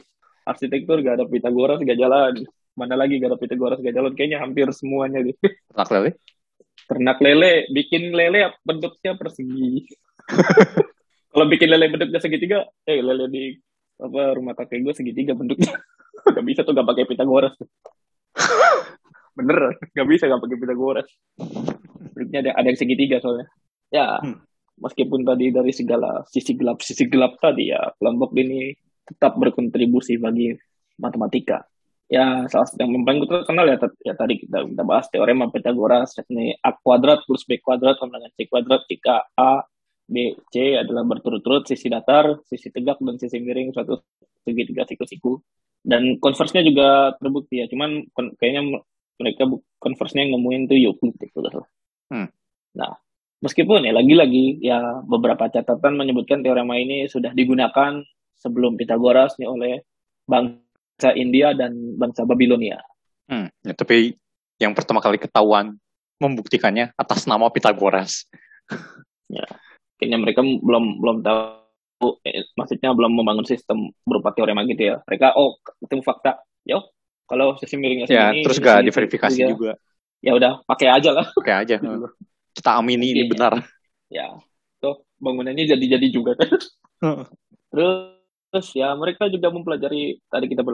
arsitektur 0.47 0.99
gak 1.05 1.21
ada 1.21 1.27
Pitagoras 1.29 1.79
gak 1.85 1.99
jalan 1.99 2.47
mana 2.79 2.95
lagi 2.99 3.19
gak 3.19 3.35
ada 3.35 3.39
Pitagoras 3.41 3.79
gak 3.83 3.95
jalan. 3.95 4.13
Kayaknya 4.15 4.39
hampir 4.43 4.67
semuanya 4.75 5.23
deh. 5.23 5.37
Ternak 5.71 5.91
lele. 5.91 6.11
ternak 6.89 7.19
lele. 7.23 7.53
Bikin 7.71 8.11
lele 8.15 8.51
bentuknya 8.67 9.15
persegi. 9.15 9.87
Kalau 11.31 11.47
bikin 11.47 11.69
lele 11.71 11.87
bentuknya 11.91 12.19
segitiga 12.19 12.59
eh 12.87 12.99
lele 12.99 13.31
di 13.31 13.55
apa 14.01 14.35
rumah 14.35 14.57
kakek 14.57 14.81
gue 14.83 14.95
segitiga 14.97 15.33
bentuknya. 15.37 15.77
Gak 16.37 16.45
bisa 16.45 16.61
tuh 16.67 16.75
gak 16.77 16.89
pakai 16.89 17.07
Pitagoras 17.07 17.55
bener 19.31 19.79
gak 19.95 20.09
bisa 20.11 20.29
gak 20.29 20.43
pakai 20.43 20.59
Pitagoras. 20.59 21.09
Bentuknya 22.13 22.39
ada 22.45 22.51
ada 22.61 22.67
yang 22.69 22.79
segitiga 22.79 23.17
soalnya. 23.23 23.49
Ya 23.89 24.21
Hmm. 24.21 24.39
meskipun 24.81 25.25
tadi 25.25 25.51
dari 25.53 25.73
segala 25.73 26.23
sisi 26.29 26.55
gelap 26.57 26.81
sisi 26.81 27.09
gelap 27.09 27.37
tadi 27.41 27.73
ya 27.73 27.91
kelompok 28.01 28.33
ini 28.39 28.73
tetap 29.05 29.37
berkontribusi 29.37 30.17
bagi 30.17 30.55
matematika 31.01 31.65
ya 32.11 32.51
salah 32.51 32.67
satu 32.67 32.83
yang 32.83 33.07
paling 33.07 33.23
terkenal 33.23 33.65
ya, 33.71 33.79
ya 34.03 34.15
tadi 34.19 34.43
kita, 34.43 34.67
kita 34.67 34.83
bahas 34.83 35.07
teorema 35.15 35.47
Pythagoras 35.47 36.19
yakni 36.19 36.59
a 36.59 36.75
kuadrat 36.75 37.23
plus 37.23 37.47
b 37.47 37.63
kuadrat 37.63 38.03
sama 38.03 38.19
dengan 38.19 38.35
c 38.35 38.51
kuadrat 38.51 38.83
jika 38.91 39.31
a 39.39 39.63
b 40.11 40.35
c 40.51 40.75
adalah 40.75 41.07
berturut-turut 41.07 41.71
sisi 41.71 41.87
datar 41.87 42.43
sisi 42.51 42.75
tegak 42.75 42.99
dan 42.99 43.15
sisi 43.15 43.39
miring 43.39 43.71
suatu 43.71 44.03
segitiga 44.43 44.83
siku-siku 44.91 45.39
dan 45.87 46.19
konversinya 46.19 46.67
juga 46.67 47.15
terbukti 47.23 47.63
ya 47.63 47.71
cuman 47.71 48.11
kayaknya 48.43 48.83
mereka 49.23 49.47
konversinya 49.79 50.27
yang 50.27 50.43
nemuin 50.43 50.63
tuh 50.67 50.79
Euclid 50.83 51.15
itu 51.15 51.39
lah. 51.39 51.63
Hmm. 52.11 52.27
nah 52.75 52.99
meskipun 53.39 53.87
ya 53.87 53.95
lagi-lagi 53.95 54.59
ya 54.59 54.99
beberapa 55.07 55.47
catatan 55.47 55.95
menyebutkan 55.95 56.43
teorema 56.43 56.75
ini 56.75 57.07
sudah 57.07 57.31
digunakan 57.31 58.03
sebelum 58.35 58.75
Pythagoras 58.75 59.39
nih 59.39 59.47
oleh 59.47 59.75
bangsa 61.01 61.17
India 61.17 61.57
dan 61.57 61.73
bangsa 61.97 62.29
Babilonia 62.29 62.77
Hmm. 63.25 63.47
Ya, 63.63 63.73
tapi 63.73 64.19
yang 64.59 64.75
pertama 64.75 64.99
kali 64.99 65.15
ketahuan 65.15 65.79
membuktikannya 66.19 66.91
atas 66.99 67.31
nama 67.31 67.47
Pitagoras. 67.47 68.27
kayaknya 69.97 70.19
mereka 70.19 70.43
belum 70.43 70.99
belum 70.99 71.17
tahu 71.23 72.19
eh, 72.27 72.51
maksudnya 72.59 72.91
belum 72.91 73.15
membangun 73.15 73.47
sistem 73.47 73.95
berupa 74.03 74.35
teorema 74.35 74.67
gitu 74.67 74.83
ya 74.83 74.97
mereka 75.07 75.31
oh 75.39 75.63
ketemu 75.63 76.03
fakta 76.03 76.43
yo 76.67 76.91
kalau 77.31 77.55
sisi 77.55 77.79
miringnya 77.79 78.11
Ya, 78.11 78.35
terus 78.43 78.59
gak 78.59 78.83
diverifikasi 78.83 79.31
segini, 79.31 79.55
juga. 79.55 79.79
ya 80.19 80.35
udah 80.35 80.67
pakai 80.67 80.91
aja 80.91 81.15
lah 81.15 81.31
Oke 81.39 81.55
aja. 81.55 81.79
Kita 82.51 82.71
amini 82.83 83.15
ini 83.15 83.23
Iya. 83.23 83.31
benar. 83.31 83.53
ya 84.11 84.27
tuh 84.83 85.07
bangunannya 85.23 85.71
jadi-jadi 85.71 86.07
juga 86.11 86.35
kan 86.35 86.51
terus 87.71 88.19
ya 88.75 88.95
mereka 88.99 89.31
juga 89.31 89.49
mempelajari 89.55 90.19
tadi 90.27 90.47
kita 90.51 90.67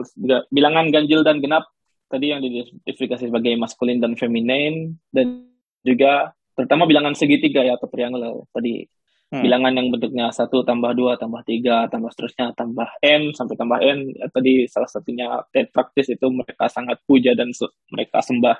bilangan 0.49 0.89
ganjil 0.89 1.21
dan 1.21 1.39
genap. 1.39 1.69
Tadi 2.07 2.31
yang 2.31 2.39
diidentifikasi 2.39 3.27
sebagai 3.27 3.53
maskulin 3.59 3.99
dan 3.99 4.15
feminin. 4.15 4.95
Dan 5.11 5.51
juga 5.83 6.31
terutama 6.55 6.87
bilangan 6.87 7.13
segitiga 7.13 7.61
ya 7.61 7.75
atau 7.75 7.91
triangle. 7.91 8.47
Tadi 8.55 8.87
Hmm. 9.27 9.43
bilangan 9.43 9.75
yang 9.75 9.91
bentuknya 9.91 10.31
satu 10.31 10.63
tambah 10.63 10.95
dua 10.95 11.19
tambah 11.19 11.43
tiga 11.43 11.91
tambah 11.91 12.07
seterusnya 12.15 12.55
tambah 12.55 12.87
n 13.03 13.35
sampai 13.35 13.59
tambah 13.59 13.79
n. 13.83 14.15
Ya, 14.15 14.31
tadi 14.31 14.63
salah 14.71 14.87
satunya 14.87 15.27
tetraktis 15.51 16.07
itu 16.07 16.31
mereka 16.31 16.71
sangat 16.71 17.03
puja 17.03 17.35
dan 17.35 17.51
mereka 17.91 18.23
sembah. 18.23 18.55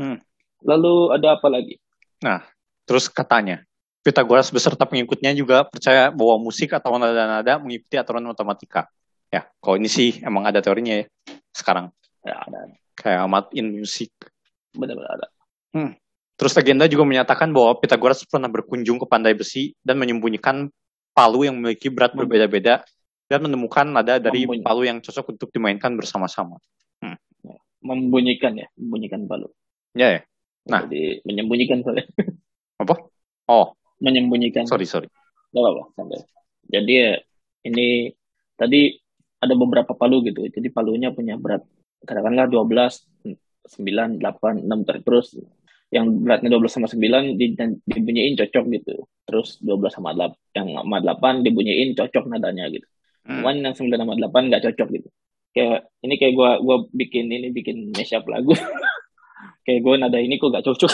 Hmm. 0.00 0.16
lalu 0.60 1.08
ada 1.16 1.40
apa 1.40 1.48
lagi? 1.48 1.80
Terus 2.84 3.08
katanya, 3.08 3.64
Pitagoras 4.00 4.48
beserta 4.48 4.88
pengikutnya 4.88 5.36
juga 5.36 5.68
percaya 5.68 6.08
bahwa 6.08 6.40
musik 6.40 6.72
atau 6.72 6.96
nada-nada 6.96 7.60
mengikuti 7.60 8.00
aturan 8.00 8.24
matematika. 8.24 8.88
Ya, 9.28 9.44
kalau 9.60 9.76
ini 9.76 9.92
sih 9.92 10.24
emang 10.24 10.48
ada 10.48 10.64
teorinya 10.64 11.04
ya 11.04 11.06
sekarang. 11.52 11.92
ya 12.24 12.36
ada 12.40 12.68
Kayak 12.96 13.20
amat 13.28 13.44
in 13.56 13.72
music. 13.72 14.08
benar-benar 14.70 15.18
ada 15.20 15.26
Terus 16.36 16.56
legenda 16.56 16.88
juga 16.88 17.04
menyatakan 17.04 17.52
bahwa 17.52 17.76
Pitagoras 17.76 18.24
pernah 18.24 18.48
berkunjung 18.48 18.96
ke 18.96 19.04
pandai 19.04 19.36
besi 19.36 19.76
dan 19.84 20.00
menyembunyikan 20.00 20.72
palu 21.12 21.44
yang 21.44 21.60
memiliki 21.60 21.92
berat 21.92 22.16
Hmm. 22.16 22.24
berbeda-beda 22.24 22.80
dan 23.28 23.38
menemukan 23.44 23.84
nada 23.84 24.16
dari 24.16 24.48
Membunyi- 24.48 24.64
palu 24.64 24.82
yang 24.88 24.98
cocok 24.98 25.36
untuk 25.36 25.52
dimainkan 25.52 25.92
bersama-sama. 25.94 26.56
membunyikan 27.80 28.52
ya 28.60 28.68
membunyikan 28.76 29.24
palu 29.24 29.48
Ya, 29.96 30.12
ya. 30.12 30.20
Nah. 30.68 30.84
jadi 30.84 31.24
menyembunyikan 31.24 31.80
soalnya 31.80 32.04
Apa? 32.76 32.92
Oh, 33.48 33.72
menyembunyikan 34.00 34.64
sorry, 34.66 34.88
sorry. 34.88 35.08
Gak 35.52 35.60
apa-apa, 35.60 35.82
santai. 35.94 36.24
Jadi 36.70 36.92
ya, 36.92 37.12
ini 37.66 38.10
tadi 38.56 38.94
ada 39.40 39.54
beberapa 39.56 39.92
palu 39.96 40.20
gitu. 40.24 40.44
Jadi 40.48 40.68
palunya 40.68 41.12
punya 41.12 41.40
berat 41.40 41.64
katakanlah 42.04 42.48
12, 42.48 43.28
9, 43.68 44.20
8, 44.20 44.64
6 44.64 44.88
ter- 44.88 45.04
terus 45.04 45.36
yang 45.90 46.06
beratnya 46.22 46.54
12 46.54 46.70
sama 46.70 46.86
9 46.86 47.34
di, 47.34 47.46
dan 47.58 47.76
dibunyiin 47.82 48.38
cocok 48.38 48.64
gitu. 48.78 48.94
Terus 49.26 49.58
12 49.58 49.90
sama 49.90 50.14
8, 50.14 50.32
yang 50.54 50.68
sama 50.80 50.96
8 51.02 51.42
dibunyiin 51.44 51.98
cocok 51.98 52.30
nadanya 52.30 52.70
gitu. 52.70 52.86
Hmm. 53.26 53.42
Cuman 53.42 53.54
yang 53.64 53.74
9 53.74 53.98
sama 53.98 54.14
8 54.16 54.48
nggak 54.48 54.62
cocok 54.70 54.88
gitu. 54.96 55.08
Kayak 55.50 55.90
ini 56.06 56.14
kayak 56.14 56.34
gua 56.38 56.50
gua 56.62 56.76
bikin 56.94 57.26
ini 57.26 57.50
bikin 57.50 57.90
mashup 57.90 58.22
lagu. 58.30 58.54
kayak 59.66 59.80
gua 59.82 59.98
nada 59.98 60.22
ini 60.22 60.38
kok 60.38 60.54
gak 60.54 60.62
cocok. 60.62 60.92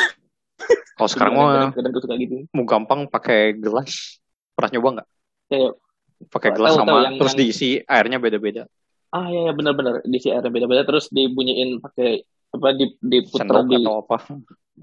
Kalau 0.97 1.09
sekarang 1.09 1.33
mah 1.37 1.71
tuh 1.71 2.01
suka 2.01 2.15
gitu. 2.17 2.49
mau 2.51 2.65
gampang 2.65 3.05
pakai 3.07 3.53
gelas. 3.53 4.17
Pernah 4.57 4.71
nyoba 4.73 4.89
nggak? 5.01 5.09
Kayak 5.47 5.73
Pakai 6.17 6.49
Tahu, 6.49 6.57
gelas 6.57 6.71
tahu, 6.73 6.81
sama 6.81 6.97
yang- 7.05 7.19
terus 7.21 7.33
yang- 7.37 7.41
diisi 7.45 7.69
airnya 7.85 8.17
beda-beda. 8.17 8.65
Ah 9.13 9.29
ya, 9.29 9.49
ya 9.49 9.53
benar-benar 9.53 10.01
di 10.01 10.17
CR 10.17 10.41
beda-beda 10.49 10.83
terus 10.83 11.13
dibunyiin 11.13 11.77
pakai 11.79 12.25
apa 12.49 12.73
di 12.73 12.89
diputar 12.99 13.45
Sendok 13.45 13.69
di 13.69 13.77
atau 13.85 13.95
apa? 14.01 14.17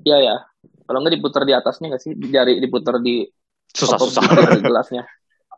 Iya 0.05 0.17
ya. 0.21 0.35
Kalau 0.85 1.01
nggak 1.01 1.13
diputar 1.17 1.41
di 1.41 1.57
atasnya 1.57 1.89
nggak 1.89 2.03
sih? 2.05 2.13
Jari 2.29 2.61
diputar 2.61 3.01
di 3.01 3.25
Susah-susah. 3.73 4.21
apa, 4.21 4.53
di 4.53 4.61
gelasnya. 4.61 5.03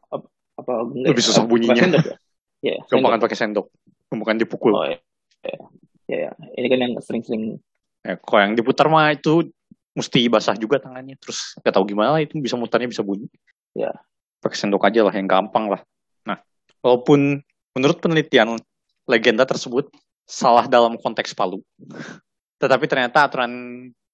Apa, 0.07 0.23
apa 0.55 0.71
enggak 0.87 1.11
Lebih 1.11 1.23
ya? 1.23 1.27
susah 1.27 1.43
bunyinya. 1.43 1.75
sendok 1.75 2.05
ya? 2.07 2.15
Iya. 2.63 2.75
Gampangan 2.95 3.03
sendok. 3.11 3.23
pakai 3.27 3.37
sendok. 3.37 3.67
Bukan 4.15 4.35
dipukul. 4.39 4.71
Oh 4.71 4.85
ya. 4.87 4.95
Ya, 5.43 5.57
ya, 6.07 6.17
ya. 6.23 6.31
Ini 6.55 6.67
kan 6.71 6.79
yang 6.79 6.93
sering-sering 7.03 7.59
Ya, 7.99 8.15
kalau 8.15 8.47
yang 8.47 8.55
diputar 8.55 8.87
mah 8.87 9.11
itu 9.11 9.51
mesti 9.95 10.27
basah 10.27 10.53
juga 10.59 10.77
tangannya. 10.77 11.15
Terus 11.17 11.55
nggak 11.63 11.73
tahu 11.73 11.85
gimana 11.87 12.19
lah 12.19 12.21
itu 12.21 12.37
bisa 12.37 12.59
mutarnya 12.59 12.91
bisa 12.91 13.01
bunyi. 13.01 13.31
Ya. 13.71 13.95
Pakai 14.43 14.59
sendok 14.59 14.85
aja 14.85 15.01
lah 15.01 15.15
yang 15.15 15.25
gampang 15.25 15.71
lah. 15.71 15.81
Nah, 16.27 16.37
walaupun 16.83 17.41
menurut 17.73 17.97
penelitian 18.03 18.59
legenda 19.07 19.47
tersebut 19.47 19.89
salah 20.27 20.67
dalam 20.67 20.99
konteks 20.99 21.33
palu. 21.33 21.63
Tetapi 22.61 22.85
ternyata 22.85 23.25
aturan 23.25 23.51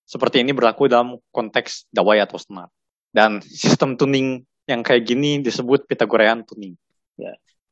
seperti 0.05 0.45
ini 0.45 0.53
berlaku 0.53 0.87
dalam 0.87 1.17
konteks 1.33 1.89
dawai 1.91 2.21
atau 2.21 2.37
senar. 2.37 2.69
Dan 3.11 3.43
sistem 3.43 3.99
tuning 3.99 4.45
yang 4.69 4.85
kayak 4.85 5.03
gini 5.03 5.43
disebut 5.43 5.83
Pythagorean 5.89 6.47
tuning. 6.47 6.77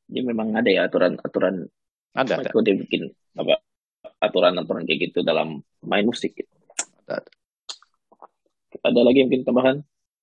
jadi 0.10 0.26
memang 0.26 0.58
ada 0.58 0.68
ya 0.68 0.90
aturan-aturan 0.90 1.70
Ada, 2.18 2.42
ada. 2.42 2.50
Dia 2.50 2.76
bikin 2.76 3.14
apa 3.38 3.62
aturan-aturan 4.20 4.84
kayak 4.84 5.14
gitu 5.14 5.24
dalam 5.24 5.64
main 5.86 6.04
musik. 6.04 6.36
Gitu. 6.36 6.50
Ada, 7.08 7.24
ada. 7.24 7.32
Ada 8.84 9.02
lagi 9.04 9.20
mungkin 9.28 9.44
tambahan? 9.44 9.78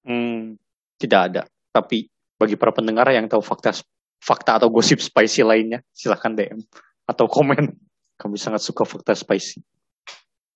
Hmm, 0.06 0.56
tidak 0.96 1.20
ada. 1.32 1.42
Tapi 1.74 2.08
bagi 2.36 2.56
para 2.56 2.72
pendengar 2.72 3.08
yang 3.12 3.28
tahu 3.28 3.40
fakta 3.44 3.72
fakta 4.20 4.58
atau 4.62 4.68
gosip 4.72 4.98
spicy 5.00 5.44
lainnya, 5.44 5.84
silahkan 5.92 6.32
DM 6.32 6.60
atau 7.04 7.28
komen. 7.28 7.76
Kami 8.16 8.36
sangat 8.40 8.64
suka 8.64 8.88
fakta 8.88 9.12
spicy. 9.12 9.60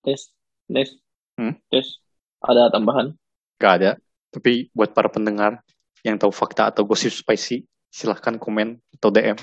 Tes, 0.00 0.32
tes, 0.64 0.96
Hmm? 1.36 1.56
tes. 1.68 2.00
Ada 2.40 2.72
tambahan? 2.72 3.12
Gak 3.60 3.72
ada. 3.80 3.90
Tapi 4.32 4.72
buat 4.72 4.96
para 4.96 5.12
pendengar 5.12 5.60
yang 6.00 6.16
tahu 6.16 6.32
fakta 6.32 6.72
atau 6.72 6.88
gosip 6.88 7.12
spicy, 7.12 7.68
silahkan 7.92 8.40
komen 8.40 8.80
atau 8.96 9.12
DM. 9.12 9.36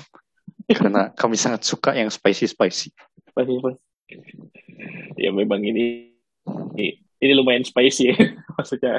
Karena 0.66 1.10
kami 1.20 1.38
sangat 1.38 1.62
suka 1.62 1.94
yang 1.94 2.10
spicy-spicy. 2.10 2.90
Spicy, 3.30 3.54
spicy. 3.62 3.78
Ya 5.14 5.30
memang 5.30 5.62
ini 5.62 6.10
ini 6.74 6.86
lumayan 7.34 7.66
spicy. 7.66 8.14
Ya 8.14 8.16
maksudnya 8.58 8.94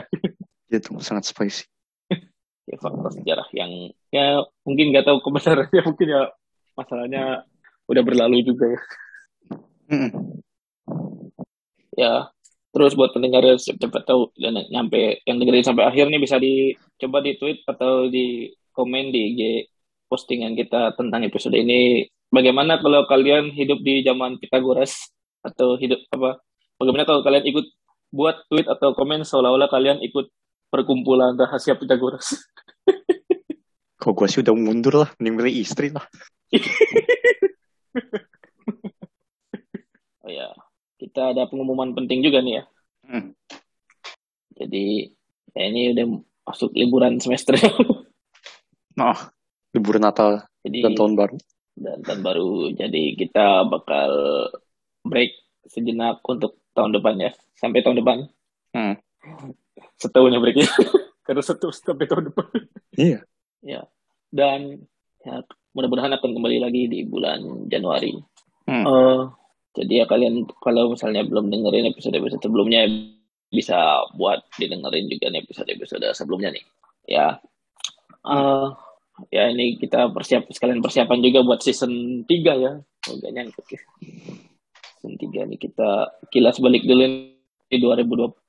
Itu 0.69 0.99
sangat 1.01 1.25
spicy. 1.29 1.65
ya, 2.69 2.77
fakta 2.77 3.09
sejarah 3.17 3.49
yang 3.57 3.89
ya 4.13 4.45
mungkin 4.61 4.93
nggak 4.93 5.09
tahu 5.09 5.17
kebenarannya 5.25 5.81
mungkin 5.89 6.07
ya 6.07 6.23
masalahnya 6.77 7.23
udah 7.89 8.03
berlalu 8.05 8.45
juga. 8.45 8.65
Ya. 8.69 8.79
Ya 11.97 12.13
terus 12.69 12.93
buat 12.93 13.11
pendengar 13.11 13.41
yang 13.41 13.57
cepat 13.57 14.05
tahu 14.05 14.29
dan 14.37 14.61
nyampe 14.69 15.25
yang 15.25 15.41
dengerin 15.41 15.65
sampai 15.65 15.89
akhir 15.89 16.05
nih 16.13 16.21
bisa 16.21 16.37
dicoba 16.37 17.25
di 17.25 17.33
tweet 17.41 17.65
atau 17.65 18.05
di 18.07 18.53
komen 18.77 19.09
di 19.09 19.19
IG 19.33 19.41
postingan 20.09 20.57
kita 20.57 20.97
tentang 20.97 21.25
episode 21.25 21.57
ini. 21.57 22.05
Bagaimana 22.29 22.77
kalau 22.77 23.09
kalian 23.09 23.49
hidup 23.53 23.81
di 23.81 24.05
zaman 24.05 24.37
Pitagoras? 24.37 25.09
Atau 25.41 25.79
hidup 25.79 26.03
apa? 26.13 26.41
Bagaimana 26.77 27.03
kalau 27.07 27.21
kalian 27.25 27.45
ikut 27.47 27.65
buat 28.09 28.45
tweet 28.47 28.65
atau 28.65 28.93
komen 28.93 29.21
seolah-olah 29.21 29.67
kalian 29.67 30.01
ikut 30.01 30.29
perkumpulan 30.67 31.33
rahasia 31.33 31.73
Pitagoras 31.73 32.33
Kok 33.99 34.15
gue 34.15 34.27
sih 34.27 34.39
udah 34.39 34.55
mundur 34.55 34.95
lah, 34.95 35.09
mending 35.19 35.35
milih 35.35 35.53
istri 35.59 35.91
lah. 35.91 36.07
oh 40.23 40.31
ya 40.31 40.47
kita 40.97 41.31
ada 41.31 41.45
pengumuman 41.45 41.93
penting 41.93 42.21
juga 42.21 42.39
nih 42.39 42.61
ya 42.61 42.65
Hmm. 43.01 43.33
jadi 44.53 45.09
ya 45.49 45.63
ini 45.65 45.97
udah 45.97 46.05
masuk 46.45 46.69
liburan 46.71 47.17
semester 47.17 47.57
Nah, 48.99 49.15
libur 49.71 49.97
Natal 49.97 50.45
jadi 50.61 50.85
dan 50.85 50.93
tahun 50.93 51.13
baru. 51.15 51.35
dan 51.73 52.03
tahun 52.03 52.19
baru. 52.19 52.51
Jadi 52.75 53.15
kita 53.15 53.63
bakal 53.65 54.11
break 55.01 55.31
sejenak 55.65 56.19
untuk 56.21 56.58
tahun 56.73 56.91
depan 56.97 57.15
ya. 57.19 57.31
Sampai 57.57 57.83
tahun 57.83 58.01
depan. 58.01 58.17
Hmm. 58.73 58.95
Setahun 59.99 60.33
ya 60.33 60.39
breaknya. 60.39 60.69
Karena 61.25 61.41
satu 61.45 61.69
sampai 61.69 62.05
tahun 62.09 62.33
depan. 62.33 62.47
Iya. 62.97 63.19
ya. 63.61 63.81
Dan 64.29 64.85
ya, 65.21 65.45
mudah-mudahan 65.73 66.13
akan 66.17 66.29
kembali 66.37 66.57
lagi 66.61 66.89
di 66.89 67.05
bulan 67.05 67.69
Januari. 67.69 68.13
Hmm. 68.69 68.85
Eh, 68.85 69.21
jadi 69.77 70.03
ya 70.03 70.05
kalian 70.09 70.49
kalau 70.61 70.93
misalnya 70.93 71.25
belum 71.25 71.49
dengerin 71.53 71.93
episode-episode 71.93 72.41
sebelumnya 72.41 72.89
bisa 73.49 74.05
buat 74.13 74.45
didengerin 74.57 75.09
juga 75.09 75.33
nih 75.33 75.41
episode-episode 75.45 76.05
sebelumnya 76.13 76.53
nih. 76.53 76.65
Ya. 77.09 77.37
Eh, 78.25 78.67
ya 79.33 79.49
ini 79.49 79.77
kita 79.77 80.09
persiap 80.13 80.49
sekalian 80.49 80.81
persiapan 80.81 81.19
juga 81.21 81.45
buat 81.45 81.61
season 81.61 82.25
3 82.25 82.53
ya. 82.57 82.73
Udah 83.09 83.29
nyangkut 83.33 83.65
3 85.03 85.49
nih 85.49 85.59
kita 85.59 86.19
kilas 86.27 86.59
balik 86.59 86.83
dulu 86.83 87.31
di 87.69 87.77
2021. 87.77 88.39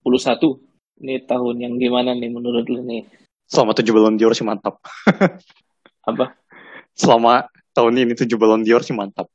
Ini 1.01 1.24
tahun 1.24 1.56
yang 1.64 1.74
gimana 1.81 2.12
nih 2.12 2.28
menurut 2.28 2.66
lu 2.68 2.85
nih? 2.85 3.09
Selama 3.48 3.72
tujuh 3.74 3.93
balon 3.94 4.20
dior 4.20 4.36
sih 4.36 4.44
mantap. 4.44 4.78
Apa? 6.10 6.36
Selama 6.94 7.48
tahun 7.72 8.05
ini 8.05 8.12
tujuh 8.18 8.36
balon 8.36 8.62
dior 8.62 8.85
sih 8.85 8.93
mantap. 8.93 9.31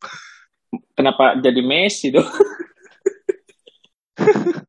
Kenapa 0.94 1.40
jadi 1.40 1.62
Messi 1.64 2.12
tuh? 2.12 2.26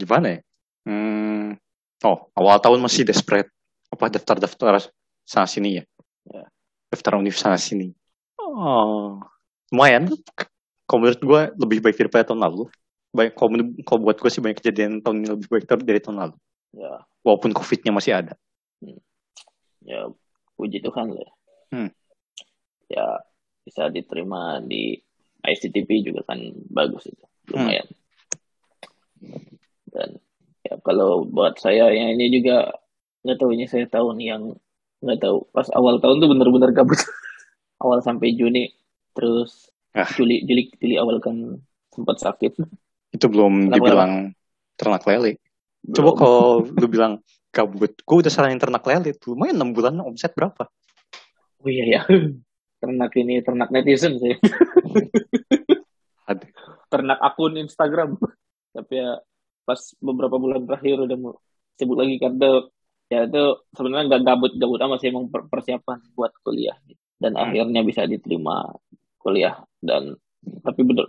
Gimana 0.00 0.38
ya? 0.38 0.40
Hmm. 0.84 1.56
Oh, 2.04 2.28
awal 2.36 2.60
tahun 2.60 2.82
masih 2.82 3.06
desperate. 3.08 3.48
Apa 3.88 4.10
daftar-daftar 4.10 4.90
sana 5.24 5.46
sini 5.48 5.80
ya? 5.80 5.84
Ya. 6.28 6.44
Daftar 6.90 7.16
univ 7.16 7.38
sana 7.38 7.56
sini. 7.56 7.94
Oh, 8.36 9.22
lumayan. 9.72 10.10
Kalau 10.84 10.98
menurut 11.00 11.20
gue 11.20 11.40
lebih 11.64 11.78
baik 11.80 11.96
daripada 11.96 12.32
tahun 12.32 12.44
lalu. 12.44 12.68
Baik, 13.14 13.38
kalau, 13.38 13.56
kalau 13.86 14.00
buat 14.04 14.18
gue 14.18 14.30
sih 14.30 14.42
banyak 14.42 14.58
kejadian 14.58 15.00
tahun 15.00 15.22
ini 15.22 15.28
lebih 15.38 15.48
baik 15.48 15.64
dari 15.86 16.00
tahun 16.02 16.18
lalu. 16.18 16.36
Ya, 16.74 16.92
Walaupun 17.22 17.54
COVID-nya 17.54 17.92
masih 17.94 18.12
ada. 18.18 18.34
ya 19.84 20.08
puji 20.56 20.80
Tuhan 20.80 21.12
lah. 21.12 21.32
Hmm. 21.70 21.90
Ya 22.88 23.20
bisa 23.64 23.88
diterima 23.88 24.60
di 24.64 24.96
ICTP 25.44 26.04
juga 26.04 26.24
kan 26.24 26.40
bagus 26.72 27.08
itu, 27.08 27.24
lumayan. 27.52 27.84
Dan 29.88 30.20
ya 30.64 30.80
kalau 30.80 31.28
buat 31.28 31.60
saya 31.60 31.92
yang 31.92 32.16
ini 32.16 32.40
juga 32.40 32.72
nggak 33.24 33.38
tahu 33.40 33.50
ini 33.56 33.64
saya 33.68 33.84
tahun 33.88 34.16
yang 34.20 34.42
nggak 35.04 35.20
tahu 35.20 35.48
pas 35.52 35.68
awal 35.76 36.00
tahun 36.00 36.24
tuh 36.24 36.28
bener-bener 36.32 36.72
gabut. 36.72 36.96
awal 37.84 38.00
sampai 38.00 38.32
Juni, 38.32 38.72
terus 39.12 39.68
Ah. 39.94 40.10
Juli 40.10 40.42
Juli 40.42 40.68
Juli 40.76 40.94
awal 40.98 41.22
kan 41.22 41.58
sempat 41.88 42.18
sakit. 42.18 42.58
Itu 43.14 43.26
belum 43.30 43.70
Kenapa, 43.70 43.76
dibilang 43.78 44.12
ternak 44.74 45.02
lele. 45.06 45.38
Coba 45.86 46.10
Belum. 46.10 46.18
kalau 46.18 46.44
lu 46.66 46.86
bilang 46.90 47.12
gabut, 47.54 47.94
gue 47.94 48.16
udah 48.18 48.32
saranin 48.32 48.58
ternak 48.58 48.82
lele. 48.82 49.14
Lumayan 49.22 49.62
6 49.62 49.70
bulan 49.70 49.94
omset 50.02 50.34
berapa? 50.34 50.66
Oh 51.62 51.70
iya 51.70 51.86
ya. 51.86 52.02
Ternak 52.84 53.16
ini 53.16 53.40
ternak 53.40 53.72
netizen 53.72 54.20
sih. 54.20 54.36
Ternak 56.90 57.18
akun 57.20 57.56
Instagram. 57.56 58.18
Tapi 58.74 58.94
ya 58.98 59.16
pas 59.64 59.80
beberapa 59.96 60.36
bulan 60.36 60.68
terakhir 60.68 61.08
udah 61.08 61.16
mau 61.16 61.32
sibuk 61.74 61.96
lagi 61.96 62.20
karena 62.20 62.68
ya 63.08 63.24
itu 63.24 63.44
sebenarnya 63.72 64.04
nggak 64.12 64.22
gabut-gabut 64.22 64.80
amat 64.84 64.98
sih 65.00 65.08
emang 65.08 65.32
per- 65.32 65.48
persiapan 65.48 66.04
buat 66.12 66.36
kuliah 66.44 66.76
dan 67.16 67.32
Hmm. 67.32 67.48
akhirnya 67.48 67.80
bisa 67.80 68.04
diterima 68.04 68.68
kuliah 69.24 69.56
dan 69.80 70.12
tapi 70.60 70.84
bener 70.84 71.08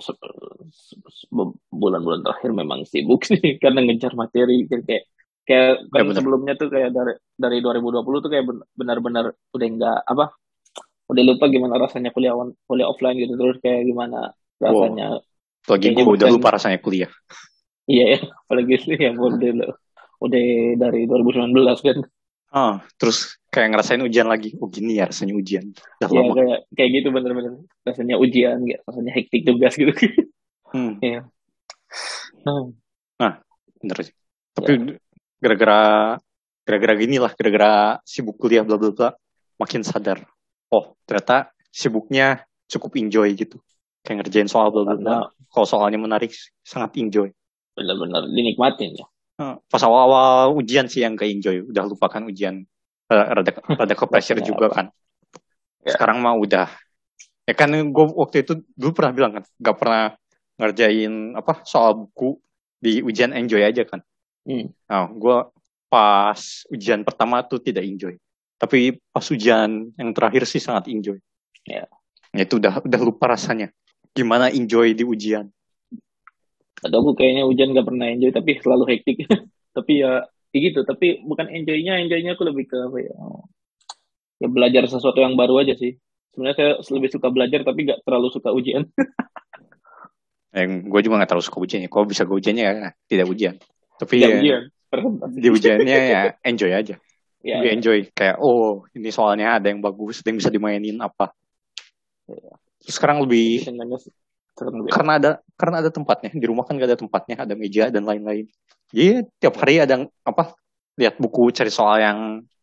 bulan-bulan 1.69 2.23
terakhir 2.23 2.51
memang 2.55 2.87
sibuk 2.87 3.21
sih 3.29 3.59
karena 3.59 3.83
ngejar 3.83 4.15
materi 4.15 4.63
kayak 4.65 5.05
kayak 5.45 5.73
kan 5.91 6.01
Ya, 6.01 6.03
bener. 6.07 6.17
sebelumnya 6.23 6.53
tuh 6.57 6.71
kayak 6.71 6.89
dari 6.95 7.13
dari 7.35 7.57
2020 7.61 8.23
tuh 8.23 8.31
kayak 8.31 8.45
ben- 8.47 8.65
benar-benar 8.73 9.25
udah 9.53 9.67
nggak 9.67 9.99
apa 10.07 10.25
udah 11.05 11.23
lupa 11.27 11.45
gimana 11.51 11.77
rasanya 11.77 12.09
kuliah 12.09 12.33
on- 12.33 12.57
kuliah 12.65 12.89
offline 12.89 13.19
gitu 13.19 13.37
terus 13.37 13.61
kayak 13.61 13.85
gimana 13.85 14.33
rasanya 14.57 15.21
Lagi 15.65 15.89
Kayaknya 15.89 16.03
gue 16.05 16.15
udah 16.21 16.29
lupa 16.29 16.49
rasanya 16.53 16.77
kuliah. 16.77 17.09
Iya 17.89 18.05
ya, 18.05 18.19
apalagi 18.45 18.73
sih 18.85 18.97
yang 19.01 19.17
udah 19.17 19.73
udah 20.21 20.43
dari 20.77 21.09
2019 21.09 21.81
kan. 21.81 21.97
Ah, 22.53 22.79
terus 22.95 23.35
kayak 23.51 23.75
ngerasain 23.75 23.99
ujian 23.99 24.27
lagi. 24.27 24.55
Oh 24.59 24.67
gini 24.71 24.95
ya 24.99 25.09
rasanya 25.09 25.35
ujian. 25.35 25.75
Udah 25.99 26.07
Ya 26.07 26.21
lama. 26.23 26.33
kayak 26.35 26.59
kayak 26.75 26.89
gitu 27.01 27.07
bener-bener 27.11 27.53
rasanya 27.83 28.15
ujian, 28.15 28.57
gitu. 28.63 28.79
rasanya 28.87 29.11
hektik 29.11 29.41
tugas 29.43 29.73
gitu. 29.75 29.91
Hmm, 30.71 30.99
Iya. 31.05 31.27
Nah, 33.19 33.33
bener 33.81 33.97
sih. 34.03 34.13
Tapi 34.55 34.95
gara-gara 35.41 36.15
gara-gara 36.65 36.93
gini 36.97 37.17
lah, 37.19 37.31
gara-gara 37.35 37.99
sibuk 38.07 38.39
kuliah 38.39 38.63
bla 38.63 38.79
bla 38.79 38.91
bla, 38.91 39.09
makin 39.59 39.83
sadar. 39.83 40.23
Oh 40.71 40.95
ternyata 41.05 41.51
sibuknya 41.69 42.43
cukup 42.71 42.95
enjoy 42.97 43.35
gitu. 43.35 43.59
Kayak 44.01 44.25
ngerjain 44.25 44.47
soal 44.49 44.71
bla 44.71 44.85
bla 44.85 44.95
bla. 44.95 45.17
Kalau 45.51 45.67
soalnya 45.67 45.99
menarik, 45.99 46.31
sangat 46.63 46.95
enjoy. 46.99 47.29
bener-bener 47.75 48.23
dinikmatin 48.31 48.95
ya. 48.95 49.03
Pas 49.41 49.81
awal-awal 49.83 50.55
ujian 50.55 50.87
sih 50.87 51.03
yang 51.03 51.19
kayak 51.19 51.41
enjoy. 51.41 51.55
Udah 51.67 51.83
lupakan 51.87 52.23
ujian. 52.27 52.63
Eh, 53.11 53.25
Rada, 53.35 53.51
rada 53.79 53.93
ke 53.93 54.05
pressure 54.07 54.39
Rasanya 54.39 54.49
juga 54.49 54.67
kan. 54.71 54.85
Ya. 55.83 55.93
Sekarang 55.93 56.23
mah 56.23 56.35
udah. 56.39 56.67
Ya 57.45 57.53
kan 57.53 57.69
gue 57.69 58.05
waktu 58.17 58.41
itu 58.41 58.63
dulu 58.73 58.91
pernah 58.95 59.11
bilang 59.13 59.31
kan. 59.39 59.43
Gak 59.59 59.77
pernah 59.77 60.03
ngerjain 60.55 61.35
apa 61.35 61.61
soal 61.67 61.99
buku 61.99 62.39
di 62.79 63.03
ujian 63.03 63.35
enjoy 63.35 63.61
aja 63.61 63.83
kan. 63.83 64.01
Hmm. 64.47 64.71
Nah, 64.87 65.09
gue 65.11 65.37
pas 65.91 66.39
ujian 66.71 67.03
pertama 67.03 67.43
tuh 67.45 67.59
tidak 67.61 67.85
enjoy. 67.85 68.15
Tapi 68.55 68.97
pas 69.11 69.25
ujian 69.27 69.91
yang 69.99 70.09
terakhir 70.15 70.47
sih 70.47 70.63
sangat 70.63 70.87
enjoy. 70.89 71.19
Ya. 71.67 71.85
Ya, 72.35 72.43
itu 72.43 72.59
udah 72.59 72.83
udah 72.83 73.01
lupa 73.03 73.31
rasanya. 73.31 73.71
Gimana 74.15 74.51
enjoy 74.51 74.95
di 74.95 75.03
ujian. 75.03 75.51
Atau 76.83 76.97
aku 77.03 77.11
kayaknya 77.15 77.43
ujian 77.47 77.71
gak 77.71 77.87
pernah 77.87 78.11
enjoy 78.11 78.31
tapi 78.35 78.59
selalu 78.59 78.83
hektik. 78.91 79.23
tapi 79.77 80.03
ya 80.03 80.25
gitu, 80.55 80.87
tapi 80.87 81.19
bukan 81.19 81.51
enjoynya, 81.51 81.99
enjoynya 81.99 82.39
aku 82.39 82.47
lebih 82.47 82.71
ke 82.71 82.79
apa 82.79 82.97
ya? 83.03 83.15
Ya 84.39 84.47
belajar 84.47 84.87
sesuatu 84.87 85.19
yang 85.19 85.35
baru 85.35 85.59
aja 85.63 85.75
sih. 85.75 85.99
sebenarnya 86.35 86.55
saya 86.83 86.99
lebih 86.99 87.15
suka 87.15 87.31
belajar 87.31 87.63
tapi 87.63 87.87
nggak 87.87 88.03
terlalu 88.03 88.27
suka 88.27 88.51
ujian. 88.51 88.83
Yang 90.55 90.87
gue 90.87 91.01
juga 91.03 91.19
gak 91.19 91.29
terlalu 91.35 91.45
suka 91.51 91.59
ujiannya. 91.59 91.89
Kalau 91.91 92.05
bisa 92.07 92.23
gue 92.23 92.35
ujiannya 92.39 92.63
ya 92.63 92.73
tidak 93.11 93.27
ujian. 93.27 93.55
Tapi 93.99 94.13
Tidak 94.19 94.31
ya, 94.31 94.39
ujian. 94.39 94.61
di 95.35 95.47
ujiannya 95.51 95.99
ya 96.07 96.21
enjoy 96.47 96.71
aja. 96.71 96.95
Ya, 97.43 97.59
Gue 97.59 97.71
enjoy 97.75 97.99
kayak 98.15 98.39
oh 98.39 98.87
ini 98.95 99.11
soalnya 99.11 99.59
ada 99.59 99.67
yang 99.67 99.83
bagus, 99.83 100.23
ada 100.23 100.31
yang 100.31 100.39
bisa 100.39 100.51
dimainin 100.51 100.97
apa. 101.03 101.35
Iya. 102.31 102.55
Terus 102.79 102.95
sekarang 102.95 103.21
lebih 103.27 103.67
Karena 104.55 105.19
ada 105.19 105.31
karena 105.59 105.75
ada 105.83 105.91
tempatnya. 105.91 106.31
Di 106.31 106.47
rumah 106.47 106.63
kan 106.63 106.79
gak 106.79 106.89
ada 106.95 106.99
tempatnya 106.99 107.35
ada 107.43 107.53
meja 107.53 107.91
dan 107.91 108.07
lain-lain. 108.07 108.47
Jadi 108.89 109.27
tiap 109.37 109.59
hari 109.59 109.83
ada 109.83 110.07
apa 110.23 110.55
lihat 110.95 111.19
buku 111.19 111.51
cari 111.51 111.67
soal 111.67 111.99
yang 111.99 112.19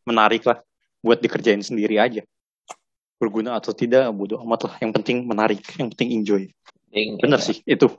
menarik 0.08 0.42
lah. 0.48 0.58
Buat 1.04 1.20
dikerjain 1.20 1.60
sendiri 1.60 2.00
aja. 2.00 2.24
Berguna 3.20 3.58
atau 3.60 3.76
tidak 3.76 4.08
bodo 4.16 4.40
amat 4.40 4.72
lah. 4.72 4.74
Yang 4.80 4.92
penting 5.02 5.16
menarik 5.28 5.60
yang 5.76 5.92
penting 5.92 6.08
enjoy. 6.16 6.42
Bener 6.92 7.40
ya. 7.40 7.44
sih 7.44 7.60
itu. 7.68 7.92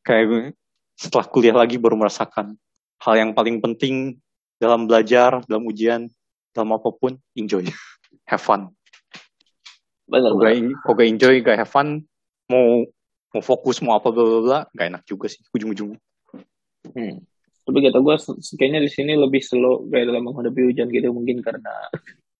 Kayak 0.00 0.56
setelah 0.96 1.26
kuliah 1.28 1.56
lagi 1.56 1.76
baru 1.76 2.00
merasakan 2.00 2.56
hal 3.04 3.14
yang 3.14 3.30
paling 3.36 3.60
penting 3.60 4.18
dalam 4.58 4.90
belajar 4.90 5.38
dalam 5.46 5.62
ujian 5.68 6.10
dalam 6.56 6.74
apa 6.74 6.88
pun 6.90 7.14
enjoy. 7.36 7.68
Have 8.30 8.44
fun. 8.44 8.72
Bener, 10.08 10.32
bener. 10.32 10.72
gak 10.72 11.08
enjoy 11.08 11.34
gak 11.44 11.60
have 11.60 11.68
fun. 11.68 12.00
Mau 12.48 12.88
mau 13.34 13.42
fokus 13.44 13.80
mau 13.84 13.96
apa 13.98 14.08
bla 14.12 14.24
bla 14.24 14.40
bla 14.40 14.58
gak 14.72 14.86
enak 14.88 15.02
juga 15.04 15.26
sih 15.28 15.40
ujung-ujungnya 15.52 16.00
Hmm. 16.94 17.20
Tapi 17.68 17.78
kata 17.84 18.00
gue 18.00 18.16
kayaknya 18.56 18.80
di 18.80 18.88
sini 18.88 19.12
lebih 19.12 19.44
slow 19.44 19.84
kayak 19.92 20.08
dalam 20.08 20.24
menghadapi 20.24 20.72
hujan 20.72 20.88
gitu 20.88 21.12
mungkin 21.12 21.44
karena 21.44 21.68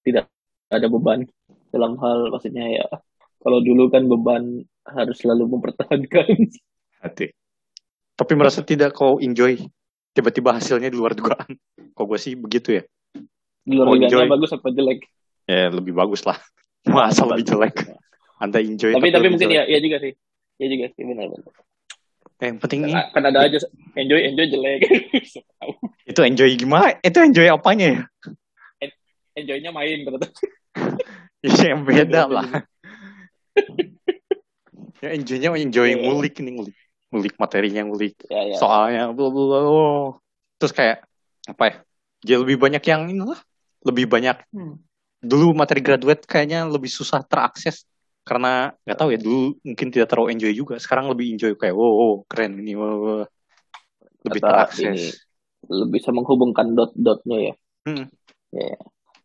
tidak 0.06 0.30
ada 0.72 0.86
beban 0.88 1.28
dalam 1.68 2.00
hal 2.00 2.32
maksudnya 2.32 2.64
ya 2.64 2.86
kalau 3.44 3.60
dulu 3.60 3.92
kan 3.92 4.08
beban 4.08 4.64
harus 4.88 5.16
selalu 5.20 5.52
mempertahankan 5.52 6.48
hati 7.04 7.28
tapi 8.16 8.32
merasa 8.40 8.64
tidak 8.64 8.96
kau 8.96 9.20
enjoy 9.20 9.60
tiba-tiba 10.16 10.56
hasilnya 10.56 10.88
di 10.88 10.96
luar 10.96 11.12
dugaan 11.12 11.52
kok 11.92 12.04
gue 12.08 12.18
sih 12.20 12.32
begitu 12.32 12.80
ya 12.80 12.82
di 13.68 13.76
luar 13.76 14.00
enjoy. 14.00 14.24
bagus 14.32 14.56
apa 14.56 14.72
jelek. 14.72 15.04
ya 15.44 15.68
lebih 15.68 15.92
bagus 15.92 16.24
lah 16.24 16.40
masa 16.88 17.28
lebih 17.28 17.52
jelek 17.52 17.84
anda 18.40 18.64
enjoy 18.64 18.96
Tapi 18.96 19.12
tapi 19.12 19.28
lebih 19.28 19.30
mungkin 19.36 19.50
jelek. 19.52 19.60
ya 19.60 19.76
ya 19.76 19.78
juga 19.82 19.96
sih. 20.00 20.12
Ya 20.58 20.66
juga 20.66 20.86
sih 20.92 21.02
benar-benar. 21.02 21.54
Yang 22.38 22.56
penting 22.62 22.80
Kan, 22.86 23.06
kan 23.14 23.22
ada 23.26 23.38
aja 23.46 23.58
enjoy 23.94 24.20
enjoy 24.26 24.46
jelek. 24.46 24.80
itu 26.10 26.20
enjoy 26.22 26.50
gimana 26.54 26.96
itu 27.02 27.18
enjoy 27.18 27.46
apanya 27.46 27.86
ya 27.92 28.02
Enjoynya 29.36 29.70
main 29.70 30.02
ternyata. 30.02 30.26
ya 31.46 31.74
yang 31.74 31.82
beda 31.84 32.26
lah 32.26 32.46
ya 34.98 35.08
enjoynya 35.14 35.54
enjoy 35.54 35.94
Iya. 35.94 35.98
ngulik 36.02 36.34
nih 36.42 36.52
ngulik 36.58 36.76
ngulik 37.10 37.34
materinya 37.38 37.82
ngulik 37.86 38.14
Ya 38.26 38.42
ya. 38.50 38.56
soalnya 38.58 39.02
bla 39.14 39.28
bla 39.30 39.44
bla 39.46 39.58
oh. 39.62 40.06
terus 40.58 40.74
kayak 40.74 41.06
apa 41.46 41.62
ya 41.64 41.74
jadi 42.24 42.38
lebih 42.42 42.56
banyak 42.58 42.82
yang 42.82 43.06
ini 43.06 43.22
lah 43.22 43.38
lebih 43.86 44.10
banyak 44.10 44.42
Hmm. 44.50 44.80
dulu 45.22 45.54
materi 45.54 45.82
graduate 45.82 46.26
kayaknya 46.26 46.66
lebih 46.66 46.90
susah 46.90 47.22
terakses 47.22 47.86
karena 48.28 48.76
nggak 48.84 48.98
tahu 49.00 49.08
ya 49.16 49.18
dulu 49.18 49.56
mungkin 49.64 49.88
tidak 49.88 50.12
terlalu 50.12 50.36
enjoy 50.36 50.52
juga 50.52 50.76
sekarang 50.76 51.08
lebih 51.08 51.32
enjoy 51.32 51.56
kayak 51.56 51.72
wow, 51.72 51.92
wow, 51.96 52.14
keren 52.28 52.60
ini 52.60 52.76
wow, 52.76 52.92
wow. 53.00 53.24
lebih 54.28 54.40
Kata 54.44 54.48
terakses 54.52 54.84
ini 54.84 55.08
lebih 55.66 56.00
bisa 56.00 56.14
menghubungkan 56.14 56.72
dot-dotnya 56.72 57.52
ya. 57.52 57.54
Hmm. 57.88 58.06
Ya. 58.54 58.78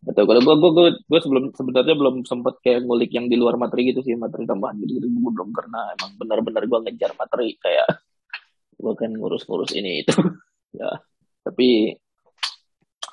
Betul. 0.04 0.28
Kalau 0.28 0.40
gue, 0.44 0.56
gue, 0.60 0.70
gue, 0.76 0.88
gue 1.08 1.20
sebelum 1.24 1.44
sebenarnya 1.56 1.96
belum 1.96 2.28
sempat 2.28 2.60
kayak 2.60 2.84
ngulik 2.84 3.08
yang 3.16 3.30
di 3.30 3.40
luar 3.40 3.56
materi 3.56 3.88
gitu 3.88 4.04
sih 4.04 4.12
materi 4.20 4.44
tambahan 4.44 4.76
gitu, 4.84 5.00
gitu. 5.00 5.06
gue 5.08 5.32
belum 5.32 5.48
karena 5.56 5.96
emang 5.96 6.12
benar-benar 6.20 6.62
gue 6.68 6.78
ngejar 6.84 7.16
materi 7.16 7.56
kayak 7.56 7.88
gue 8.76 8.92
kan 9.00 9.10
ngurus-ngurus 9.16 9.72
ini 9.72 10.04
itu 10.04 10.12
ya 10.76 11.00
tapi 11.40 11.96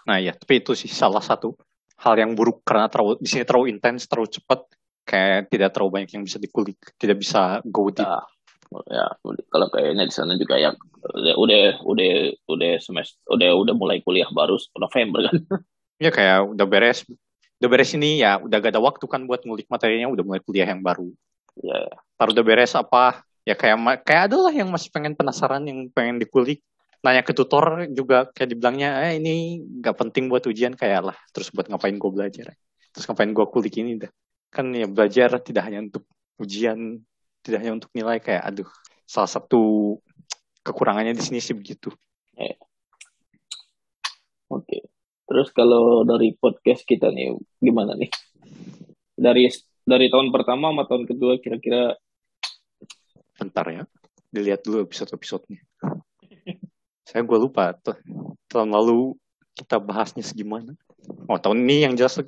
nah 0.03 0.19
ya 0.19 0.35
tapi 0.35 0.59
itu 0.59 0.75
sih 0.75 0.91
salah 0.91 1.23
satu 1.23 1.55
hal 2.03 2.19
yang 2.19 2.35
buruk 2.35 2.59
karena 2.67 2.91
terlalu 2.91 3.23
di 3.23 3.29
sini 3.31 3.47
terlalu 3.47 3.71
intens 3.71 4.11
terlalu 4.11 4.35
cepat 4.35 4.67
kayak 5.11 5.51
tidak 5.51 5.75
terlalu 5.75 5.99
banyak 5.99 6.11
yang 6.15 6.23
bisa 6.23 6.39
dikulik 6.39 6.79
tidak 6.95 7.19
bisa 7.19 7.59
go 7.67 7.91
deep. 7.91 8.07
Ya, 8.07 8.23
ya 8.87 9.05
kalau 9.51 9.67
kayaknya 9.67 10.07
di 10.07 10.15
sana 10.15 10.39
juga 10.39 10.55
ya 10.55 10.71
udah 11.35 11.83
udah 11.83 12.11
udah 12.47 12.71
semester 12.79 13.19
udah 13.27 13.51
udah 13.59 13.75
mulai 13.75 13.99
kuliah 13.99 14.31
baru 14.31 14.55
November 14.79 15.27
kan. 15.27 15.35
Ya 16.01 16.09
kayak 16.09 16.55
udah 16.55 16.65
beres 16.65 17.03
udah 17.61 17.69
beres 17.69 17.91
ini 17.93 18.23
ya 18.23 18.41
udah 18.41 18.57
gak 18.57 18.73
ada 18.73 18.81
waktu 18.81 19.05
kan 19.05 19.29
buat 19.29 19.45
ngulik 19.45 19.69
materinya 19.69 20.09
udah 20.09 20.23
mulai 20.23 20.41
kuliah 20.41 20.65
yang 20.65 20.81
baru. 20.81 21.11
Ya 21.59 21.77
ya. 21.77 21.95
taruh 22.15 22.31
udah 22.31 22.45
beres 22.47 22.73
apa 22.73 23.21
ya 23.43 23.53
kayak 23.53 24.07
kayak 24.07 24.31
ada 24.31 24.37
lah 24.49 24.53
yang 24.55 24.71
masih 24.71 24.89
pengen 24.89 25.13
penasaran 25.13 25.67
yang 25.67 25.91
pengen 25.91 26.17
dikulik. 26.17 26.63
Nanya 27.05 27.25
ke 27.25 27.33
tutor 27.33 27.89
juga 27.91 28.29
kayak 28.33 28.49
dibilangnya 28.55 29.09
eh 29.09 29.17
ini 29.19 29.61
nggak 29.81 29.93
penting 29.93 30.25
buat 30.31 30.41
ujian 30.47 30.73
kayak 30.73 31.11
lah. 31.11 31.17
Terus 31.35 31.51
buat 31.51 31.67
ngapain 31.67 31.97
gue 31.99 32.11
belajar? 32.13 32.55
Terus 32.95 33.05
ngapain 33.05 33.29
gue 33.29 33.45
kulik 33.51 33.75
ini 33.77 34.01
dah 34.01 34.11
kan 34.51 34.67
ya 34.75 34.85
belajar 34.85 35.39
tidak 35.39 35.63
hanya 35.65 35.79
untuk 35.87 36.03
ujian 36.37 36.99
tidak 37.41 37.63
hanya 37.63 37.73
untuk 37.79 37.89
nilai 37.95 38.19
kayak 38.19 38.43
aduh 38.43 38.69
salah 39.07 39.31
satu 39.31 39.95
kekurangannya 40.61 41.17
di 41.17 41.23
sini 41.23 41.39
sih 41.41 41.55
begitu. 41.57 41.89
Oke. 44.51 44.83
Terus 45.31 45.47
kalau 45.55 46.03
dari 46.03 46.35
podcast 46.35 46.83
kita 46.83 47.07
nih 47.07 47.31
gimana 47.63 47.95
nih? 47.95 48.11
Dari 49.15 49.47
dari 49.87 50.11
tahun 50.11 50.27
pertama 50.35 50.75
sama 50.75 50.83
tahun 50.83 51.07
kedua 51.07 51.39
kira-kira? 51.39 51.95
Bentar 53.39 53.65
ya 53.71 53.83
dilihat 54.31 54.63
dulu 54.63 54.83
episode-episodenya. 54.87 55.63
Saya 57.07 57.23
gue 57.23 57.37
lupa 57.39 57.75
tuh 57.79 57.95
tahun 58.51 58.71
lalu 58.75 59.15
kita 59.55 59.79
bahasnya 59.79 60.23
segimana. 60.23 60.75
Oh 61.27 61.39
tahun 61.39 61.63
ini 61.63 61.87
yang 61.87 61.93
jelas 61.95 62.19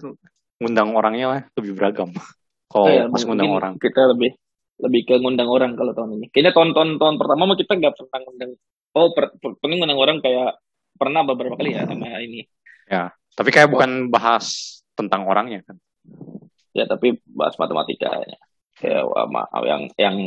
ngundang 0.64 0.96
orangnya 0.96 1.28
lah 1.28 1.42
lebih 1.60 1.76
beragam 1.76 2.10
kalau 2.72 2.88
Oh 2.88 2.88
ya, 2.90 3.06
pas 3.12 3.22
ngundang 3.22 3.52
orang 3.52 3.74
kita 3.78 4.10
lebih 4.16 4.34
lebih 4.82 5.02
ke 5.06 5.16
ngundang 5.22 5.50
orang 5.52 5.78
kalau 5.78 5.94
tahun 5.94 6.18
ini. 6.20 6.26
Kayaknya 6.34 6.52
tahun-tahun 6.56 6.90
tahun 6.98 7.16
pertama 7.22 7.46
mah 7.46 7.58
kita 7.60 7.74
nggak 7.78 7.94
pernah 7.94 8.20
ngundang. 8.26 8.52
Oh, 8.94 9.10
per, 9.14 9.26
per- 9.38 9.58
pernah 9.62 9.76
ngundang 9.80 10.00
orang 10.02 10.18
kayak 10.20 10.58
pernah 10.98 11.22
beberapa 11.26 11.56
kali 11.58 11.74
ya 11.74 11.86
sama 11.86 12.20
ini. 12.22 12.46
tapi 13.34 13.50
kayak 13.50 13.70
bukan 13.74 14.14
bahas 14.14 14.78
tentang 14.94 15.26
orangnya 15.26 15.66
kan 15.66 15.78
Ya, 16.74 16.90
tapi 16.90 17.22
bahas 17.30 17.54
matematika 17.62 18.10
ya. 18.18 18.38
Kayak 18.82 19.06
sama 19.06 19.42
yang 19.62 19.84
yang 19.94 20.18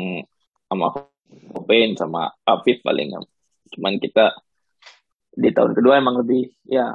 sama 0.71 0.87
Hopen 1.55 1.99
sama 1.99 2.31
Afif 2.47 2.87
paling. 2.87 3.19
Cuman 3.75 3.99
kita 3.99 4.31
di 5.35 5.51
tahun 5.51 5.75
kedua 5.75 5.99
emang 5.99 6.23
lebih 6.23 6.55
ya 6.71 6.87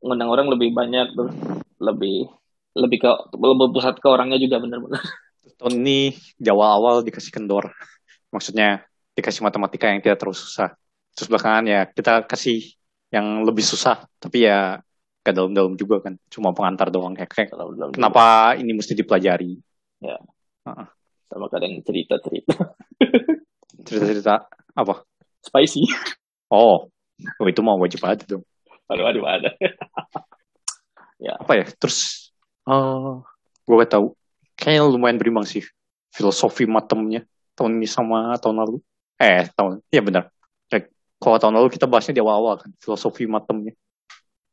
ngundang 0.00 0.32
orang 0.32 0.48
lebih 0.48 0.72
banyak 0.72 1.12
terus 1.12 1.36
lebih 1.76 2.24
lebih 2.76 2.98
ke 3.00 3.10
lebih 3.32 3.72
pusat 3.72 3.96
ke 3.96 4.06
orangnya 4.06 4.36
juga 4.36 4.60
benar-benar. 4.60 5.00
tahun 5.60 5.80
ini 5.80 6.12
di 6.36 6.48
awal-awal 6.52 7.00
dikasih 7.00 7.32
kendor. 7.32 7.72
Maksudnya 8.28 8.84
dikasih 9.16 9.40
matematika 9.40 9.88
yang 9.88 10.04
tidak 10.04 10.20
terlalu 10.20 10.36
susah. 10.36 10.76
Terus 11.16 11.32
belakangan 11.32 11.64
ya 11.64 11.80
kita 11.88 12.28
kasih 12.28 12.60
yang 13.08 13.46
lebih 13.46 13.64
susah 13.64 14.04
tapi 14.20 14.44
ya 14.44 14.76
gak 15.24 15.34
dalam-dalam 15.34 15.74
juga 15.80 16.04
kan. 16.04 16.20
Cuma 16.28 16.52
pengantar 16.52 16.92
doang 16.92 17.16
kayak, 17.16 17.32
kayak 17.32 17.48
Kalau 17.56 17.72
belum 17.72 17.96
kenapa 17.96 18.54
ini 18.60 18.76
mesti 18.76 18.92
dipelajari? 18.92 19.56
Sama 21.26 21.46
kadang 21.48 21.80
cerita-cerita. 21.82 22.54
Cerita-cerita 23.86 24.46
apa? 24.76 24.94
Spicy. 25.40 25.88
oh 26.52 26.90
oh 27.40 27.46
itu 27.48 27.60
mau 27.64 27.78
wajib 27.80 28.02
ada 28.06 28.22
dong 28.22 28.44
Aduh, 28.86 29.02
aduh, 29.02 29.24
ada. 29.26 29.50
apa 31.42 31.52
ya? 31.58 31.66
Terus 31.74 32.25
eh 32.66 33.14
gue 33.66 33.74
gak 33.82 33.92
tahu. 33.94 34.06
Kayaknya 34.56 34.82
lumayan 34.88 35.18
berimbang 35.20 35.46
sih 35.46 35.62
filosofi 36.14 36.64
matemnya 36.64 37.26
tahun 37.56 37.78
ini 37.80 37.88
sama 37.88 38.36
tahun 38.40 38.62
lalu. 38.62 38.78
Eh 39.16 39.48
tahun 39.52 39.80
iya 39.92 40.02
benar. 40.04 40.28
Kayak, 40.68 40.92
kalau 41.20 41.36
tahun 41.40 41.54
lalu 41.60 41.68
kita 41.72 41.86
bahasnya 41.88 42.14
di 42.18 42.22
awal-awal 42.22 42.60
kan 42.60 42.70
filosofi 42.80 43.24
matemnya. 43.28 43.72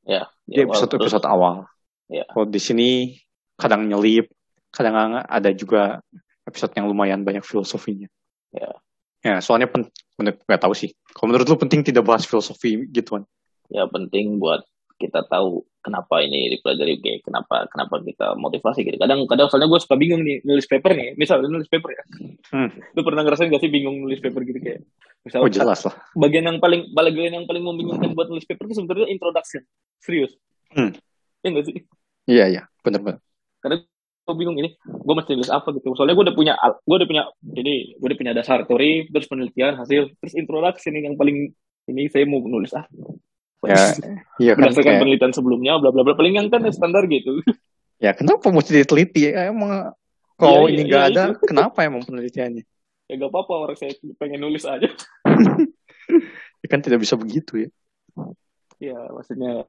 Ya, 0.04 0.28
di 0.44 0.64
episode 0.64 0.92
terus- 0.92 1.12
episode 1.12 1.28
awal. 1.28 1.68
Ya. 2.12 2.28
kalau 2.30 2.46
di 2.46 2.60
sini 2.60 3.16
kadang 3.56 3.88
nyelip 3.88 4.28
kadang 4.70 5.24
ada 5.24 5.50
juga 5.56 6.04
episode 6.44 6.76
yang 6.76 6.86
lumayan 6.92 7.24
banyak 7.24 7.42
filosofinya. 7.42 8.12
Ya. 8.54 8.70
ya 9.24 9.40
soalnya 9.40 9.72
pen 9.72 9.88
menurut 10.20 10.44
gak 10.46 10.62
tahu 10.62 10.76
sih. 10.76 10.94
Kalau 11.16 11.32
menurut 11.32 11.48
lu 11.48 11.58
penting 11.58 11.82
tidak 11.82 12.04
bahas 12.06 12.28
filosofi 12.28 12.86
gituan? 12.92 13.24
Ya 13.72 13.88
penting 13.88 14.38
buat 14.38 14.62
kita 15.00 15.26
tahu 15.28 15.66
kenapa 15.84 16.24
ini 16.24 16.54
dipelajari 16.58 17.02
kayak 17.04 17.20
kenapa 17.28 17.68
kenapa 17.68 18.00
kita 18.02 18.28
motivasi 18.40 18.80
gitu. 18.88 18.98
Kadang 19.02 19.26
kadang 19.28 19.48
soalnya 19.52 19.70
gue 19.70 19.80
suka 19.82 19.96
bingung 20.00 20.22
nih 20.24 20.40
nulis 20.46 20.66
paper 20.70 20.92
nih. 20.96 21.08
Misal 21.20 21.44
nulis 21.44 21.68
paper 21.68 21.90
ya. 21.92 22.04
Hmm. 22.54 22.70
Lu 22.96 23.02
pernah 23.04 23.22
ngerasain 23.26 23.52
gak 23.52 23.62
sih 23.64 23.72
bingung 23.72 24.02
nulis 24.02 24.22
paper 24.24 24.42
gitu 24.48 24.60
kayak? 24.62 24.82
Misal 25.24 25.40
oh 25.40 25.52
jelas 25.52 25.80
lah 25.88 25.96
bagian 26.20 26.44
yang 26.44 26.60
paling 26.60 26.92
bagian 26.92 27.32
yang 27.32 27.46
paling 27.48 27.64
membingungkan 27.64 28.12
buat 28.12 28.28
nulis 28.28 28.44
paper 28.44 28.68
itu 28.70 28.76
sebenarnya 28.80 29.08
introduction. 29.12 29.62
Serius. 30.00 30.36
Hmm. 30.74 30.92
Ya 31.44 31.48
nggak 31.52 31.68
sih? 31.68 31.76
iya 32.24 32.48
iya 32.48 32.64
benar-benar 32.80 33.20
gue 34.24 34.36
bingung 34.40 34.56
ini 34.56 34.72
gue 34.80 35.14
mesti 35.14 35.36
nulis 35.36 35.52
apa 35.52 35.76
gitu 35.76 35.92
soalnya 36.00 36.16
gue 36.16 36.26
udah 36.32 36.36
punya 36.36 36.54
gue 36.56 36.96
udah 36.96 37.08
punya 37.08 37.24
jadi 37.44 37.74
gue 38.00 38.08
udah 38.08 38.20
punya 38.20 38.32
dasar 38.32 38.64
teori 38.64 39.12
terus 39.12 39.28
penelitian 39.28 39.76
hasil 39.76 40.16
terus 40.24 40.34
introduksi 40.40 40.88
ini 40.96 41.12
yang 41.12 41.16
paling 41.20 41.52
ini 41.92 42.08
saya 42.08 42.24
mau 42.24 42.40
nulis 42.40 42.72
ah 42.72 42.88
ya 43.68 43.96
iya 44.42 44.54
kan? 44.54 44.70
Berdasarkan 44.70 44.86
kayak... 44.86 45.02
penelitian 45.02 45.34
sebelumnya 45.34 45.74
bla 45.80 45.90
bla 45.90 46.04
bla. 46.04 46.14
Paling 46.16 46.36
yang 46.40 46.48
kan 46.52 46.64
standar 46.72 47.08
gitu. 47.08 47.40
Ya 48.04 48.12
kenapa 48.12 48.52
mesti 48.52 48.84
diteliti? 48.84 49.32
Ya, 49.32 49.48
emang 49.48 49.96
kalau 50.36 50.68
ya, 50.68 50.76
ini 50.76 50.82
nggak 50.92 51.04
ya, 51.04 51.10
ada 51.14 51.24
itu. 51.32 51.46
kenapa 51.48 51.80
emang 51.88 52.04
penelitiannya? 52.04 52.64
Ya 53.08 53.14
gak 53.20 53.32
apa-apa 53.32 53.54
orang 53.70 53.78
saya 53.78 53.94
pengen 54.20 54.44
nulis 54.44 54.64
aja. 54.68 54.90
Ya 56.64 56.68
kan 56.72 56.80
tidak 56.80 57.04
bisa 57.04 57.20
begitu 57.20 57.68
ya. 57.68 57.70
Ya 58.80 59.00
maksudnya. 59.12 59.68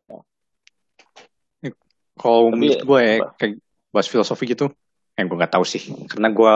Kalau 2.14 2.54
menurut 2.54 2.86
gue 2.86 3.00
ya, 3.02 3.14
kayak 3.34 3.58
bahas 3.90 4.06
filosofi 4.06 4.46
gitu, 4.46 4.70
yang 5.18 5.26
gue 5.26 5.34
nggak 5.34 5.58
tahu 5.58 5.66
sih. 5.66 5.90
Karena 6.06 6.30
gue 6.30 6.54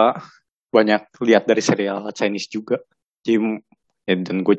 banyak 0.71 1.03
lihat 1.27 1.43
dari 1.43 1.59
serial 1.59 2.07
Chinese 2.15 2.47
juga. 2.47 2.79
Jadi, 3.27 3.59
ya, 4.07 4.15
dan 4.15 4.47
gue 4.47 4.55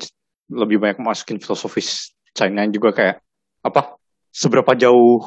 lebih 0.52 0.84
banyak 0.84 1.00
masukin 1.00 1.40
filosofis 1.40 2.12
China 2.40 2.64
juga 2.72 2.96
kayak 2.96 3.16
apa 3.60 4.00
seberapa 4.32 4.72
jauh 4.72 5.20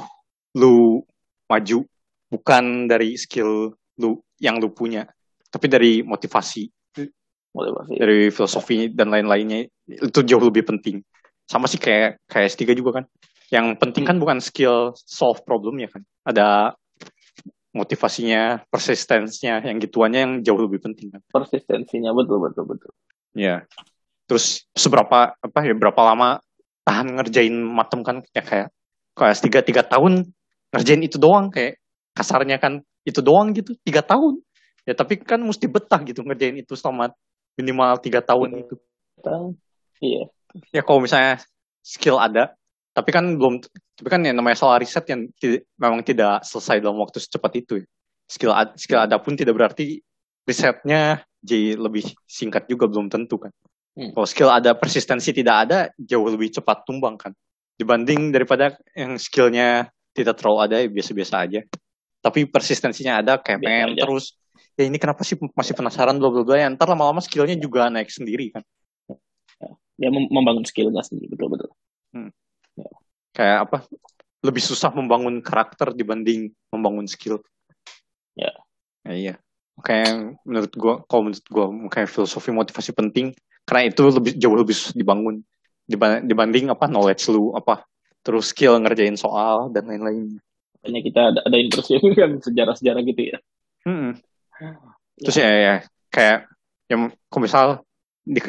lu 0.57 1.06
maju 1.45 1.85
bukan 2.34 2.90
dari 2.90 3.14
skill 3.14 3.77
lu 4.02 4.18
yang 4.41 4.57
lu 4.57 4.73
punya 4.73 5.06
tapi 5.53 5.69
dari 5.69 6.02
motivasi 6.02 6.65
motivasi 7.53 7.94
dari 8.02 8.34
filosofi 8.34 8.90
dan 8.90 9.14
lain-lainnya 9.14 9.69
itu 9.85 10.19
jauh 10.26 10.41
lebih 10.41 10.65
penting 10.65 11.06
sama 11.45 11.69
sih 11.69 11.77
kayak 11.77 12.18
kayak 12.26 12.49
S3 12.49 12.73
juga 12.73 13.02
kan 13.02 13.06
yang 13.53 13.77
penting 13.77 14.02
kan 14.02 14.18
bukan 14.18 14.41
skill 14.41 14.98
solve 14.98 15.45
problemnya 15.45 15.85
kan. 15.94 16.02
Ada 16.26 16.73
motivasinya, 17.69 18.65
persistensinya, 18.65 19.61
yang 19.61 19.77
gituannya 19.77 20.19
yang 20.26 20.34
jauh 20.41 20.57
lebih 20.57 20.81
penting 20.81 21.14
kan. 21.14 21.22
Persistensinya 21.30 22.10
betul 22.18 22.41
betul 22.41 22.65
betul. 22.65 22.90
Ya. 23.38 23.69
Terus 24.26 24.65
seberapa 24.73 25.38
apa 25.38 25.60
ya 25.61 25.77
berapa 25.77 26.02
lama 26.02 26.41
tahan 26.84 27.19
ngerjain 27.19 27.55
matem 27.55 28.03
kan 28.03 28.22
ya 28.35 28.43
kayak 28.43 28.68
kayak 29.15 29.35
tiga 29.39 29.60
tiga 29.64 29.84
tahun 29.84 30.31
ngerjain 30.73 31.03
itu 31.05 31.18
doang 31.19 31.51
kayak 31.53 31.80
kasarnya 32.14 32.60
kan 32.60 32.84
itu 33.03 33.19
doang 33.19 33.51
gitu 33.51 33.76
tiga 33.84 34.03
tahun. 34.03 34.39
Ya 34.84 34.93
tapi 34.95 35.15
kan 35.15 35.39
mesti 35.39 35.72
betah 35.72 36.03
gitu 36.03 36.27
ngerjain 36.27 36.60
itu 36.60 36.76
selama 36.76 37.15
minimal 37.55 37.99
tiga 38.03 38.19
tahun 38.19 38.51
hmm. 38.51 38.61
itu 38.68 38.76
iya. 40.03 40.27
Ya 40.76 40.81
kalau 40.84 40.99
misalnya 40.99 41.39
skill 41.81 42.19
ada 42.19 42.55
tapi 42.93 43.10
kan 43.10 43.26
belum 43.39 43.64
tapi 43.97 44.07
kan 44.10 44.22
yang 44.22 44.38
namanya 44.38 44.57
soal 44.57 44.77
riset 44.77 45.05
yang 45.10 45.30
tidak, 45.41 45.65
memang 45.81 46.05
tidak 46.05 46.45
selesai 46.45 46.81
dalam 46.81 47.01
waktu 47.01 47.18
secepat 47.22 47.51
itu 47.57 47.76
skill 48.30 48.53
skill 48.77 49.01
ada 49.01 49.18
pun 49.18 49.34
tidak 49.34 49.57
berarti 49.57 50.01
risetnya 50.45 51.26
jadi 51.41 51.80
lebih 51.80 52.05
singkat 52.30 52.69
juga 52.69 52.85
belum 52.85 53.10
tentu 53.10 53.41
kan 53.41 53.51
hmm. 53.98 54.11
kalau 54.14 54.28
skill 54.28 54.49
ada 54.49 54.74
persistensi 54.74 55.30
tidak 55.34 55.56
ada 55.68 55.78
jauh 55.98 56.26
lebih 56.30 56.53
cepat 56.53 56.86
tumbang 56.86 57.18
kan. 57.18 57.32
Dibanding 57.74 58.30
daripada 58.30 58.78
yang 58.94 59.18
skillnya 59.18 59.90
tidak 60.14 60.38
terlalu 60.38 60.60
ada 60.61 60.78
biasa-biasa 60.86 61.36
aja. 61.41 61.61
Tapi 62.24 62.48
persistensinya 62.48 63.20
ada 63.20 63.41
kayak 63.41 63.60
Biasa 63.60 63.68
pengen 63.68 63.90
aja. 63.98 64.02
terus. 64.06 64.26
Ya 64.74 64.90
ini 64.90 64.98
kenapa 64.98 65.22
sih 65.22 65.38
masih 65.53 65.78
penasaran 65.78 66.18
bla 66.18 66.30
bla 66.34 66.41
bla 66.45 66.57
ya 66.57 66.65
ntar 66.74 66.90
lama-lama 66.90 67.22
skillnya 67.22 67.57
juga 67.57 67.90
naik 67.90 68.10
sendiri 68.10 68.53
kan. 68.53 68.64
Ya 70.02 70.10
membangun 70.10 70.65
skill 70.65 70.90
nggak 70.90 71.06
sendiri 71.06 71.30
betul 71.30 71.53
betul 71.53 71.70
hmm. 72.18 72.34
Kayak 73.34 73.70
apa? 73.70 73.78
Lebih 74.41 74.64
susah 74.65 74.90
membangun 74.90 75.45
karakter 75.45 75.94
dibanding 75.94 76.49
membangun 76.74 77.06
skill. 77.06 77.41
Ya. 78.34 78.49
Yeah. 79.06 79.14
iya. 79.14 79.36
Kayak 79.82 80.38
menurut 80.45 80.74
gua 80.74 80.94
kalau 81.06 81.30
menurut 81.30 81.45
gua 81.49 81.65
kayak 81.94 82.10
filosofi 82.10 82.49
motivasi 82.49 82.94
penting 82.94 83.34
karena 83.64 83.90
itu 83.90 84.03
lebih 84.11 84.34
jauh 84.35 84.57
lebih 84.60 84.76
susah 84.76 84.95
dibangun 84.95 85.44
dibanding 86.23 86.72
apa 86.72 86.88
knowledge 86.88 87.27
lu 87.31 87.52
apa 87.56 87.84
terus 88.23 88.56
skill 88.56 88.80
ngerjain 88.80 89.19
soal 89.19 89.68
dan 89.72 89.88
lain-lain. 89.88 90.40
Makanya 90.80 91.02
kita 91.03 91.22
ada 91.31 91.40
ada 91.44 91.57
interest 91.60 91.91
kan 92.19 92.40
sejarah-sejarah 92.40 93.02
gitu 93.03 93.22
ya. 93.35 93.38
Hmm. 93.84 94.15
terus 95.19 95.35
ya, 95.35 95.49
ya 95.52 95.76
kayak 96.07 96.48
yang 96.88 97.11
kalau 97.27 97.41
misal 97.44 97.65
di, 98.23 98.40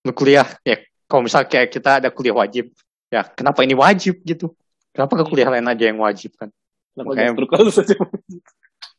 di 0.00 0.12
kuliah 0.16 0.48
ya 0.64 0.80
kalau 1.04 1.28
misal 1.28 1.44
kayak 1.44 1.68
kita 1.68 2.00
ada 2.00 2.08
kuliah 2.08 2.32
wajib 2.32 2.72
ya 3.12 3.24
kenapa 3.28 3.64
ini 3.64 3.76
wajib 3.76 4.24
gitu? 4.24 4.56
Kenapa 4.96 5.20
ke 5.20 5.24
kuliah 5.28 5.52
lain 5.52 5.68
aja 5.68 5.84
yang 5.92 6.00
wajib 6.00 6.32
kan? 6.40 6.48
Kenapa 6.96 7.14
Makanya, 7.14 7.70
saja? 7.70 7.94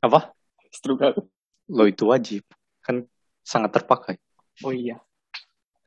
Apa? 0.06 0.32
Strukal. 0.70 1.18
Lo 1.68 1.90
itu 1.90 2.06
wajib 2.06 2.46
kan 2.86 3.04
sangat 3.42 3.82
terpakai. 3.82 4.16
Oh 4.62 4.72
iya 4.72 5.02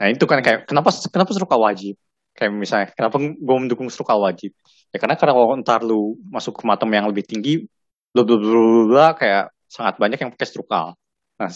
nah 0.02 0.10
itu 0.10 0.26
kan 0.26 0.42
kayak 0.42 0.66
kenapa 0.66 0.90
kenapa 1.14 1.30
strukal 1.30 1.62
wajib? 1.62 1.94
Kayak 2.34 2.52
misalnya 2.58 2.86
kenapa 2.90 3.22
gue 3.22 3.56
mendukung 3.62 3.86
strukal 3.86 4.18
wajib? 4.18 4.50
Ya 4.90 4.98
karena 4.98 5.14
karena 5.14 5.32
kalau 5.38 5.54
ntar 5.62 5.86
lu 5.86 6.18
masuk 6.26 6.58
ke 6.58 6.66
matem 6.66 6.90
yang 6.90 7.06
lebih 7.06 7.22
tinggi 7.22 7.70
bla 8.12 8.26
bla 8.26 8.36
bla 8.36 9.06
kayak 9.16 9.54
sangat 9.70 9.96
banyak 9.96 10.18
yang 10.20 10.30
pakai 10.36 10.48
strukal 10.48 10.86
nah 11.40 11.48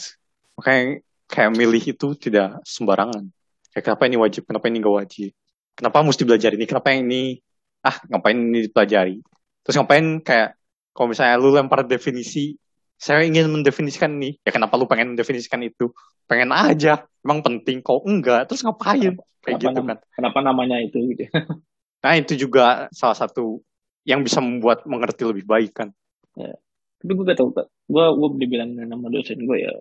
makanya 0.57 1.05
kayak 1.29 1.53
milih 1.53 1.83
itu 1.85 2.17
tidak 2.17 2.65
sembarangan. 2.65 3.29
Kayak 3.75 3.85
kenapa 3.93 4.03
ini 4.09 4.17
wajib 4.17 4.43
kenapa 4.49 4.67
ini 4.73 4.77
gak 4.81 4.97
wajib? 5.05 5.31
Kenapa 5.77 5.99
mesti 6.01 6.23
belajar 6.25 6.51
ini 6.57 6.65
kenapa 6.65 6.89
yang 6.97 7.01
ini? 7.11 7.37
Ah 7.85 8.01
ngapain 8.09 8.39
ini 8.41 8.59
dipelajari? 8.67 9.21
Terus 9.63 9.75
ngapain 9.77 10.07
kayak 10.25 10.57
kalau 10.97 11.13
misalnya 11.13 11.37
lu 11.37 11.53
lempar 11.53 11.85
definisi 11.85 12.57
saya 12.97 13.29
ingin 13.29 13.53
mendefinisikan 13.53 14.17
ini. 14.17 14.41
Ya 14.41 14.51
kenapa 14.51 14.81
lu 14.81 14.89
pengen 14.89 15.13
mendefinisikan 15.13 15.61
itu? 15.61 15.93
Pengen 16.25 16.51
aja. 16.53 17.05
Emang 17.21 17.45
penting 17.45 17.85
kok. 17.85 18.03
Enggak. 18.09 18.49
Terus 18.49 18.65
ngapain? 18.65 19.21
Kayak 19.45 19.57
kenapa 19.63 19.63
gitu 19.63 19.81
kan. 19.85 19.99
kenapa 20.17 20.39
namanya 20.43 20.77
itu 20.83 20.99
gitu? 21.15 21.29
Nah 21.97 22.15
itu 22.23 22.39
juga 22.39 22.87
salah 22.95 23.19
satu 23.19 23.59
yang 24.07 24.23
bisa 24.23 24.39
membuat 24.39 24.87
mengerti 24.87 25.27
lebih 25.27 25.43
baik 25.43 25.75
kan. 25.75 25.91
Ya. 26.39 26.55
tapi 27.03 27.13
gue 27.13 27.25
gak 27.27 27.39
tau 27.41 27.51
gue 27.51 28.07
gue 28.15 28.29
dibilang 28.39 28.71
nama 28.79 29.11
dosen 29.11 29.43
gue 29.43 29.59
ya. 29.59 29.75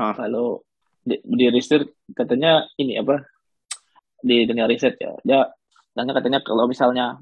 Hah? 0.00 0.16
kalau 0.16 0.64
di, 1.04 1.20
di 1.20 1.52
research 1.52 1.92
katanya 2.16 2.64
ini 2.80 2.96
apa? 2.96 3.28
Di 4.24 4.48
dunia 4.48 4.64
riset 4.64 4.96
ya. 4.96 5.12
Dia 5.20 5.52
tanya 5.92 6.16
katanya 6.16 6.40
kalau 6.40 6.64
misalnya 6.64 7.20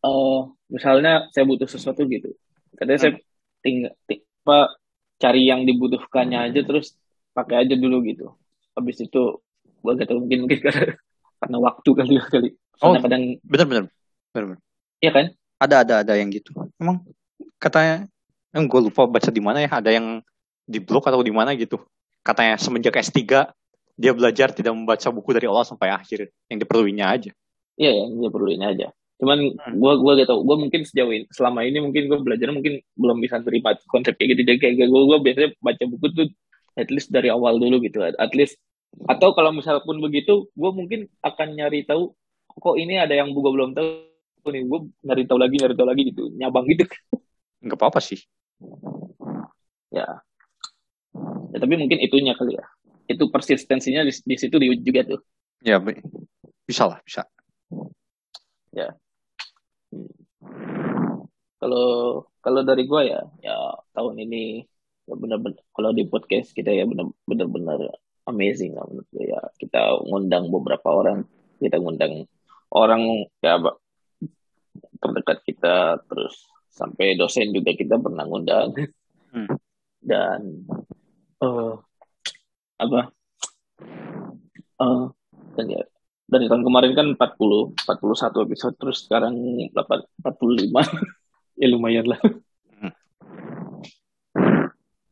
uh, 0.00 0.48
misalnya 0.72 1.28
saya 1.28 1.44
butuh 1.44 1.68
sesuatu 1.68 2.08
gitu. 2.08 2.32
Katanya 2.80 2.96
hmm. 2.96 3.04
saya 3.04 3.12
tinggal 3.60 3.92
ting 4.08 4.24
apa 4.40 4.74
cari 5.20 5.46
yang 5.46 5.68
dibutuhkannya 5.68 6.50
aja 6.50 6.60
terus 6.64 6.96
pakai 7.36 7.66
aja 7.66 7.74
dulu 7.76 8.00
gitu. 8.08 8.32
Habis 8.72 9.04
itu 9.04 9.38
gua 9.80 9.92
gak 9.96 10.08
tahu 10.08 10.24
mungkin 10.24 10.48
mungkin 10.48 10.60
karena, 10.66 10.96
karena 11.40 11.58
waktu 11.60 11.90
kali 11.92 12.12
ya 12.16 12.24
kali. 12.26 12.48
Oh 12.80 12.96
kadang 12.96 13.36
benar 13.44 13.66
benar 13.68 13.84
benar 14.32 14.58
iya 15.04 15.10
kan? 15.12 15.26
Ada 15.60 15.76
ada 15.84 15.94
ada 16.00 16.12
yang 16.16 16.32
gitu. 16.32 16.56
Emang 16.80 17.04
katanya 17.60 18.08
yang 18.56 18.64
gue 18.66 18.80
lupa 18.80 19.04
baca 19.04 19.28
di 19.28 19.42
mana 19.44 19.60
ya 19.60 19.70
ada 19.70 19.92
yang 19.92 20.24
di 20.64 20.80
blog 20.80 21.04
atau 21.04 21.20
di 21.20 21.32
mana 21.32 21.52
gitu. 21.52 21.76
Katanya 22.24 22.56
semenjak 22.56 22.96
S3 22.96 23.52
dia 24.00 24.12
belajar 24.16 24.48
tidak 24.56 24.72
membaca 24.72 25.12
buku 25.12 25.36
dari 25.36 25.44
awal 25.44 25.68
sampai 25.68 25.92
akhir. 25.92 26.32
Yang 26.48 26.64
diperluinnya 26.64 27.06
aja. 27.12 27.30
Iya 27.76 28.08
yang 28.08 28.16
diperluinnya 28.24 28.68
aja 28.72 28.88
cuman 29.20 29.38
hmm. 29.52 29.76
gue 29.76 29.92
gue 30.00 30.12
gak 30.24 30.28
tau 30.32 30.40
gue 30.40 30.56
mungkin 30.56 30.80
sejauh 30.88 31.12
ini 31.12 31.24
selama 31.28 31.60
ini 31.68 31.78
mungkin 31.84 32.08
gue 32.08 32.18
belajar 32.24 32.48
mungkin 32.56 32.80
belum 32.96 33.20
bisa 33.20 33.44
terima 33.44 33.76
konsep 33.92 34.16
kayak 34.16 34.34
gitu. 34.34 34.42
Jadi 34.48 34.58
kayak 34.58 34.74
gue 34.88 35.02
gue 35.04 35.18
biasanya 35.20 35.50
baca 35.60 35.84
buku 35.84 36.06
tuh 36.16 36.26
at 36.80 36.88
least 36.88 37.12
dari 37.12 37.28
awal 37.28 37.60
dulu 37.60 37.84
gitu. 37.84 38.00
At 38.00 38.32
least 38.32 38.56
atau 39.06 39.36
kalau 39.36 39.52
misalnya 39.52 39.84
pun 39.84 40.00
begitu 40.00 40.48
gue 40.56 40.70
mungkin 40.72 41.06
akan 41.20 41.48
nyari 41.54 41.84
tahu 41.84 42.16
kok 42.50 42.74
ini 42.80 42.98
ada 42.98 43.12
yang 43.12 43.36
gue 43.36 43.42
belum 43.44 43.76
tahu 43.76 43.86
nih. 44.48 44.62
Gue 44.64 44.80
nyari 45.04 45.22
tahu 45.28 45.38
lagi 45.38 45.54
nyari 45.60 45.74
tahu 45.76 45.88
lagi 45.92 46.02
gitu. 46.08 46.22
Nyabang 46.40 46.64
gitu. 46.72 46.88
Nggak 47.64 47.76
apa-apa 47.76 48.00
sih. 48.00 48.24
Ya. 49.92 50.24
Ya 51.52 51.58
tapi 51.60 51.74
mungkin 51.76 52.00
itunya 52.00 52.32
kali 52.32 52.56
ya. 52.56 52.64
Itu 53.04 53.28
persistensinya 53.28 54.00
di, 54.06 54.16
di 54.16 54.36
situ 54.40 54.56
juga 54.80 55.02
tuh. 55.04 55.20
Ya, 55.60 55.76
bisa 56.64 56.88
lah, 56.88 57.02
bisa. 57.04 57.26
Ya. 58.70 58.94
Kalau 61.60 61.88
kalau 62.40 62.60
dari 62.64 62.88
gue 62.88 63.02
ya, 63.04 63.20
ya 63.44 63.56
tahun 63.92 64.24
ini 64.24 64.64
ya 65.04 65.14
benar-benar 65.18 65.60
kalau 65.76 65.90
di 65.92 66.08
podcast 66.08 66.56
kita 66.56 66.72
ya 66.72 66.88
benar-benar 67.28 68.00
amazing 68.24 68.72
lah 68.76 68.88
menurut 68.88 69.08
gue 69.12 69.24
ya. 69.28 69.40
Kita 69.60 70.00
ngundang 70.08 70.48
beberapa 70.48 70.88
orang, 70.88 71.28
kita 71.60 71.76
ngundang 71.76 72.24
orang 72.72 73.28
ya 73.42 73.58
terdekat 75.00 75.38
kita 75.44 76.00
terus 76.06 76.48
sampai 76.70 77.18
dosen 77.18 77.50
juga 77.50 77.74
kita 77.74 77.98
pernah 77.98 78.24
ngundang 78.24 78.72
hmm. 79.34 79.52
dan 80.00 80.40
uh, 81.42 81.74
apa 82.78 83.10
uh, 84.80 85.04
dan 85.58 85.66
ya 85.66 85.82
dari 86.30 86.46
tahun 86.46 86.62
kemarin 86.62 86.92
kan 86.94 87.06
40 87.18 87.74
41 87.90 88.46
episode 88.46 88.74
terus 88.78 89.04
sekarang 89.10 89.34
8, 89.74 89.74
45 90.22 90.70
ya 91.60 91.66
lumayan 91.66 92.06
lah. 92.06 92.20
Hmm. 92.80 92.94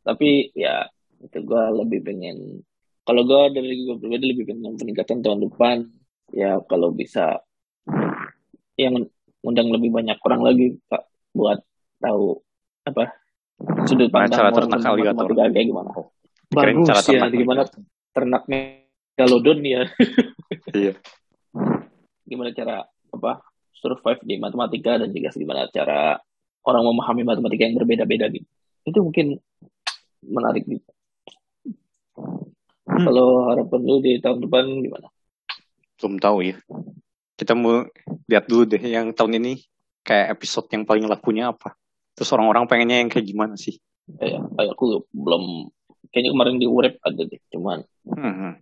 tapi 0.07 0.49
ya 0.55 0.87
itu 1.19 1.43
gue 1.43 1.63
lebih 1.75 1.99
pengen 2.07 2.63
kalau 3.09 3.25
gue 3.25 3.41
dari 3.57 3.73
gue 3.89 3.97
pribadi 3.97 4.25
lebih 4.29 4.53
pengen 4.53 4.77
peningkatan 4.77 5.25
tahun 5.25 5.49
depan. 5.49 5.81
Ya 6.29 6.61
kalau 6.69 6.93
bisa 6.93 7.41
yang 8.77 9.01
undang 9.41 9.73
lebih 9.73 9.89
banyak 9.89 10.21
orang 10.21 10.45
lagi 10.45 10.77
pak 10.85 11.09
buat 11.33 11.57
tahu 11.97 12.37
apa 12.85 13.17
sudut 13.89 14.13
pandang 14.13 14.37
cara 14.37 14.49
orang 14.53 14.69
ternak 14.69 14.93
alligator. 14.93 15.25
matematika 15.25 15.43
kayak 15.49 15.67
gimana. 15.73 15.89
Bagus 16.53 16.85
cara 16.85 16.99
ya 17.01 17.09
ternak 17.09 17.31
gimana 17.33 17.61
ternak 18.13 18.43
megalodon 19.19 19.59
ya 19.61 19.83
Iya. 20.79 20.95
gimana 22.23 22.55
cara 22.55 22.87
apa 23.11 23.43
survive 23.75 24.23
di 24.23 24.39
matematika 24.39 24.95
dan 24.95 25.11
juga 25.11 25.35
gimana 25.35 25.67
cara 25.67 26.15
orang 26.63 26.83
memahami 26.87 27.27
matematika 27.27 27.67
yang 27.67 27.75
berbeda-beda 27.75 28.31
gitu 28.31 28.47
itu 28.87 28.99
mungkin 29.03 29.27
menarik 30.23 30.63
gitu 30.63 30.87
Hmm. 32.89 33.05
kalau 33.05 33.47
harapan 33.47 33.79
lu 33.85 34.01
di 34.01 34.17
tahun 34.17 34.43
depan 34.43 34.65
gimana 34.81 35.07
Belum 35.95 36.17
tahu 36.17 36.41
ya. 36.41 36.57
Kita 37.37 37.53
mau 37.53 37.85
lihat 38.25 38.49
dulu 38.49 38.65
deh 38.65 38.81
yang 38.81 39.13
tahun 39.13 39.37
ini 39.37 39.61
kayak 40.01 40.33
episode 40.33 40.67
yang 40.73 40.83
paling 40.83 41.05
lakunya 41.05 41.53
apa. 41.53 41.77
Terus 42.11 42.33
orang-orang 42.33 42.65
pengennya 42.65 42.97
yang 42.99 43.07
kayak 43.07 43.23
gimana 43.23 43.53
sih? 43.55 43.77
kayak 44.09 44.41
aku 44.73 45.05
belum 45.13 45.69
kayaknya 46.09 46.31
kemarin 46.33 46.57
di 46.57 46.65
urep 46.65 46.97
ada 46.99 47.21
deh 47.21 47.39
cuman 47.53 47.85
Hmm. 48.09 48.57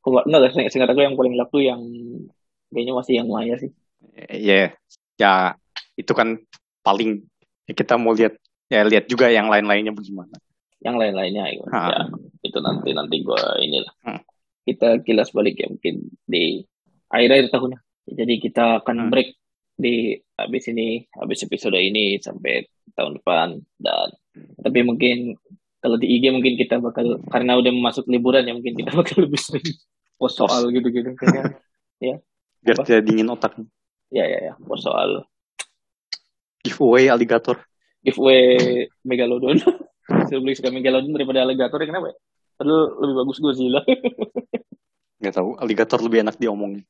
Aku 0.00 0.08
nggak 0.08 0.24
nggak 0.26 0.52
seingat 0.52 0.72
seingat 0.72 0.90
aku 0.90 1.02
yang 1.02 1.14
paling 1.14 1.34
laku 1.34 1.58
yang 1.60 1.80
kayaknya 2.70 2.92
masih 2.92 3.14
yang 3.18 3.28
Maya 3.28 3.56
sih 3.56 3.70
Ya, 4.28 4.72
ya 5.16 5.32
itu 5.92 6.12
kan 6.12 6.40
paling 6.80 7.24
ya 7.66 7.72
kita 7.74 7.96
mau 7.96 8.12
lihat 8.12 8.38
ya 8.66 8.80
lihat 8.82 9.06
juga 9.06 9.28
yang 9.28 9.46
lain-lainnya 9.46 9.92
bagaimana. 9.92 10.36
yang 10.78 10.96
lain-lainnya. 10.96 11.50
Ah. 11.68 11.88
ya 11.90 12.00
itu 12.42 12.58
nanti 12.60 12.92
nanti 12.92 13.16
gua 13.20 13.58
inilah 13.58 13.90
Hmm. 14.00 14.22
kita 14.62 15.02
kilas 15.02 15.32
balik 15.32 15.58
ya 15.58 15.66
mungkin 15.66 16.06
di 16.22 16.62
akhir-akhir 17.08 17.50
tahun 17.50 17.70
jadi 18.06 18.34
kita 18.38 18.64
akan 18.84 18.96
Hmm. 18.96 19.10
break 19.10 19.34
di 19.76 20.14
habis 20.34 20.64
ini 20.66 21.04
habis 21.12 21.42
episode 21.42 21.76
ini 21.76 22.16
sampai 22.16 22.64
tahun 22.94 23.20
depan 23.20 23.48
dan 23.76 24.08
tapi 24.62 24.80
mungkin 24.80 25.34
kalau 25.78 25.96
di 25.96 26.06
IG 26.08 26.32
mungkin 26.32 26.56
kita 26.56 26.80
bakal 26.80 27.20
karena 27.28 27.56
udah 27.56 27.72
masuk 27.72 28.04
liburan 28.08 28.44
ya 28.44 28.52
mungkin 28.52 28.74
kita 28.74 28.90
bakal 28.98 29.24
lebih 29.24 29.38
sering 29.38 29.66
post 30.16 30.36
soal 30.36 30.68
gitu-gitu 30.70 31.12
kayaknya 31.14 31.56
Biar 32.66 32.76
Apa? 32.76 32.82
tidak 32.82 33.02
dingin 33.06 33.28
otak. 33.28 33.52
ya 34.10 34.24
ya 34.24 34.38
ya 34.42 34.52
post 34.58 34.84
soal 34.84 35.22
Giveaway 36.62 37.06
alligator. 37.06 37.62
giveaway 38.02 38.42
megalodon 39.02 39.58
beli 40.42 40.54
suka 40.54 40.70
megalodon 40.70 41.10
daripada 41.10 41.42
alligator 41.42 41.78
ya 41.78 41.88
kenapa 41.88 42.10
ya 42.10 42.16
Padahal 42.56 42.82
lebih 43.04 43.14
bagus 43.20 43.36
Godzilla 43.38 43.80
Nggak 45.20 45.34
tahu, 45.34 45.50
alligator 45.56 45.98
lebih 46.00 46.24
enak 46.24 46.36
diomongin. 46.36 46.82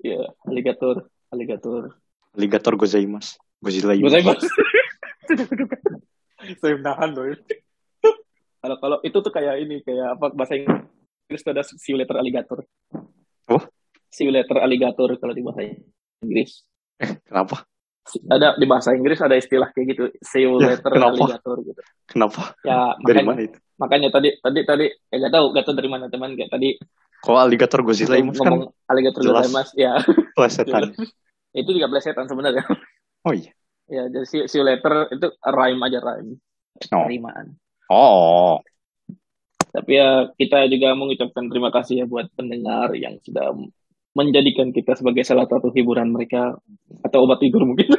ya 0.00 0.22
alligator 0.44 1.06
alligator 1.30 1.94
Alligator 2.30 2.72
gozaimasu. 2.74 3.38
Godzilla 3.58 3.92
saya 3.92 4.22
saya 6.56 6.74
menahan 6.78 7.10
loh. 7.12 7.24
Kalau 8.60 8.76
kalau 8.76 8.96
itu 9.00 9.16
tuh 9.16 9.32
kayak 9.32 9.56
ini 9.60 9.80
kayak 9.80 10.20
apa 10.20 10.26
bahasa 10.32 10.60
Inggris 10.60 11.40
tuh 11.40 11.52
ada 11.52 11.64
see 11.64 11.92
you 11.92 11.98
later 11.98 12.16
alligator. 12.16 12.60
Oh? 13.48 13.62
See 14.08 14.28
you 14.28 14.32
later 14.32 14.60
alligator 14.60 15.08
kalau 15.16 15.32
di 15.32 15.40
bahasa 15.40 15.64
Inggris. 16.20 16.64
Kenapa? 17.24 17.64
Ada 18.26 18.58
di 18.58 18.66
bahasa 18.66 18.92
Inggris 18.92 19.20
ada 19.20 19.36
istilah 19.36 19.70
kayak 19.70 19.86
gitu 19.94 20.02
see 20.20 20.42
you 20.44 20.58
Ya, 20.58 20.74
later 20.74 20.92
kenapa? 20.92 21.14
alligator 21.16 21.56
gitu. 21.62 21.80
Kenapa? 22.04 22.42
Ya 22.60 22.96
Dari 23.00 23.22
makanya, 23.22 23.24
mana 23.24 23.40
itu? 23.46 23.58
makanya 23.80 24.08
tadi 24.12 24.28
tadi 24.36 24.60
tadi 24.66 24.86
ya 25.08 25.16
gak 25.24 25.32
tahu 25.32 25.44
gak 25.56 25.64
tahu 25.64 25.74
dari 25.78 25.88
mana 25.88 26.04
teman 26.10 26.36
kayak 26.36 26.50
tadi 26.52 26.76
Kalau 27.20 27.38
alligator 27.38 27.80
Godzilla 27.80 28.16
Yumas 28.16 28.36
kan 28.36 28.48
ngomong 28.50 28.72
alligator 28.88 29.20
jelas. 29.20 29.48
mas 29.52 29.70
ya 29.72 29.96
plesetan. 30.36 30.92
itu 31.60 31.70
juga 31.70 31.86
plesetan 31.88 32.24
sebenarnya. 32.26 32.64
Oh 33.24 33.32
iya. 33.32 33.52
ya 33.86 34.08
jadi 34.08 34.24
see, 34.24 34.42
see 34.48 34.58
you 34.58 34.64
later 34.64 35.06
itu 35.08 35.28
rhyme 35.44 35.80
aja 35.80 35.98
rhyme. 36.00 36.40
Oh. 36.92 37.04
Rimaan. 37.06 37.60
Oh, 37.90 38.62
Tapi 39.70 39.98
ya 39.98 40.30
kita 40.38 40.66
juga 40.70 40.94
mengucapkan 40.94 41.50
terima 41.50 41.74
kasih 41.74 42.02
ya 42.02 42.06
buat 42.06 42.30
pendengar 42.38 42.94
yang 42.94 43.18
sudah 43.22 43.50
menjadikan 44.14 44.70
kita 44.70 44.98
sebagai 44.98 45.22
salah 45.26 45.46
satu 45.46 45.74
hiburan 45.74 46.10
mereka 46.10 46.58
atau 47.02 47.26
obat 47.26 47.42
tidur 47.42 47.66
mungkin. 47.66 47.90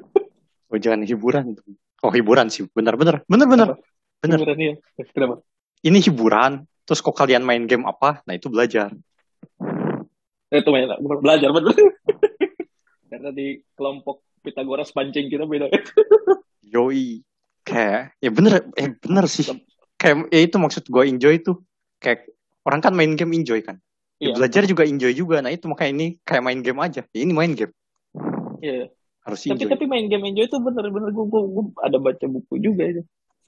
oh 0.72 0.78
jangan 0.80 1.04
hiburan. 1.04 1.56
Oh 2.04 2.12
hiburan 2.12 2.52
sih, 2.52 2.68
benar-benar, 2.72 3.24
benar-benar, 3.28 3.80
benar. 4.20 4.38
Hiburan 4.40 4.58
ya. 4.60 4.74
Kenapa? 5.12 5.40
Ini 5.84 5.98
hiburan. 6.08 6.64
Terus 6.84 7.00
kok 7.00 7.16
kalian 7.16 7.44
main 7.44 7.64
game 7.64 7.88
apa? 7.88 8.20
Nah 8.28 8.36
itu 8.36 8.52
belajar. 8.52 8.92
Eh, 10.52 10.60
Itu 10.60 10.68
main 10.72 10.88
belajar 11.00 11.48
betul. 11.52 11.72
Karena 13.12 13.30
di 13.32 13.60
kelompok 13.72 14.24
Pitagoras 14.44 14.92
pancing 14.92 15.32
kita 15.32 15.48
beda. 15.48 15.72
Yoi. 16.76 17.24
Kayak, 17.64 18.12
ya 18.20 18.30
bener, 18.30 18.52
eh 18.76 18.92
bener 19.00 19.24
sih. 19.24 19.48
Kayak, 19.96 20.28
ya 20.28 20.40
itu 20.44 20.56
maksud 20.60 20.84
gue 20.84 21.02
enjoy 21.08 21.40
tuh. 21.40 21.64
Kayak, 21.98 22.28
orang 22.68 22.80
kan 22.84 22.92
main 22.92 23.16
game 23.16 23.32
enjoy 23.34 23.64
kan. 23.64 23.80
Ya, 24.20 24.30
Iya. 24.30 24.34
Belajar 24.40 24.62
juga 24.64 24.82
enjoy 24.86 25.12
juga. 25.12 25.42
Nah 25.42 25.50
itu 25.50 25.66
makanya 25.68 25.92
ini 25.96 26.06
kayak 26.22 26.42
main 26.44 26.60
game 26.62 26.80
aja. 26.80 27.02
Ya, 27.12 27.20
ini 27.24 27.32
main 27.34 27.52
game. 27.52 27.72
Iya. 28.62 28.88
Harus 29.24 29.40
Tapi 29.44 29.56
enjoy. 29.56 29.68
tapi 29.72 29.84
main 29.88 30.06
game 30.12 30.24
enjoy 30.28 30.44
itu 30.46 30.58
bener-bener 30.60 31.08
gue, 31.10 31.24
gue, 31.24 31.42
gue 31.48 31.64
ada 31.80 31.96
baca 31.96 32.26
buku 32.28 32.54
juga 32.60 32.84
itu 32.84 33.02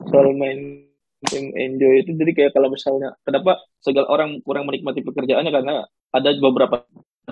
soal 0.08 0.32
main 0.32 0.88
game 1.28 1.52
enjoy 1.56 2.00
itu 2.04 2.12
jadi 2.16 2.32
kayak 2.32 2.52
kalau 2.56 2.68
misalnya 2.72 3.12
kenapa 3.24 3.60
segala 3.80 4.08
orang 4.08 4.40
kurang 4.44 4.68
menikmati 4.68 5.00
pekerjaannya 5.04 5.52
karena 5.52 5.84
ada 6.12 6.30
beberapa 6.40 6.84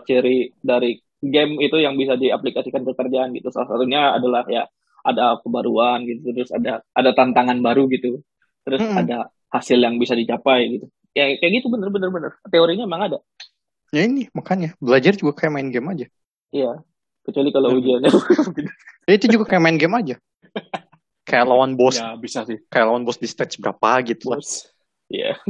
ciri 0.05 0.53
dari 0.61 1.01
game 1.25 1.57
itu 1.61 1.77
yang 1.81 1.97
bisa 1.97 2.17
diaplikasikan 2.21 2.85
ke 2.85 2.93
kerjaan 2.97 3.33
gitu 3.33 3.49
salah 3.49 3.69
satunya 3.69 4.13
adalah 4.17 4.45
ya 4.49 4.69
ada 5.05 5.37
kebaruan 5.41 6.03
gitu 6.05 6.33
terus 6.33 6.51
ada 6.51 6.81
ada 6.91 7.11
tantangan 7.13 7.61
baru 7.61 7.85
gitu 7.87 8.25
terus 8.65 8.81
Mm-mm. 8.81 8.97
ada 8.99 9.29
hasil 9.53 9.77
yang 9.77 9.97
bisa 9.97 10.17
dicapai 10.17 10.81
gitu 10.81 10.87
ya 11.13 11.31
kayak 11.39 11.63
gitu 11.63 11.69
bener-bener 11.69 12.11
bener 12.11 12.33
teorinya 12.49 12.85
emang 12.85 13.13
ada 13.13 13.19
Ya 13.95 14.11
ini, 14.11 14.27
makanya. 14.35 14.75
Belajar 14.83 15.15
juga 15.15 15.39
kayak 15.39 15.55
main 15.55 15.71
game 15.71 15.87
aja. 15.87 16.07
iya 16.51 16.83
kecuali 17.23 17.55
kalau 17.55 17.71
Hmm. 17.71 17.79
ujiannya 17.79 18.11
Ya 19.07 19.13
itu 19.15 19.27
juga 19.31 19.45
kayak 19.47 19.63
main 19.63 19.79
game 19.79 19.95
aja. 19.95 20.17
kayak 21.23 21.47
lawan 21.47 21.79
bos, 21.79 21.95
ya 21.95 22.19
bisa 22.19 22.43
sih 22.43 22.59
kayak 22.67 22.91
lawan 22.91 23.07
bos 23.07 23.17
di 23.17 23.31
stage 23.31 23.63
berapa 23.63 24.03
gitu 24.03 24.35
lah. 24.35 24.43
Iya. 25.07 25.39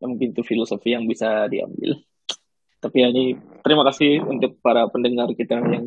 Ya, 0.00 0.08
mungkin 0.08 0.32
itu 0.32 0.40
filosofi 0.40 0.96
yang 0.96 1.04
bisa 1.04 1.44
diambil. 1.46 2.00
Tapi 2.80 2.96
ya 2.96 3.12
ini 3.12 3.36
terima 3.60 3.84
kasih 3.84 4.24
untuk 4.24 4.56
para 4.64 4.88
pendengar 4.88 5.28
kita 5.36 5.60
yang 5.60 5.84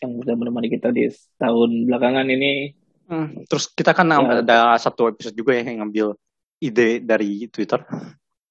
yang 0.00 0.16
sudah 0.16 0.34
menemani 0.34 0.68
kita 0.68 0.88
di 0.90 1.06
tahun 1.36 1.84
belakangan 1.86 2.26
ini. 2.26 2.72
Hmm, 3.06 3.42
Terus 3.44 3.68
kita 3.68 3.92
kan 3.92 4.06
Ya. 4.08 4.40
ada 4.40 4.58
satu 4.78 5.10
episode 5.10 5.34
juga 5.34 5.52
ya 5.52 5.66
yang 5.66 5.84
ngambil 5.84 6.14
ide 6.58 7.02
dari 7.02 7.50
Twitter 7.50 7.82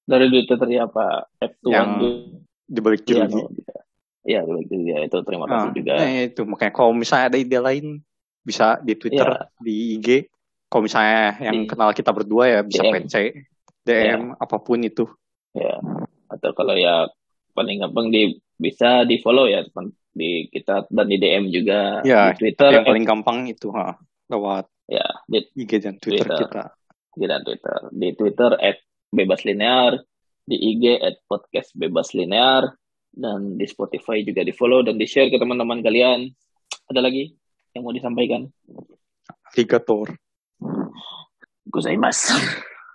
Dari 0.04 0.26
Twitter 0.28 0.56
dari 0.58 0.76
apa? 0.76 1.24
F2 1.38 1.66
Yang 1.70 1.90
di 2.66 2.80
balik 2.82 3.02
Iya. 3.06 3.24
Iya, 4.20 4.40
begitu 4.44 4.74
ya. 4.84 4.98
Itu 5.00 5.24
terima 5.24 5.48
kasih 5.48 5.70
Nah, 5.70 5.74
juga. 5.74 5.92
nah, 5.96 6.10
itu 6.28 6.42
makanya 6.44 6.72
kalau 6.76 6.92
misalnya 6.92 7.26
ada 7.30 7.38
ide 7.40 7.58
lain 7.58 7.86
bisa 8.42 8.76
di 8.80 8.94
Twitter, 8.94 9.24
Iya. 9.24 9.48
di 9.58 9.74
IG. 9.96 10.08
Kalau 10.66 10.82
misalnya 10.84 11.22
yang 11.40 11.56
Di- 11.64 11.66
kenal 11.66 11.90
kita 11.90 12.10
berdua 12.12 12.44
ya 12.46 12.60
bisa 12.60 12.82
DM. 12.84 12.92
PC, 13.00 13.14
DM, 13.82 14.22
apa 14.36 14.56
pun 14.60 14.78
itu. 14.82 15.08
Ya. 15.50 15.80
Atau 16.28 16.52
kalau 16.52 16.76
ya 16.76 17.08
paling 17.56 17.80
gampang 17.80 18.12
di 18.12 18.38
bisa 18.54 19.02
di 19.02 19.18
follow 19.18 19.48
ya 19.48 19.64
teman 19.66 19.90
di 20.10 20.50
kita 20.50 20.90
dan 20.90 21.06
di 21.06 21.16
DM 21.16 21.54
juga 21.54 22.02
Ya, 22.02 22.34
di 22.34 22.42
Twitter 22.42 22.70
yang 22.74 22.86
paling 22.86 23.06
gampang 23.06 23.46
itu 23.46 23.70
ha, 23.70 23.94
lewat 24.26 24.66
ya 24.90 25.06
di 25.30 25.46
IG 25.54 25.86
dan 25.86 25.94
Twitter, 26.02 26.26
Twitter. 26.26 26.50
kita. 26.50 26.64
di 27.14 27.26
dan 27.26 27.42
Twitter. 27.46 27.78
Di 27.94 28.08
Twitter 28.18 28.50
at 28.58 28.78
bebas 29.10 29.42
linear, 29.46 29.98
di 30.46 30.56
IG 30.58 30.98
at 30.98 31.22
podcast 31.26 31.74
bebas 31.74 32.14
linear, 32.14 32.74
dan 33.10 33.58
di 33.58 33.66
Spotify 33.66 34.22
juga 34.22 34.46
di 34.46 34.54
follow 34.54 34.82
dan 34.86 34.98
di 34.98 35.06
share 35.06 35.30
ke 35.30 35.38
teman-teman 35.38 35.82
kalian. 35.82 36.30
Ada 36.90 37.02
lagi 37.02 37.30
yang 37.74 37.86
mau 37.86 37.94
disampaikan? 37.94 38.50
Alligator, 39.50 40.10
Gozaimasu. 41.70 42.34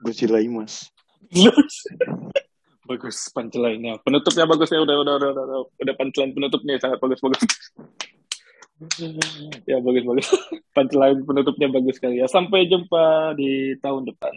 Godzilla 0.03 0.43
Imas. 0.43 0.91
bagus 2.85 3.17
punchline-nya. 3.33 3.97
Penutupnya 4.05 4.45
bagus 4.45 4.69
ya 4.69 4.79
udah 4.81 4.95
udah 5.01 5.13
udah 5.17 5.29
udah, 5.33 5.45
udah, 5.45 5.59
udah 5.81 5.93
punchline 5.97 6.31
penutupnya 6.31 6.77
sangat 6.77 7.01
bagus 7.01 7.19
bagus. 7.19 7.41
ya 9.69 9.77
bagus 9.81 10.03
bagus. 10.03 10.27
Punchline 10.75 11.19
penutupnya 11.23 11.67
bagus 11.71 11.95
sekali 11.97 12.21
ya. 12.21 12.27
Sampai 12.27 12.67
jumpa 12.67 13.35
di 13.35 13.75
tahun 13.79 14.11
depan. 14.11 14.33